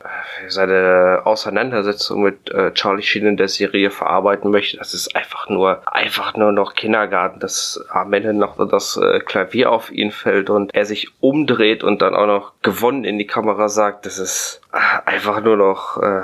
seine 0.49 1.23
Auseinandersetzung 1.25 2.23
mit 2.23 2.51
äh, 2.51 2.73
Charlie 2.73 3.03
Sheen 3.03 3.27
in 3.27 3.37
der 3.37 3.49
Serie 3.49 3.91
verarbeiten 3.91 4.51
möchte, 4.51 4.79
das 4.79 4.95
ist 4.95 5.15
einfach 5.15 5.49
nur, 5.49 5.83
einfach 5.87 6.35
nur 6.35 6.53
noch 6.53 6.75
Kindergarten, 6.75 7.41
dass 7.41 7.85
am 7.91 8.13
Ende 8.13 8.33
noch 8.33 8.57
das 8.69 8.97
äh, 8.97 9.21
Klavier 9.21 9.71
auf 9.71 9.91
ihn 9.91 10.11
fällt 10.11 10.51
und 10.51 10.75
er 10.75 10.85
sich 10.85 11.09
umdreht 11.21 11.85
und 11.85 12.03
dann 12.03 12.15
auch 12.15 12.27
noch 12.27 12.53
gewonnen 12.63 13.05
in 13.05 13.19
die 13.19 13.27
Kamera 13.27 13.69
sagt, 13.69 14.07
das 14.07 14.19
ist 14.19 14.61
äh, 14.73 14.79
einfach 15.09 15.43
nur 15.43 15.57
noch, 15.57 16.03
äh, 16.03 16.23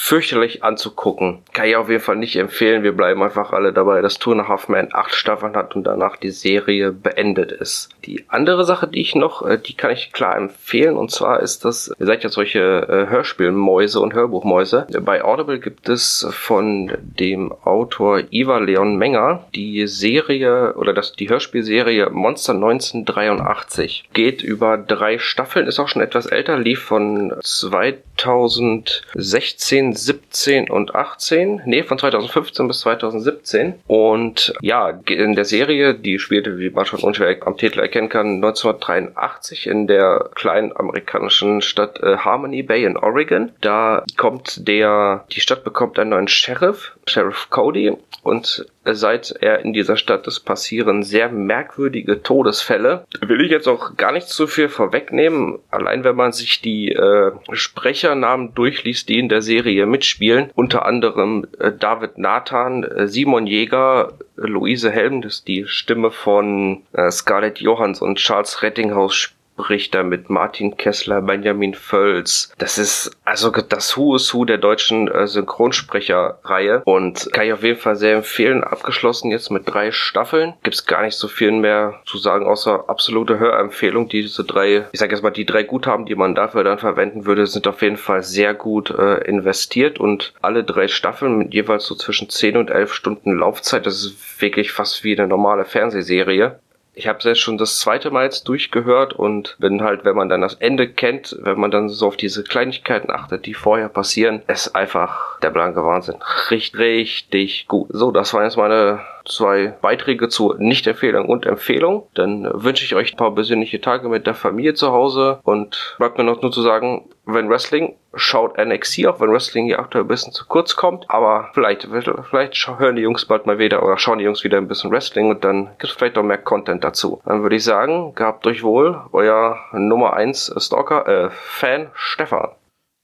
fürchterlich 0.00 0.62
anzugucken. 0.62 1.40
Kann 1.52 1.66
ich 1.66 1.74
auf 1.74 1.90
jeden 1.90 2.00
Fall 2.00 2.14
nicht 2.14 2.36
empfehlen. 2.36 2.84
Wir 2.84 2.92
bleiben 2.92 3.20
einfach 3.20 3.52
alle 3.52 3.72
dabei, 3.72 4.00
dass 4.00 4.20
Two 4.20 4.30
and 4.30 4.46
Half 4.46 4.68
Men 4.68 4.90
acht 4.92 5.12
Staffeln 5.12 5.56
hat 5.56 5.74
und 5.74 5.82
danach 5.82 6.16
die 6.16 6.30
Serie 6.30 6.92
beendet 6.92 7.50
ist. 7.50 7.88
Die 8.06 8.24
andere 8.28 8.64
Sache, 8.64 8.86
die 8.86 9.00
ich 9.00 9.16
noch, 9.16 9.44
äh, 9.44 9.58
die 9.58 9.76
kann 9.76 9.90
ich 9.90 10.12
klar 10.12 10.36
empfehlen 10.36 10.96
und 10.96 11.10
zwar 11.10 11.40
ist 11.40 11.64
das, 11.64 11.90
ihr 11.98 12.06
seid 12.06 12.22
ja 12.22 12.30
solche 12.30 12.60
äh, 12.60 13.10
Hörspielmäuse 13.10 13.98
und 13.98 14.14
Hörbuchmäuse. 14.14 14.86
Bei 15.00 15.24
Audible 15.24 15.58
gibt 15.58 15.88
es 15.88 16.24
von 16.30 16.92
dem 17.00 17.50
Autor 17.64 18.22
Iva 18.30 18.58
Leon 18.58 18.94
Menger 18.96 19.48
die 19.56 19.88
Serie 19.88 20.74
oder 20.74 20.94
das, 20.94 21.14
die 21.14 21.28
Hörspielserie 21.28 22.10
Monster 22.10 22.54
1983. 22.54 24.10
Geht 24.12 24.42
über 24.42 24.78
drei 24.78 25.18
Staffeln, 25.18 25.66
ist 25.66 25.80
auch 25.80 25.88
schon 25.88 26.02
etwas 26.02 26.26
älter, 26.26 26.56
lief 26.56 26.82
von 26.82 27.34
2016 27.42 29.87
17 29.94 30.70
und 30.70 30.94
18. 30.94 31.62
Nee, 31.64 31.82
von 31.82 31.98
2015 31.98 32.68
bis 32.68 32.80
2017. 32.80 33.74
Und 33.86 34.54
ja, 34.60 35.00
in 35.08 35.34
der 35.34 35.44
Serie, 35.44 35.94
die 35.94 36.18
spielte, 36.18 36.58
wie 36.58 36.70
man 36.70 36.86
schon 36.86 37.00
unschwer 37.00 37.36
am 37.46 37.56
Titel 37.56 37.80
erkennen 37.80 38.08
kann, 38.08 38.36
1983 38.36 39.66
in 39.66 39.86
der 39.86 40.30
kleinen 40.34 40.76
amerikanischen 40.76 41.62
Stadt 41.62 42.00
äh, 42.02 42.16
Harmony 42.18 42.62
Bay 42.62 42.84
in 42.84 42.96
Oregon. 42.96 43.52
Da 43.60 44.04
kommt 44.16 44.66
der, 44.68 45.24
die 45.32 45.40
Stadt 45.40 45.64
bekommt 45.64 45.98
einen 45.98 46.10
neuen 46.10 46.28
Sheriff, 46.28 46.96
Sheriff 47.06 47.48
Cody, 47.50 47.96
und 48.22 48.66
seit 48.94 49.34
er 49.40 49.60
in 49.60 49.72
dieser 49.72 49.96
Stadt 49.96 50.26
ist, 50.26 50.40
passieren 50.40 51.02
sehr 51.02 51.28
merkwürdige 51.28 52.22
Todesfälle. 52.22 53.04
Will 53.20 53.40
ich 53.40 53.50
jetzt 53.50 53.68
auch 53.68 53.96
gar 53.96 54.12
nicht 54.12 54.28
zu 54.28 54.46
viel 54.46 54.68
vorwegnehmen. 54.68 55.58
Allein 55.70 56.04
wenn 56.04 56.16
man 56.16 56.32
sich 56.32 56.60
die 56.60 56.92
äh, 56.92 57.32
Sprechernamen 57.52 58.54
durchliest, 58.54 59.08
die 59.08 59.18
in 59.18 59.28
der 59.28 59.42
Serie 59.42 59.86
mitspielen, 59.86 60.50
unter 60.54 60.86
anderem 60.86 61.46
äh, 61.58 61.72
David 61.72 62.18
Nathan, 62.18 62.84
äh, 62.84 63.08
Simon 63.08 63.46
Jäger, 63.46 64.14
Luise 64.36 64.90
Helm, 64.90 65.22
das 65.22 65.36
ist 65.36 65.48
die 65.48 65.66
Stimme 65.66 66.10
von 66.10 66.82
äh, 66.92 67.10
Scarlett 67.10 67.60
Johansson 67.60 68.08
und 68.08 68.18
Charles 68.18 68.62
Rettinghaus 68.62 69.34
Richter 69.58 70.04
mit 70.04 70.30
Martin 70.30 70.76
Kessler, 70.76 71.22
Benjamin 71.22 71.74
Völz. 71.74 72.52
Das 72.58 72.78
ist 72.78 73.10
also 73.24 73.50
das 73.50 73.96
Who 73.96 74.16
is 74.16 74.32
Who 74.32 74.44
der 74.44 74.58
deutschen 74.58 75.08
äh, 75.08 75.26
Synchronsprecherreihe 75.26 76.82
und 76.84 77.28
kann 77.32 77.46
ich 77.46 77.52
auf 77.52 77.62
jeden 77.62 77.78
Fall 77.78 77.96
sehr 77.96 78.16
empfehlen. 78.16 78.64
Abgeschlossen 78.64 79.30
jetzt 79.30 79.50
mit 79.50 79.62
drei 79.66 79.90
Staffeln. 79.90 80.54
Gibt's 80.62 80.86
gar 80.86 81.02
nicht 81.02 81.16
so 81.16 81.28
viel 81.28 81.52
mehr 81.52 82.00
zu 82.06 82.18
sagen, 82.18 82.46
außer 82.46 82.88
absolute 82.88 83.38
Hörempfehlung. 83.38 84.08
Diese 84.08 84.44
drei, 84.44 84.86
ich 84.92 85.00
sage 85.00 85.14
jetzt 85.14 85.22
mal, 85.22 85.30
die 85.30 85.46
drei 85.46 85.62
Guthaben, 85.62 86.06
die 86.06 86.14
man 86.14 86.34
dafür 86.34 86.64
dann 86.64 86.78
verwenden 86.78 87.26
würde, 87.26 87.46
sind 87.46 87.66
auf 87.66 87.82
jeden 87.82 87.96
Fall 87.96 88.22
sehr 88.22 88.54
gut 88.54 88.90
äh, 88.90 89.24
investiert 89.28 89.98
und 89.98 90.34
alle 90.40 90.64
drei 90.64 90.88
Staffeln 90.88 91.38
mit 91.38 91.54
jeweils 91.54 91.86
so 91.86 91.94
zwischen 91.94 92.28
10 92.28 92.56
und 92.56 92.70
11 92.70 92.92
Stunden 92.92 93.38
Laufzeit. 93.38 93.86
Das 93.86 93.94
ist 93.94 94.40
wirklich 94.40 94.72
fast 94.72 95.04
wie 95.04 95.18
eine 95.18 95.28
normale 95.28 95.64
Fernsehserie 95.64 96.58
ich 96.98 97.06
habe 97.06 97.18
es 97.18 97.24
jetzt 97.24 97.40
schon 97.40 97.58
das 97.58 97.78
zweite 97.78 98.10
Mal 98.10 98.24
jetzt 98.24 98.48
durchgehört 98.48 99.12
und 99.12 99.56
wenn 99.58 99.82
halt, 99.82 100.04
wenn 100.04 100.16
man 100.16 100.28
dann 100.28 100.40
das 100.40 100.54
Ende 100.54 100.88
kennt, 100.88 101.36
wenn 101.40 101.58
man 101.58 101.70
dann 101.70 101.88
so 101.88 102.08
auf 102.08 102.16
diese 102.16 102.42
Kleinigkeiten 102.42 103.10
achtet, 103.10 103.46
die 103.46 103.54
vorher 103.54 103.88
passieren, 103.88 104.42
ist 104.48 104.74
einfach 104.74 105.38
der 105.38 105.50
blanke 105.50 105.84
Wahnsinn. 105.84 106.16
Richtig, 106.50 106.78
richtig 106.80 107.68
gut. 107.68 107.88
So, 107.90 108.10
das 108.10 108.34
waren 108.34 108.44
jetzt 108.44 108.56
meine 108.56 109.00
zwei 109.28 109.74
Beiträge 109.80 110.28
zu 110.28 110.54
Nicht-Empfehlung 110.58 111.28
und 111.28 111.46
Empfehlung. 111.46 112.06
Dann 112.14 112.48
wünsche 112.52 112.84
ich 112.84 112.94
euch 112.94 113.12
ein 113.12 113.16
paar 113.16 113.30
besinnliche 113.30 113.80
Tage 113.80 114.08
mit 114.08 114.26
der 114.26 114.34
Familie 114.34 114.74
zu 114.74 114.90
Hause 114.90 115.40
und 115.44 115.96
bleibt 115.98 116.18
mir 116.18 116.24
noch 116.24 116.42
nur 116.42 116.50
zu 116.50 116.62
sagen, 116.62 117.08
wenn 117.24 117.48
Wrestling, 117.50 117.94
schaut 118.14 118.56
NXT, 118.58 119.06
auch 119.06 119.20
wenn 119.20 119.30
Wrestling 119.30 119.66
hier 119.66 119.78
aktuell 119.78 120.04
ein 120.04 120.08
bisschen 120.08 120.32
zu 120.32 120.46
kurz 120.46 120.76
kommt. 120.76 121.04
Aber 121.08 121.50
vielleicht, 121.52 121.86
vielleicht 122.30 122.68
hören 122.78 122.96
die 122.96 123.02
Jungs 123.02 123.26
bald 123.26 123.46
mal 123.46 123.58
wieder 123.58 123.82
oder 123.82 123.98
schauen 123.98 124.18
die 124.18 124.24
Jungs 124.24 124.44
wieder 124.44 124.56
ein 124.58 124.68
bisschen 124.68 124.90
Wrestling 124.90 125.28
und 125.28 125.44
dann 125.44 125.66
gibt 125.78 125.84
es 125.84 125.90
vielleicht 125.90 126.16
auch 126.16 126.22
mehr 126.22 126.38
Content 126.38 126.82
dazu. 126.82 127.20
Dann 127.26 127.42
würde 127.42 127.56
ich 127.56 127.64
sagen, 127.64 128.14
gehabt 128.14 128.46
euch 128.46 128.62
wohl, 128.62 129.00
euer 129.12 129.58
Nummer 129.72 130.14
1 130.14 130.54
Stalker, 130.56 131.06
äh, 131.06 131.30
Fan 131.30 131.90
Stefan. 131.94 132.48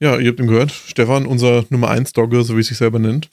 Ja, 0.01 0.16
ihr 0.18 0.30
habt 0.30 0.40
ihn 0.40 0.48
gehört. 0.48 0.72
Stefan, 0.72 1.26
unser 1.26 1.64
Nummer 1.70 1.90
1 1.90 2.10
Stalker, 2.10 2.42
so 2.42 2.56
wie 2.56 2.60
es 2.60 2.68
sich 2.68 2.78
selber 2.78 2.98
nennt. 2.98 3.28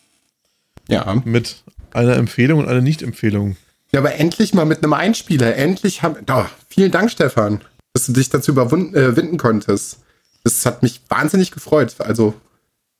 Ja. 0.89 1.22
Mit 1.23 1.63
einer 1.95 2.15
Empfehlung 2.15 2.59
und 2.59 2.68
einer 2.68 2.81
Nicht-Empfehlung. 2.81 3.57
Ja, 3.91 3.99
aber 3.99 4.15
endlich 4.15 4.53
mal 4.53 4.65
mit 4.65 4.84
einem 4.84 4.93
Einspieler. 4.93 5.55
Endlich 5.55 6.01
haben. 6.01 6.15
Oh, 6.31 6.45
vielen 6.69 6.91
Dank, 6.91 7.11
Stefan. 7.11 7.61
dass 7.93 8.05
du 8.05 8.13
dich 8.13 8.30
dazu 8.30 8.51
überwinden 8.51 9.35
äh, 9.35 9.38
konntest. 9.38 9.99
Das 10.43 10.65
hat 10.65 10.81
mich 10.81 11.01
wahnsinnig 11.09 11.51
gefreut. 11.51 11.95
Also 11.99 12.34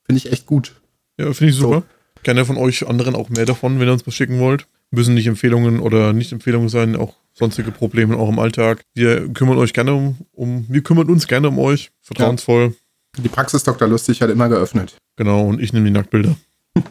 finde 0.04 0.18
ich 0.18 0.32
echt 0.32 0.46
gut. 0.46 0.72
Ja, 1.18 1.32
finde 1.32 1.52
ich 1.52 1.58
super. 1.58 1.80
So. 1.80 2.22
Gerne 2.22 2.44
von 2.44 2.56
euch 2.56 2.86
anderen 2.86 3.16
auch 3.16 3.30
mehr 3.30 3.46
davon, 3.46 3.80
wenn 3.80 3.88
ihr 3.88 3.92
uns 3.92 4.06
was 4.06 4.14
schicken 4.14 4.38
wollt. 4.38 4.66
Müssen 4.90 5.14
nicht 5.14 5.26
Empfehlungen 5.26 5.80
oder 5.80 6.12
nicht 6.12 6.32
Empfehlungen 6.32 6.68
sein, 6.68 6.94
auch 6.96 7.14
sonstige 7.32 7.72
Probleme 7.72 8.16
auch 8.16 8.28
im 8.28 8.38
Alltag. 8.38 8.82
Wir 8.94 9.28
kümmern 9.32 9.56
euch 9.56 9.72
gerne 9.72 9.94
um, 9.94 10.18
um 10.32 10.66
wir 10.68 10.82
kümmern 10.82 11.08
uns 11.08 11.26
gerne 11.26 11.48
um 11.48 11.58
euch. 11.58 11.90
Vertrauensvoll. 12.02 12.76
Die 13.16 13.28
Praxis 13.28 13.64
Dr. 13.64 13.88
Lustig 13.88 14.20
hat 14.22 14.30
immer 14.30 14.48
geöffnet. 14.48 14.96
Genau, 15.16 15.46
und 15.46 15.60
ich 15.60 15.72
nehme 15.72 15.86
die 15.86 15.92
Nacktbilder. 15.92 16.36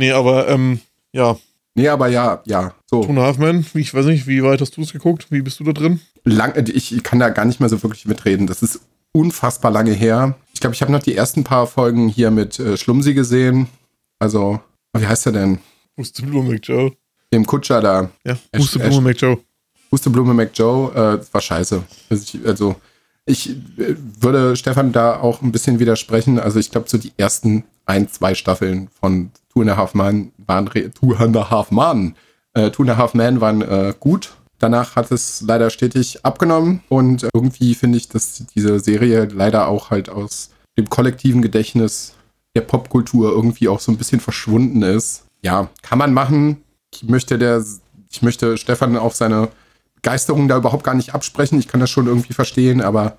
nee, 0.00 0.12
aber 0.12 0.48
ähm, 0.48 0.80
ja. 1.12 1.36
Nee, 1.74 1.88
aber 1.88 2.08
ja, 2.08 2.42
ja. 2.46 2.74
So. 2.86 3.02
Two 3.02 3.10
and 3.10 3.18
a 3.18 3.22
Half 3.22 3.38
Men, 3.38 3.64
ich 3.74 3.94
weiß 3.94 4.06
nicht, 4.06 4.26
wie 4.26 4.42
weit 4.42 4.60
hast 4.60 4.76
du 4.76 4.82
es 4.82 4.92
geguckt? 4.92 5.26
Wie 5.30 5.42
bist 5.42 5.60
du 5.60 5.64
da 5.64 5.72
drin? 5.72 6.00
Lang, 6.24 6.52
ich 6.68 7.02
kann 7.04 7.20
da 7.20 7.28
gar 7.28 7.44
nicht 7.44 7.60
mehr 7.60 7.68
so 7.68 7.82
wirklich 7.82 8.06
mitreden. 8.06 8.46
Das 8.46 8.62
ist 8.62 8.80
unfassbar 9.12 9.70
lange 9.70 9.92
her. 9.92 10.34
Ich 10.52 10.60
glaube, 10.60 10.74
ich 10.74 10.82
habe 10.82 10.90
noch 10.90 11.02
die 11.02 11.14
ersten 11.14 11.44
paar 11.44 11.66
Folgen 11.66 12.08
hier 12.08 12.30
mit 12.30 12.58
äh, 12.58 12.76
Schlumsi 12.76 13.14
gesehen. 13.14 13.68
Also, 14.18 14.60
wie 14.96 15.06
heißt 15.06 15.26
er 15.26 15.32
denn? 15.32 15.58
Pusteblume 15.96 16.54
McJoe. 16.54 16.92
Dem 17.32 17.46
Kutscher 17.46 17.80
da. 17.80 18.10
Ja, 18.24 18.36
Pusteblume 18.52 19.00
McJoe. 19.00 19.38
Pusteblume 19.90 20.34
McJoe, 20.34 20.90
äh, 20.92 21.18
das 21.18 21.32
war 21.32 21.40
scheiße. 21.40 21.82
Also 22.08 22.24
ich, 22.24 22.46
also, 22.46 22.76
ich 23.26 23.50
äh, 23.50 23.96
würde 24.20 24.56
Stefan 24.56 24.92
da 24.92 25.20
auch 25.20 25.42
ein 25.42 25.52
bisschen 25.52 25.78
widersprechen. 25.78 26.38
Also, 26.38 26.58
ich 26.58 26.70
glaube, 26.70 26.88
so 26.88 26.98
die 26.98 27.12
ersten 27.16 27.64
ein, 27.86 28.08
zwei 28.08 28.34
Staffeln 28.34 28.88
von 29.00 29.30
Two 29.52 29.62
and 29.62 29.70
a 29.70 29.76
Half 29.76 29.94
Man 29.94 30.32
waren, 30.46 30.66
Two 30.66 31.14
and 31.14 31.36
a 31.36 31.50
Half 31.50 31.70
Man, 31.70 32.14
äh, 32.54 32.70
Two 32.70 32.82
and 32.82 32.90
a 32.90 32.96
Half 32.96 33.14
Man 33.14 33.40
waren 33.40 33.62
äh, 33.62 33.94
gut. 33.98 34.32
Danach 34.58 34.94
hat 34.94 35.10
es 35.10 35.40
leider 35.40 35.70
stetig 35.70 36.24
abgenommen 36.24 36.82
und 36.88 37.26
irgendwie 37.32 37.74
finde 37.74 37.96
ich, 37.96 38.08
dass 38.08 38.44
diese 38.54 38.78
Serie 38.78 39.24
leider 39.24 39.68
auch 39.68 39.90
halt 39.90 40.10
aus 40.10 40.50
dem 40.76 40.90
kollektiven 40.90 41.40
Gedächtnis 41.40 42.14
der 42.54 42.60
Popkultur 42.62 43.30
irgendwie 43.30 43.68
auch 43.68 43.80
so 43.80 43.90
ein 43.90 43.96
bisschen 43.96 44.20
verschwunden 44.20 44.82
ist. 44.82 45.24
Ja, 45.42 45.70
kann 45.82 45.98
man 45.98 46.12
machen. 46.12 46.62
Ich 46.92 47.04
möchte 47.04 47.38
der, 47.38 47.64
ich 48.10 48.20
möchte 48.20 48.58
Stefan 48.58 48.96
auf 48.96 49.16
seine 49.16 49.48
Begeisterung 49.94 50.48
da 50.48 50.58
überhaupt 50.58 50.84
gar 50.84 50.94
nicht 50.94 51.14
absprechen. 51.14 51.58
Ich 51.58 51.68
kann 51.68 51.80
das 51.80 51.90
schon 51.90 52.06
irgendwie 52.06 52.34
verstehen, 52.34 52.82
aber 52.82 53.16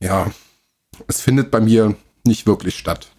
ja, 0.00 0.30
es 1.06 1.20
findet 1.20 1.50
bei 1.50 1.60
mir 1.60 1.94
nicht 2.24 2.46
wirklich 2.46 2.76
statt. 2.76 3.13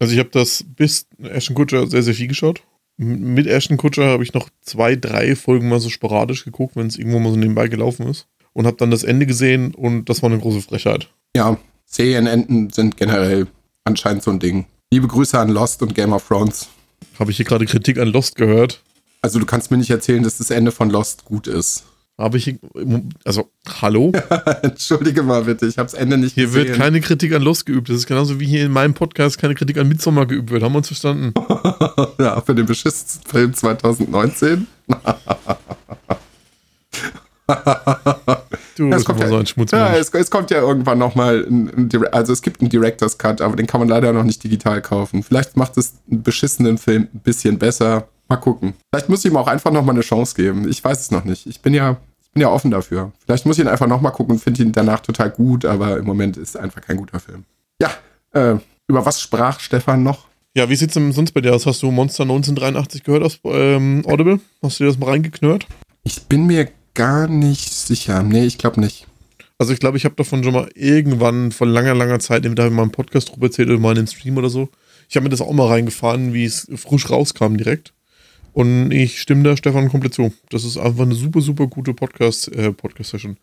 Also 0.00 0.14
ich 0.14 0.18
habe 0.18 0.30
das 0.32 0.64
bis 0.76 1.06
Ashton 1.22 1.54
Kutcher 1.54 1.86
sehr, 1.86 2.02
sehr 2.02 2.14
viel 2.14 2.26
geschaut. 2.26 2.62
Mit 2.96 3.46
Ashton 3.46 3.76
Kutcher 3.76 4.06
habe 4.06 4.24
ich 4.24 4.34
noch 4.34 4.48
zwei, 4.62 4.96
drei 4.96 5.36
Folgen 5.36 5.68
mal 5.68 5.78
so 5.78 5.90
sporadisch 5.90 6.44
geguckt, 6.44 6.74
wenn 6.74 6.86
es 6.86 6.96
irgendwo 6.96 7.18
mal 7.18 7.30
so 7.30 7.36
nebenbei 7.36 7.68
gelaufen 7.68 8.08
ist. 8.08 8.26
Und 8.52 8.66
habe 8.66 8.76
dann 8.78 8.90
das 8.90 9.04
Ende 9.04 9.26
gesehen 9.26 9.74
und 9.74 10.06
das 10.06 10.22
war 10.22 10.30
eine 10.30 10.40
große 10.40 10.62
Frechheit. 10.62 11.08
Ja, 11.36 11.56
Serienenden 11.86 12.70
sind 12.70 12.96
generell 12.96 13.46
anscheinend 13.84 14.22
so 14.22 14.30
ein 14.30 14.40
Ding. 14.40 14.66
Liebe 14.90 15.06
Grüße 15.06 15.38
an 15.38 15.50
Lost 15.50 15.82
und 15.82 15.94
Game 15.94 16.12
of 16.12 16.26
Thrones. 16.26 16.68
Habe 17.18 17.30
ich 17.30 17.36
hier 17.36 17.46
gerade 17.46 17.66
Kritik 17.66 17.98
an 17.98 18.08
Lost 18.08 18.36
gehört? 18.36 18.82
Also 19.22 19.38
du 19.38 19.46
kannst 19.46 19.70
mir 19.70 19.76
nicht 19.76 19.90
erzählen, 19.90 20.22
dass 20.22 20.38
das 20.38 20.50
Ende 20.50 20.72
von 20.72 20.90
Lost 20.90 21.24
gut 21.24 21.46
ist. 21.46 21.84
Habe 22.20 22.36
ich, 22.36 22.54
also, 23.24 23.50
hallo? 23.80 24.12
Entschuldige 24.62 25.22
mal 25.22 25.44
bitte, 25.44 25.64
ich 25.66 25.78
habe 25.78 25.90
das 25.90 25.94
Ende 25.94 26.18
nicht 26.18 26.34
hier 26.34 26.44
gesehen. 26.44 26.64
Hier 26.64 26.72
wird 26.72 26.78
keine 26.78 27.00
Kritik 27.00 27.32
an 27.32 27.40
Lost 27.40 27.64
geübt. 27.64 27.88
Das 27.88 27.96
ist 27.96 28.06
genauso 28.06 28.38
wie 28.38 28.44
hier 28.44 28.66
in 28.66 28.72
meinem 28.72 28.92
Podcast 28.92 29.38
keine 29.38 29.54
Kritik 29.54 29.78
an 29.78 29.88
Midsommar 29.88 30.26
geübt 30.26 30.50
wird. 30.50 30.62
Haben 30.62 30.74
wir 30.74 30.78
uns 30.78 30.88
verstanden? 30.88 31.32
ja, 32.18 32.38
für 32.42 32.54
den 32.54 32.66
beschissensten 32.66 33.26
Film 33.26 33.54
2019. 33.54 34.66
du, 38.76 38.90
es 38.90 39.04
kommt, 39.06 39.20
ja, 39.20 39.28
so 39.28 39.36
ein 39.36 39.46
ja, 39.72 39.94
es, 39.96 40.10
es, 40.10 40.30
kommt 40.30 40.50
ja 40.50 40.60
irgendwann 40.60 40.98
nochmal, 40.98 41.46
also 42.12 42.34
es 42.34 42.42
gibt 42.42 42.60
einen 42.60 42.68
Director's 42.68 43.16
Cut, 43.16 43.40
aber 43.40 43.56
den 43.56 43.66
kann 43.66 43.80
man 43.80 43.88
leider 43.88 44.12
noch 44.12 44.24
nicht 44.24 44.44
digital 44.44 44.82
kaufen. 44.82 45.22
Vielleicht 45.22 45.56
macht 45.56 45.78
es 45.78 45.94
einen 46.10 46.22
beschissenen 46.22 46.76
Film 46.76 47.08
ein 47.14 47.20
bisschen 47.20 47.58
besser. 47.58 48.08
Mal 48.28 48.36
gucken. 48.36 48.74
Vielleicht 48.92 49.08
muss 49.08 49.24
ich 49.24 49.30
ihm 49.30 49.38
auch 49.38 49.48
einfach 49.48 49.72
nochmal 49.72 49.94
eine 49.94 50.02
Chance 50.02 50.34
geben. 50.36 50.68
Ich 50.68 50.84
weiß 50.84 51.00
es 51.00 51.10
noch 51.10 51.24
nicht. 51.24 51.46
Ich 51.46 51.62
bin 51.62 51.72
ja, 51.74 51.96
bin 52.32 52.42
ja 52.42 52.48
offen 52.48 52.70
dafür. 52.70 53.12
Vielleicht 53.24 53.46
muss 53.46 53.58
ich 53.58 53.64
ihn 53.64 53.68
einfach 53.68 53.86
nochmal 53.86 54.12
gucken 54.12 54.34
und 54.34 54.40
finde 54.40 54.62
ihn 54.62 54.72
danach 54.72 55.00
total 55.00 55.30
gut, 55.30 55.64
aber 55.64 55.98
im 55.98 56.04
Moment 56.04 56.36
ist 56.36 56.50
es 56.50 56.56
einfach 56.56 56.80
kein 56.80 56.96
guter 56.96 57.20
Film. 57.20 57.44
Ja, 57.80 57.90
äh, 58.32 58.58
über 58.88 59.04
was 59.04 59.20
sprach 59.20 59.60
Stefan 59.60 60.02
noch? 60.02 60.26
Ja, 60.56 60.68
wie 60.68 60.76
sieht 60.76 60.94
es 60.94 61.14
sonst 61.14 61.32
bei 61.32 61.40
dir 61.40 61.54
aus? 61.54 61.66
Hast 61.66 61.82
du 61.82 61.90
Monster 61.90 62.24
1983 62.24 63.04
gehört 63.04 63.22
aus 63.22 63.38
ähm, 63.44 64.02
Audible? 64.06 64.40
Hast 64.62 64.80
du 64.80 64.84
dir 64.84 64.90
das 64.90 64.98
mal 64.98 65.10
reingeknurrt? 65.10 65.66
Ich 66.02 66.24
bin 66.24 66.46
mir 66.46 66.68
gar 66.94 67.28
nicht 67.28 67.72
sicher. 67.72 68.22
Nee, 68.22 68.46
ich 68.46 68.58
glaube 68.58 68.80
nicht. 68.80 69.06
Also 69.58 69.72
ich 69.72 69.78
glaube, 69.78 69.96
ich 69.98 70.04
habe 70.04 70.14
davon 70.14 70.42
schon 70.42 70.54
mal 70.54 70.70
irgendwann 70.74 71.52
vor 71.52 71.66
langer, 71.66 71.94
langer 71.94 72.18
Zeit, 72.18 72.44
entweder 72.44 72.66
in 72.66 72.74
meinem 72.74 72.90
Podcast 72.90 73.30
drüber 73.30 73.46
erzählt 73.46 73.68
oder 73.68 73.78
mal 73.78 73.90
in 73.90 74.04
den 74.04 74.06
Stream 74.06 74.38
oder 74.38 74.48
so. 74.48 74.70
Ich 75.08 75.16
habe 75.16 75.24
mir 75.24 75.30
das 75.30 75.40
auch 75.40 75.52
mal 75.52 75.68
reingefahren, 75.68 76.32
wie 76.32 76.44
es 76.44 76.66
frisch 76.76 77.10
rauskam 77.10 77.56
direkt. 77.56 77.92
Und 78.52 78.90
ich 78.90 79.20
stimme 79.20 79.42
da 79.42 79.56
Stefan 79.56 79.88
komplett 79.88 80.14
zu. 80.14 80.32
Das 80.50 80.64
ist 80.64 80.76
einfach 80.76 81.04
eine 81.04 81.14
super, 81.14 81.40
super 81.40 81.66
gute 81.66 81.94
Podcast, 81.94 82.48
äh, 82.52 82.72
Podcast-Session. 82.72 83.36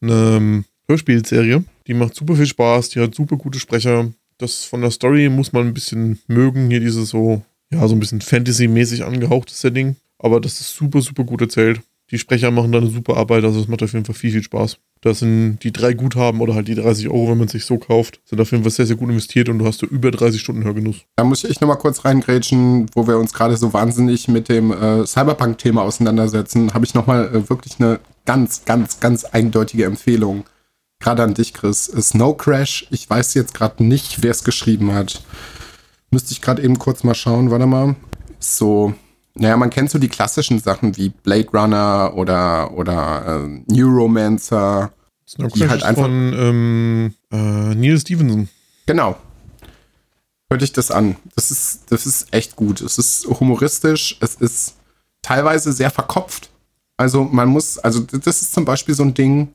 Eine 0.00 0.36
ähm, 0.36 0.64
Hörspielserie. 0.88 1.64
Die 1.86 1.94
macht 1.94 2.14
super 2.14 2.36
viel 2.36 2.46
Spaß, 2.46 2.90
die 2.90 3.00
hat 3.00 3.14
super 3.14 3.36
gute 3.36 3.58
Sprecher. 3.58 4.10
Das 4.38 4.64
von 4.64 4.80
der 4.80 4.90
Story 4.90 5.28
muss 5.28 5.52
man 5.52 5.68
ein 5.68 5.74
bisschen 5.74 6.20
mögen. 6.26 6.70
Hier 6.70 6.80
dieses 6.80 7.10
so, 7.10 7.42
ja, 7.72 7.86
so 7.86 7.94
ein 7.94 8.00
bisschen 8.00 8.20
Fantasy-mäßig 8.20 9.04
angehauchtes 9.04 9.60
Setting. 9.60 9.96
Aber 10.18 10.40
das 10.40 10.60
ist 10.60 10.74
super, 10.74 11.00
super 11.00 11.24
gut 11.24 11.40
erzählt. 11.40 11.80
Die 12.10 12.18
Sprecher 12.18 12.50
machen 12.50 12.72
da 12.72 12.78
eine 12.78 12.90
super 12.90 13.16
Arbeit, 13.16 13.44
also 13.44 13.60
es 13.60 13.68
macht 13.68 13.82
auf 13.82 13.92
jeden 13.92 14.04
Fall 14.04 14.14
viel, 14.14 14.32
viel 14.32 14.42
Spaß. 14.42 14.78
Das 15.02 15.18
sind 15.18 15.58
die 15.64 15.72
drei 15.72 15.94
Guthaben 15.94 16.40
oder 16.40 16.54
halt 16.54 16.68
die 16.68 16.76
30 16.76 17.08
Euro, 17.08 17.30
wenn 17.30 17.38
man 17.38 17.48
sich 17.48 17.66
so 17.66 17.76
kauft, 17.76 18.20
sind 18.24 18.40
auf 18.40 18.52
jeden 18.52 18.62
Fall 18.62 18.70
sehr, 18.70 18.86
sehr 18.86 18.94
gut 18.94 19.10
investiert 19.10 19.48
und 19.48 19.58
du 19.58 19.66
hast 19.66 19.82
du 19.82 19.86
über 19.86 20.12
30 20.12 20.40
Stunden 20.40 20.62
Hörgenuss. 20.62 20.98
Da 21.16 21.24
muss 21.24 21.42
ich 21.42 21.60
nochmal 21.60 21.78
kurz 21.78 22.04
reingrätschen, 22.04 22.86
wo 22.94 23.08
wir 23.08 23.18
uns 23.18 23.32
gerade 23.32 23.56
so 23.56 23.72
wahnsinnig 23.72 24.28
mit 24.28 24.48
dem 24.48 24.70
äh, 24.70 25.04
Cyberpunk-Thema 25.04 25.82
auseinandersetzen, 25.82 26.72
habe 26.72 26.84
ich 26.84 26.94
nochmal 26.94 27.34
äh, 27.34 27.50
wirklich 27.50 27.80
eine 27.80 27.98
ganz, 28.24 28.64
ganz, 28.64 29.00
ganz 29.00 29.24
eindeutige 29.24 29.86
Empfehlung. 29.86 30.44
Gerade 31.00 31.24
an 31.24 31.34
dich, 31.34 31.52
Chris. 31.52 31.86
Snow 31.86 32.36
Crash, 32.36 32.86
ich 32.90 33.10
weiß 33.10 33.34
jetzt 33.34 33.54
gerade 33.54 33.82
nicht, 33.82 34.22
wer 34.22 34.30
es 34.30 34.44
geschrieben 34.44 34.94
hat. 34.94 35.20
Müsste 36.12 36.30
ich 36.30 36.40
gerade 36.40 36.62
eben 36.62 36.78
kurz 36.78 37.02
mal 37.02 37.16
schauen, 37.16 37.50
warte 37.50 37.66
mal. 37.66 37.96
So, 38.38 38.94
naja, 39.34 39.56
man 39.56 39.70
kennt 39.70 39.90
so 39.90 39.98
die 39.98 40.08
klassischen 40.08 40.58
Sachen 40.58 40.96
wie 40.96 41.08
Blade 41.08 41.48
Runner 41.52 42.12
oder, 42.14 42.72
oder 42.72 43.44
äh, 43.44 43.72
Neuromancer. 43.72 44.92
Die 45.38 45.68
halt 45.68 45.82
einfach 45.82 46.02
von 46.02 46.34
ähm, 46.36 47.14
äh, 47.32 47.74
Neil 47.74 47.98
Stevenson. 47.98 48.48
Genau. 48.86 49.16
Hört 50.50 50.62
ich 50.62 50.72
das 50.72 50.90
an. 50.90 51.16
Das 51.34 51.50
ist, 51.50 51.90
das 51.90 52.04
ist 52.04 52.34
echt 52.34 52.56
gut. 52.56 52.82
Es 52.82 52.98
ist 52.98 53.26
humoristisch, 53.26 54.18
es 54.20 54.34
ist 54.34 54.74
teilweise 55.22 55.72
sehr 55.72 55.90
verkopft. 55.90 56.50
Also 56.98 57.24
man 57.24 57.48
muss, 57.48 57.78
also 57.78 58.00
das 58.00 58.42
ist 58.42 58.52
zum 58.52 58.66
Beispiel 58.66 58.94
so 58.94 59.02
ein 59.02 59.14
Ding, 59.14 59.48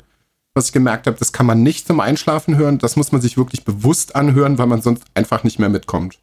was 0.55 0.67
ich 0.67 0.73
gemerkt 0.73 1.05
habe, 1.05 1.17
das 1.19 1.31
kann 1.31 1.45
man 1.45 1.61
nicht 1.61 1.85
zum 1.85 1.99
Einschlafen 1.99 2.57
hören. 2.57 2.79
Das 2.79 2.95
muss 2.95 3.11
man 3.11 3.21
sich 3.21 3.37
wirklich 3.37 3.63
bewusst 3.63 4.15
anhören, 4.15 4.57
weil 4.57 4.65
man 4.65 4.81
sonst 4.81 5.03
einfach 5.13 5.43
nicht 5.43 5.59
mehr 5.59 5.69
mitkommt. 5.69 6.17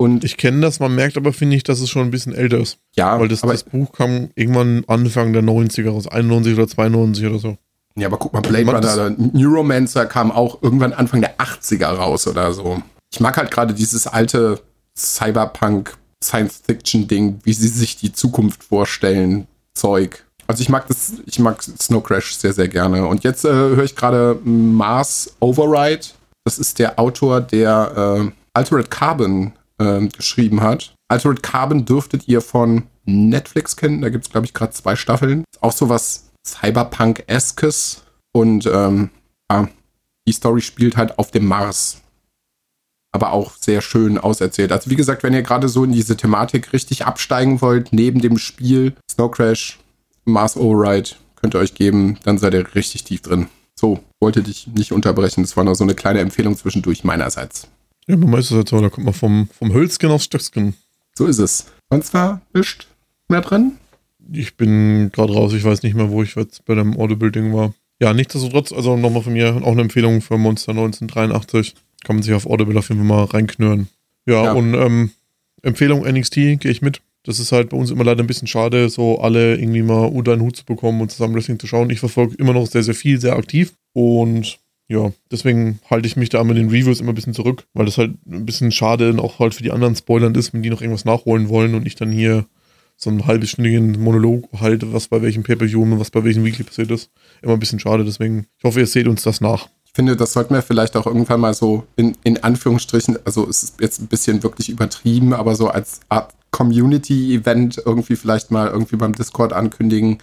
Und 0.00 0.22
ich 0.22 0.36
kenne 0.36 0.60
das, 0.60 0.78
man 0.78 0.94
merkt 0.94 1.16
aber, 1.16 1.32
finde 1.32 1.56
ich, 1.56 1.64
dass 1.64 1.80
es 1.80 1.90
schon 1.90 2.02
ein 2.02 2.10
bisschen 2.12 2.32
älter 2.32 2.58
ist. 2.58 2.78
Ja, 2.94 3.18
weil 3.18 3.26
das, 3.26 3.40
das 3.40 3.64
Buch 3.64 3.92
kam 3.92 4.30
irgendwann 4.36 4.84
Anfang 4.86 5.32
der 5.32 5.42
90er 5.42 5.90
raus, 5.90 6.06
91 6.06 6.54
oder 6.54 6.68
92 6.68 7.26
oder 7.26 7.38
so. 7.40 7.58
Ja, 7.96 8.06
aber 8.06 8.16
guck 8.16 8.32
mal, 8.32 8.40
Blade 8.40 8.64
Runner 8.64 8.78
oder 8.78 9.10
Neuromancer 9.10 10.06
kam 10.06 10.30
auch 10.30 10.62
irgendwann 10.62 10.92
Anfang 10.92 11.20
der 11.20 11.36
80er 11.38 11.88
raus 11.88 12.28
oder 12.28 12.52
so. 12.52 12.80
Ich 13.12 13.18
mag 13.18 13.36
halt 13.36 13.50
gerade 13.50 13.74
dieses 13.74 14.06
alte 14.06 14.60
Cyberpunk 14.96 15.96
Science-Fiction-Ding, 16.22 17.40
wie 17.42 17.52
sie 17.52 17.68
sich 17.68 17.96
die 17.96 18.12
Zukunft 18.12 18.62
vorstellen, 18.62 19.48
Zeug. 19.74 20.24
Also 20.46 20.62
ich 20.62 20.68
mag 20.68 20.86
das, 20.86 21.14
ich 21.26 21.40
mag 21.40 21.60
Snow 21.62 22.02
Crash 22.02 22.36
sehr, 22.36 22.52
sehr 22.52 22.68
gerne. 22.68 23.06
Und 23.06 23.24
jetzt 23.24 23.44
äh, 23.44 23.50
höre 23.50 23.84
ich 23.84 23.96
gerade 23.96 24.38
Mars 24.44 25.34
Override. 25.40 26.06
Das 26.44 26.58
ist 26.58 26.78
der 26.78 26.98
Autor, 26.98 27.40
der 27.40 28.22
äh, 28.26 28.30
Altered 28.54 28.90
Carbon 28.90 29.52
äh, 29.78 30.06
geschrieben 30.08 30.60
hat. 30.60 30.94
Altered 31.08 31.42
Carbon 31.42 31.84
dürftet 31.84 32.28
ihr 32.28 32.40
von 32.40 32.84
Netflix 33.04 33.76
kennen. 33.76 34.02
Da 34.02 34.10
gibt 34.10 34.26
es, 34.26 34.30
glaube 34.30 34.46
ich, 34.46 34.54
gerade 34.54 34.72
zwei 34.72 34.96
Staffeln. 34.96 35.44
Auch 35.60 35.72
so 35.72 35.88
was 35.88 36.30
Cyberpunk-eskes. 36.46 38.02
Und 38.32 38.66
ähm, 38.66 39.10
ja, 39.50 39.68
die 40.26 40.32
Story 40.32 40.60
spielt 40.60 40.96
halt 40.96 41.18
auf 41.18 41.30
dem 41.30 41.46
Mars. 41.46 42.02
Aber 43.10 43.32
auch 43.32 43.52
sehr 43.54 43.80
schön 43.80 44.18
auserzählt. 44.18 44.70
Also 44.70 44.90
wie 44.90 44.96
gesagt, 44.96 45.22
wenn 45.22 45.32
ihr 45.32 45.42
gerade 45.42 45.68
so 45.68 45.84
in 45.84 45.92
diese 45.92 46.16
Thematik 46.16 46.72
richtig 46.74 47.06
absteigen 47.06 47.62
wollt, 47.62 47.92
neben 47.92 48.20
dem 48.20 48.36
Spiel 48.36 48.94
Snow 49.10 49.30
Crash, 49.30 49.78
Mars 50.26 50.56
Override, 50.56 51.10
könnt 51.36 51.54
ihr 51.54 51.60
euch 51.60 51.74
geben, 51.74 52.18
dann 52.24 52.36
seid 52.36 52.52
ihr 52.52 52.74
richtig 52.74 53.04
tief 53.04 53.22
drin. 53.22 53.48
So, 53.74 54.00
wollte 54.20 54.42
dich 54.42 54.66
nicht 54.66 54.92
unterbrechen. 54.92 55.42
Das 55.42 55.56
war 55.56 55.64
nur 55.64 55.74
so 55.74 55.84
eine 55.84 55.94
kleine 55.94 56.20
Empfehlung 56.20 56.56
zwischendurch 56.56 57.04
meinerseits. 57.04 57.68
Ja, 58.08 58.16
man 58.16 58.32
weiß 58.32 58.46
es 58.46 58.56
halt 58.56 58.68
so, 58.68 58.80
da 58.80 58.88
kommt 58.88 59.04
man 59.04 59.14
vom, 59.14 59.48
vom 59.56 59.72
Hölzchen 59.72 60.10
aufs 60.10 60.24
Stöckskin. 60.24 60.74
So 61.16 61.26
ist 61.26 61.38
es. 61.38 61.66
Sonst 61.90 62.14
war 62.14 62.40
nichts 62.54 62.86
mehr 63.28 63.40
drin? 63.42 63.72
Ich 64.32 64.56
bin 64.56 65.10
gerade 65.12 65.32
raus, 65.32 65.52
ich 65.54 65.64
weiß 65.64 65.82
nicht 65.82 65.94
mehr, 65.94 66.10
wo 66.10 66.22
ich 66.22 66.34
jetzt 66.34 66.64
bei 66.64 66.74
dem 66.74 66.96
Audible-Ding 66.98 67.52
war. 67.54 67.74
Ja, 68.00 68.12
nichtsdestotrotz, 68.12 68.72
also 68.72 68.96
nochmal 68.96 69.22
von 69.22 69.32
mir 69.32 69.56
auch 69.62 69.72
eine 69.72 69.82
Empfehlung 69.82 70.20
für 70.20 70.38
Monster 70.38 70.70
1983. 70.70 71.74
Kann 72.04 72.16
man 72.16 72.22
sich 72.22 72.32
auf 72.34 72.46
Audible 72.46 72.78
auf 72.78 72.88
jeden 72.88 73.00
Fall 73.00 73.08
mal 73.16 73.24
reinknören. 73.24 73.88
Ja, 74.26 74.44
Ja. 74.44 74.52
und 74.52 74.74
ähm, 74.74 75.10
Empfehlung 75.62 76.06
NXT 76.06 76.34
gehe 76.34 76.70
ich 76.70 76.82
mit. 76.82 77.00
Das 77.24 77.40
ist 77.40 77.50
halt 77.52 77.70
bei 77.70 77.76
uns 77.76 77.90
immer 77.90 78.04
leider 78.04 78.22
ein 78.22 78.26
bisschen 78.28 78.46
schade, 78.46 78.88
so 78.88 79.18
alle 79.20 79.56
irgendwie 79.56 79.82
mal 79.82 80.04
unter 80.06 80.32
einen 80.32 80.42
Hut 80.42 80.56
zu 80.56 80.64
bekommen 80.64 81.00
und 81.00 81.10
zusammen 81.10 81.34
Wrestling 81.34 81.58
zu 81.58 81.66
schauen. 81.66 81.90
Ich 81.90 81.98
verfolge 82.00 82.36
immer 82.36 82.52
noch 82.52 82.66
sehr, 82.68 82.82
sehr 82.84 82.94
viel, 82.94 83.20
sehr 83.20 83.36
aktiv. 83.36 83.72
Und 83.92 84.58
ja, 84.88 85.12
deswegen 85.30 85.80
halte 85.90 86.06
ich 86.06 86.16
mich 86.16 86.30
da 86.30 86.42
mit 86.44 86.56
den 86.56 86.70
Reviews 86.70 87.00
immer 87.00 87.12
ein 87.12 87.14
bisschen 87.14 87.34
zurück, 87.34 87.64
weil 87.74 87.84
das 87.84 87.98
halt 87.98 88.12
ein 88.26 88.46
bisschen 88.46 88.72
schade 88.72 89.10
und 89.10 89.20
auch 89.20 89.38
halt 89.38 89.54
für 89.54 89.62
die 89.62 89.70
anderen 89.70 89.94
Spoilern 89.94 90.34
ist, 90.34 90.54
wenn 90.54 90.62
die 90.62 90.70
noch 90.70 90.80
irgendwas 90.80 91.04
nachholen 91.04 91.50
wollen 91.50 91.74
und 91.74 91.86
ich 91.86 91.94
dann 91.94 92.10
hier 92.10 92.46
so 92.96 93.10
einen 93.10 93.26
halbstündigen 93.26 94.00
Monolog 94.00 94.48
halte, 94.58 94.92
was 94.92 95.08
bei 95.08 95.22
welchem 95.22 95.44
Pay-Per-View 95.44 95.82
und 95.82 96.00
was 96.00 96.10
bei 96.10 96.24
welchem 96.24 96.44
Weekly 96.44 96.64
passiert 96.64 96.90
ist. 96.90 97.10
Immer 97.42 97.52
ein 97.52 97.60
bisschen 97.60 97.78
schade, 97.78 98.04
deswegen, 98.04 98.46
ich 98.56 98.64
hoffe, 98.64 98.80
ihr 98.80 98.86
seht 98.86 99.06
uns 99.06 99.22
das 99.22 99.40
nach. 99.40 99.68
Ich 99.84 99.92
finde, 99.92 100.16
das 100.16 100.32
sollten 100.32 100.54
wir 100.54 100.62
vielleicht 100.62 100.96
auch 100.96 101.06
irgendwann 101.06 101.40
mal 101.40 101.54
so 101.54 101.84
in, 101.96 102.16
in 102.24 102.42
Anführungsstrichen, 102.42 103.18
also 103.24 103.48
es 103.48 103.62
ist 103.62 103.80
jetzt 103.80 104.00
ein 104.00 104.06
bisschen 104.06 104.42
wirklich 104.42 104.68
übertrieben, 104.70 105.32
aber 105.32 105.54
so 105.54 105.68
als 105.68 106.00
Art 106.08 106.32
Community-Event 106.50 107.82
irgendwie 107.84 108.16
vielleicht 108.16 108.50
mal 108.50 108.68
irgendwie 108.68 108.96
beim 108.96 109.14
Discord 109.14 109.52
ankündigen. 109.52 110.18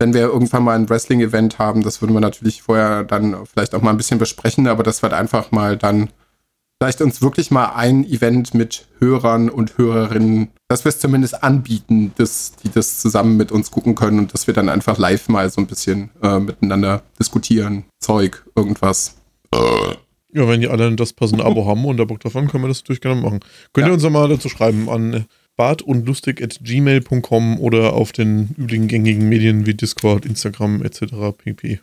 Wenn 0.00 0.14
wir 0.14 0.20
irgendwann 0.22 0.62
mal 0.62 0.76
ein 0.76 0.88
Wrestling-Event 0.88 1.58
haben, 1.58 1.82
das 1.82 2.00
würden 2.00 2.12
wir 2.14 2.20
natürlich 2.20 2.62
vorher 2.62 3.02
dann 3.02 3.44
vielleicht 3.46 3.74
auch 3.74 3.82
mal 3.82 3.90
ein 3.90 3.96
bisschen 3.96 4.18
besprechen, 4.18 4.68
aber 4.68 4.84
das 4.84 5.02
wird 5.02 5.12
einfach 5.12 5.50
mal 5.50 5.76
dann 5.76 6.10
vielleicht 6.80 7.02
uns 7.02 7.20
wirklich 7.20 7.50
mal 7.50 7.72
ein 7.74 8.04
Event 8.04 8.54
mit 8.54 8.86
Hörern 9.00 9.50
und 9.50 9.76
Hörerinnen, 9.76 10.50
dass 10.68 10.84
wir 10.84 10.90
es 10.90 11.00
zumindest 11.00 11.42
anbieten, 11.42 12.12
dass 12.16 12.52
die 12.62 12.70
das 12.70 13.00
zusammen 13.00 13.36
mit 13.36 13.50
uns 13.50 13.72
gucken 13.72 13.96
können 13.96 14.20
und 14.20 14.32
dass 14.32 14.46
wir 14.46 14.54
dann 14.54 14.68
einfach 14.68 14.98
live 14.98 15.28
mal 15.28 15.50
so 15.50 15.60
ein 15.60 15.66
bisschen 15.66 16.10
äh, 16.22 16.38
miteinander 16.38 17.02
diskutieren, 17.18 17.84
Zeug, 17.98 18.44
irgendwas. 18.54 19.16
Ja, 20.32 20.46
wenn 20.46 20.60
die 20.60 20.68
alle 20.68 20.94
das 20.94 21.12
passende 21.14 21.44
Abo 21.44 21.66
haben 21.66 21.84
und 21.84 21.96
da 21.96 22.04
Bock 22.04 22.20
drauf 22.20 22.34
haben, 22.36 22.46
können 22.46 22.62
wir 22.62 22.68
das 22.68 22.82
natürlich 22.82 23.00
gerne 23.00 23.20
machen. 23.20 23.40
Könnt 23.72 23.86
ihr 23.86 23.90
Ja. 23.90 23.94
uns 23.94 24.04
auch 24.04 24.10
mal 24.10 24.28
dazu 24.28 24.48
schreiben 24.48 24.88
an 24.88 25.24
bartundlustig.gmail.com 25.58 27.60
oder 27.60 27.92
auf 27.92 28.12
den 28.12 28.54
üblichen 28.56 28.88
gängigen 28.88 29.28
Medien 29.28 29.66
wie 29.66 29.74
Discord, 29.74 30.24
Instagram 30.24 30.82
etc. 30.82 31.02
pp. 31.36 31.80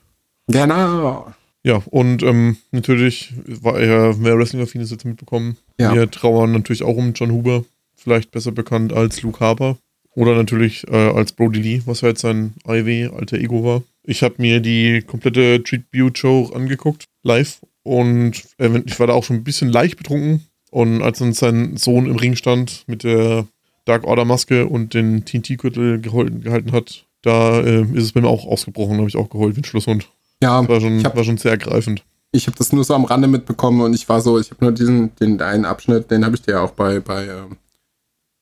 Genau. 0.48 1.32
Ja, 1.64 1.84
und 1.90 2.24
ähm, 2.24 2.58
natürlich 2.72 3.34
war 3.46 3.80
er, 3.80 4.24
wer 4.24 4.38
Wrestling-affin 4.38 4.82
ist, 4.82 4.92
jetzt 4.92 5.06
mitbekommen. 5.06 5.58
Ja. 5.80 5.94
Wir 5.94 6.10
trauern 6.10 6.54
natürlich 6.54 6.84
auch 6.84 6.96
um 6.96 7.14
John 7.14 7.32
Huber, 7.32 7.66
vielleicht 7.96 8.32
besser 8.32 8.52
bekannt 8.52 8.94
als 8.94 9.22
Luke 9.22 9.40
Harper. 9.40 9.78
Oder 10.16 10.36
natürlich 10.36 10.88
äh, 10.88 10.96
als 10.96 11.34
Brody 11.34 11.60
Lee, 11.60 11.82
was 11.86 12.02
ja 12.02 12.10
jetzt 12.10 12.22
sein 12.22 12.54
IW, 12.66 13.08
alter 13.08 13.38
Ego 13.38 13.66
war. 13.66 13.84
Ich 14.04 14.24
habe 14.24 14.36
mir 14.38 14.62
die 14.62 15.02
komplette 15.02 15.62
Tribute-Show 15.62 16.52
angeguckt, 16.56 17.06
live. 17.24 17.60
Und 17.84 18.44
äh, 18.58 18.82
ich 18.86 18.98
war 19.00 19.08
da 19.08 19.14
auch 19.14 19.26
schon 19.26 19.38
ein 19.38 19.44
bisschen 19.44 19.70
leicht 19.70 19.98
betrunken. 19.98 20.46
Und 20.72 21.02
als 21.02 21.20
dann 21.20 21.34
sein 21.34 21.78
Sohn 21.78 22.06
im 22.06 22.16
Ring 22.16 22.36
stand 22.36 22.84
mit 22.88 23.04
der 23.04 23.48
Dark 23.86 24.04
Order 24.04 24.26
Maske 24.26 24.66
und 24.68 24.94
den 24.94 25.26
TNT-Gürtel 25.26 26.00
gehalten 26.02 26.72
hat, 26.72 27.06
da 27.22 27.60
äh, 27.62 27.82
ist 27.94 28.04
es 28.04 28.12
bei 28.12 28.22
mir 28.22 28.28
auch 28.28 28.46
ausgebrochen, 28.46 28.98
habe 28.98 29.08
ich 29.08 29.16
auch 29.16 29.30
geheult 29.30 29.56
wie 29.56 29.62
ein 29.62 29.66
Schlusshund. 29.66 30.10
Ja, 30.44 30.68
War 30.68 30.82
schon, 30.82 31.04
habe 31.04 31.16
war 31.18 31.24
schon 31.24 31.38
sehr 31.38 31.52
ergreifend. 31.52 32.04
ich 32.32 32.48
hab 32.48 32.56
das 32.56 32.74
nur 32.74 32.84
so 32.84 32.94
am 32.94 33.06
Rande 33.06 33.28
mitbekommen 33.28 33.82
und 33.82 33.94
ich 33.94 34.08
war 34.10 34.22
so, 34.22 34.40
ich 34.40 34.52
habe 34.52 34.64
nur 34.66 34.72
diesen, 34.74 35.16
den 35.16 35.42
einen 35.42 35.66
Abschnitt, 35.66 36.12
den 36.12 36.26
habe 36.26 36.36
ich 36.36 36.42
dir 36.42 36.52
ja 36.54 36.62
auch 36.62 36.72
bei, 36.72 37.00
bei, 37.00 37.26
ähm, 37.28 37.58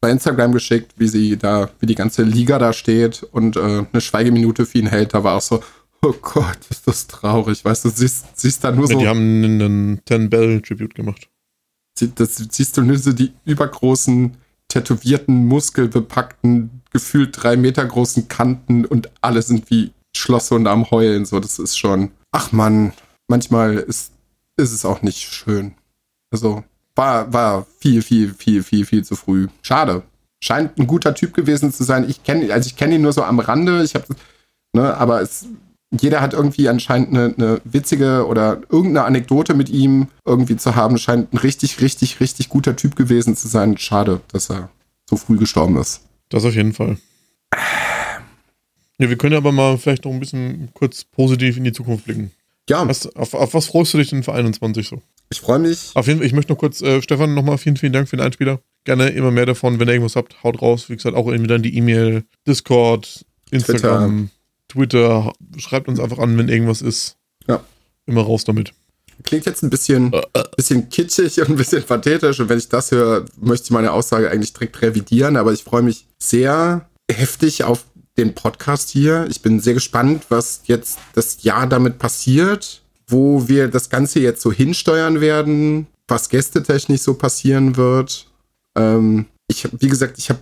bei 0.01 0.09
Instagram 0.09 0.51
geschickt, 0.51 0.93
wie 0.97 1.07
sie 1.07 1.37
da, 1.37 1.69
wie 1.79 1.85
die 1.85 1.95
ganze 1.95 2.23
Liga 2.23 2.57
da 2.59 2.73
steht 2.73 3.23
und 3.31 3.55
äh, 3.55 3.85
eine 3.91 4.01
Schweigeminute 4.01 4.65
für 4.65 4.79
ihn 4.79 4.87
hält. 4.87 5.13
Da 5.13 5.23
war 5.23 5.37
auch 5.37 5.41
so, 5.41 5.61
oh 6.01 6.13
Gott, 6.21 6.57
ist 6.69 6.87
das 6.87 7.07
traurig. 7.07 7.63
Weißt 7.63 7.85
du, 7.85 7.89
siehst, 7.89 8.25
siehst 8.37 8.63
da 8.63 8.71
nur 8.71 8.87
Ja, 8.89 8.93
so, 8.93 8.99
die 8.99 9.07
haben 9.07 9.43
einen 9.43 10.01
Ten 10.03 10.29
Bell 10.29 10.61
Tribute 10.61 10.93
gemacht. 10.95 11.29
sie- 11.97 12.11
das, 12.13 12.35
siehst 12.35 12.75
du 12.75 12.81
nur 12.81 12.97
so 12.97 13.13
die 13.13 13.31
übergroßen, 13.45 14.35
tätowierten, 14.73 15.45
muskelbepackten, 15.45 16.81
gefühlt 16.91 17.43
drei 17.43 17.57
Meter 17.57 17.85
großen 17.85 18.27
Kanten 18.27 18.85
und 18.85 19.11
alle 19.21 19.41
sind 19.41 19.69
wie 19.69 19.91
Schlosse 20.15 20.55
und 20.55 20.67
am 20.67 20.89
Heulen. 20.89 21.25
So, 21.25 21.39
das 21.39 21.59
ist 21.59 21.77
schon. 21.77 22.11
Ach 22.31 22.51
man, 22.51 22.93
manchmal 23.27 23.75
ist, 23.75 24.13
ist 24.57 24.71
es 24.71 24.85
auch 24.85 25.01
nicht 25.03 25.19
schön. 25.19 25.75
Also, 26.31 26.63
war, 26.95 27.31
war 27.31 27.67
viel, 27.79 28.01
viel, 28.01 28.33
viel, 28.33 28.63
viel, 28.63 28.85
viel 28.85 29.03
zu 29.03 29.15
früh. 29.15 29.47
Schade. 29.61 30.03
Scheint 30.43 30.77
ein 30.77 30.87
guter 30.87 31.13
Typ 31.13 31.33
gewesen 31.33 31.71
zu 31.71 31.83
sein. 31.83 32.09
Ich 32.09 32.23
kenne, 32.23 32.51
also 32.51 32.67
ich 32.67 32.75
kenne 32.75 32.95
ihn 32.95 33.01
nur 33.01 33.13
so 33.13 33.23
am 33.23 33.39
Rande. 33.39 33.83
Ich 33.83 33.95
habe, 33.95 34.05
ne, 34.73 34.95
aber 34.97 35.21
es, 35.21 35.47
jeder 36.01 36.21
hat 36.21 36.33
irgendwie 36.33 36.69
anscheinend 36.69 37.09
eine, 37.09 37.33
eine 37.37 37.61
witzige 37.63 38.25
oder 38.27 38.61
irgendeine 38.69 39.05
Anekdote 39.05 39.53
mit 39.53 39.69
ihm 39.69 40.07
irgendwie 40.25 40.57
zu 40.57 40.75
haben. 40.75 40.97
Scheint 40.97 41.33
ein 41.33 41.37
richtig, 41.37 41.81
richtig, 41.81 42.19
richtig 42.19 42.49
guter 42.49 42.75
Typ 42.75 42.95
gewesen 42.95 43.35
zu 43.35 43.47
sein. 43.47 43.77
Schade, 43.77 44.21
dass 44.31 44.49
er 44.49 44.69
so 45.09 45.17
früh 45.17 45.37
gestorben 45.37 45.77
ist. 45.77 46.01
Das 46.29 46.45
auf 46.45 46.55
jeden 46.55 46.73
Fall. 46.73 46.97
Ja, 48.99 49.09
wir 49.09 49.17
können 49.17 49.35
aber 49.35 49.51
mal 49.51 49.77
vielleicht 49.77 50.05
noch 50.05 50.11
ein 50.11 50.19
bisschen 50.19 50.69
kurz 50.73 51.03
positiv 51.03 51.57
in 51.57 51.63
die 51.63 51.73
Zukunft 51.73 52.05
blicken. 52.05 52.31
Ja, 52.69 52.87
Was, 52.87 53.13
auf, 53.15 53.33
auf 53.33 53.53
was 53.53 53.65
freust 53.65 53.93
du 53.93 53.97
dich 53.97 54.09
denn 54.09 54.23
für 54.23 54.33
21 54.33 54.87
so? 54.87 55.01
ich 55.29 55.41
freue 55.41 55.59
mich. 55.59 55.91
Auf 55.95 56.07
jeden 56.07 56.19
Fall, 56.19 56.27
ich 56.27 56.33
möchte 56.33 56.53
noch 56.53 56.59
kurz, 56.59 56.81
äh, 56.81 57.01
Stefan, 57.01 57.33
nochmal 57.33 57.57
vielen, 57.57 57.75
vielen 57.75 57.91
Dank 57.91 58.07
für 58.07 58.15
den 58.17 58.25
Einspieler. 58.25 58.59
Gerne 58.83 59.09
immer 59.09 59.31
mehr 59.31 59.45
davon, 59.45 59.79
wenn 59.79 59.87
ihr 59.87 59.95
irgendwas 59.95 60.15
habt, 60.15 60.43
haut 60.43 60.61
raus. 60.61 60.89
Wie 60.89 60.95
gesagt, 60.95 61.15
auch 61.15 61.27
entweder 61.31 61.55
in 61.55 61.63
die 61.63 61.75
E-Mail, 61.75 62.23
Discord, 62.47 63.25
Instagram, 63.49 64.29
Twitter. 64.29 64.29
Schreibt 65.57 65.87
uns 65.87 65.99
einfach 65.99 66.19
an, 66.19 66.37
wenn 66.37 66.49
irgendwas 66.49 66.81
ist. 66.81 67.15
Ja. 67.47 67.63
Immer 68.05 68.21
raus 68.21 68.43
damit. 68.43 68.73
Klingt 69.23 69.45
jetzt 69.45 69.63
ein 69.63 69.69
bisschen, 69.69 70.11
bisschen 70.57 70.89
kitschig 70.89 71.39
und 71.39 71.49
ein 71.49 71.55
bisschen 71.55 71.83
pathetisch. 71.83 72.39
Und 72.39 72.49
wenn 72.49 72.57
ich 72.57 72.69
das 72.69 72.91
höre, 72.91 73.25
möchte 73.39 73.65
ich 73.65 73.71
meine 73.71 73.91
Aussage 73.91 74.29
eigentlich 74.29 74.53
direkt 74.53 74.81
revidieren. 74.81 75.37
Aber 75.37 75.53
ich 75.53 75.63
freue 75.63 75.83
mich 75.83 76.07
sehr 76.17 76.87
heftig 77.09 77.63
auf 77.63 77.85
den 78.17 78.35
Podcast 78.35 78.89
hier. 78.89 79.27
Ich 79.29 79.41
bin 79.41 79.59
sehr 79.59 79.73
gespannt, 79.73 80.25
was 80.29 80.61
jetzt 80.65 80.99
das 81.13 81.43
Jahr 81.43 81.67
damit 81.67 81.99
passiert, 81.99 82.81
wo 83.07 83.47
wir 83.47 83.67
das 83.67 83.89
Ganze 83.89 84.19
jetzt 84.19 84.41
so 84.41 84.51
hinsteuern 84.51 85.21
werden, 85.21 85.87
was 86.07 86.29
gästetechnisch 86.29 87.01
so 87.01 87.15
passieren 87.15 87.75
wird. 87.75 88.27
Ähm, 88.75 89.25
ich, 89.47 89.67
wie 89.79 89.87
gesagt, 89.87 90.17
ich 90.17 90.29
habe 90.29 90.39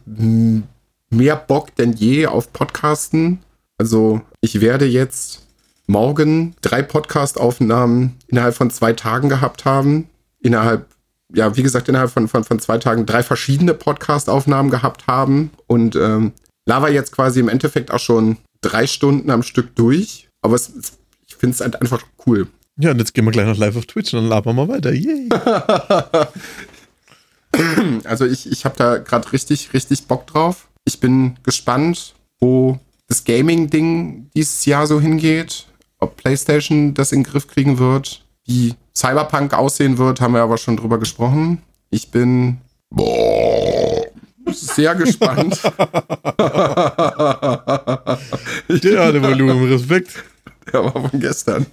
mehr 1.09 1.35
Bock 1.35 1.75
denn 1.75 1.93
je 1.93 2.27
auf 2.27 2.51
Podcasten. 2.53 3.39
Also 3.81 4.21
ich 4.41 4.61
werde 4.61 4.85
jetzt 4.85 5.41
morgen 5.87 6.53
drei 6.61 6.83
Podcast-Aufnahmen 6.83 8.15
innerhalb 8.27 8.53
von 8.53 8.69
zwei 8.69 8.93
Tagen 8.93 9.27
gehabt 9.27 9.65
haben. 9.65 10.07
Innerhalb, 10.39 10.85
ja, 11.33 11.57
wie 11.57 11.63
gesagt, 11.63 11.89
innerhalb 11.89 12.11
von, 12.11 12.27
von, 12.27 12.43
von 12.43 12.59
zwei 12.59 12.77
Tagen 12.77 13.07
drei 13.07 13.23
verschiedene 13.23 13.73
Podcast-Aufnahmen 13.73 14.69
gehabt 14.69 15.07
haben. 15.07 15.49
Und 15.65 15.95
ähm, 15.95 16.31
Lava 16.67 16.89
jetzt 16.89 17.11
quasi 17.11 17.39
im 17.39 17.49
Endeffekt 17.49 17.89
auch 17.89 17.99
schon 17.99 18.37
drei 18.61 18.85
Stunden 18.85 19.31
am 19.31 19.41
Stück 19.41 19.75
durch. 19.75 20.29
Aber 20.43 20.53
es, 20.53 20.69
es, 20.69 20.99
ich 21.25 21.35
finde 21.35 21.55
es 21.55 21.61
halt 21.61 21.81
einfach 21.81 22.03
cool. 22.27 22.45
Ja, 22.77 22.91
und 22.91 22.99
jetzt 22.99 23.15
gehen 23.15 23.25
wir 23.25 23.31
gleich 23.31 23.47
noch 23.47 23.57
live 23.57 23.77
auf 23.77 23.87
Twitch 23.87 24.13
und 24.13 24.19
dann 24.19 24.29
labern 24.29 24.57
wir 24.57 24.67
weiter. 24.67 24.93
Yay. 24.93 25.27
Also 28.05 28.25
ich, 28.25 28.49
ich 28.49 28.63
habe 28.63 28.77
da 28.77 28.97
gerade 28.99 29.33
richtig, 29.33 29.73
richtig 29.73 30.07
Bock 30.07 30.25
drauf. 30.25 30.69
Ich 30.85 31.01
bin 31.01 31.35
gespannt, 31.43 32.15
wo 32.39 32.79
das 33.11 33.25
Gaming-Ding 33.25 34.29
dieses 34.33 34.65
Jahr 34.65 34.87
so 34.87 35.01
hingeht. 35.01 35.67
Ob 35.99 36.15
PlayStation 36.15 36.93
das 36.93 37.11
in 37.11 37.23
den 37.23 37.29
Griff 37.29 37.45
kriegen 37.45 37.77
wird. 37.77 38.25
Wie 38.45 38.73
Cyberpunk 38.95 39.53
aussehen 39.53 39.97
wird, 39.97 40.21
haben 40.21 40.33
wir 40.33 40.41
aber 40.41 40.57
schon 40.57 40.77
drüber 40.77 40.97
gesprochen. 40.97 41.61
Ich 41.89 42.09
bin 42.09 42.59
sehr 44.49 44.95
gespannt. 44.95 45.61
Der 48.69 49.05
hatte 49.05 49.21
Volumen, 49.21 49.69
Respekt. 49.69 50.23
Der 50.71 50.85
war 50.85 51.09
von 51.09 51.19
gestern. 51.19 51.65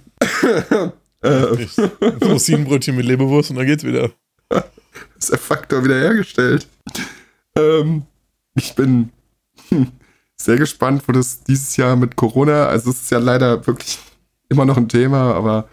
Rosinenbrötchen 2.21 2.97
mit 2.97 3.05
Leberwurst 3.05 3.51
und 3.51 3.55
dann 3.55 3.65
geht's 3.65 3.85
wieder. 3.85 4.11
ist 5.17 5.31
der 5.31 5.39
Faktor 5.39 5.85
wiederhergestellt. 5.85 6.67
Ähm, 7.55 8.03
ich 8.55 8.75
bin 8.75 9.11
hm, 9.69 9.87
sehr 10.41 10.57
gespannt, 10.57 11.03
wo 11.07 11.11
das 11.11 11.43
dieses 11.43 11.75
Jahr 11.77 11.95
mit 11.95 12.15
Corona, 12.15 12.67
also 12.67 12.89
es 12.91 13.03
ist 13.03 13.11
ja 13.11 13.19
leider 13.19 13.65
wirklich 13.67 13.99
immer 14.49 14.65
noch 14.65 14.77
ein 14.77 14.89
Thema, 14.89 15.33
aber 15.35 15.67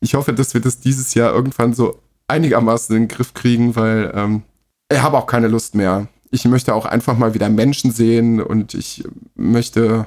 ich 0.00 0.14
hoffe, 0.14 0.32
dass 0.32 0.54
wir 0.54 0.60
das 0.60 0.80
dieses 0.80 1.14
Jahr 1.14 1.34
irgendwann 1.34 1.74
so 1.74 2.00
einigermaßen 2.28 2.94
in 2.96 3.02
den 3.02 3.08
Griff 3.08 3.34
kriegen, 3.34 3.76
weil 3.76 4.12
ähm, 4.14 4.42
ich 4.90 5.02
habe 5.02 5.18
auch 5.18 5.26
keine 5.26 5.48
Lust 5.48 5.74
mehr. 5.74 6.08
Ich 6.30 6.44
möchte 6.44 6.74
auch 6.74 6.86
einfach 6.86 7.16
mal 7.16 7.34
wieder 7.34 7.48
Menschen 7.48 7.90
sehen 7.90 8.40
und 8.40 8.74
ich 8.74 9.04
möchte 9.34 10.06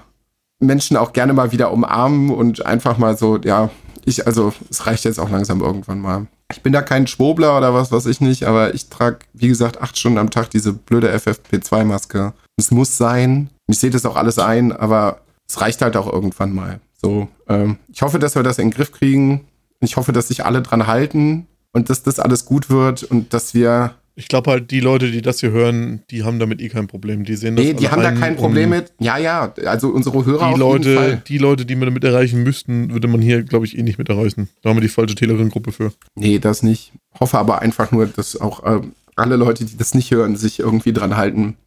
Menschen 0.60 0.98
auch 0.98 1.14
gerne 1.14 1.34
mal 1.34 1.52
wieder 1.52 1.72
umarmen 1.72 2.32
und 2.32 2.66
einfach 2.66 2.98
mal 2.98 3.18
so, 3.18 3.38
ja, 3.38 3.70
ich, 4.06 4.26
also 4.26 4.54
es 4.70 4.86
reicht 4.86 5.06
jetzt 5.06 5.20
auch 5.20 5.30
langsam 5.30 5.62
irgendwann 5.62 6.00
mal. 6.00 6.28
Ich 6.52 6.62
bin 6.62 6.74
da 6.74 6.82
kein 6.82 7.08
Schwobler 7.08 7.58
oder 7.58 7.74
was 7.74 7.92
weiß 7.92 8.06
ich 8.06 8.22
nicht, 8.22 8.44
aber 8.44 8.74
ich 8.74 8.90
trage, 8.90 9.20
wie 9.34 9.48
gesagt, 9.48 9.82
acht 9.82 9.98
Stunden 9.98 10.20
am 10.20 10.30
Tag 10.30 10.50
diese 10.52 10.74
blöde 10.74 11.14
FFP2-Maske. 11.16 12.34
Es 12.58 12.72
muss 12.72 12.98
sein. 12.98 13.50
Ich 13.68 13.80
sehe 13.80 13.90
das 13.90 14.06
auch 14.06 14.16
alles 14.16 14.40
ein, 14.40 14.72
aber 14.72 15.22
es 15.48 15.60
reicht 15.62 15.82
halt 15.82 15.96
auch 15.98 16.12
irgendwann 16.12 16.54
mal. 16.54 16.80
So, 17.02 17.28
ähm, 17.48 17.78
ich 17.92 18.02
hoffe, 18.02 18.20
dass 18.20 18.36
wir 18.36 18.44
das 18.44 18.58
in 18.60 18.70
den 18.70 18.76
Griff 18.76 18.92
kriegen. 18.92 19.46
Ich 19.80 19.98
hoffe, 19.98 20.12
dass 20.12 20.30
sich 20.30 20.46
alle 20.46 20.62
dran 20.62 20.88
halten 20.88 21.48
und 21.74 21.90
dass 21.90 22.04
das 22.04 22.20
alles 22.20 22.46
gut 22.46 22.70
wird 22.70 23.04
und 23.04 23.34
dass 23.34 23.54
wir 23.54 23.96
Ich 24.16 24.30
glaube 24.30 24.50
halt, 24.52 24.72
die 24.72 24.80
Leute, 24.80 25.12
die 25.12 25.22
das 25.22 25.42
hier 25.42 25.52
hören, 25.52 26.02
die 26.10 26.24
haben 26.24 26.40
damit 26.40 26.62
eh 26.62 26.70
kein 26.70 26.88
Problem. 26.88 27.26
Die 27.26 27.36
sehen 27.36 27.56
das 27.58 27.66
Nee, 27.66 27.74
die 27.74 27.90
haben 27.90 28.02
da 28.02 28.08
ein 28.10 28.20
kein 28.20 28.38
Problem 28.38 28.70
mit. 28.70 28.94
Ja, 29.00 29.18
ja, 29.18 29.54
also 29.66 29.90
unsere 29.90 30.24
Hörer 30.26 30.38
Die 30.38 30.44
auf 30.44 30.50
jeden 30.52 30.60
Leute, 30.62 30.96
Fall. 30.96 31.22
die 31.28 31.38
Leute, 31.38 31.66
die 31.66 31.76
man 31.76 31.88
damit 31.88 32.04
erreichen 32.06 32.42
müssten, 32.44 32.92
würde 32.94 33.08
man 33.10 33.22
hier, 33.22 33.44
glaube 33.44 33.66
ich, 33.66 33.78
eh 33.78 33.84
nicht 33.84 33.98
mit 33.98 34.08
erreichen. 34.08 34.48
Da 34.62 34.70
haben 34.70 34.78
wir 34.78 34.82
die 34.82 34.88
falsche 34.88 35.16
Telegram-Gruppe 35.16 35.74
für. 35.74 35.92
Nee, 36.16 36.40
das 36.40 36.64
nicht. 36.64 36.94
Hoffe 37.20 37.38
aber 37.38 37.62
einfach 37.62 37.92
nur, 37.92 38.06
dass 38.06 38.40
auch 38.40 38.64
ähm, 38.66 38.94
alle 39.18 39.36
Leute, 39.36 39.66
die 39.66 39.76
das 39.76 39.94
nicht 39.94 40.12
hören, 40.12 40.38
sich 40.38 40.60
irgendwie 40.60 40.94
dran 40.94 41.18
halten. 41.18 41.58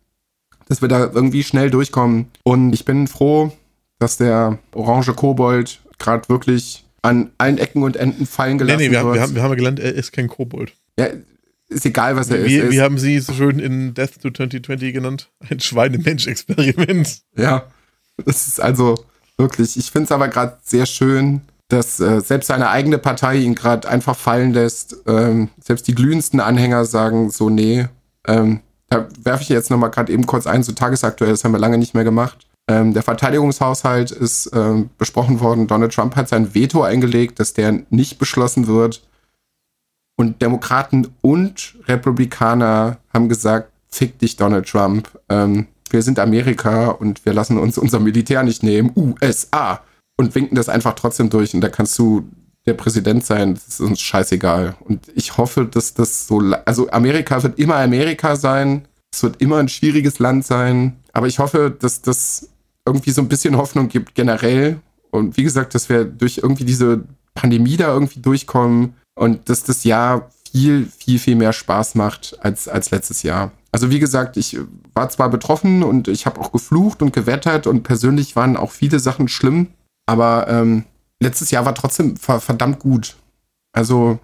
Dass 0.69 0.81
wir 0.82 0.89
da 0.89 1.01
irgendwie 1.12 1.43
schnell 1.43 1.70
durchkommen. 1.70 2.27
Und 2.43 2.73
ich 2.73 2.85
bin 2.85 3.07
froh, 3.07 3.53
dass 3.99 4.16
der 4.19 4.59
orange 4.73 5.15
Kobold 5.15 5.81
gerade 5.99 6.28
wirklich 6.28 6.85
an 7.03 7.31
allen 7.39 7.59
Ecken 7.59 7.82
und 7.82 7.97
Enden 7.97 8.27
fallen 8.27 8.53
Nee, 8.57 8.59
gelassen 8.59 8.78
nee, 8.78 8.90
wir 8.90 8.99
haben, 8.99 9.07
wird. 9.07 9.15
wir, 9.16 9.23
haben, 9.23 9.35
wir 9.35 9.43
haben 9.43 9.51
ja 9.51 9.57
gelernt, 9.57 9.81
er 9.81 9.95
ist 9.95 10.12
kein 10.12 10.28
Kobold. 10.28 10.73
ja, 10.99 11.07
ist 11.70 11.85
egal, 11.85 12.16
was 12.16 12.31
er 12.31 12.45
Wie, 12.47 12.57
ist. 12.57 12.73
wie 12.73 12.81
haben 12.81 12.99
sie 12.99 13.19
so 13.20 13.32
schön 13.35 13.59
in 13.59 13.93
Death 13.93 14.20
to 14.23 14.31
2020 14.31 14.93
genannt? 14.95 15.28
Ein 15.51 15.61
Schweinemensch-Experiment. 15.61 17.20
Ja, 17.36 17.65
das 18.24 18.49
ist 18.49 18.61
also 18.61 19.05
wirklich, 19.36 19.77
ich 19.77 19.90
finde 19.90 20.07
es 20.07 20.12
aber 20.12 20.28
gerade 20.28 20.59
sehr 20.65 20.86
schön, 20.86 21.43
dass 21.69 22.01
äh, 22.01 22.20
selbst 22.20 22.47
seine 22.49 22.70
eigene 22.70 22.99
Partei 22.99 23.36
ihn 23.36 23.55
gerade 23.55 23.86
einfach 23.89 24.16
fallen 24.16 24.53
lässt. 24.55 24.97
Ähm, 25.07 25.51
selbst 25.62 25.86
die 25.86 25.95
glühendsten 25.95 26.40
Anhänger 26.40 26.85
sagen 26.86 27.31
so, 27.31 27.51
nee, 27.51 27.86
ähm, 28.27 28.61
da 28.89 29.09
werfe 29.23 29.43
ich 29.43 29.48
jetzt 29.48 29.70
nochmal 29.70 29.90
gerade 29.90 30.12
eben 30.12 30.27
kurz 30.27 30.47
ein, 30.47 30.62
so 30.62 30.73
tagesaktuell, 30.73 31.31
das 31.31 31.44
haben 31.44 31.52
wir 31.52 31.59
lange 31.59 31.78
nicht 31.78 31.94
mehr 31.94 32.05
gemacht. 32.05 32.47
Ähm, 32.69 32.93
der 32.93 33.02
Verteidigungshaushalt 33.02 34.10
ist 34.10 34.51
ähm, 34.55 34.90
besprochen 34.98 35.40
worden. 35.40 35.66
Donald 35.66 35.93
Trump 35.93 36.16
hat 36.16 36.28
sein 36.28 36.55
Veto 36.55 36.82
eingelegt, 36.82 37.40
dass 37.40 37.55
der 37.55 37.82
nicht 37.90 38.19
beschlossen 38.19 38.66
wird. 38.66 39.02
Und 40.19 40.43
Demokraten 40.43 41.09
und 41.23 41.77
Republikaner 41.86 42.98
haben 43.15 43.28
gesagt, 43.28 43.70
fick 43.89 44.19
dich, 44.19 44.36
Donald 44.36 44.69
Trump. 44.69 45.09
Ähm, 45.28 45.66
wir 45.90 46.02
sind 46.02 46.19
Amerika 46.19 46.89
und 46.89 47.24
wir 47.24 47.32
lassen 47.32 47.59
uns 47.59 47.78
unser 47.78 48.01
Militär 48.01 48.43
nicht 48.43 48.62
nehmen. 48.62 48.93
USA. 48.94 49.81
Und 50.19 50.35
winken 50.35 50.56
das 50.56 50.69
einfach 50.69 50.94
trotzdem 50.94 51.31
durch. 51.31 51.55
Und 51.55 51.60
da 51.62 51.69
kannst 51.69 51.98
du 51.98 52.28
der 52.69 52.74
Präsident 52.74 53.24
sein. 53.27 53.55
Das 53.55 53.66
ist 53.66 53.81
uns 53.81 54.01
scheißegal. 54.01 54.77
Und 54.81 55.01
ich 55.15 55.36
hoffe, 55.36 55.65
dass 55.65 55.95
das 55.95 56.27
so. 56.27 56.39
Also 56.65 56.90
Amerika 56.90 57.43
wird 57.43 57.59
immer 57.59 57.77
Amerika 57.77 58.36
sein. 58.36 58.86
Es 59.12 59.23
wird 59.23 59.40
immer 59.40 59.57
ein 59.57 59.69
schwieriges 59.69 60.19
Land 60.19 60.47
sein. 60.47 60.97
Aber 61.12 61.27
ich 61.27 61.39
hoffe, 61.39 61.74
dass 61.77 62.03
das 62.03 62.51
irgendwie 62.86 63.11
so 63.11 63.23
ein 63.23 63.28
bisschen 63.28 63.57
Hoffnung 63.57 63.89
gibt, 63.89 64.15
generell. 64.15 64.81
Und 65.11 65.36
wie 65.36 65.43
gesagt, 65.43 65.74
dass 65.74 65.89
wir 65.89 66.05
durch 66.05 66.39
irgendwie 66.39 66.65
diese 66.65 67.05
Pandemie 67.35 67.77
da 67.77 67.93
irgendwie 67.93 68.20
durchkommen 68.20 68.95
und 69.15 69.49
dass 69.49 69.65
das 69.65 69.85
Jahr 69.85 70.31
viel, 70.53 70.86
viel, 70.86 71.19
viel 71.19 71.36
mehr 71.36 71.53
Spaß 71.53 71.95
macht 71.95 72.36
als, 72.40 72.69
als 72.69 72.90
letztes 72.90 73.23
Jahr. 73.23 73.53
Also 73.73 73.90
wie 73.90 73.99
gesagt, 73.99 74.36
ich 74.36 74.59
war 74.95 75.09
zwar 75.11 75.28
betroffen 75.28 75.82
und 75.82 76.09
ich 76.09 76.27
habe 76.27 76.40
auch 76.40 76.53
geflucht 76.53 77.03
und 77.03 77.12
gewettert 77.12 77.66
und 77.66 77.82
persönlich 77.82 78.35
waren 78.36 78.57
auch 78.57 78.70
viele 78.70 78.99
Sachen 78.99 79.28
schlimm, 79.28 79.69
aber 80.07 80.49
ähm, 80.49 80.85
letztes 81.20 81.51
Jahr 81.51 81.65
war 81.65 81.74
trotzdem 81.74 82.16
ver 82.16 82.40
verdammt 82.40 82.78
gut. 82.78 83.16
Also 83.73 84.19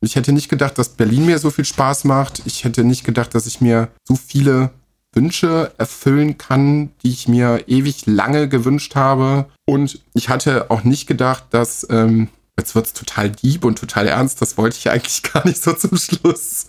ich 0.00 0.16
hätte 0.16 0.32
nicht 0.32 0.48
gedacht, 0.48 0.78
dass 0.78 0.90
Berlin 0.90 1.26
mir 1.26 1.38
so 1.38 1.50
viel 1.50 1.64
Spaß 1.64 2.04
macht. 2.04 2.42
Ich 2.46 2.64
hätte 2.64 2.84
nicht 2.84 3.04
gedacht, 3.04 3.34
dass 3.34 3.46
ich 3.46 3.60
mir 3.60 3.88
so 4.04 4.14
viele 4.14 4.70
Wünsche 5.12 5.72
erfüllen 5.78 6.38
kann, 6.38 6.90
die 7.02 7.10
ich 7.10 7.28
mir 7.28 7.64
ewig 7.66 8.06
lange 8.06 8.48
gewünscht 8.48 8.94
habe. 8.94 9.46
Und 9.66 10.00
ich 10.14 10.28
hatte 10.28 10.70
auch 10.70 10.84
nicht 10.84 11.06
gedacht, 11.06 11.46
dass, 11.50 11.86
ähm, 11.90 12.28
jetzt 12.56 12.74
wird's 12.74 12.92
total 12.92 13.30
deep 13.30 13.64
und 13.64 13.78
total 13.78 14.06
ernst, 14.06 14.40
das 14.40 14.56
wollte 14.56 14.76
ich 14.76 14.90
eigentlich 14.90 15.22
gar 15.22 15.46
nicht 15.46 15.62
so 15.62 15.72
zum 15.72 15.96
Schluss. 15.96 16.66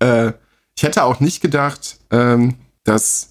Äh, 0.00 0.32
ich 0.76 0.82
hätte 0.82 1.04
auch 1.04 1.20
nicht 1.20 1.40
gedacht, 1.40 1.98
ähm, 2.10 2.56
dass 2.84 3.30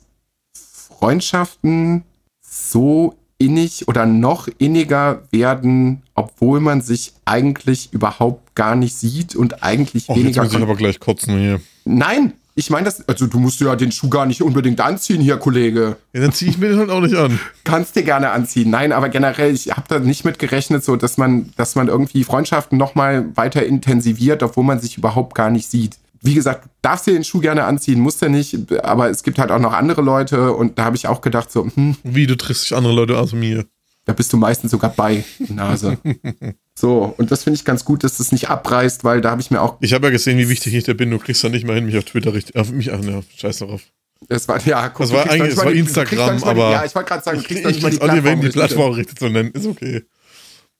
Freundschaften 0.57 2.03
so 2.41 3.15
innig 3.37 3.87
oder 3.87 4.05
noch 4.05 4.47
inniger 4.57 5.23
werden, 5.31 6.01
obwohl 6.13 6.59
man 6.59 6.81
sich 6.81 7.13
eigentlich 7.25 7.89
überhaupt 7.91 8.55
gar 8.55 8.75
nicht 8.75 8.95
sieht 8.95 9.35
und 9.35 9.63
eigentlich 9.63 10.05
Oh, 10.07 10.13
jetzt 10.13 10.23
weniger 10.23 10.43
muss 10.43 10.53
ich 10.53 10.61
aber 10.61 10.75
gleich 10.75 10.99
kotzen 10.99 11.37
hier. 11.37 11.59
Nein, 11.83 12.33
ich 12.57 12.69
meine 12.69 12.85
das, 12.85 13.07
also 13.09 13.27
du 13.27 13.37
musst 13.37 13.59
ja 13.59 13.75
den 13.75 13.91
Schuh 13.91 14.07
gar 14.07 14.25
nicht 14.25 14.41
unbedingt 14.41 14.79
anziehen 14.79 15.19
hier, 15.19 15.35
Kollege. 15.35 15.97
Ja, 16.13 16.21
dann 16.21 16.31
ziehe 16.31 16.49
ich 16.49 16.57
mir 16.57 16.69
den 16.69 16.79
halt 16.79 16.89
auch 16.89 17.01
nicht 17.01 17.15
an. 17.15 17.37
Kannst 17.65 17.97
dir 17.97 18.03
gerne 18.03 18.29
anziehen. 18.29 18.69
Nein, 18.69 18.93
aber 18.93 19.09
generell, 19.09 19.53
ich 19.53 19.71
habe 19.71 19.83
da 19.89 19.99
nicht 19.99 20.23
mit 20.23 20.39
gerechnet, 20.39 20.81
so 20.83 20.95
dass 20.95 21.17
man, 21.17 21.51
dass 21.57 21.75
man 21.75 21.89
irgendwie 21.89 22.23
Freundschaften 22.23 22.77
nochmal 22.77 23.25
weiter 23.35 23.65
intensiviert, 23.65 24.41
obwohl 24.41 24.63
man 24.63 24.79
sich 24.79 24.97
überhaupt 24.97 25.35
gar 25.35 25.49
nicht 25.49 25.69
sieht. 25.69 25.97
Wie 26.25 26.33
gesagt, 26.33 26.65
du 26.65 26.69
darfst 26.81 27.05
dir 27.07 27.13
den 27.13 27.23
Schuh 27.23 27.39
gerne 27.39 27.63
anziehen, 27.65 27.99
musst 27.99 28.21
ja 28.21 28.29
nicht, 28.29 28.57
aber 28.83 29.09
es 29.09 29.21
gibt 29.23 29.37
halt 29.37 29.51
auch 29.51 29.59
noch 29.59 29.73
andere 29.73 30.01
Leute 30.01 30.53
und 30.53 30.77
da 30.79 30.85
habe 30.85 30.95
ich 30.95 31.07
auch 31.07 31.21
gedacht, 31.21 31.51
so, 31.51 31.65
hm, 31.73 31.95
Wie, 32.03 32.25
du 32.27 32.35
triffst 32.35 32.63
dich 32.65 32.75
andere 32.75 32.93
Leute 32.93 33.17
aus 33.19 33.33
mir. 33.33 33.65
da 34.05 34.13
bist 34.13 34.31
du 34.33 34.37
meistens 34.37 34.71
sogar 34.71 34.91
bei, 34.91 35.23
Nase. 35.49 35.97
so, 36.75 37.13
und 37.17 37.31
das 37.31 37.43
finde 37.43 37.57
ich 37.57 37.65
ganz 37.65 37.85
gut, 37.85 38.03
dass 38.03 38.17
das 38.17 38.31
nicht 38.31 38.49
abreißt, 38.49 39.03
weil 39.03 39.21
da 39.21 39.31
habe 39.31 39.41
ich 39.41 39.51
mir 39.51 39.61
auch 39.61 39.77
Ich 39.81 39.93
habe 39.93 40.07
ja 40.07 40.11
gesehen, 40.11 40.37
wie 40.37 40.49
wichtig 40.49 40.73
ich 40.73 40.83
da 40.83 40.93
bin. 40.93 41.11
Du 41.11 41.17
kriegst 41.19 41.43
da 41.43 41.49
nicht 41.49 41.65
mal 41.65 41.75
hin, 41.75 41.85
mich 41.85 41.97
auf 41.97 42.05
Twitter 42.05 42.33
richtig. 42.33 42.55
Auf 42.55 42.71
mich, 42.71 42.91
ach 42.93 42.99
ne, 43.01 43.23
scheiß 43.37 43.59
darauf. 43.59 43.81
Das 44.29 44.47
war, 44.47 44.59
ja, 44.65 44.89
guck, 44.89 44.99
Das 44.99 45.09
du 45.09 45.15
war 45.15 45.29
eigentlich- 45.29 45.55
das 45.55 45.57
war 45.65 45.71
die- 45.71 45.79
du 45.79 45.85
Instagram, 45.85 46.17
mal 46.17 46.37
die- 46.37 46.45
aber- 46.45 46.71
Ja, 46.71 46.85
ich 46.85 46.95
wollte 46.95 47.09
gerade 47.09 47.23
sagen, 47.23 47.37
du 47.37 47.41
Ich, 47.41 47.47
kriegst 47.47 47.59
ich, 47.59 47.65
noch 47.65 47.89
nicht 47.89 48.01
mal 48.01 48.09
die 48.11 48.17
ich 48.17 48.23
wenn 48.23 48.41
die. 48.41 48.49
Plattform 48.49 48.91
richtig 48.93 49.17
zu 49.19 49.29
nennen. 49.29 49.51
Ist 49.51 49.65
okay. 49.67 50.03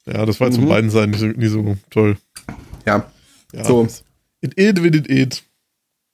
Ja, 0.08 0.26
das 0.26 0.40
war 0.40 0.48
jetzt 0.48 0.58
Mhm. 0.58 0.62
von 0.62 0.70
beiden 0.70 0.90
Seiten 0.90 1.12
nicht 1.12 1.20
so, 1.20 1.26
nicht 1.28 1.52
so 1.52 1.78
toll. 1.90 2.18
Ja, 2.86 3.06
Ja, 3.54 3.64
So. 3.64 3.88
It 4.46 4.54
it, 4.58 4.78
it 4.78 4.96
it, 4.96 5.10
it. 5.10 5.44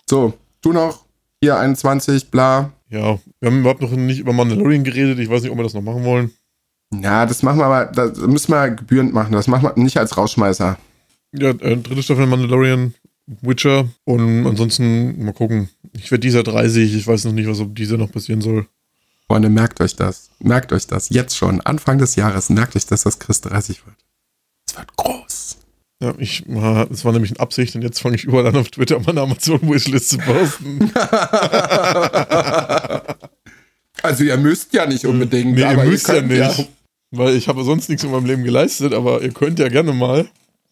so, 0.09 0.33
du 0.61 0.71
noch, 0.71 1.05
hier 1.41 1.57
21, 1.57 2.31
bla. 2.31 2.71
Ja, 2.89 3.19
wir 3.39 3.49
haben 3.49 3.59
überhaupt 3.59 3.81
noch 3.81 3.91
nicht 3.91 4.19
über 4.19 4.31
Mandalorian 4.31 4.85
geredet. 4.85 5.19
Ich 5.19 5.29
weiß 5.29 5.41
nicht, 5.41 5.51
ob 5.51 5.57
wir 5.57 5.63
das 5.63 5.73
noch 5.73 5.81
machen 5.81 6.05
wollen. 6.05 6.31
Ja, 6.93 7.25
das 7.25 7.43
machen 7.43 7.59
wir 7.59 7.65
aber, 7.65 7.85
das 7.91 8.17
müssen 8.19 8.51
wir 8.51 8.69
gebührend 8.69 9.13
machen. 9.13 9.33
Das 9.33 9.47
machen 9.47 9.63
wir 9.63 9.81
nicht 9.81 9.97
als 9.97 10.15
Rausschmeißer. 10.15 10.77
Ja, 11.33 11.49
äh, 11.49 11.77
dritte 11.77 12.03
Staffel 12.03 12.25
Mandalorian, 12.25 12.93
Witcher 13.41 13.89
und 14.05 14.45
ansonsten 14.47 15.23
mal 15.23 15.33
gucken. 15.33 15.69
Ich 15.93 16.09
werde 16.09 16.21
dieser 16.21 16.43
30, 16.43 16.95
ich 16.95 17.07
weiß 17.07 17.25
noch 17.25 17.33
nicht, 17.33 17.49
was 17.49 17.59
ob 17.59 17.75
dieser 17.75 17.97
noch 17.97 18.11
passieren 18.11 18.41
soll. 18.41 18.67
Freunde, 19.27 19.49
merkt 19.49 19.81
euch 19.81 19.95
das. 19.95 20.29
Merkt 20.39 20.71
euch 20.71 20.87
das. 20.87 21.09
Jetzt 21.09 21.35
schon, 21.35 21.59
Anfang 21.61 21.97
des 21.97 22.15
Jahres, 22.15 22.49
merkt 22.49 22.77
euch, 22.77 22.85
dass 22.85 23.03
das 23.03 23.19
Chris 23.19 23.41
30 23.41 23.85
wird. 23.85 23.97
Es 24.67 24.77
wird 24.77 24.95
groß. 24.95 25.57
Ja, 26.01 26.15
ich, 26.17 26.43
es 26.47 27.05
war 27.05 27.11
nämlich 27.11 27.31
eine 27.31 27.39
Absicht 27.39 27.75
und 27.75 27.83
jetzt 27.83 28.01
fange 28.01 28.15
ich 28.15 28.23
überall 28.23 28.47
an 28.47 28.55
auf 28.55 28.71
Twitter 28.71 28.99
meine 28.99 29.21
Amazon-Wishlist 29.21 30.09
zu 30.09 30.17
posten. 30.17 30.91
Also 34.03 34.23
ihr 34.23 34.37
müsst 34.37 34.73
ja 34.73 34.87
nicht 34.87 35.05
unbedingt. 35.05 35.53
nee, 35.53 35.61
ihr 35.61 35.69
aber 35.69 35.83
müsst 35.83 36.07
ja 36.07 36.15
könnt 36.15 36.29
nicht. 36.29 36.69
Weil 37.11 37.35
ich 37.35 37.47
habe 37.47 37.63
sonst 37.63 37.89
nichts 37.89 38.03
in 38.03 38.09
meinem 38.09 38.25
Leben 38.25 38.43
geleistet, 38.43 38.93
aber 38.93 39.21
ihr 39.21 39.31
könnt 39.31 39.59
ja 39.59 39.67
gerne 39.67 39.93
mal. 39.93 40.27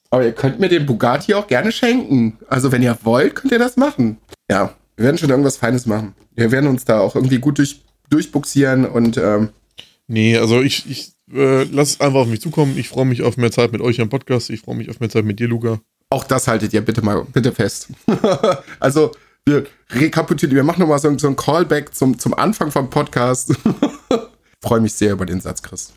Aber 0.09 0.25
ihr 0.25 0.31
könnt 0.31 0.59
mir 0.59 0.69
den 0.69 0.85
Bugatti 0.85 1.35
auch 1.35 1.45
gerne 1.45 1.71
schenken. 1.71 2.37
Also 2.47 2.71
wenn 2.71 2.81
ihr 2.81 2.97
wollt, 3.03 3.35
könnt 3.35 3.51
ihr 3.51 3.59
das 3.59 3.77
machen. 3.77 4.17
Ja, 4.49 4.73
wir 4.95 5.05
werden 5.05 5.17
schon 5.17 5.29
irgendwas 5.29 5.57
Feines 5.57 5.85
machen. 5.85 6.15
Wir 6.33 6.51
werden 6.51 6.69
uns 6.69 6.85
da 6.85 7.01
auch 7.01 7.15
irgendwie 7.15 7.37
gut 7.37 7.59
durch, 7.59 7.81
durchbuxieren 8.09 8.85
und 8.85 9.17
ähm, 9.17 9.49
Nee, 10.07 10.37
also 10.37 10.61
ich, 10.61 10.89
ich 10.89 11.11
äh, 11.33 11.63
lass 11.63 11.91
es 11.91 12.01
einfach 12.01 12.19
auf 12.19 12.27
mich 12.27 12.41
zukommen. 12.41 12.77
Ich 12.77 12.89
freue 12.89 13.05
mich 13.05 13.23
auf 13.23 13.37
mehr 13.37 13.51
Zeit 13.51 13.71
mit 13.71 13.81
euch 13.81 14.01
am 14.01 14.09
Podcast. 14.09 14.49
Ich 14.49 14.61
freue 14.61 14.75
mich 14.75 14.89
auf 14.89 14.99
mehr 14.99 15.09
Zeit 15.09 15.25
mit 15.25 15.39
dir, 15.39 15.47
Luca. 15.47 15.79
auch 16.09 16.23
das 16.23 16.47
haltet 16.47 16.73
ihr 16.73 16.81
bitte 16.81 17.01
mal 17.01 17.25
bitte 17.31 17.51
fest. 17.51 17.89
also 18.79 19.11
wir 19.45 19.65
rekapitulieren, 19.91 20.57
wir 20.57 20.63
machen 20.63 20.81
nochmal 20.81 20.99
so, 20.99 21.17
so 21.17 21.27
ein 21.27 21.35
Callback 21.35 21.95
zum, 21.95 22.19
zum 22.19 22.33
Anfang 22.33 22.71
vom 22.71 22.89
Podcast. 22.89 23.53
Freue 24.63 24.81
mich 24.81 24.93
sehr 24.93 25.13
über 25.13 25.25
den 25.25 25.41
Satz, 25.41 25.61
Chris. 25.61 25.93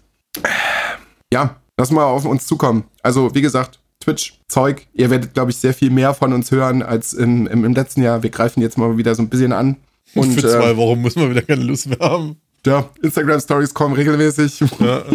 Ja, 1.32 1.60
lass 1.76 1.90
mal 1.90 2.04
auf 2.04 2.24
uns 2.24 2.46
zukommen. 2.46 2.84
Also, 3.02 3.34
wie 3.34 3.42
gesagt, 3.42 3.80
Twitch, 4.00 4.40
Zeug, 4.48 4.86
ihr 4.92 5.10
werdet, 5.10 5.34
glaube 5.34 5.50
ich, 5.50 5.56
sehr 5.56 5.74
viel 5.74 5.90
mehr 5.90 6.14
von 6.14 6.32
uns 6.32 6.50
hören 6.50 6.82
als 6.82 7.12
im, 7.12 7.46
im, 7.46 7.64
im 7.64 7.74
letzten 7.74 8.02
Jahr. 8.02 8.22
Wir 8.22 8.30
greifen 8.30 8.60
jetzt 8.60 8.78
mal 8.78 8.96
wieder 8.96 9.14
so 9.14 9.22
ein 9.22 9.28
bisschen 9.28 9.52
an. 9.52 9.76
Und 10.14 10.32
Für 10.32 10.46
äh, 10.46 10.50
zwei 10.50 10.76
Wochen 10.76 11.00
müssen 11.00 11.22
wir 11.22 11.30
wieder 11.30 11.42
keine 11.42 11.62
Lust 11.62 11.86
mehr 11.88 11.98
haben. 12.00 12.36
Ja, 12.66 12.90
Instagram-Stories 13.02 13.74
kommen 13.74 13.94
regelmäßig. 13.94 14.60
Ja. 14.78 15.04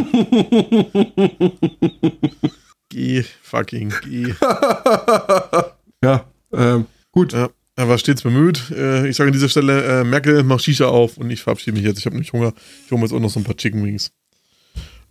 geh, 2.90 3.24
fucking, 3.42 3.94
geh. 4.04 4.34
ja, 6.04 6.26
ähm, 6.54 6.86
gut. 7.12 7.34
Ja, 7.34 7.50
er 7.76 7.88
war 7.88 7.98
stets 7.98 8.24
bemüht. 8.24 8.72
Äh, 8.72 9.08
ich 9.08 9.16
sage 9.16 9.28
an 9.28 9.34
dieser 9.34 9.50
Stelle, 9.50 10.02
äh, 10.02 10.04
Merkel, 10.04 10.44
mach 10.44 10.60
Shisha 10.60 10.88
auf 10.88 11.18
und 11.18 11.30
ich 11.30 11.44
verabschiede 11.44 11.78
mich 11.78 11.86
jetzt. 11.86 12.00
Ich 12.00 12.06
habe 12.06 12.16
nämlich 12.16 12.34
Hunger. 12.34 12.54
Ich 12.86 12.92
hole 12.92 13.00
mir 13.00 13.06
jetzt 13.06 13.14
auch 13.14 13.20
noch 13.20 13.30
so 13.30 13.40
ein 13.40 13.44
paar 13.44 13.56
Chicken 13.56 13.84
Wings. 13.84 14.12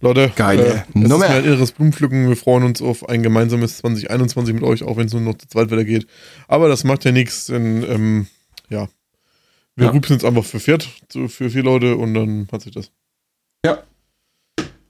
Leute, 0.01 0.31
Geile 0.37 0.67
äh, 0.67 0.83
es 0.95 1.03
ist 1.03 1.19
mir 1.19 1.27
ein 1.27 1.45
inneres 1.45 1.73
Blumenpflücken. 1.73 2.29
Wir 2.29 2.37
freuen 2.37 2.65
uns 2.65 2.83
auf 2.83 3.09
ein 3.09 3.23
gemeinsames 3.23 3.79
2021 3.79 4.55
mit 4.55 4.63
euch, 4.63 4.83
auch 4.83 4.99
wenn 4.99 5.07
es 5.07 5.13
nur 5.13 5.23
noch 5.23 5.39
zu 5.39 5.49
zweit 5.49 5.71
weitergeht. 5.71 6.07
Aber 6.49 6.69
das 6.69 6.85
macht 6.85 7.05
ja 7.05 7.13
nichts, 7.13 7.47
denn 7.47 7.83
ähm, 7.85 8.27
ja, 8.69 8.89
wir 9.77 9.87
Ja. 9.87 9.93
rübsen 9.93 10.15
jetzt 10.15 10.25
einfach 10.25 10.45
für 10.45 10.59
so 10.59 11.29
für 11.29 11.51
vier 11.51 11.63
Leute 11.63 11.97
und 11.97 12.15
dann 12.15 12.49
hat 12.51 12.63
sich 12.63 12.73
das. 12.73 12.91
Ja. 13.65 13.83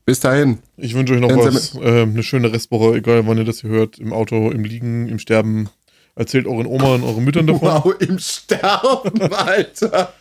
Bis 0.05 0.21
dahin. 0.21 0.59
Ich 0.77 0.95
wünsche 0.95 1.15
euch 1.15 1.21
noch 1.21 1.31
was. 1.37 1.75
Äh, 1.75 2.03
eine 2.03 2.23
schöne 2.23 2.53
Restwoche, 2.53 2.97
egal 2.97 3.27
wann 3.27 3.39
ihr 3.39 3.45
das 3.45 3.61
hier 3.63 3.71
hört. 3.71 3.99
Im 3.99 4.13
Auto, 4.13 4.51
im 4.53 4.63
Liegen, 4.65 5.09
im 5.09 5.19
Sterben. 5.19 5.69
Erzählt 6.15 6.47
euren 6.47 6.67
Oma 6.67 6.95
und 6.95 7.03
euren 7.03 7.25
Müttern 7.25 7.47
davon. 7.47 7.69
Wow, 7.69 7.95
im 8.01 8.19
Sterben, 8.19 9.21
Alter. 9.35 10.15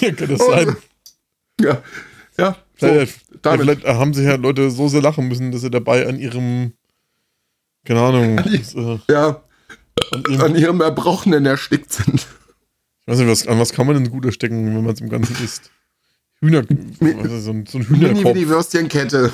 Ja, 0.00 0.12
kann 0.12 0.28
das 0.28 0.46
sein. 0.46 0.76
Ja, 1.60 1.82
ja. 2.38 2.56
So, 2.76 2.86
Vielleicht, 2.86 3.20
damit. 3.42 3.60
vielleicht 3.62 3.84
haben 3.86 4.14
sich 4.14 4.24
ja 4.26 4.36
Leute 4.36 4.70
so 4.70 4.86
sehr 4.86 5.02
lachen 5.02 5.26
müssen, 5.26 5.50
dass 5.50 5.62
sie 5.62 5.70
dabei 5.70 6.06
an 6.06 6.16
ihrem, 6.20 6.74
keine 7.84 8.00
Ahnung, 8.02 8.36
die- 8.44 8.58
das, 8.58 8.74
äh, 8.76 8.98
Ja, 9.10 9.42
an 10.12 10.22
ihrem, 10.30 10.40
an 10.42 10.54
ihrem 10.56 10.80
Erbrochenen 10.80 11.44
erstickt 11.46 11.90
sind. 11.92 12.26
Nicht, 13.16 13.28
was, 13.28 13.46
an 13.46 13.58
was 13.58 13.72
kann 13.72 13.86
man 13.86 13.96
denn 13.96 14.10
gut 14.10 14.24
erstecken, 14.24 14.66
wenn 14.74 14.84
man 14.84 14.92
es 14.94 15.00
im 15.00 15.08
Ganzen 15.08 15.36
isst? 15.42 15.70
Hühner, 16.40 16.62
ist 16.68 17.44
so 17.44 17.50
ein, 17.50 17.66
so 17.66 17.78
ein 17.78 17.86
Mini 17.88 18.08
Hühnerkopf. 18.10 18.34
die 18.34 18.48
Würstchenkette. 18.48 19.32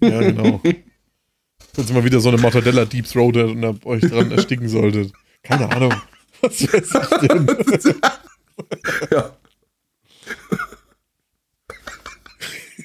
Ja, 0.00 0.20
genau. 0.20 0.60
Falls 1.72 1.88
ihr 1.88 1.94
mal 1.94 2.04
wieder 2.04 2.20
so 2.20 2.28
eine 2.28 2.38
Mortadella 2.38 2.84
Deep 2.84 3.06
Throatet 3.06 3.50
und 3.50 3.86
euch 3.86 4.02
dran 4.02 4.30
ersticken 4.30 4.68
solltet. 4.68 5.12
Keine 5.42 5.70
Ahnung. 5.70 5.94
Was 6.42 6.60
weiß 6.72 6.90
ich 7.22 7.28
denn? 7.28 7.46
Ja. 9.10 9.34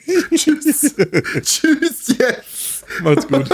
Tschüss. 0.35 0.95
Tschüss 1.41 2.15
jetzt. 2.17 2.85
Macht's 3.01 3.27
gut. 3.27 3.49